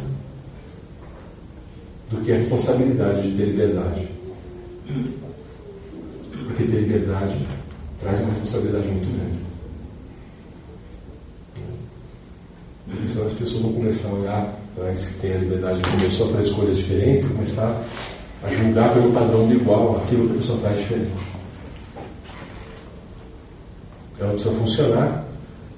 do 2.12 2.18
que 2.18 2.34
a 2.34 2.36
responsabilidade 2.36 3.32
de 3.32 3.38
ter 3.38 3.46
liberdade. 3.46 4.10
Porque 6.48 6.64
ter 6.66 6.82
liberdade 6.82 7.48
traz 8.02 8.20
uma 8.20 8.32
responsabilidade 8.32 8.88
muito 8.90 9.18
grande. 9.18 9.49
Porque 12.90 13.08
senão 13.08 13.26
as 13.26 13.34
pessoas 13.34 13.62
vão 13.62 13.74
começar 13.74 14.10
a 14.10 14.14
olhar 14.14 14.60
para 14.76 14.92
esse 14.92 15.14
que 15.14 15.20
tem 15.20 15.34
a 15.34 15.38
liberdade 15.38 15.82
de 15.82 15.90
começar 15.90 16.24
a 16.24 16.28
fazer 16.28 16.42
escolhas 16.42 16.78
diferentes, 16.78 17.28
começar 17.28 17.84
a 18.44 18.50
julgar 18.50 18.94
pelo 18.94 19.12
padrão 19.12 19.48
de 19.48 19.56
igual 19.56 19.98
aquilo 19.98 20.28
que 20.28 20.34
a 20.34 20.38
pessoa 20.38 20.60
faz 20.60 20.78
diferente. 20.78 21.12
Ela 24.20 24.32
precisa 24.32 24.56
funcionar 24.56 25.26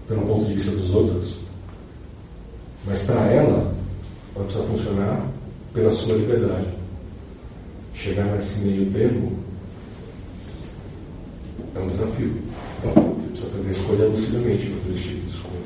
pelo 0.08 0.22
ponto 0.22 0.46
de 0.46 0.54
vista 0.54 0.72
dos 0.72 0.90
outros, 0.94 1.36
mas 2.86 3.02
para 3.02 3.26
ela, 3.32 3.74
ela 4.36 4.46
precisa 4.46 4.66
funcionar 4.66 5.28
pela 5.74 5.92
sua 5.92 6.16
liberdade. 6.16 6.68
Chegar 7.94 8.26
nesse 8.26 8.62
meio 8.62 8.92
termo 8.92 9.32
é 11.76 11.80
um 11.80 11.88
desafio. 11.88 12.36
Você 12.84 13.28
precisa 13.30 13.50
fazer 13.50 13.68
a 13.68 13.72
escolha 13.72 14.06
lucidamente 14.06 14.66
para 14.68 14.82
fazer 14.82 14.94
esse 14.94 15.04
tipo 15.04 15.26
de 15.26 15.32
escolha. 15.32 15.62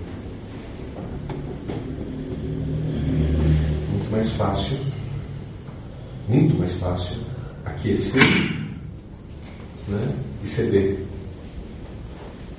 Muito 3.91 4.09
mais 4.25 4.29
fácil, 4.31 4.77
muito 6.27 6.57
mais 6.57 6.73
fácil 6.75 7.17
aquecer 7.63 8.23
né, 9.87 10.15
e 10.43 10.47
ceder. 10.47 10.99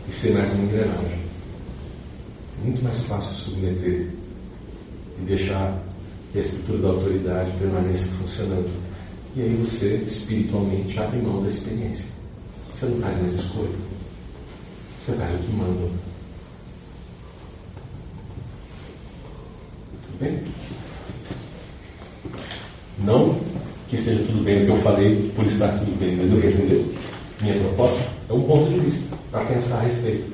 E 0.07 0.13
ser 0.13 0.35
mais 0.35 0.53
uma 0.53 0.63
engrenagem. 0.63 1.19
Muito 2.63 2.83
mais 2.85 3.03
fácil 3.03 3.35
submeter 3.35 4.09
e 5.21 5.25
deixar 5.25 5.83
que 6.31 6.39
a 6.39 6.41
estrutura 6.41 6.79
da 6.79 6.89
autoridade 6.89 7.51
permaneça 7.59 8.07
funcionando. 8.19 8.71
E 9.35 9.43
aí 9.43 9.57
você 9.57 9.97
espiritualmente 9.97 10.99
abre 11.01 11.19
mão 11.19 11.43
da 11.43 11.49
experiência. 11.49 12.07
Você 12.73 12.87
não 12.87 13.01
faz 13.01 13.21
mais 13.21 13.35
escolha. 13.35 13.77
Você 15.01 15.13
faz 15.15 15.35
o 15.35 15.39
que 15.39 15.53
mandam. 15.53 15.91
tudo 20.03 20.21
bem? 20.21 20.56
Não 22.99 23.39
que 23.89 23.97
esteja 23.97 24.23
tudo 24.25 24.43
bem 24.43 24.63
o 24.63 24.67
que 24.67 24.73
eu 24.73 24.77
falei 24.83 25.33
por 25.35 25.45
estar 25.45 25.69
tudo 25.79 25.99
bem, 25.99 26.17
mas 26.17 26.33
eu 26.33 26.41
quero 26.41 26.55
entender. 26.55 26.95
Minha 27.41 27.61
proposta 27.61 28.03
é 28.29 28.33
um 28.33 28.43
ponto 28.43 28.71
de 28.71 28.81
vista 28.81 29.17
para 29.31 29.45
pensar 29.45 29.77
a 29.79 29.83
respeito. 29.83 30.33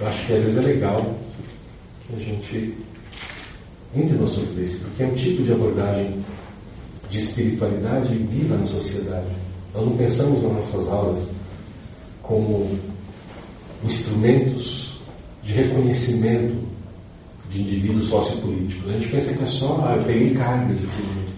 Eu 0.00 0.06
acho 0.06 0.26
que 0.26 0.32
às 0.32 0.42
vezes 0.42 0.58
é 0.58 0.60
legal 0.60 1.14
que 2.06 2.14
a 2.14 2.18
gente 2.18 2.74
entre 3.96 4.14
no 4.16 4.24
assunto 4.24 4.52
desse, 4.54 4.78
porque 4.78 5.02
é 5.02 5.06
um 5.06 5.14
tipo 5.14 5.42
de 5.42 5.52
abordagem 5.52 6.24
de 7.08 7.18
espiritualidade 7.18 8.16
viva 8.16 8.56
na 8.56 8.66
sociedade. 8.66 9.28
Nós 9.72 9.84
não 9.84 9.96
pensamos 9.96 10.42
nas 10.42 10.52
nossas 10.52 10.88
aulas 10.88 11.24
como 12.22 12.78
instrumentos 13.84 15.00
de 15.42 15.52
reconhecimento 15.52 16.56
de 17.54 17.60
indivíduos 17.60 18.08
sociopolíticos. 18.08 18.90
A 18.90 18.94
gente 18.94 19.08
pensa 19.08 19.32
que 19.32 19.42
é 19.44 19.46
só, 19.46 19.84
ah, 19.86 19.96
eu 19.96 20.02
peguei 20.02 20.34
carga 20.34 20.74
de 20.74 20.80
tudo. 20.80 21.34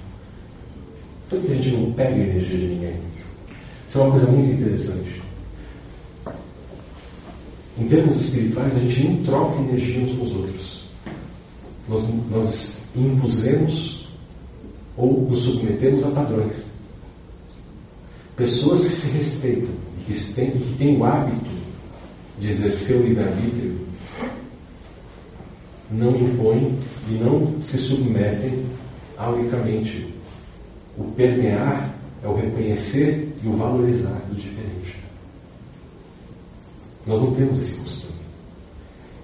Sabe 1.28 1.46
que 1.46 1.52
a 1.52 1.56
gente 1.56 1.70
não 1.76 1.92
pega 1.92 2.16
energia 2.16 2.56
de 2.56 2.66
ninguém? 2.66 2.94
Isso 3.88 3.98
é 3.98 4.02
uma 4.02 4.10
coisa 4.12 4.26
muito 4.26 4.50
interessante. 4.50 5.22
Em 7.78 7.88
termos 7.88 8.16
espirituais, 8.16 8.74
a 8.74 8.80
gente 8.80 9.08
não 9.08 9.22
troca 9.24 9.60
energia 9.60 10.00
uns 10.00 10.12
com 10.12 10.24
os 10.24 10.32
outros. 10.32 10.86
Nós, 11.88 12.04
nós 12.30 12.76
impusemos 12.96 14.08
ou 14.96 15.28
nos 15.28 15.40
submetemos 15.40 16.02
a 16.02 16.08
padrões. 16.08 16.64
Pessoas 18.34 18.86
que 18.86 18.92
se 18.92 19.10
respeitam 19.10 19.70
e 20.00 20.12
que 20.12 20.32
têm, 20.32 20.50
que 20.50 20.74
têm 20.78 20.96
o 20.96 21.04
hábito 21.04 21.50
de 22.38 22.48
exercer 22.48 22.96
o 22.96 23.02
livre-arbítrio 23.02 23.85
não 25.90 26.16
impõem 26.16 26.76
e 27.10 27.14
não 27.14 27.60
se 27.60 27.76
submetem 27.78 28.64
a 29.16 29.30
unicamente 29.30 30.14
o 30.98 31.04
permear 31.12 31.94
é 32.22 32.28
o 32.28 32.34
reconhecer 32.34 33.32
e 33.42 33.46
o 33.46 33.52
valorizar 33.52 34.20
do 34.28 34.34
diferente. 34.34 34.96
Nós 37.06 37.20
não 37.20 37.32
temos 37.32 37.58
esse 37.58 37.74
costume. 37.74 38.14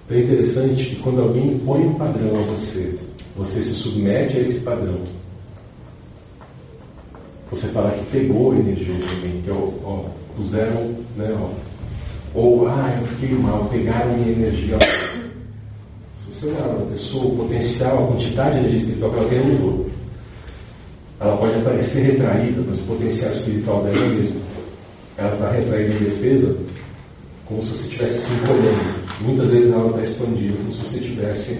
Então 0.05 0.17
é 0.17 0.21
interessante 0.21 0.85
que 0.85 0.95
quando 0.97 1.21
alguém 1.21 1.53
impõe 1.53 1.85
um 1.85 1.95
padrão 1.95 2.35
a 2.35 2.41
você, 2.43 2.97
você 3.35 3.61
se 3.61 3.73
submete 3.73 4.37
a 4.37 4.41
esse 4.41 4.59
padrão. 4.59 4.99
Você 7.49 7.67
fala 7.67 7.91
que 7.91 8.05
pegou 8.11 8.51
a 8.51 8.55
energia 8.55 8.93
de 8.93 9.03
alguém, 9.03 9.41
que 9.41 9.51
ó, 9.51 10.05
puseram, 10.35 10.95
né, 11.15 11.37
ó, 11.39 11.49
ou, 12.35 12.67
ah, 12.67 12.97
eu 12.99 13.05
fiquei 13.07 13.37
mal, 13.37 13.65
pegaram 13.65 14.17
minha 14.17 14.31
energia. 14.31 14.77
Se 16.33 16.39
você 16.39 16.47
olhar 16.47 16.63
para 16.63 16.83
a 16.83 16.87
pessoa, 16.87 17.25
o 17.25 17.37
potencial, 17.37 18.03
a 18.03 18.07
quantidade 18.07 18.53
de 18.53 18.59
energia 18.59 18.79
espiritual 18.79 19.11
que 19.11 19.19
ela 19.19 19.29
tem 19.29 19.39
mudou. 19.39 19.89
Ela 21.19 21.37
pode 21.37 21.53
aparecer 21.53 22.03
retraída, 22.05 22.63
mas 22.67 22.79
o 22.79 22.83
potencial 22.83 23.31
espiritual 23.31 23.83
dela 23.83 24.07
mesmo. 24.07 24.41
Ela 25.15 25.33
está 25.33 25.51
retraída 25.51 25.93
em 25.93 25.97
defesa 25.99 26.57
como 27.45 27.61
se 27.61 27.69
você 27.69 27.83
estivesse 27.83 28.19
se 28.21 28.33
encolhendo. 28.33 28.99
Muitas 29.21 29.47
vezes 29.47 29.71
ela 29.71 29.89
está 29.89 30.01
expandida, 30.01 30.57
como 30.57 30.73
se 30.73 30.79
você 30.79 30.97
estivesse 30.97 31.59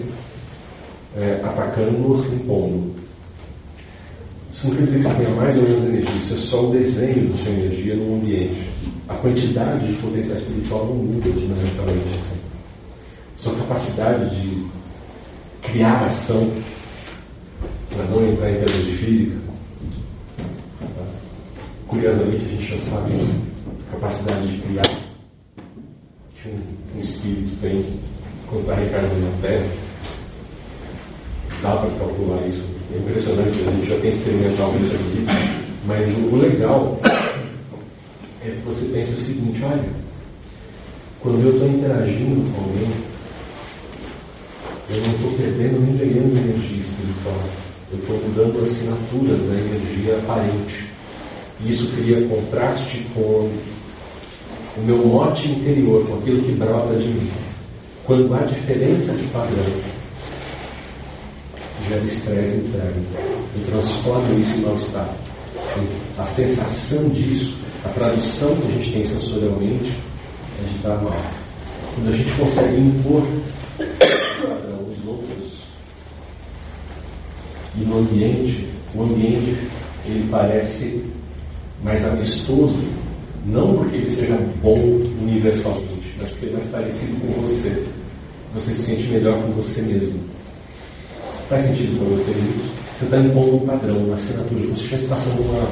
é, 1.16 1.40
atacando 1.44 2.08
ou 2.08 2.16
se 2.16 2.34
impondo. 2.34 2.94
Isso 4.50 4.66
não 4.66 4.74
quer 4.74 4.82
dizer 4.82 4.96
que 4.96 5.02
você 5.04 5.14
tenha 5.14 5.30
mais 5.36 5.56
ou 5.56 5.62
menos 5.62 5.84
energia, 5.84 6.16
isso 6.16 6.34
é 6.34 6.36
só 6.36 6.64
o 6.64 6.72
desenho 6.72 7.28
da 7.30 7.36
sua 7.36 7.52
energia 7.52 7.94
no 7.94 8.16
ambiente. 8.16 8.70
A 9.08 9.14
quantidade 9.14 9.86
de 9.86 9.92
potencial 10.00 10.36
espiritual 10.36 10.86
não 10.86 10.94
muda 10.96 11.30
dinamicamente 11.30 12.14
assim. 12.14 12.43
Sua 13.36 13.54
capacidade 13.56 14.30
de 14.40 14.66
criar 15.62 16.06
ação, 16.06 16.50
para 17.90 18.04
não 18.04 18.26
entrar 18.26 18.50
em 18.50 18.54
termos 18.54 18.84
de 18.84 18.92
física, 18.92 19.36
curiosamente 21.88 22.44
a 22.44 22.48
gente 22.48 22.64
já 22.64 22.78
sabe 22.78 23.12
a 23.88 23.92
capacidade 23.92 24.46
de 24.48 24.62
criar 24.62 24.82
que 26.34 26.48
um, 26.48 26.60
um 26.96 27.00
espírito 27.00 27.56
tem 27.60 27.84
quando 28.48 28.62
está 28.62 28.74
reencarnando 28.74 29.20
na 29.20 29.42
Terra. 29.42 29.66
Dá 31.62 31.76
para 31.76 31.90
calcular 31.98 32.46
isso. 32.46 32.64
É 32.92 32.98
impressionante, 32.98 33.60
a 33.60 33.70
gente 33.70 33.88
já 33.88 33.98
tem 34.00 34.10
experimentalmente 34.10 34.94
aqui. 34.94 35.26
Mas 35.86 36.10
o, 36.10 36.34
o 36.34 36.38
legal 36.38 37.00
é 38.42 38.50
que 38.50 38.60
você 38.64 38.84
pense 38.86 39.12
o 39.12 39.16
seguinte, 39.16 39.62
olha, 39.64 39.84
quando 41.20 41.42
eu 41.42 41.52
estou 41.54 41.68
interagindo 41.68 42.50
com 42.50 42.60
alguém, 42.62 42.92
eu 44.90 45.00
não 45.00 45.14
estou 45.14 45.30
perdendo 45.32 45.80
nem 45.80 45.96
ganhando 45.96 46.36
energia 46.36 46.78
espiritual. 46.78 47.40
Eu 47.90 47.98
estou 47.98 48.16
mudando 48.16 48.60
a 48.60 48.64
assinatura 48.64 49.36
da 49.36 49.54
energia 49.54 50.18
aparente. 50.18 50.84
Isso 51.64 51.90
cria 51.96 52.26
contraste 52.28 53.06
com 53.14 53.50
o 54.76 54.80
meu 54.82 54.98
mote 55.06 55.48
interior, 55.48 56.06
com 56.06 56.18
aquilo 56.18 56.42
que 56.42 56.52
brota 56.52 56.94
de 56.94 57.08
mim. 57.08 57.30
Quando 58.04 58.34
há 58.34 58.42
diferença 58.42 59.12
de 59.14 59.24
padrão, 59.28 59.64
gera 61.88 62.04
estresse 62.04 62.56
interno. 62.56 63.06
Eu 63.56 63.64
transformo 63.64 64.38
isso 64.38 64.56
em 64.56 64.60
mal-estar. 64.60 65.16
A 66.18 66.24
sensação 66.26 67.08
disso, 67.08 67.56
a 67.84 67.88
tradução 67.88 68.54
que 68.56 68.68
a 68.68 68.70
gente 68.72 68.92
tem 68.92 69.04
sensorialmente, 69.04 69.92
a 70.58 70.62
gente 70.62 70.76
está 70.76 70.94
mal. 70.96 71.16
Quando 71.94 72.08
a 72.08 72.12
gente 72.12 72.30
consegue 72.32 72.80
impor 72.80 73.22
outros 75.06 75.64
e 77.76 77.80
no 77.80 77.98
ambiente, 77.98 78.68
o 78.94 79.02
ambiente 79.02 79.56
ele 80.06 80.28
parece 80.30 81.02
mais 81.82 82.04
amistoso 82.04 82.78
não 83.46 83.76
porque 83.76 83.96
ele 83.96 84.08
seja 84.08 84.38
bom 84.62 84.78
universalmente, 85.20 86.14
mas 86.18 86.30
porque 86.30 86.46
ele 86.46 86.54
é 86.54 86.58
mais 86.58 86.70
parecido 86.70 87.20
com 87.20 87.40
você. 87.40 87.84
Você 88.54 88.72
se 88.72 88.82
sente 88.82 89.02
melhor 89.08 89.42
com 89.42 89.52
você 89.52 89.82
mesmo. 89.82 90.20
Faz 91.48 91.62
sentido 91.62 91.98
para 91.98 92.16
vocês 92.16 92.36
isso? 92.36 92.74
Você 92.98 93.04
está 93.06 93.18
impondo 93.18 93.56
um 93.56 93.66
padrão, 93.66 93.96
uma 93.98 94.14
assinatura, 94.14 94.62
como 94.62 94.76
se 94.76 94.82
estivesse 94.84 95.06
passando 95.06 95.42
uma, 95.42 95.68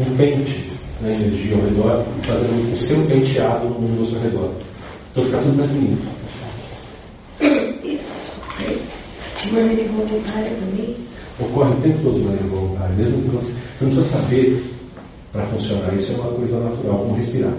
um 0.00 0.16
pente 0.16 0.70
na 1.00 1.10
energia 1.10 1.56
ao 1.56 1.62
redor 1.62 2.04
e 2.20 2.26
fazendo 2.26 2.72
o 2.72 2.76
seu 2.76 3.00
penteado 3.06 3.68
no 3.68 3.78
mundo 3.80 4.00
ao 4.00 4.06
seu 4.06 4.20
redor. 4.20 4.50
Então 5.12 5.24
fica 5.24 5.38
tudo 5.38 5.56
mais 5.56 5.70
bonito. 5.70 6.16
De 9.38 9.44
também? 10.60 10.96
Ocorre 11.38 11.72
o 11.72 11.80
tempo 11.80 11.98
todo 12.02 12.18
de 12.18 12.24
maneira 12.24 12.46
voluntária, 12.46 12.96
mesmo 12.96 13.22
que 13.22 13.28
você, 13.28 13.52
você 13.52 13.84
não 13.84 13.90
precisa 13.92 14.16
saber 14.16 14.64
para 15.32 15.46
funcionar. 15.46 15.94
Isso 15.94 16.12
é 16.12 16.14
uma 16.16 16.32
coisa 16.32 16.58
natural, 16.60 16.98
como 16.98 17.14
respirar. 17.14 17.54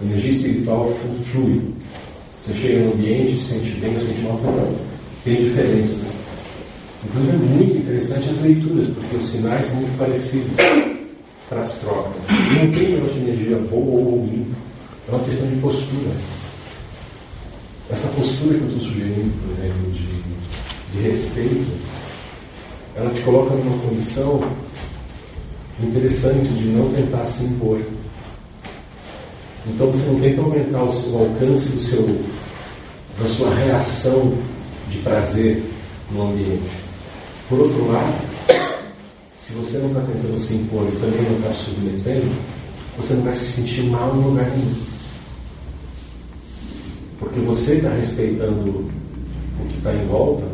A 0.00 0.04
energia 0.04 0.30
espiritual 0.30 0.92
flui. 1.32 1.62
Você 2.42 2.54
chega 2.54 2.84
no 2.84 2.92
ambiente, 2.92 3.38
se 3.38 3.54
sente 3.54 3.70
bem 3.80 3.94
ou 3.94 4.00
sente 4.00 4.22
mal, 4.22 4.40
não. 4.42 4.74
Tem 5.24 5.36
diferenças. 5.36 6.20
Inclusive 7.04 7.32
é 7.32 7.36
muito 7.36 7.76
interessante 7.78 8.30
as 8.30 8.40
leituras, 8.42 8.86
porque 8.88 9.16
os 9.16 9.26
sinais 9.26 9.66
são 9.66 9.76
muito 9.76 9.98
parecidos 9.98 10.50
para 11.48 11.60
as 11.60 11.72
trocas. 11.80 12.22
Não 12.28 12.70
tem 12.70 12.92
negócio 12.92 13.14
de 13.14 13.30
energia 13.30 13.56
boa 13.56 14.00
ou 14.00 14.20
ruim. 14.20 14.46
É 15.08 15.10
uma 15.10 15.24
questão 15.24 15.46
de 15.46 15.56
postura. 15.56 16.10
Essa 17.90 18.08
postura 18.08 18.56
que 18.56 18.62
eu 18.62 18.68
estou 18.68 18.80
sugerindo, 18.82 19.32
por 19.42 19.52
exemplo, 19.52 19.90
de, 19.92 20.19
de 20.92 21.00
respeito, 21.00 21.70
ela 22.96 23.10
te 23.10 23.20
coloca 23.22 23.54
numa 23.54 23.78
condição 23.86 24.42
interessante 25.82 26.48
de 26.48 26.64
não 26.66 26.92
tentar 26.92 27.26
se 27.26 27.44
impor. 27.44 27.80
Então 29.66 29.86
você 29.88 30.10
não 30.10 30.20
tenta 30.20 30.40
aumentar 30.40 30.82
o, 30.82 30.92
seu, 30.92 31.18
alcance 31.18 31.68
do 31.68 31.80
seu, 31.80 32.20
da 33.18 33.26
sua 33.26 33.54
reação 33.54 34.34
de 34.88 34.98
prazer 34.98 35.62
no 36.10 36.28
ambiente. 36.28 36.70
Por 37.48 37.60
outro 37.60 37.90
lado, 37.90 38.14
se 39.36 39.52
você 39.52 39.78
não 39.78 39.88
está 39.88 40.00
tentando 40.00 40.38
se 40.38 40.54
impor 40.54 40.86
e 40.88 40.96
também 40.96 41.22
não 41.22 41.36
está 41.36 41.52
submetendo, 41.52 42.30
você 42.96 43.14
não 43.14 43.22
vai 43.22 43.34
se 43.34 43.44
sentir 43.44 43.82
mal 43.84 44.14
no 44.14 44.30
lugar 44.30 44.50
nenhum. 44.50 44.74
Porque 47.18 47.40
você 47.40 47.74
está 47.74 47.90
respeitando 47.90 48.70
o 48.70 49.68
que 49.68 49.76
está 49.76 49.94
em 49.94 50.06
volta, 50.06 50.44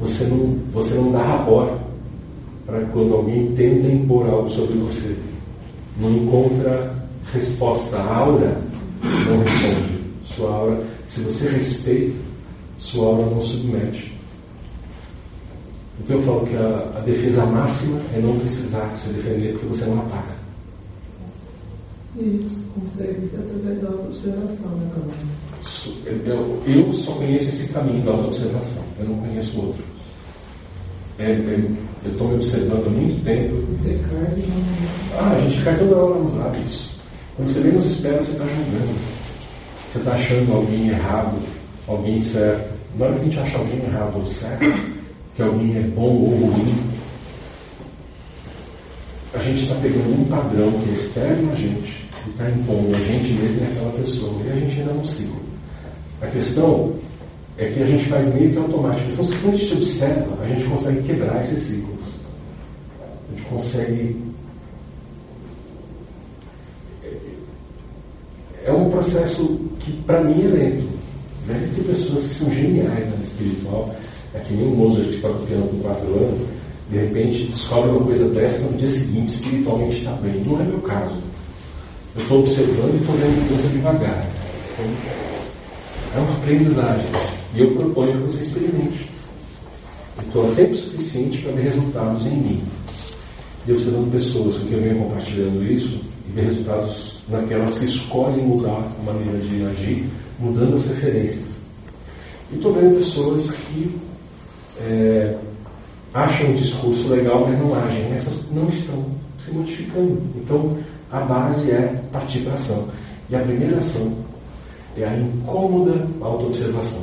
você 0.00 0.24
não, 0.24 0.58
você 0.72 0.94
não 0.94 1.12
dá 1.12 1.22
rabor 1.22 1.70
para 2.64 2.80
quando 2.86 3.14
alguém 3.14 3.52
tenta 3.52 3.86
impor 3.86 4.26
algo 4.28 4.48
sobre 4.48 4.78
você. 4.78 5.14
Não 5.98 6.10
encontra 6.10 6.94
resposta. 7.32 7.96
A 7.98 8.16
aura 8.16 8.60
não 9.02 9.40
responde. 9.40 10.00
Sua 10.24 10.50
aura, 10.50 10.82
se 11.06 11.20
você 11.20 11.48
respeita, 11.50 12.16
sua 12.78 13.06
aura 13.08 13.26
não 13.26 13.40
submete. 13.40 14.18
Então 16.02 16.16
eu 16.16 16.22
falo 16.22 16.46
que 16.46 16.56
a, 16.56 16.92
a 16.96 17.00
defesa 17.00 17.44
máxima 17.44 18.00
é 18.14 18.20
não 18.20 18.38
precisar 18.38 18.94
se 18.96 19.10
defender 19.10 19.52
porque 19.52 19.66
você 19.66 19.84
não 19.84 20.00
ataca. 20.00 20.40
Isso, 22.16 22.64
consegue 22.74 23.28
ser 23.28 23.36
através 23.36 23.80
da 23.80 23.88
autoobservação, 23.88 24.70
né, 24.76 24.90
Carol? 24.94 25.10
Eu, 26.06 26.62
eu 26.66 26.92
só 26.92 27.12
conheço 27.12 27.48
esse 27.48 27.72
caminho 27.72 28.02
da 28.02 28.12
autoobservação, 28.12 28.82
eu 28.98 29.06
não 29.06 29.16
conheço 29.16 29.60
outro. 29.60 29.82
É, 31.18 31.32
é, 31.32 31.64
eu 32.04 32.12
estou 32.12 32.28
me 32.28 32.34
observando 32.36 32.86
há 32.86 32.90
muito 32.90 33.22
tempo. 33.24 33.54
Você 33.76 34.00
cai 34.08 34.44
Ah, 35.18 35.34
a 35.36 35.40
gente 35.40 35.62
cai 35.62 35.78
toda 35.78 35.96
hora 35.96 36.20
nos 36.20 36.40
hábitos. 36.40 36.90
Quando 37.36 37.48
você 37.48 37.60
menos 37.60 37.84
espera, 37.84 38.22
você 38.22 38.32
está 38.32 38.44
julgando. 38.46 38.98
Você 39.92 39.98
está 39.98 40.12
achando 40.12 40.52
alguém 40.54 40.88
errado, 40.88 41.38
alguém 41.86 42.18
certo. 42.20 42.70
Na 42.98 43.06
hora 43.06 43.14
que 43.14 43.20
a 43.20 43.24
gente 43.24 43.38
acha 43.38 43.58
alguém 43.58 43.84
errado 43.84 44.16
ou 44.16 44.26
certo, 44.26 44.80
que 45.36 45.42
alguém 45.42 45.76
é 45.76 45.82
bom 45.82 46.02
ou 46.02 46.36
ruim, 46.36 46.90
a 49.34 49.38
gente 49.38 49.62
está 49.62 49.74
pegando 49.76 50.20
um 50.20 50.24
padrão 50.24 50.72
que 50.72 50.90
é 50.90 50.92
externo 50.94 51.52
a 51.52 51.54
gente 51.54 51.96
e 52.26 52.30
está 52.30 52.50
impondo 52.50 52.94
a 52.94 52.98
gente 52.98 53.32
mesmo 53.34 53.60
e 53.60 53.64
aquela 53.64 53.92
pessoa. 53.92 54.42
E 54.44 54.50
a 54.50 54.56
gente 54.56 54.80
ainda 54.80 54.92
não 54.94 55.04
siga. 55.04 55.49
A 56.22 56.26
questão 56.26 56.94
é 57.56 57.68
que 57.68 57.82
a 57.82 57.86
gente 57.86 58.04
faz 58.06 58.26
meio 58.34 58.50
que 58.50 58.58
automático. 58.58 59.08
É 59.08 59.10
que 59.10 59.38
quando 59.40 59.54
a 59.54 59.56
gente 59.56 59.74
observa, 59.74 60.42
a 60.42 60.46
gente 60.46 60.64
consegue 60.66 61.02
quebrar 61.02 61.40
esses 61.42 61.58
ciclos. 61.58 61.98
A 63.00 63.36
gente 63.36 63.48
consegue. 63.48 64.16
É 68.64 68.72
um 68.72 68.90
processo 68.90 69.60
que, 69.80 69.92
para 70.02 70.22
mim, 70.22 70.44
é 70.44 70.48
lento. 70.48 70.88
Deve 71.46 71.66
ter 71.74 71.82
pessoas 71.82 72.26
que 72.26 72.34
são 72.34 72.52
geniais 72.52 73.08
na 73.08 73.16
espiritual. 73.16 73.94
É 74.34 74.38
que 74.40 74.52
nem 74.52 74.66
o 74.66 74.76
Mozart 74.76 75.08
que 75.08 75.18
toca 75.18 75.46
piano 75.46 75.66
com 75.68 75.78
4 75.80 76.06
anos, 76.06 76.46
de 76.90 76.98
repente 76.98 77.44
descobre 77.44 77.90
uma 77.90 78.04
coisa 78.04 78.28
dessa 78.28 78.62
no 78.68 78.76
dia 78.76 78.88
seguinte, 78.88 79.28
espiritualmente 79.28 79.96
está 79.96 80.12
bem. 80.12 80.44
Não 80.44 80.60
é 80.60 80.64
meu 80.64 80.80
caso. 80.80 81.16
Eu 82.14 82.22
estou 82.22 82.40
observando 82.40 82.94
e 82.94 83.00
estou 83.00 83.16
vendo 83.16 83.42
mudança 83.42 83.68
devagar. 83.68 84.26
Então, 84.74 85.29
é 86.14 86.18
uma 86.18 86.32
aprendizagem. 86.34 87.10
E 87.54 87.60
eu 87.60 87.72
proponho 87.72 88.16
que 88.16 88.22
você 88.22 88.44
experimente. 88.44 89.10
Estou 90.24 90.50
há 90.50 90.54
tempo 90.54 90.74
suficiente 90.74 91.38
para 91.38 91.52
ver 91.52 91.62
resultados 91.62 92.26
em 92.26 92.36
mim. 92.36 92.62
E 93.66 93.72
observando 93.72 94.12
pessoas 94.12 94.56
com 94.56 94.66
quem 94.66 94.76
eu 94.76 94.82
venho 94.82 94.98
compartilhando 95.04 95.64
isso 95.64 96.00
e 96.28 96.32
ver 96.32 96.46
resultados 96.46 97.20
naquelas 97.28 97.78
que 97.78 97.84
escolhem 97.84 98.44
mudar 98.44 98.88
a 98.98 99.02
maneira 99.02 99.38
de 99.38 99.64
agir, 99.66 100.08
mudando 100.38 100.74
as 100.74 100.86
referências. 100.86 101.60
E 102.52 102.56
estou 102.56 102.72
vendo 102.72 102.96
pessoas 102.96 103.50
que 103.50 103.96
é, 104.80 105.36
acham 106.14 106.50
o 106.50 106.54
discurso 106.54 107.08
legal, 107.08 107.44
mas 107.46 107.58
não 107.58 107.74
agem. 107.74 108.12
Essas 108.12 108.50
não 108.50 108.68
estão 108.68 109.04
se 109.44 109.50
modificando. 109.52 110.20
Então, 110.36 110.76
a 111.10 111.20
base 111.20 111.70
é 111.70 112.02
partir 112.12 112.40
para 112.40 112.54
ação. 112.54 112.88
E 113.28 113.36
a 113.36 113.40
primeira 113.40 113.78
ação 113.78 114.12
é 114.96 115.04
a 115.04 115.16
incômoda 115.16 116.06
autoobservação. 116.20 117.02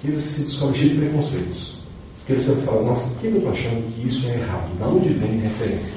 Que 0.00 0.10
você 0.10 0.28
se 0.28 0.40
descobre 0.42 0.78
cheio 0.78 0.90
de 0.90 0.98
preconceitos. 0.98 1.76
Que 2.26 2.34
você 2.34 2.54
fala, 2.56 2.82
nossa, 2.82 3.08
por 3.08 3.18
que 3.20 3.26
eu 3.28 3.36
estou 3.36 3.50
achando 3.50 3.94
que 3.94 4.06
isso 4.06 4.28
é 4.28 4.34
errado? 4.34 4.78
Da 4.78 4.88
onde 4.88 5.08
vem 5.10 5.38
referência? 5.38 5.94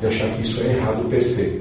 De 0.00 0.06
achar 0.06 0.28
que 0.34 0.42
isso 0.42 0.60
é 0.62 0.74
errado 0.74 1.08
per 1.08 1.24
se. 1.24 1.60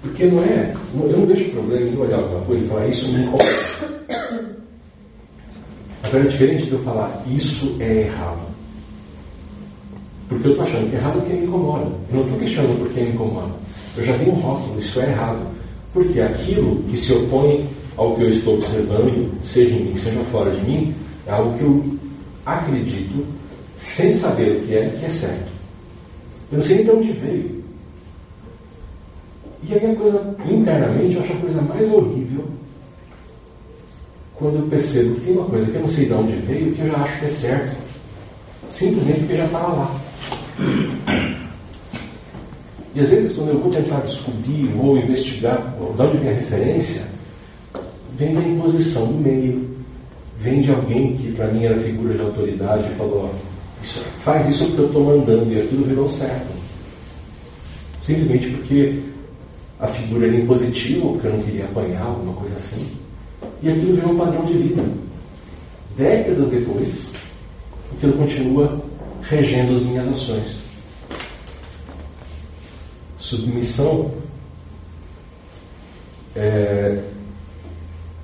Porque 0.00 0.26
não 0.26 0.42
é. 0.42 0.74
Eu 0.94 1.18
não 1.18 1.26
vejo 1.26 1.50
problema 1.50 1.86
em 1.86 1.96
olhar 1.96 2.18
alguma 2.18 2.40
coisa 2.46 2.64
e 2.64 2.68
falar, 2.68 2.88
isso 2.88 3.08
me 3.08 3.22
incomoda. 3.22 3.44
Agora 6.02 6.24
é 6.24 6.28
diferente 6.28 6.64
de 6.64 6.72
eu 6.72 6.78
falar, 6.80 7.22
isso 7.28 7.76
é 7.78 8.00
errado. 8.00 8.40
Porque 10.28 10.46
eu 10.46 10.52
estou 10.52 10.66
achando 10.66 10.88
que 10.88 10.96
é 10.96 10.98
errado 10.98 11.20
porque 11.20 11.32
me 11.34 11.46
incomoda. 11.46 11.84
Eu 11.84 12.16
não 12.16 12.22
estou 12.22 12.38
questionando 12.38 12.78
por 12.78 12.88
que 12.88 13.00
me 13.00 13.10
incomoda. 13.10 13.52
Eu 13.96 14.04
já 14.04 14.16
tenho 14.16 14.32
um 14.32 14.40
rótulo, 14.40 14.78
isso 14.78 15.00
é 15.00 15.10
errado. 15.10 15.59
Porque 15.92 16.20
aquilo 16.20 16.82
que 16.84 16.96
se 16.96 17.12
opõe 17.12 17.68
ao 17.96 18.14
que 18.16 18.22
eu 18.22 18.30
estou 18.30 18.54
observando, 18.54 19.32
seja 19.44 19.74
em 19.74 19.86
mim, 19.86 19.94
seja 19.94 20.20
fora 20.24 20.50
de 20.50 20.60
mim, 20.62 20.94
é 21.26 21.32
algo 21.32 21.56
que 21.58 21.64
eu 21.64 21.84
acredito, 22.46 23.26
sem 23.76 24.12
saber 24.12 24.58
o 24.58 24.66
que 24.66 24.74
é, 24.74 24.88
que 24.98 25.04
é 25.04 25.10
certo. 25.10 25.50
Eu 26.50 26.58
não 26.58 26.62
sei 26.62 26.76
nem 26.76 26.84
de 26.84 26.90
onde 26.90 27.12
veio. 27.12 27.64
E 29.68 29.74
aí 29.74 29.90
a 29.90 29.94
coisa, 29.94 30.36
internamente, 30.48 31.16
eu 31.16 31.22
acho 31.22 31.32
a 31.32 31.36
coisa 31.36 31.62
mais 31.62 31.92
horrível 31.92 32.44
quando 34.34 34.56
eu 34.56 34.62
percebo 34.68 35.14
que 35.16 35.20
tem 35.20 35.36
uma 35.36 35.44
coisa 35.44 35.66
que 35.66 35.74
eu 35.74 35.80
não 35.82 35.88
sei 35.88 36.06
de 36.06 36.12
onde 36.14 36.32
veio, 36.32 36.74
que 36.74 36.80
eu 36.80 36.86
já 36.86 36.96
acho 36.96 37.18
que 37.18 37.26
é 37.26 37.28
certo. 37.28 37.76
Simplesmente 38.70 39.20
porque 39.20 39.36
já 39.36 39.44
estava 39.44 39.68
lá. 39.68 40.00
E 42.94 43.00
às 43.00 43.08
vezes, 43.08 43.36
quando 43.36 43.50
eu 43.50 43.58
vou 43.60 43.70
tentar 43.70 44.00
descobrir 44.00 44.74
ou 44.76 44.98
investigar 44.98 45.74
de 45.96 46.02
onde 46.02 46.18
vem 46.18 46.30
a 46.30 46.34
referência, 46.34 47.02
vem 48.16 48.34
da 48.34 48.40
imposição 48.40 49.06
no 49.06 49.20
meio, 49.20 49.68
vem 50.38 50.60
de 50.60 50.70
alguém 50.70 51.16
que 51.16 51.32
para 51.32 51.46
mim 51.48 51.64
era 51.64 51.78
figura 51.78 52.14
de 52.14 52.20
autoridade 52.20 52.84
e 52.90 52.94
falou: 52.96 53.32
isso, 53.82 54.00
faz 54.22 54.48
isso 54.48 54.66
porque 54.66 54.80
eu 54.80 54.86
estou 54.86 55.04
mandando, 55.04 55.52
e 55.52 55.60
aquilo 55.60 55.84
virou 55.84 56.08
certo. 56.08 56.48
Simplesmente 58.00 58.50
porque 58.50 58.98
a 59.78 59.86
figura 59.86 60.26
era 60.26 60.36
impositiva, 60.36 61.08
porque 61.08 61.26
eu 61.26 61.32
não 61.32 61.42
queria 61.42 61.64
apanhar, 61.64 62.02
alguma 62.02 62.34
coisa 62.34 62.56
assim. 62.56 62.90
E 63.62 63.70
aquilo 63.70 63.94
virou 63.94 64.12
um 64.12 64.16
padrão 64.16 64.44
de 64.44 64.54
vida. 64.54 64.82
Décadas 65.96 66.48
depois, 66.48 67.12
aquilo 67.92 68.14
continua 68.14 68.80
regendo 69.22 69.76
as 69.76 69.82
minhas 69.82 70.08
ações. 70.08 70.69
Submissão 73.30 74.10
é, 76.34 77.00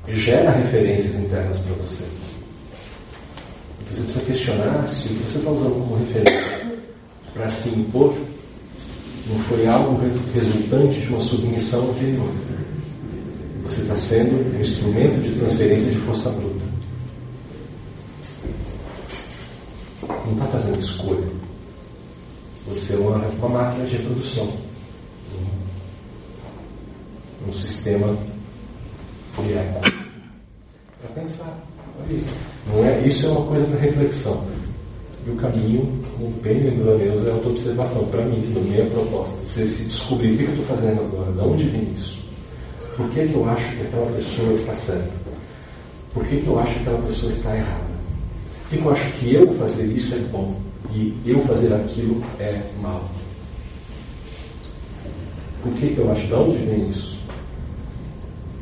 gera 0.08 0.50
referências 0.50 1.14
internas 1.14 1.60
para 1.60 1.74
você. 1.74 2.02
Então 3.82 3.94
você 3.94 4.02
precisa 4.02 4.24
questionar 4.24 4.84
se 4.84 5.06
o 5.06 5.14
que 5.14 5.30
você 5.30 5.38
está 5.38 5.48
usando 5.48 5.74
como 5.74 5.96
referência 5.98 6.72
para 7.32 7.48
se 7.48 7.68
impor 7.68 8.16
não 9.28 9.38
foi 9.44 9.68
algo 9.68 9.96
resultante 10.34 11.00
de 11.00 11.08
uma 11.08 11.20
submissão 11.20 11.88
anterior. 11.90 12.32
Você 13.62 13.82
está 13.82 13.94
sendo 13.94 14.56
um 14.56 14.58
instrumento 14.58 15.22
de 15.22 15.38
transferência 15.38 15.92
de 15.92 15.98
força 15.98 16.30
bruta. 16.30 16.64
Não 20.24 20.32
está 20.32 20.46
fazendo 20.46 20.80
escolha. 20.80 21.28
Você 22.66 22.94
é 22.94 22.96
uma, 22.96 23.18
uma 23.18 23.48
máquina 23.48 23.86
de 23.86 23.98
reprodução. 23.98 24.65
Um, 27.47 27.53
sistema 27.53 28.16
de 29.39 29.53
eco. 29.53 29.81
Para 31.01 31.11
pensar. 31.15 31.59
Não 32.66 32.85
é, 32.85 33.07
isso 33.07 33.27
é 33.27 33.28
uma 33.28 33.47
coisa 33.47 33.65
para 33.66 33.78
reflexão. 33.78 34.44
E 35.27 35.31
o 35.31 35.36
caminho, 35.36 36.05
como 36.16 36.31
bem 36.40 36.62
lembrou 36.62 36.94
a 36.94 36.98
Neuza, 36.98 37.28
é 37.28 37.32
autoobservação. 37.32 38.07
Para 38.09 38.24
mim, 38.24 38.43
que 38.43 38.59
minha 38.59 38.86
proposta. 38.86 39.44
Você 39.44 39.66
se 39.66 39.85
descobrir 39.85 40.35
o 40.35 40.36
que 40.39 40.44
eu 40.44 40.51
estou 40.51 40.65
fazendo 40.66 41.01
agora, 41.01 41.32
de 41.32 41.40
onde 41.40 41.65
vem 41.69 41.93
isso? 41.94 42.19
Por 42.97 43.11
que, 43.11 43.27
que 43.27 43.35
eu 43.35 43.48
acho 43.48 43.77
que 43.77 43.82
aquela 43.82 44.12
pessoa 44.12 44.53
está 44.53 44.74
certa? 44.74 45.12
Por 46.15 46.24
que, 46.24 46.36
que 46.36 46.47
eu 46.47 46.59
acho 46.59 46.73
que 46.73 46.81
aquela 46.81 47.03
pessoa 47.03 47.32
está 47.32 47.57
errada? 47.57 47.97
Por 48.62 48.70
que, 48.70 48.77
que 48.78 48.85
eu 48.85 48.90
acho 48.90 49.12
que 49.12 49.35
eu 49.35 49.53
fazer 49.53 49.85
isso 49.85 50.15
é 50.15 50.19
bom 50.19 50.57
e 50.94 51.15
eu 51.27 51.40
fazer 51.43 51.74
aquilo 51.74 52.23
é 52.40 52.62
mal? 52.81 53.11
Por 55.66 55.74
que, 55.74 55.94
que 55.94 55.98
eu 55.98 56.12
acho? 56.12 56.26
De 56.28 56.34
onde 56.34 56.56
vem 56.59 56.88
isso? 56.88 57.18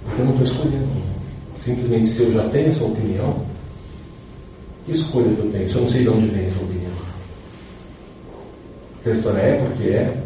Porque 0.05 0.23
eu 0.23 0.25
não 0.25 0.33
estou 0.33 0.47
escolhendo. 0.47 0.89
Simplesmente, 1.59 2.07
se 2.07 2.23
eu 2.23 2.33
já 2.33 2.49
tenho 2.49 2.69
essa 2.69 2.85
opinião, 2.85 3.45
que 4.87 4.93
escolha 4.93 5.35
que 5.35 5.41
eu 5.41 5.51
tenho? 5.51 5.69
Se 5.69 5.75
eu 5.75 5.83
não 5.83 5.89
sei 5.89 6.03
de 6.03 6.09
onde 6.09 6.27
vem 6.29 6.47
essa 6.47 6.63
opinião. 6.63 6.93
A 9.05 9.11
história 9.11 9.39
é 9.39 9.63
porque 9.63 9.83
é. 9.83 10.23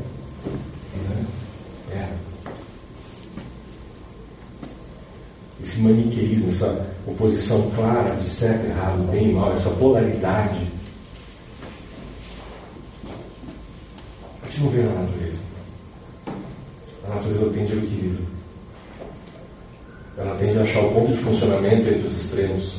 Né? 1.09 1.27
É. 1.91 2.09
esse 5.61 5.81
maniqueísmo, 5.81 6.47
essa 6.47 6.87
oposição 7.05 7.69
clara 7.75 8.15
de 8.15 8.29
certo 8.29 8.67
errado, 8.67 9.11
bem 9.11 9.31
e 9.31 9.35
mal, 9.35 9.53
essa 9.53 9.71
polaridade, 9.71 10.65
a 14.41 14.47
gente 14.47 14.61
não 14.61 14.71
vê 14.71 14.83
na 14.85 14.93
natureza. 14.93 15.48
A 17.09 17.15
natureza 17.15 17.51
tende 17.51 17.73
ao 17.73 17.79
equilíbrio. 17.79 18.27
Ela 20.19 20.37
tende 20.37 20.59
a 20.59 20.63
achar 20.63 20.85
o 20.85 20.93
ponto 20.93 21.13
de 21.13 21.23
funcionamento 21.23 21.89
entre 21.89 22.07
os 22.07 22.17
extremos. 22.17 22.77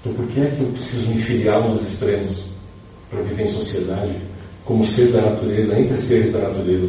Então, 0.00 0.14
por 0.14 0.26
que 0.28 0.40
é 0.40 0.50
que 0.50 0.60
eu 0.62 0.68
preciso 0.68 1.08
me 1.08 1.20
filiar 1.20 1.68
nos 1.68 1.82
extremos 1.82 2.44
para 3.10 3.22
viver 3.22 3.44
em 3.44 3.48
sociedade 3.48 4.16
como 4.64 4.84
ser 4.84 5.10
da 5.10 5.22
natureza, 5.22 5.78
entre 5.78 5.98
seres 5.98 6.32
da 6.32 6.38
natureza? 6.38 6.88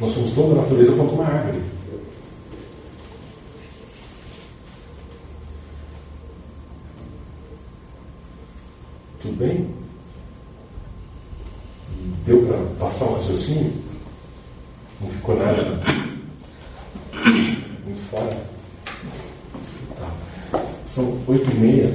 Nós 0.00 0.12
somos 0.12 0.32
tão 0.32 0.50
da 0.50 0.62
natureza 0.62 0.92
quanto 0.92 1.14
uma 1.14 1.24
árvore. 1.24 1.62
Tudo 9.20 9.36
bem? 9.36 9.87
Deu 12.28 12.42
para 12.42 12.58
passar 12.78 13.06
um 13.06 13.14
raciocínio? 13.14 13.72
Não 15.00 15.08
ficou 15.08 15.34
nada 15.34 15.80
muito 17.86 18.10
fora? 18.10 18.36
Tá. 19.98 20.60
São 20.86 21.18
oito 21.26 21.50
e 21.50 21.54
meia. 21.54 21.94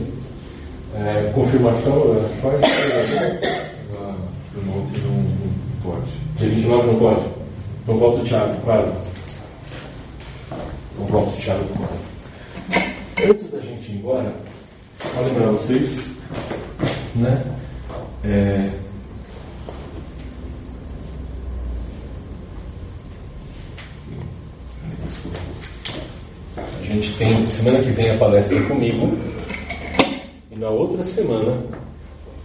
É, 0.96 1.32
confirmação, 1.36 2.20
quais? 2.42 2.64
Ah, 3.96 4.16
não, 4.66 4.76
não 4.76 5.54
pode. 5.84 6.12
Dia 6.38 6.50
29 6.50 6.88
não 6.88 6.98
pode? 6.98 7.26
Então 7.84 8.00
volta 8.00 8.22
o 8.22 8.24
Thiago, 8.24 8.62
claro. 8.64 8.92
Então 10.96 11.06
volta 11.10 11.30
o 11.30 11.40
Thiago, 11.40 11.64
claro. 11.78 13.30
Antes 13.30 13.52
da 13.52 13.60
gente 13.60 13.92
ir 13.92 13.98
embora, 13.98 14.34
só 15.14 15.22
lembrar 15.22 15.52
vocês, 15.52 16.08
né? 17.14 17.46
É, 18.24 18.72
A 26.84 26.86
gente 26.86 27.14
tem 27.14 27.46
semana 27.48 27.82
que 27.82 27.92
vem 27.92 28.12
a 28.12 28.18
palestra 28.18 28.62
comigo 28.64 29.18
e 30.52 30.56
na 30.58 30.68
outra 30.68 31.02
semana 31.02 31.58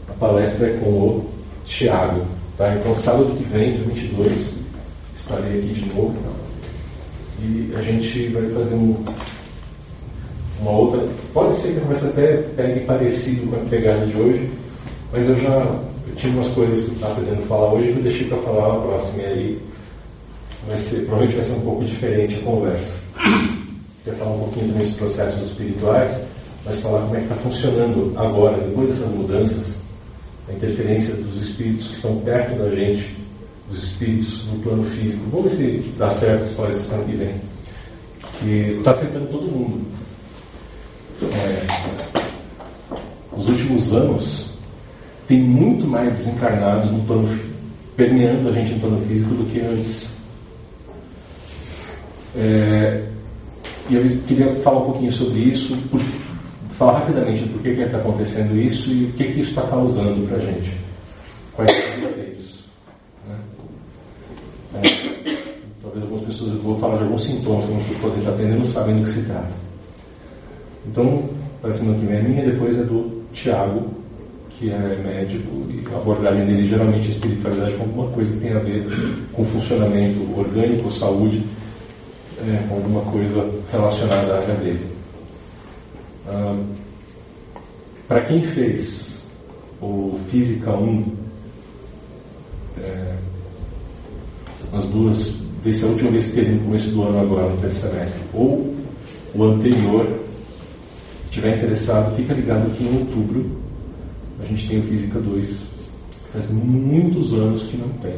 a 0.09 0.13
palestra 0.13 0.69
é 0.69 0.79
com 0.79 0.89
o 0.89 1.31
Tiago. 1.67 2.25
Tá? 2.57 2.73
Então 2.77 2.95
sábado 2.95 3.35
que 3.37 3.43
vem, 3.43 3.73
dia 3.73 3.85
22, 3.85 4.55
estarei 5.17 5.59
aqui 5.59 5.73
de 5.73 5.87
novo 5.87 6.15
e 7.43 7.73
a 7.75 7.83
gente 7.83 8.29
vai 8.29 8.45
fazer 8.51 8.77
um, 8.77 9.05
uma 10.61 10.71
outra. 10.71 11.09
Pode 11.35 11.55
ser 11.55 11.73
que 11.73 11.79
a 11.79 11.81
conversa 11.81 12.07
até 12.07 12.37
pegue 12.37 12.81
parecido 12.87 13.51
com 13.51 13.57
a 13.57 13.69
pegada 13.69 14.07
de 14.07 14.17
hoje, 14.17 14.49
mas 15.13 15.29
eu 15.29 15.37
já 15.37 15.67
eu 16.07 16.15
tinha 16.15 16.33
umas 16.33 16.49
coisas 16.49 16.85
que 16.85 16.91
eu 16.91 16.95
estava 16.95 17.21
querendo 17.21 17.49
falar 17.49 17.73
hoje 17.73 17.93
que 17.93 17.99
eu 17.99 18.03
deixei 18.05 18.29
para 18.29 18.39
falar 18.39 18.75
na 18.75 18.81
próxima 18.83 19.21
e 19.21 19.27
aí 19.27 19.63
vai 20.69 20.77
ser, 20.77 21.01
provavelmente 21.07 21.35
vai 21.35 21.45
ser 21.45 21.53
um 21.55 21.61
pouco 21.61 21.85
diferente 21.85 22.37
a 22.37 22.43
conversa. 22.43 22.95
Quer 24.09 24.15
falar 24.15 24.37
um 24.37 24.39
pouquinho 24.39 24.69
também 24.69 24.87
dos 24.87 24.97
processos 24.97 25.49
espirituais, 25.49 26.23
mas 26.65 26.81
falar 26.81 27.01
como 27.01 27.15
é 27.15 27.19
que 27.19 27.25
está 27.25 27.35
funcionando 27.37 28.15
agora, 28.17 28.57
depois 28.57 28.89
dessas 28.89 29.15
mudanças, 29.15 29.77
a 30.49 30.53
interferência 30.55 31.15
dos 31.15 31.37
espíritos 31.37 31.89
que 31.89 31.95
estão 31.97 32.17
perto 32.21 32.59
da 32.59 32.71
gente, 32.71 33.15
os 33.71 33.83
espíritos 33.83 34.47
no 34.47 34.61
plano 34.61 34.83
físico. 34.83 35.23
Vamos 35.31 35.53
ver 35.53 35.83
se 35.83 35.93
dá 35.99 36.09
certo 36.09 36.43
as 36.45 36.53
palestras 36.53 36.87
semana 36.87 37.05
que 37.05 37.17
vem. 37.17 37.35
Que 38.39 38.79
está 38.79 38.93
afetando 38.93 39.27
todo 39.27 39.43
mundo. 39.43 39.87
É, 41.35 41.67
nos 43.37 43.47
últimos 43.47 43.93
anos, 43.93 44.51
tem 45.27 45.43
muito 45.43 45.87
mais 45.87 46.17
desencarnados 46.17 46.91
no 46.91 47.03
plano 47.03 47.29
permeando 47.95 48.49
a 48.49 48.53
gente 48.53 48.73
no 48.73 48.81
plano 48.81 49.07
físico 49.07 49.35
do 49.35 49.45
que 49.53 49.61
antes. 49.61 50.17
É, 52.35 53.08
e 53.91 53.95
eu 53.95 54.03
queria 54.27 54.55
falar 54.57 54.81
um 54.81 54.85
pouquinho 54.87 55.13
sobre 55.13 55.39
isso, 55.41 55.77
por, 55.91 56.01
falar 56.79 57.01
rapidamente 57.01 57.43
porquê 57.49 57.75
que 57.75 57.81
está 57.81 57.99
acontecendo 57.99 58.57
isso 58.57 58.91
e 58.91 59.07
o 59.07 59.13
que, 59.13 59.25
que 59.25 59.41
isso 59.41 59.51
está 59.51 59.63
causando 59.63 60.27
para 60.27 60.37
a 60.37 60.41
gente. 60.41 60.77
Quais 61.55 61.71
são 61.71 61.99
os 61.99 62.11
efeitos. 62.11 62.65
Né? 63.27 63.37
É, 64.75 65.37
talvez 65.83 66.03
algumas 66.03 66.25
pessoas, 66.25 66.53
eu 66.53 66.61
vou 66.61 66.77
falar 66.77 66.97
de 66.99 67.03
alguns 67.03 67.25
sintomas 67.25 67.65
que 67.65 67.73
não 67.73 68.01
podem 68.01 68.19
estar 68.19 68.33
tendo 68.33 68.55
e 68.55 68.59
não 68.59 68.65
sabem 68.65 68.97
do 68.97 69.03
que 69.05 69.11
se 69.11 69.23
trata. 69.23 69.53
Então, 70.87 71.29
para 71.61 71.73
semana 71.73 71.99
que 71.99 72.07
vem 72.07 72.19
a 72.19 72.23
minha, 72.23 72.45
depois 72.45 72.79
é 72.79 72.83
do 72.83 73.23
Tiago, 73.33 73.91
que 74.51 74.71
é 74.71 75.03
médico, 75.03 75.67
e 75.71 75.83
a 75.93 75.97
abordagem 75.97 76.47
dele 76.47 76.67
geralmente 76.67 77.07
é 77.07 77.11
espiritualidade 77.11 77.75
com 77.75 77.85
alguma 77.85 78.09
coisa 78.11 78.33
que 78.33 78.41
tem 78.41 78.53
a 78.53 78.59
ver 78.59 78.87
com 79.33 79.45
funcionamento 79.45 80.21
orgânico, 80.39 80.91
saúde 80.91 81.43
é, 82.47 82.67
alguma 82.71 83.03
coisa 83.11 83.49
relacionada 83.71 84.35
à 84.35 84.41
área 84.41 84.55
dele. 84.57 84.87
Para 88.09 88.23
quem 88.23 88.43
fez 88.43 89.23
o 89.83 90.19
Física 90.31 90.73
1, 90.73 91.13
é, 92.79 93.15
as 94.73 94.85
duas, 94.87 95.35
desse 95.63 95.85
a 95.85 95.89
última 95.89 96.13
vez 96.13 96.25
que 96.25 96.33
teve 96.33 96.53
no 96.53 96.65
começo 96.65 96.89
do 96.91 97.03
ano 97.03 97.21
agora, 97.21 97.51
no 97.51 97.61
terceiro 97.61 97.95
semestre, 97.95 98.23
ou 98.33 98.75
o 99.35 99.45
anterior, 99.45 100.07
estiver 101.27 101.57
interessado, 101.57 102.17
fica 102.17 102.33
ligado 102.33 102.75
que 102.77 102.85
em 102.85 102.99
outubro 102.99 103.45
a 104.41 104.47
gente 104.47 104.69
tem 104.69 104.81
o 104.81 104.83
Física 104.85 105.19
2. 105.19 105.69
Faz 106.33 106.51
muitos 106.51 107.33
anos 107.35 107.63
que 107.65 107.77
não 107.77 107.89
tem. 108.01 108.17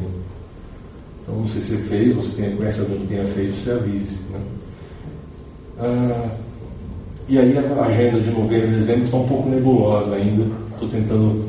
Então, 1.31 1.39
não 1.39 1.47
sei 1.47 1.61
se 1.61 1.77
você 1.77 1.83
fez, 1.83 2.17
ou 2.17 2.23
se 2.23 2.35
tem, 2.35 2.55
conhece 2.57 2.81
alguém 2.81 2.99
que 2.99 3.07
tenha 3.07 3.25
feito, 3.25 3.53
você 3.53 3.71
avise. 3.71 4.19
Né? 4.31 4.39
Ah, 5.79 6.29
e 7.29 7.39
aí 7.39 7.57
a 7.57 7.85
agenda 7.85 8.19
de 8.19 8.29
novembro 8.31 8.67
e 8.67 8.75
dezembro 8.75 9.05
está 9.05 9.17
um 9.17 9.27
pouco 9.27 9.49
nebulosa 9.49 10.15
ainda. 10.15 10.45
Estou 10.73 10.89
tentando 10.89 11.47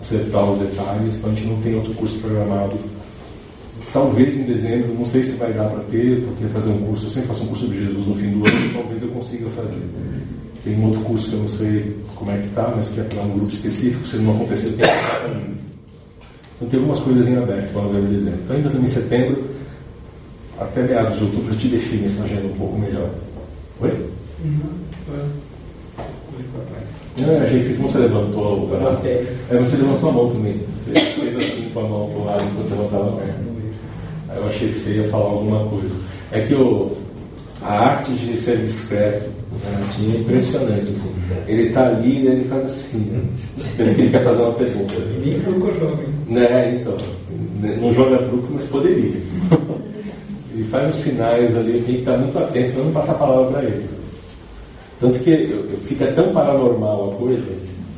acertar 0.00 0.50
os 0.50 0.58
detalhes, 0.58 1.16
então 1.16 1.30
a 1.30 1.34
gente 1.34 1.48
não 1.48 1.62
tem 1.62 1.74
outro 1.74 1.94
curso 1.94 2.18
programado. 2.18 2.76
Talvez 3.92 4.36
em 4.36 4.42
dezembro, 4.42 4.92
não 4.92 5.04
sei 5.04 5.22
se 5.22 5.32
vai 5.32 5.52
dar 5.54 5.70
para 5.70 5.82
ter, 5.84 6.22
querendo 6.36 6.52
fazer 6.52 6.68
um 6.68 6.78
curso, 6.82 7.06
eu 7.06 7.10
sempre 7.10 7.28
faço 7.28 7.44
um 7.44 7.46
curso 7.46 7.68
de 7.68 7.86
Jesus 7.86 8.06
no 8.06 8.14
fim 8.14 8.30
do 8.32 8.46
ano, 8.46 8.74
talvez 8.74 9.00
eu 9.00 9.08
consiga 9.08 9.48
fazer. 9.50 9.80
Tem 10.62 10.78
um 10.78 10.84
outro 10.84 11.00
curso 11.00 11.30
que 11.30 11.34
eu 11.34 11.40
não 11.40 11.48
sei 11.48 11.96
como 12.14 12.30
é 12.30 12.36
que 12.36 12.48
está, 12.48 12.70
mas 12.76 12.88
que 12.88 13.00
é 13.00 13.04
para 13.04 13.22
um 13.22 13.30
grupo 13.30 13.50
específico, 13.50 14.06
se 14.06 14.16
não 14.18 14.34
acontecer, 14.34 14.72
tem 14.72 14.86
que 14.86 15.38
mim. 15.38 15.67
Então 16.58 16.68
tem 16.68 16.80
algumas 16.80 16.98
coisas 17.00 17.28
em 17.28 17.36
aberto 17.36 17.72
para 17.72 17.82
novembro 17.82 18.10
e 18.10 18.16
dezembro. 18.16 18.40
Então 18.42 18.56
ainda 18.56 18.78
em 18.78 18.86
setembro, 18.86 19.44
até 20.58 20.82
meados 20.82 21.16
de 21.16 21.24
outubro, 21.24 21.50
a 21.50 21.52
gente 21.52 21.68
define 21.68 22.06
essa 22.06 22.24
agenda 22.24 22.46
um 22.48 22.58
pouco 22.58 22.76
melhor. 22.76 23.10
Oi? 23.80 23.90
Uhum. 24.44 24.78
Eu 27.16 27.40
achei 27.42 27.62
que 27.62 27.72
você 27.74 27.98
levantou 27.98 28.64
o 28.64 28.70
canal. 28.70 29.00
É, 29.04 29.56
você 29.58 29.76
levantou 29.76 30.10
a 30.10 30.12
mão 30.12 30.30
também. 30.30 30.60
Você 30.84 31.00
fez 31.00 31.36
assim 31.36 31.70
com 31.70 31.80
a 31.80 31.88
mão 31.88 32.10
para 32.10 32.18
o 32.18 32.24
lado 32.24 32.44
enquanto 32.44 32.70
eu 32.70 32.76
levantava 32.76 33.08
a 33.08 33.10
mão. 33.12 33.20
Aí 34.28 34.36
eu 34.36 34.46
achei 34.46 34.68
que 34.68 34.74
você 34.74 34.90
ia 34.94 35.08
falar 35.08 35.24
alguma 35.26 35.64
coisa. 35.68 35.94
É 36.32 36.40
que 36.40 36.54
o, 36.54 36.96
a 37.62 37.72
arte 37.72 38.12
de 38.12 38.36
ser 38.36 38.58
discreto 38.58 39.26
né, 39.26 39.37
é 39.64 40.18
impressionante. 40.18 40.90
Assim. 40.90 41.14
Ele 41.46 41.62
está 41.68 41.86
ali 41.88 42.22
e 42.22 42.26
ele 42.26 42.44
faz 42.44 42.64
assim. 42.64 42.98
Né? 42.98 43.22
Ele 43.78 44.10
quer 44.10 44.24
fazer 44.24 44.42
uma 44.42 44.52
pergunta. 44.54 44.94
Nem 45.22 45.40
truco 45.40 45.72
joga. 45.78 46.04
Né, 46.28 46.78
então. 46.80 46.96
Não 47.80 47.92
joga 47.92 48.18
truco, 48.18 48.48
mas 48.52 48.64
poderia. 48.64 49.20
Ele 50.58 50.64
faz 50.64 50.88
os 50.88 51.02
sinais 51.02 51.56
ali, 51.56 51.74
tem 51.74 51.94
que 51.94 52.00
estar 52.00 52.18
muito 52.18 52.36
atento, 52.36 52.68
senão 52.68 52.86
não 52.86 52.92
passar 52.92 53.12
a 53.12 53.14
palavra 53.14 53.52
para 53.52 53.62
ele. 53.62 53.86
Tanto 54.98 55.18
que 55.20 55.30
eu, 55.30 55.70
eu, 55.70 55.76
fica 55.84 56.10
tão 56.12 56.32
paranormal 56.32 57.12
a 57.12 57.14
coisa, 57.14 57.46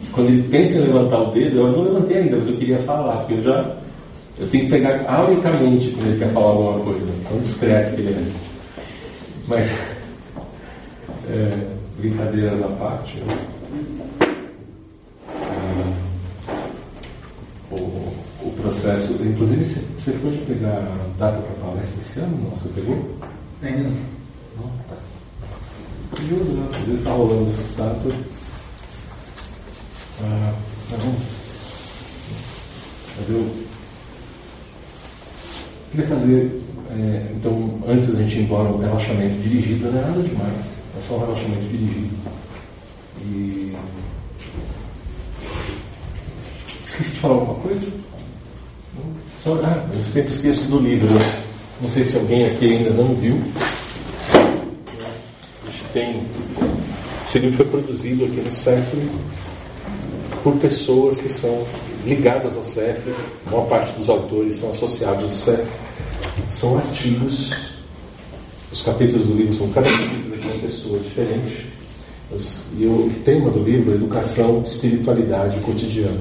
que 0.03 0.11
quando 0.13 0.29
ele 0.29 0.43
pensa 0.51 0.77
em 0.77 0.83
levantar 0.83 1.23
o 1.23 1.31
dedo, 1.31 1.57
eu 1.57 1.73
não 1.73 1.85
levantei 1.85 2.19
ainda, 2.19 2.37
mas 2.37 2.49
eu 2.49 2.57
queria 2.57 2.79
falar, 2.81 3.17
porque 3.19 3.35
eu 3.35 3.43
já. 3.43 3.77
Eu 4.39 4.47
tenho 4.49 4.65
que 4.65 4.71
pegar 4.71 5.05
auricamente 5.09 5.91
quando 5.91 6.09
ele 6.09 6.19
quer 6.19 6.29
falar 6.29 6.47
alguma 6.47 6.81
coisa, 6.81 7.07
tão 7.29 7.39
discreto 7.39 7.95
que 7.95 8.01
ele 8.03 8.11
é. 8.11 8.25
Mas, 9.49 9.75
é, 11.31 11.69
brincadeiras 11.97 12.63
à 12.63 12.69
parte, 12.69 13.17
né? 13.19 13.39
é, 15.31 15.95
o, 17.71 17.77
o, 17.77 18.55
processo. 18.61 19.13
Inclusive, 19.23 19.65
você, 19.65 20.13
pode 20.13 20.39
pegar 20.39 20.79
a 20.79 21.07
data 21.19 21.39
para 21.39 21.53
a 21.53 21.71
palestra 21.71 21.99
esse 21.99 22.19
ano? 22.19 22.37
Não, 22.43 22.51
você 22.57 22.69
pegou? 22.75 23.17
Ainda 23.63 23.85
não. 23.85 23.91
Não? 24.57 24.73
Tá. 24.89 24.97
Ajuda, 26.21 26.45
né? 26.45 26.69
Às 26.73 26.81
vezes 26.81 26.99
está 26.99 27.13
rolando 27.13 27.51
esses 27.51 27.77
datas. 27.77 28.13
Ah, 30.23 30.53
não. 30.91 31.15
Mas 33.19 33.31
eu 33.31 33.51
queria 35.91 36.07
fazer, 36.07 36.61
é, 36.91 37.33
então, 37.37 37.81
antes 37.87 38.09
da 38.09 38.23
gente 38.23 38.39
ir 38.39 38.43
embora, 38.43 38.69
um 38.69 38.79
relaxamento 38.79 39.41
dirigido, 39.41 39.91
não 39.91 40.01
é 40.01 40.03
nada 40.03 40.23
demais, 40.23 40.80
é 41.01 41.09
só 41.09 41.15
um 41.15 41.21
relaxamento 41.21 41.63
dirigido. 41.63 42.15
E. 43.23 43.77
Esqueci 46.85 47.11
de 47.11 47.19
falar 47.19 47.35
alguma 47.35 47.55
coisa? 47.61 47.91
Só, 49.43 49.55
ah, 49.65 49.87
eu 49.95 50.05
sempre 50.05 50.33
esqueço 50.33 50.65
do 50.69 50.79
livro. 50.79 51.09
Não 51.81 51.89
sei 51.89 52.05
se 52.05 52.17
alguém 52.17 52.47
aqui 52.47 52.77
ainda 52.77 52.91
não 52.91 53.15
viu 53.15 53.43
tem. 55.93 56.23
Esse 57.25 57.39
livro 57.39 57.59
foi 57.59 57.67
produzido 57.67 58.25
aqui 58.25 58.41
no 58.41 58.51
CEF 58.51 59.11
por 60.43 60.57
pessoas 60.57 61.19
que 61.19 61.29
são 61.29 61.67
ligadas 62.05 62.57
ao 62.57 62.65
CEF, 62.65 62.99
a 63.47 63.51
maior 63.51 63.67
parte 63.67 63.93
dos 63.99 64.09
autores 64.09 64.57
são 64.57 64.71
associados 64.71 65.25
ao 65.25 65.31
CEF. 65.31 65.69
São 66.49 66.79
artigos, 66.79 67.53
os 68.73 68.83
capítulos 68.83 69.27
do 69.27 69.35
livro 69.35 69.55
são 69.55 69.71
cada 69.71 69.91
capítulo 69.91 70.30
uma 70.51 70.63
pessoa 70.63 70.99
diferente. 70.99 71.69
E 72.79 72.87
o 72.87 73.11
tema 73.25 73.51
do 73.51 73.63
livro 73.63 73.93
é 73.93 73.95
Educação, 73.97 74.63
Espiritualidade 74.63 75.59
Cotidiana. 75.61 76.21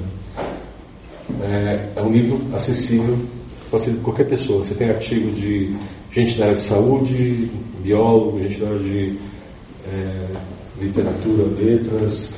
É, 1.42 1.90
é 1.96 2.02
um 2.02 2.12
livro 2.12 2.42
acessível 2.54 3.18
para 3.70 3.80
qualquer 4.04 4.28
pessoa. 4.28 4.64
Você 4.64 4.74
tem 4.74 4.90
artigo 4.90 5.32
de 5.32 5.76
gente 6.12 6.36
da 6.36 6.46
área 6.46 6.56
de 6.56 6.62
saúde, 6.62 7.52
biólogo, 7.84 8.40
gente 8.40 8.60
da 8.60 8.68
área 8.68 8.80
de 8.80 9.18
é, 9.88 10.26
literatura, 10.82 11.44
letras, 11.60 12.32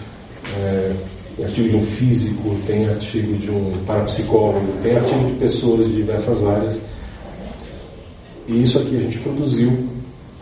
é, 0.57 0.93
artigo 1.41 1.69
de 1.69 1.75
um 1.77 1.85
físico, 1.85 2.55
tem 2.65 2.87
artigo 2.87 3.37
de 3.37 3.49
um 3.49 3.71
parapsicólogo, 3.85 4.73
tem 4.83 4.97
artigo 4.97 5.25
de 5.25 5.33
pessoas 5.33 5.87
de 5.87 5.95
diversas 5.95 6.43
áreas. 6.45 6.81
E 8.47 8.63
isso 8.63 8.77
aqui 8.79 8.97
a 8.97 9.01
gente 9.01 9.17
produziu 9.19 9.87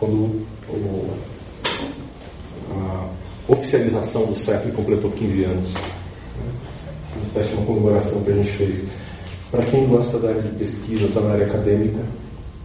quando 0.00 0.44
o, 0.68 1.10
oficialização 3.50 4.26
do 4.26 4.36
CEF 4.36 4.70
completou 4.72 5.10
15 5.10 5.44
anos. 5.44 5.74
Uma 7.14 7.24
espécie 7.26 7.48
de 7.48 7.54
uma 7.54 7.66
comemoração 7.66 8.22
que 8.22 8.30
a 8.30 8.34
gente 8.34 8.52
fez. 8.52 8.84
Para 9.50 9.64
quem 9.64 9.86
gosta 9.86 10.18
da 10.18 10.28
área 10.28 10.42
de 10.42 10.50
pesquisa, 10.50 11.06
está 11.06 11.20
na 11.20 11.32
área 11.32 11.46
acadêmica, 11.46 12.00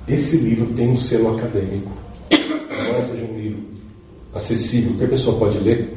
esse 0.08 0.38
livro 0.38 0.68
tem 0.74 0.90
um 0.90 0.96
selo 0.96 1.36
acadêmico. 1.36 1.92
Embora 2.30 3.04
seja 3.04 3.26
um 3.26 3.40
livro 3.40 3.64
acessível, 4.34 4.96
que 4.98 5.04
a 5.04 5.08
pessoa 5.08 5.40
pode 5.40 5.58
ler, 5.58 5.94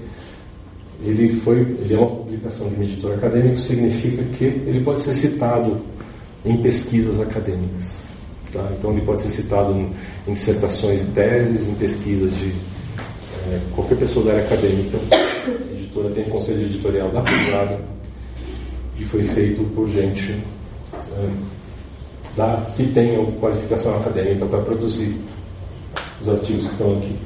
ele, 1.05 1.41
foi, 1.41 1.61
ele 1.61 1.95
é 1.95 1.99
uma 1.99 2.09
publicação 2.09 2.69
de 2.69 2.75
uma 2.77 2.85
editora 2.85 3.17
acadêmica, 3.17 3.59
significa 3.59 4.25
que 4.25 4.45
ele 4.45 4.81
pode 4.83 5.03
ser 5.03 5.13
citado 5.13 5.79
em 6.45 6.57
pesquisas 6.63 7.21
acadêmicas. 7.21 8.03
Tá? 8.53 8.67
Então, 8.79 8.93
ele 8.93 9.03
pode 9.03 9.21
ser 9.23 9.29
citado 9.29 9.73
em, 9.73 9.91
em 10.27 10.33
dissertações 10.33 11.03
e 11.03 11.05
teses, 11.07 11.67
em 11.67 11.75
pesquisas 11.75 12.35
de 12.39 12.55
é, 13.49 13.61
qualquer 13.75 13.97
pessoa 13.99 14.27
da 14.27 14.33
área 14.33 14.45
acadêmica. 14.45 14.99
Editora 15.73 16.11
tem 16.11 16.25
conselho 16.25 16.67
editorial 16.67 17.11
da 17.11 17.23
pesada 17.23 17.81
e 18.99 19.05
foi 19.05 19.23
feito 19.25 19.63
por 19.75 19.89
gente 19.89 20.37
é, 20.95 21.29
da, 22.37 22.67
que 22.77 22.85
tenha 22.89 23.25
qualificação 23.41 23.97
acadêmica 23.97 24.47
para 24.47 24.61
produzir 24.61 25.17
os 26.21 26.29
artigos 26.29 26.67
que 26.67 26.73
estão 26.73 26.97
aqui. 26.99 27.17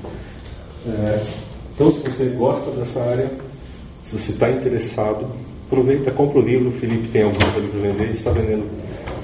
É, 0.87 1.23
então, 1.75 1.93
se 1.93 2.01
você 2.01 2.25
gosta 2.27 2.71
dessa 2.73 3.01
área, 3.01 3.31
se 4.05 4.19
você 4.19 4.33
está 4.33 4.51
interessado, 4.51 5.27
aproveita, 5.67 6.11
compra 6.11 6.39
o 6.39 6.43
livro. 6.43 6.69
O 6.69 6.73
Felipe 6.73 7.09
tem 7.09 7.23
alguns 7.23 7.43
ali 7.57 7.69
para 7.69 7.81
vender, 7.81 8.05
ele 8.05 8.13
está 8.13 8.31
vendendo 8.31 8.71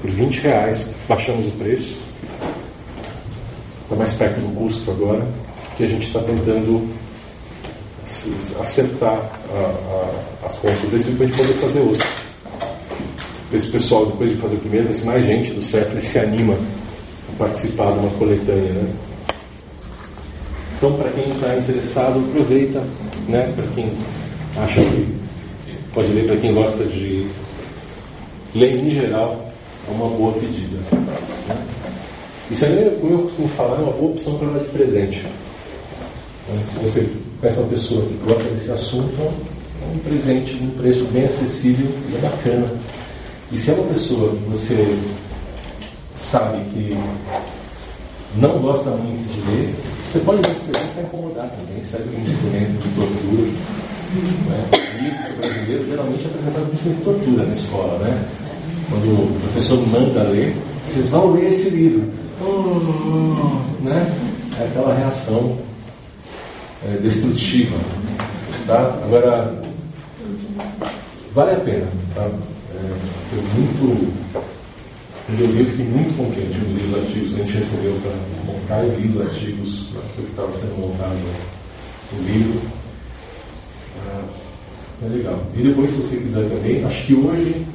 por 0.01 0.09
20 0.09 0.41
reais, 0.41 0.87
baixamos 1.07 1.47
o 1.47 1.51
preço. 1.51 1.97
Está 3.83 3.95
mais 3.95 4.13
perto 4.13 4.39
do 4.39 4.55
custo 4.55 4.91
agora, 4.91 5.27
que 5.79 5.85
a 5.85 5.87
gente 5.87 6.07
está 6.07 6.19
tentando 6.19 6.89
acertar 8.59 9.17
a, 9.49 10.43
a, 10.43 10.45
as 10.45 10.57
contas 10.57 10.89
desse 10.91 11.09
para 11.11 11.23
a 11.23 11.27
gente 11.27 11.37
poder 11.37 11.53
fazer 11.53 11.79
outro. 11.79 12.07
Esse 13.53 13.67
pessoal, 13.69 14.07
depois 14.07 14.29
de 14.29 14.35
fazer 14.35 14.55
o 14.55 14.59
primeiro, 14.59 14.93
se 14.93 15.05
mais 15.05 15.25
gente 15.25 15.53
do 15.53 15.61
CEFRE 15.63 16.01
se 16.01 16.19
anima 16.19 16.55
a 16.55 17.37
participar 17.37 17.93
de 17.93 17.99
uma 17.99 18.09
coletânea. 18.17 18.73
Né? 18.73 18.93
Então, 20.77 20.93
para 20.97 21.11
quem 21.11 21.31
está 21.31 21.55
interessado, 21.55 22.19
aproveita, 22.19 22.83
né? 23.29 23.53
para 23.55 23.65
quem 23.67 23.89
acha 24.57 24.81
que 24.81 25.15
pode 25.93 26.11
ler, 26.11 26.25
para 26.25 26.35
quem 26.35 26.53
gosta 26.53 26.83
de 26.83 27.25
ler 28.53 28.75
em 28.75 28.95
geral, 28.95 29.49
é 29.87 29.91
uma 29.91 30.09
boa 30.09 30.33
pedida. 30.33 30.77
Né? 30.91 31.65
Isso 32.51 32.65
aí, 32.65 32.97
como 32.99 33.13
eu 33.13 33.19
costumo 33.19 33.47
falar, 33.55 33.77
é 33.77 33.83
uma 33.83 33.93
boa 33.93 34.11
opção 34.11 34.37
para 34.37 34.49
dar 34.49 34.59
de 34.59 34.69
presente. 34.71 35.23
Né? 36.49 36.63
Se 36.65 36.79
você 36.79 37.09
conhece 37.39 37.59
uma 37.59 37.67
pessoa 37.67 38.05
que 38.05 38.13
gosta 38.25 38.43
desse 38.49 38.71
assunto, 38.71 39.13
é 39.19 39.93
um 39.93 39.97
presente 39.99 40.53
num 40.55 40.71
preço 40.71 41.05
bem 41.05 41.25
acessível 41.25 41.89
e 42.11 42.15
é 42.15 42.19
bacana. 42.19 42.67
E 43.51 43.57
se 43.57 43.71
é 43.71 43.73
uma 43.73 43.87
pessoa 43.87 44.31
que 44.31 44.43
você 44.49 44.97
sabe 46.15 46.63
que 46.71 46.97
não 48.35 48.59
gosta 48.59 48.91
muito 48.91 49.27
de 49.33 49.41
ler, 49.49 49.75
você 50.11 50.19
pode 50.19 50.41
dar 50.41 50.51
esse 50.51 50.59
presente 50.61 50.93
para 50.93 51.03
incomodar 51.03 51.49
também, 51.49 51.83
serve 51.83 52.09
como 52.11 52.25
instrumento 52.25 52.83
de 52.83 52.89
tortura. 52.95 53.41
Né? 54.49 54.69
O 54.73 55.03
livro 55.03 55.37
brasileiro 55.37 55.85
geralmente 55.87 56.25
é 56.25 56.27
apresentado 56.27 56.61
como 56.61 56.73
instrumento 56.73 56.97
de 56.97 57.03
tortura 57.05 57.45
na 57.45 57.53
escola, 57.53 57.99
né? 57.99 58.25
Quando 58.89 59.13
o 59.13 59.39
professor 59.41 59.87
manda 59.87 60.23
ler, 60.23 60.55
vocês 60.87 61.09
vão 61.09 61.31
ler 61.33 61.51
esse 61.51 61.69
livro. 61.69 62.09
Oh, 62.41 63.83
né? 63.83 64.15
É 64.59 64.63
aquela 64.65 64.95
reação 64.95 65.57
é, 66.85 66.97
destrutiva. 66.97 67.77
Tá? 68.65 68.79
Agora, 69.03 69.61
vale 71.33 71.51
a 71.51 71.59
pena. 71.59 71.87
Tá? 72.15 72.29
É, 72.75 72.95
foi 73.29 73.41
muito. 73.57 74.29
Eu 75.29 75.45
li, 75.45 75.59
eu 75.59 75.65
fiquei 75.67 75.85
muito 75.85 76.17
contente. 76.17 76.57
Eu 76.57 76.75
li 76.75 76.87
os 76.87 76.95
artigos 76.95 77.33
que 77.33 77.35
a 77.35 77.45
gente 77.45 77.55
recebeu 77.55 77.99
para 78.01 78.53
montar 78.53 78.83
e 78.85 79.01
li 79.01 79.09
os 79.09 79.21
artigos 79.21 79.89
que 80.15 80.21
estava 80.23 80.51
sendo 80.51 80.79
montado 80.79 81.17
no 82.13 82.23
livro. 82.23 82.59
Ah, 84.07 84.23
é 85.03 85.09
legal. 85.09 85.43
E 85.55 85.61
depois, 85.61 85.89
se 85.89 85.97
você 85.97 86.17
quiser 86.17 86.49
também, 86.49 86.83
acho 86.83 87.05
que 87.05 87.13
hoje 87.13 87.67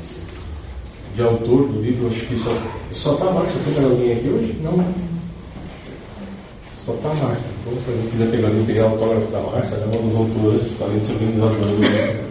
de 1.14 1.22
autor 1.22 1.68
do 1.68 1.80
livro, 1.80 2.08
acho 2.08 2.26
que 2.26 2.36
só 2.36 2.50
só 2.90 3.14
está 3.14 3.26
a 3.26 3.32
Márcia. 3.32 3.60
Tem 3.64 3.84
alguém 3.84 4.12
aqui 4.12 4.28
hoje? 4.28 4.58
Não, 4.62 4.76
né? 4.76 4.92
Só 6.84 6.92
está 6.92 7.10
a 7.10 7.14
Márcia. 7.14 7.46
Então, 7.60 7.80
se 7.80 7.90
alguém 7.90 8.10
quiser 8.10 8.30
pegar 8.30 8.48
o 8.48 8.66
pegar 8.66 8.86
o 8.86 8.90
autógrafo 8.90 9.32
da 9.32 9.40
Márcia, 9.40 9.74
ela 9.76 9.84
é 9.84 9.98
uma 9.98 10.02
das 10.02 10.16
autoras, 10.16 10.82
além 10.82 10.98
de 10.98 11.06
ser 11.06 11.12
organizadora 11.12 11.54
do. 11.54 11.78
Né? 11.78 12.24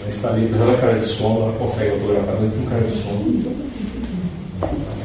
Ela 0.00 0.08
está 0.08 0.28
ali, 0.28 0.44
apesar 0.46 0.66
da 0.66 0.78
cara 0.78 0.98
de 0.98 1.04
sono, 1.04 1.42
ela 1.42 1.52
consegue 1.58 1.90
autografar, 1.92 2.36
mas 2.38 2.52
com 2.52 2.66
cara 2.66 2.82
de 2.82 3.02
sono. 3.02 3.56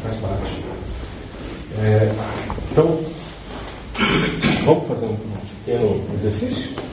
Faz 0.04 0.16
parte. 0.16 0.64
É, 1.80 2.12
então, 2.72 3.00
vamos 4.66 4.88
fazer 4.88 5.06
um 5.06 5.18
pequeno 5.64 6.02
exercício? 6.16 6.87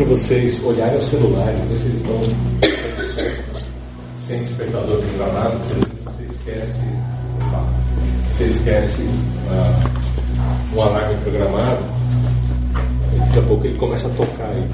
Para 0.00 0.08
vocês 0.08 0.64
olharem 0.64 0.98
o 0.98 1.02
celular 1.02 1.52
se 1.76 1.84
eles 1.86 2.00
estão 2.00 2.20
sem 4.18 4.40
despertador 4.40 5.02
programado, 5.02 5.58
você 6.04 6.22
esquece, 6.22 6.80
você 8.30 8.44
esquece 8.44 9.02
uh, 9.02 10.74
um 10.74 10.82
alarme 10.82 11.20
programado, 11.20 11.82
daqui 13.18 13.38
a 13.40 13.42
pouco 13.42 13.66
ele 13.66 13.76
começa 13.76 14.08
a 14.08 14.10
tocar 14.12 14.48
aí. 14.48 14.66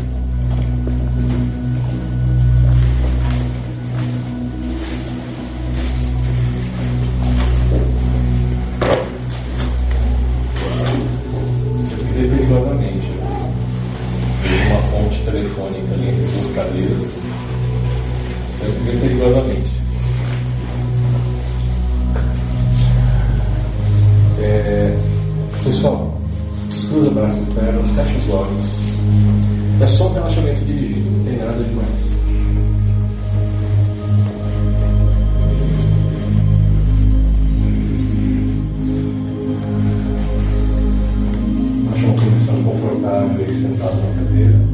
Telefônica 15.26 15.92
ali 15.92 16.08
entre 16.08 16.24
duas 16.24 16.46
cadeiras. 16.54 17.02
Você 18.58 18.66
viver 18.66 19.00
perigosamente. 19.00 19.70
É, 24.38 24.96
pessoal, 25.64 26.20
descruza 26.68 27.10
braços 27.10 27.42
e 27.42 27.50
pernas, 27.52 27.90
fecha 27.90 28.18
os 28.18 28.30
olhos. 28.30 28.66
É 29.80 29.86
só 29.86 30.08
um 30.08 30.14
relaxamento 30.14 30.64
dirigido, 30.64 31.10
não 31.10 31.24
tem 31.24 31.36
nada 31.38 31.62
demais. 31.62 32.16
Acha 41.92 42.06
uma 42.06 42.14
posição 42.14 42.62
confortável 42.62 43.44
aí 43.44 43.52
sentado 43.52 43.96
na 43.96 44.14
cadeira. 44.14 44.65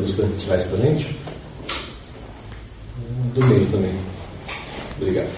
Pode 0.00 0.12
acender 0.12 0.24
a 0.24 0.28
luz 0.28 0.38
da 0.38 0.46
trás 0.46 0.64
para 0.64 0.78
gente? 0.78 1.16
Do 3.34 3.46
meio 3.46 3.66
também. 3.70 3.94
Obrigado. 4.96 5.30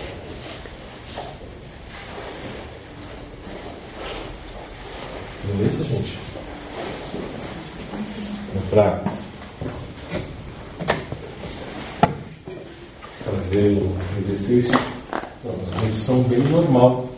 Beleza, 5.45 5.83
gente? 5.83 6.19
Para 8.71 9.03
fazer 13.25 13.79
o 13.79 13.97
exercício, 14.19 14.79
uma 15.45 15.81
condição 15.81 16.23
bem 16.25 16.39
normal. 16.39 17.09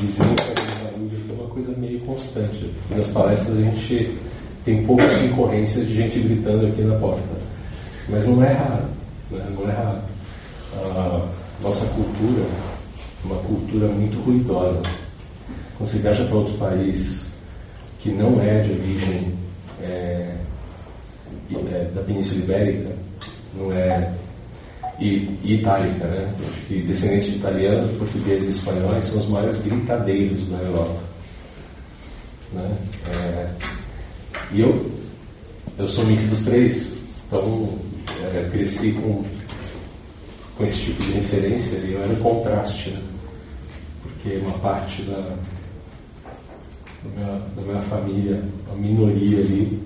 Dizem 0.00 0.26
que 0.36 1.30
é 1.30 1.34
uma 1.34 1.48
coisa 1.48 1.72
meio 1.76 2.00
constante. 2.00 2.72
Nas 2.90 3.06
palestras 3.08 3.58
a 3.58 3.60
gente 3.60 4.18
tem 4.64 4.84
poucas 4.84 5.22
incorrências 5.22 5.86
de 5.86 5.94
gente 5.94 6.18
gritando 6.20 6.66
aqui 6.66 6.82
na 6.82 6.96
porta. 6.96 7.22
Mas 8.08 8.26
não 8.26 8.42
é 8.42 8.52
raro. 8.52 8.84
Né? 9.30 9.46
Não 9.50 9.68
é 9.68 9.72
raro. 9.72 9.98
A 10.76 11.28
nossa 11.62 11.84
cultura 11.86 12.42
é 12.42 13.26
uma 13.26 13.36
cultura 13.42 13.86
muito 13.88 14.20
ruidosa. 14.22 14.82
Quando 15.76 15.88
você 15.88 15.98
viaja 15.98 16.24
para 16.24 16.36
outro 16.36 16.54
país 16.54 17.28
que 17.98 18.10
não 18.10 18.40
é 18.40 18.60
de 18.60 18.72
origem 18.72 19.34
é, 19.82 20.34
é, 21.52 21.90
da 21.94 22.02
Península 22.02 22.40
Ibérica, 22.40 22.90
não 23.54 23.72
é 23.72 24.12
e, 24.98 25.38
e 25.42 25.54
itálica, 25.54 26.06
né? 26.06 26.32
Acho 26.40 26.60
que 26.62 26.82
descendentes 26.82 27.26
de 27.26 27.36
italianos, 27.36 27.96
portugueses 27.98 28.46
e 28.46 28.58
espanhóis 28.58 29.04
são 29.04 29.18
os 29.18 29.28
maiores 29.28 29.58
gritadeiros 29.62 30.48
da 30.48 30.58
Europa. 30.58 31.00
Né? 32.52 32.76
É, 33.08 33.48
e 34.52 34.60
eu, 34.60 34.90
eu 35.78 35.88
sou 35.88 36.04
mix 36.04 36.24
dos 36.24 36.44
três, 36.44 36.96
então 37.26 37.78
é, 38.22 38.48
cresci 38.50 38.92
com, 38.92 39.24
com 40.56 40.64
esse 40.64 40.78
tipo 40.78 41.02
de 41.02 41.12
referência 41.12 41.76
e 41.76 41.92
eu 41.92 42.02
era 42.02 42.12
o 42.12 42.16
contraste, 42.16 42.90
né? 42.90 43.02
porque 44.02 44.38
uma 44.38 44.58
parte 44.58 45.02
da, 45.02 45.36
da, 47.02 47.10
minha, 47.14 47.38
da 47.56 47.62
minha 47.62 47.80
família, 47.82 48.42
a 48.72 48.74
minoria 48.74 49.38
ali, 49.38 49.82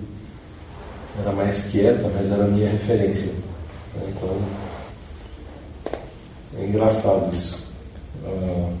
era 1.19 1.31
mais 1.33 1.63
quieta, 1.65 2.09
mas 2.15 2.31
era 2.31 2.45
a 2.45 2.47
minha 2.47 2.69
referência. 2.69 3.33
Né? 3.95 4.13
Então, 4.15 4.41
é 6.57 6.65
engraçado 6.65 7.35
isso. 7.35 7.59
Uh, 8.23 8.77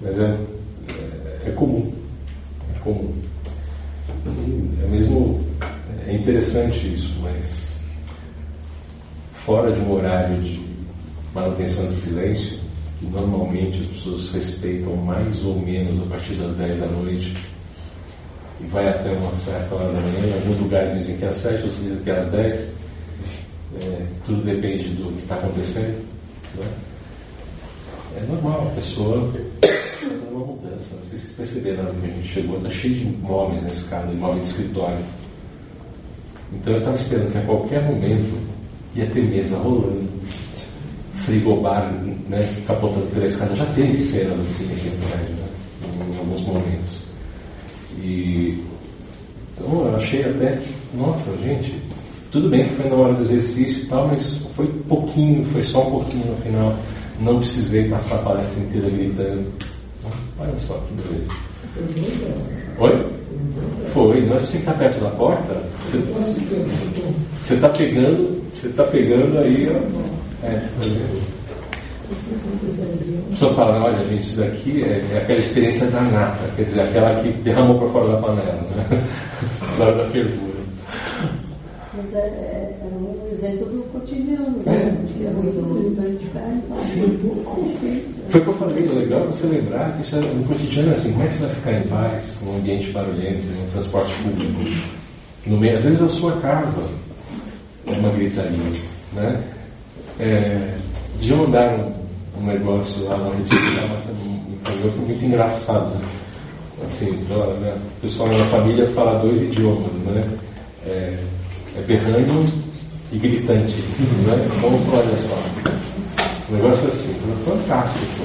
mas 0.00 0.18
é, 0.18 0.36
é, 0.88 1.48
é 1.48 1.50
comum. 1.52 1.92
É 2.74 2.78
comum. 2.80 3.12
É 4.26 4.86
mesmo 4.86 5.44
é 6.06 6.14
interessante 6.14 6.92
isso, 6.94 7.14
mas 7.22 7.76
fora 9.44 9.72
de 9.72 9.80
um 9.80 9.92
horário 9.92 10.40
de 10.42 10.60
manutenção 11.34 11.86
de 11.86 11.94
silêncio, 11.94 12.58
que 12.98 13.06
normalmente 13.06 13.80
as 13.80 13.86
pessoas 13.96 14.30
respeitam 14.30 14.96
mais 14.96 15.44
ou 15.44 15.58
menos 15.58 16.00
a 16.00 16.06
partir 16.06 16.34
das 16.34 16.54
10 16.54 16.80
da 16.80 16.86
noite 16.86 17.34
e 18.60 18.66
vai 18.66 18.88
até 18.88 19.10
uma 19.10 19.34
certa 19.34 19.74
hora 19.74 19.92
da 19.92 20.00
manhã, 20.00 20.26
em 20.26 20.32
alguns 20.34 20.60
lugares 20.60 20.98
dizem 20.98 21.16
que 21.16 21.24
é 21.24 21.28
às 21.28 21.36
7, 21.36 21.62
outros 21.62 21.82
dizem 21.82 22.02
que 22.02 22.10
é 22.10 22.16
às 22.18 22.26
10. 22.26 22.72
É, 23.74 24.06
tudo 24.26 24.44
depende 24.44 24.88
do 24.90 25.12
que 25.16 25.22
está 25.22 25.36
acontecendo. 25.36 26.04
Né? 26.56 26.66
É 28.18 28.20
normal, 28.26 28.68
a 28.70 28.74
pessoa 28.74 29.32
mudança. 30.52 30.94
Não 30.94 31.04
sei 31.08 31.18
se 31.18 31.26
vocês 31.26 31.32
perceberam, 31.32 31.88
a 31.88 32.06
gente 32.06 32.26
chegou, 32.26 32.56
está 32.56 32.70
cheio 32.70 32.94
de 32.94 33.04
móveis 33.04 33.62
na 33.62 33.70
escada, 33.70 34.12
móveis 34.12 34.42
de 34.42 34.48
escritório. 34.48 35.04
Então 36.52 36.72
eu 36.74 36.78
estava 36.78 36.96
esperando 36.96 37.32
que 37.32 37.38
a 37.38 37.42
qualquer 37.42 37.82
momento 37.82 38.40
ia 38.94 39.06
ter 39.06 39.22
mesa 39.22 39.56
rolando, 39.56 40.08
frigobar 41.14 41.92
né, 42.28 42.54
capotando 42.66 43.06
pela 43.06 43.26
escada. 43.26 43.54
Já 43.54 43.66
teve 43.66 43.98
cenas 43.98 44.40
assim 44.40 44.64
aqui 44.72 44.88
no 44.88 45.06
prédio, 45.06 45.34
né, 45.36 46.14
em 46.14 46.18
alguns 46.18 46.40
momentos. 46.42 47.02
E, 47.98 48.62
então 49.54 49.86
eu 49.86 49.96
achei 49.96 50.22
até 50.24 50.56
que, 50.56 50.74
nossa, 50.96 51.30
gente, 51.38 51.74
tudo 52.30 52.48
bem 52.48 52.68
que 52.68 52.74
foi 52.74 52.90
na 52.90 52.96
hora 52.96 53.14
do 53.14 53.22
exercício 53.22 53.84
e 53.84 53.86
tal, 53.86 54.08
mas 54.08 54.38
foi 54.54 54.66
pouquinho, 54.88 55.44
foi 55.46 55.62
só 55.62 55.86
um 55.86 55.90
pouquinho 55.92 56.26
no 56.26 56.36
final. 56.36 56.74
Não 57.20 57.38
precisei 57.38 57.88
passar 57.88 58.16
a 58.16 58.22
palestra 58.22 58.60
inteira 58.60 58.90
gritando. 58.90 59.46
Olha 60.38 60.56
só 60.56 60.74
que 60.74 60.94
beleza. 60.94 61.30
Oi? 62.78 63.22
Foi, 63.92 64.20
não 64.22 64.36
é 64.36 64.38
você 64.40 64.52
que 64.52 64.58
está 64.58 64.72
perto 64.72 65.00
da 65.00 65.10
porta, 65.10 65.62
você 67.38 67.54
está 67.54 67.68
pegando, 67.68 68.42
você 68.50 68.68
está 68.68 68.84
pegando 68.84 69.38
aí. 69.38 69.68
É, 70.42 70.68
a 72.08 73.30
pessoa 73.30 73.54
fala, 73.54 73.84
olha 73.84 74.04
gente, 74.04 74.22
isso 74.22 74.40
daqui 74.40 74.82
é, 74.82 75.06
é, 75.12 75.18
aquela 75.18 75.38
experiência 75.38 75.86
da 75.88 76.00
nata, 76.00 76.48
quer 76.56 76.64
dizer, 76.64 76.80
aquela 76.80 77.22
que 77.22 77.28
derramou 77.42 77.78
para 77.78 77.88
fora 77.88 78.08
da 78.08 78.16
panela, 78.16 78.62
né? 78.76 79.08
na 79.78 79.84
hora 79.84 79.96
da 79.96 80.04
fervura. 80.06 80.52
Mas 81.94 82.14
é, 82.14 82.18
é, 82.18 82.78
é 82.80 82.84
um 82.84 83.28
exemplo 83.30 83.66
do 83.66 83.82
né? 84.14 85.02
Então. 86.64 86.76
Foi 88.30 88.40
o 88.40 88.44
que 88.44 88.50
eu 88.50 88.54
falei, 88.54 88.86
é 88.86 88.98
legal 88.98 89.24
você 89.24 89.46
lembrar 89.46 89.92
que 89.92 90.02
isso 90.02 90.16
é, 90.16 90.20
no 90.20 90.44
cotidiano 90.44 90.90
é 90.90 90.92
assim, 90.92 91.12
como 91.12 91.24
é 91.24 91.26
que 91.26 91.34
você 91.34 91.46
vai 91.46 91.54
ficar 91.54 91.72
em 91.72 91.82
paz 91.82 92.38
num 92.42 92.56
ambiente 92.56 92.90
barulhento, 92.90 93.42
num 93.46 93.66
transporte 93.72 94.14
público? 94.22 94.82
No 95.46 95.58
meio, 95.58 95.76
às 95.76 95.84
vezes 95.84 96.00
a 96.00 96.08
sua 96.08 96.32
casa 96.40 96.82
é 97.86 97.90
uma 97.90 98.10
gritaria, 98.10 98.58
né? 99.12 99.42
É, 100.20 100.74
de 101.20 101.34
mandar 101.34 101.78
um, 101.78 102.40
um 102.40 102.46
negócio 102.46 103.04
lá 103.04 103.16
na 103.18 103.34
rede 103.34 103.48
social, 103.48 103.88
mas 103.88 104.04
foi 104.94 105.06
muito 105.06 105.24
engraçado. 105.24 105.94
Né? 105.96 106.06
Assim, 106.86 107.10
né? 107.10 107.76
o 107.98 108.00
pessoal 108.00 108.28
na 108.28 108.44
família 108.46 108.86
fala 108.88 109.18
dois 109.18 109.42
idiomas, 109.42 109.92
né? 110.06 110.28
É, 110.86 111.18
é 111.76 111.80
e 113.12 113.18
gritante, 113.18 113.74
né? 114.26 114.48
Então, 114.56 114.70
olha 114.92 115.16
só, 115.16 115.38
um 116.50 116.56
negócio 116.56 116.88
assim, 116.88 117.14
fantástico. 117.44 118.24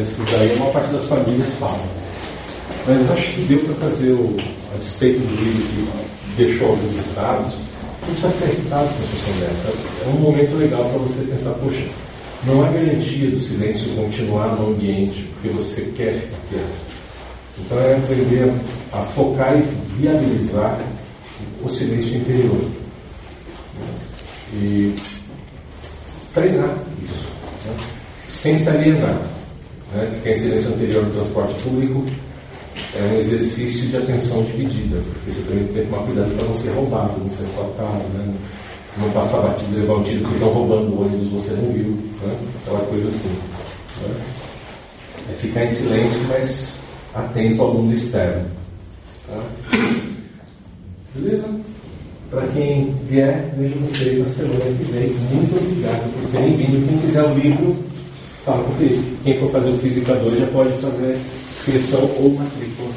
Isso 0.00 0.22
daí 0.32 0.52
a 0.52 0.56
maior 0.56 0.72
parte 0.72 0.92
das 0.92 1.04
famílias 1.04 1.54
falam. 1.54 1.80
Mas 2.86 3.06
eu 3.06 3.12
acho 3.12 3.32
que 3.32 3.40
deu 3.42 3.58
para 3.60 3.74
fazer 3.88 4.12
o, 4.12 4.36
a 4.74 4.78
despeito 4.78 5.20
do 5.20 5.34
livro 5.36 5.62
que 5.68 6.42
deixou 6.42 6.68
alguns 6.68 6.94
resultados, 6.94 7.54
a 8.02 8.06
gente 8.06 8.16
está 8.16 8.28
afetado 8.28 8.88
com 8.88 9.02
a 9.02 9.06
situação 9.06 9.40
dessa. 9.40 9.68
É 10.04 10.08
um 10.08 10.20
momento 10.20 10.56
legal 10.56 10.84
para 10.84 10.98
você 10.98 11.22
pensar, 11.24 11.50
poxa, 11.54 11.84
não 12.44 12.64
há 12.64 12.70
garantia 12.70 13.30
do 13.30 13.38
silêncio 13.38 13.94
continuar 13.94 14.56
no 14.56 14.68
ambiente 14.68 15.24
porque 15.34 15.48
você 15.48 15.92
quer 15.96 16.14
ficar 16.14 16.36
quieto. 16.48 16.86
Então 17.58 17.78
é 17.80 17.96
aprender 17.96 18.52
a 18.92 19.02
focar 19.02 19.56
e 19.58 19.62
viabilizar 19.98 20.80
o 21.64 21.68
silêncio 21.68 22.16
interior. 22.16 22.85
E 24.52 24.94
treinar 26.32 26.76
isso, 27.02 27.26
né? 27.66 27.86
sem 28.28 28.58
se 28.58 28.68
alienar. 28.68 29.20
Né? 29.92 30.22
A 30.24 30.30
incidência 30.30 30.68
anterior 30.68 31.04
do 31.04 31.12
transporte 31.12 31.54
público 31.62 32.04
é 32.94 33.02
um 33.02 33.18
exercício 33.18 33.88
de 33.88 33.96
atenção 33.96 34.42
dividida, 34.44 34.98
porque 34.98 35.32
você 35.32 35.42
também 35.42 35.64
tem 35.68 35.84
que 35.84 35.90
tomar 35.90 36.04
cuidado 36.04 36.36
para 36.36 36.46
não 36.46 36.54
ser 36.54 36.70
roubado, 36.70 37.20
não 37.20 37.28
ser 37.28 37.44
assaltado, 37.46 38.04
né? 38.14 38.34
não 38.98 39.10
passar 39.10 39.40
batido 39.42 39.78
levar 39.78 39.94
um 39.94 40.02
tiro 40.02 40.20
porque 40.20 40.36
estão 40.36 40.48
roubando 40.50 40.92
o 40.92 41.04
ônibus 41.04 41.28
você 41.28 41.52
não 41.52 41.72
viu, 41.72 41.90
né? 42.22 42.38
aquela 42.62 42.80
coisa 42.80 43.08
assim. 43.08 43.36
Né? 44.02 44.14
É 45.30 45.32
ficar 45.34 45.64
em 45.64 45.68
silêncio, 45.68 46.20
mas 46.28 46.78
atento 47.14 47.62
ao 47.62 47.74
mundo 47.74 47.92
externo. 47.92 48.46
Tá? 49.26 49.42
Beleza? 51.14 51.48
Para 52.30 52.46
quem 52.48 52.92
vier, 53.08 53.54
vejo 53.56 53.74
vocês 53.76 54.18
na 54.18 54.26
semana 54.26 54.64
que 54.64 54.92
vem. 54.92 55.08
Muito 55.32 55.56
obrigado 55.56 56.12
por 56.12 56.30
terem 56.30 56.56
vindo. 56.56 56.88
Quem 56.88 56.98
quiser 56.98 57.22
o 57.22 57.34
livro, 57.34 57.76
fala 58.44 58.64
com 58.64 58.72
o 58.72 58.74
Felipe. 58.74 59.16
Quem 59.22 59.38
for 59.38 59.50
fazer 59.52 59.70
o 59.70 59.78
Física 59.78 60.14
2 60.16 60.38
já 60.40 60.46
pode 60.46 60.72
fazer 60.80 61.18
inscrição 61.50 62.00
ou 62.18 62.30
matrícula 62.30 62.88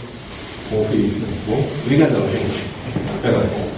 conferir. 0.70 1.12
Tá 1.12 1.28
bom? 1.48 1.64
Obrigadão, 1.84 2.22
gente. 2.30 2.64
Até 3.20 3.32
mais. 3.32 3.70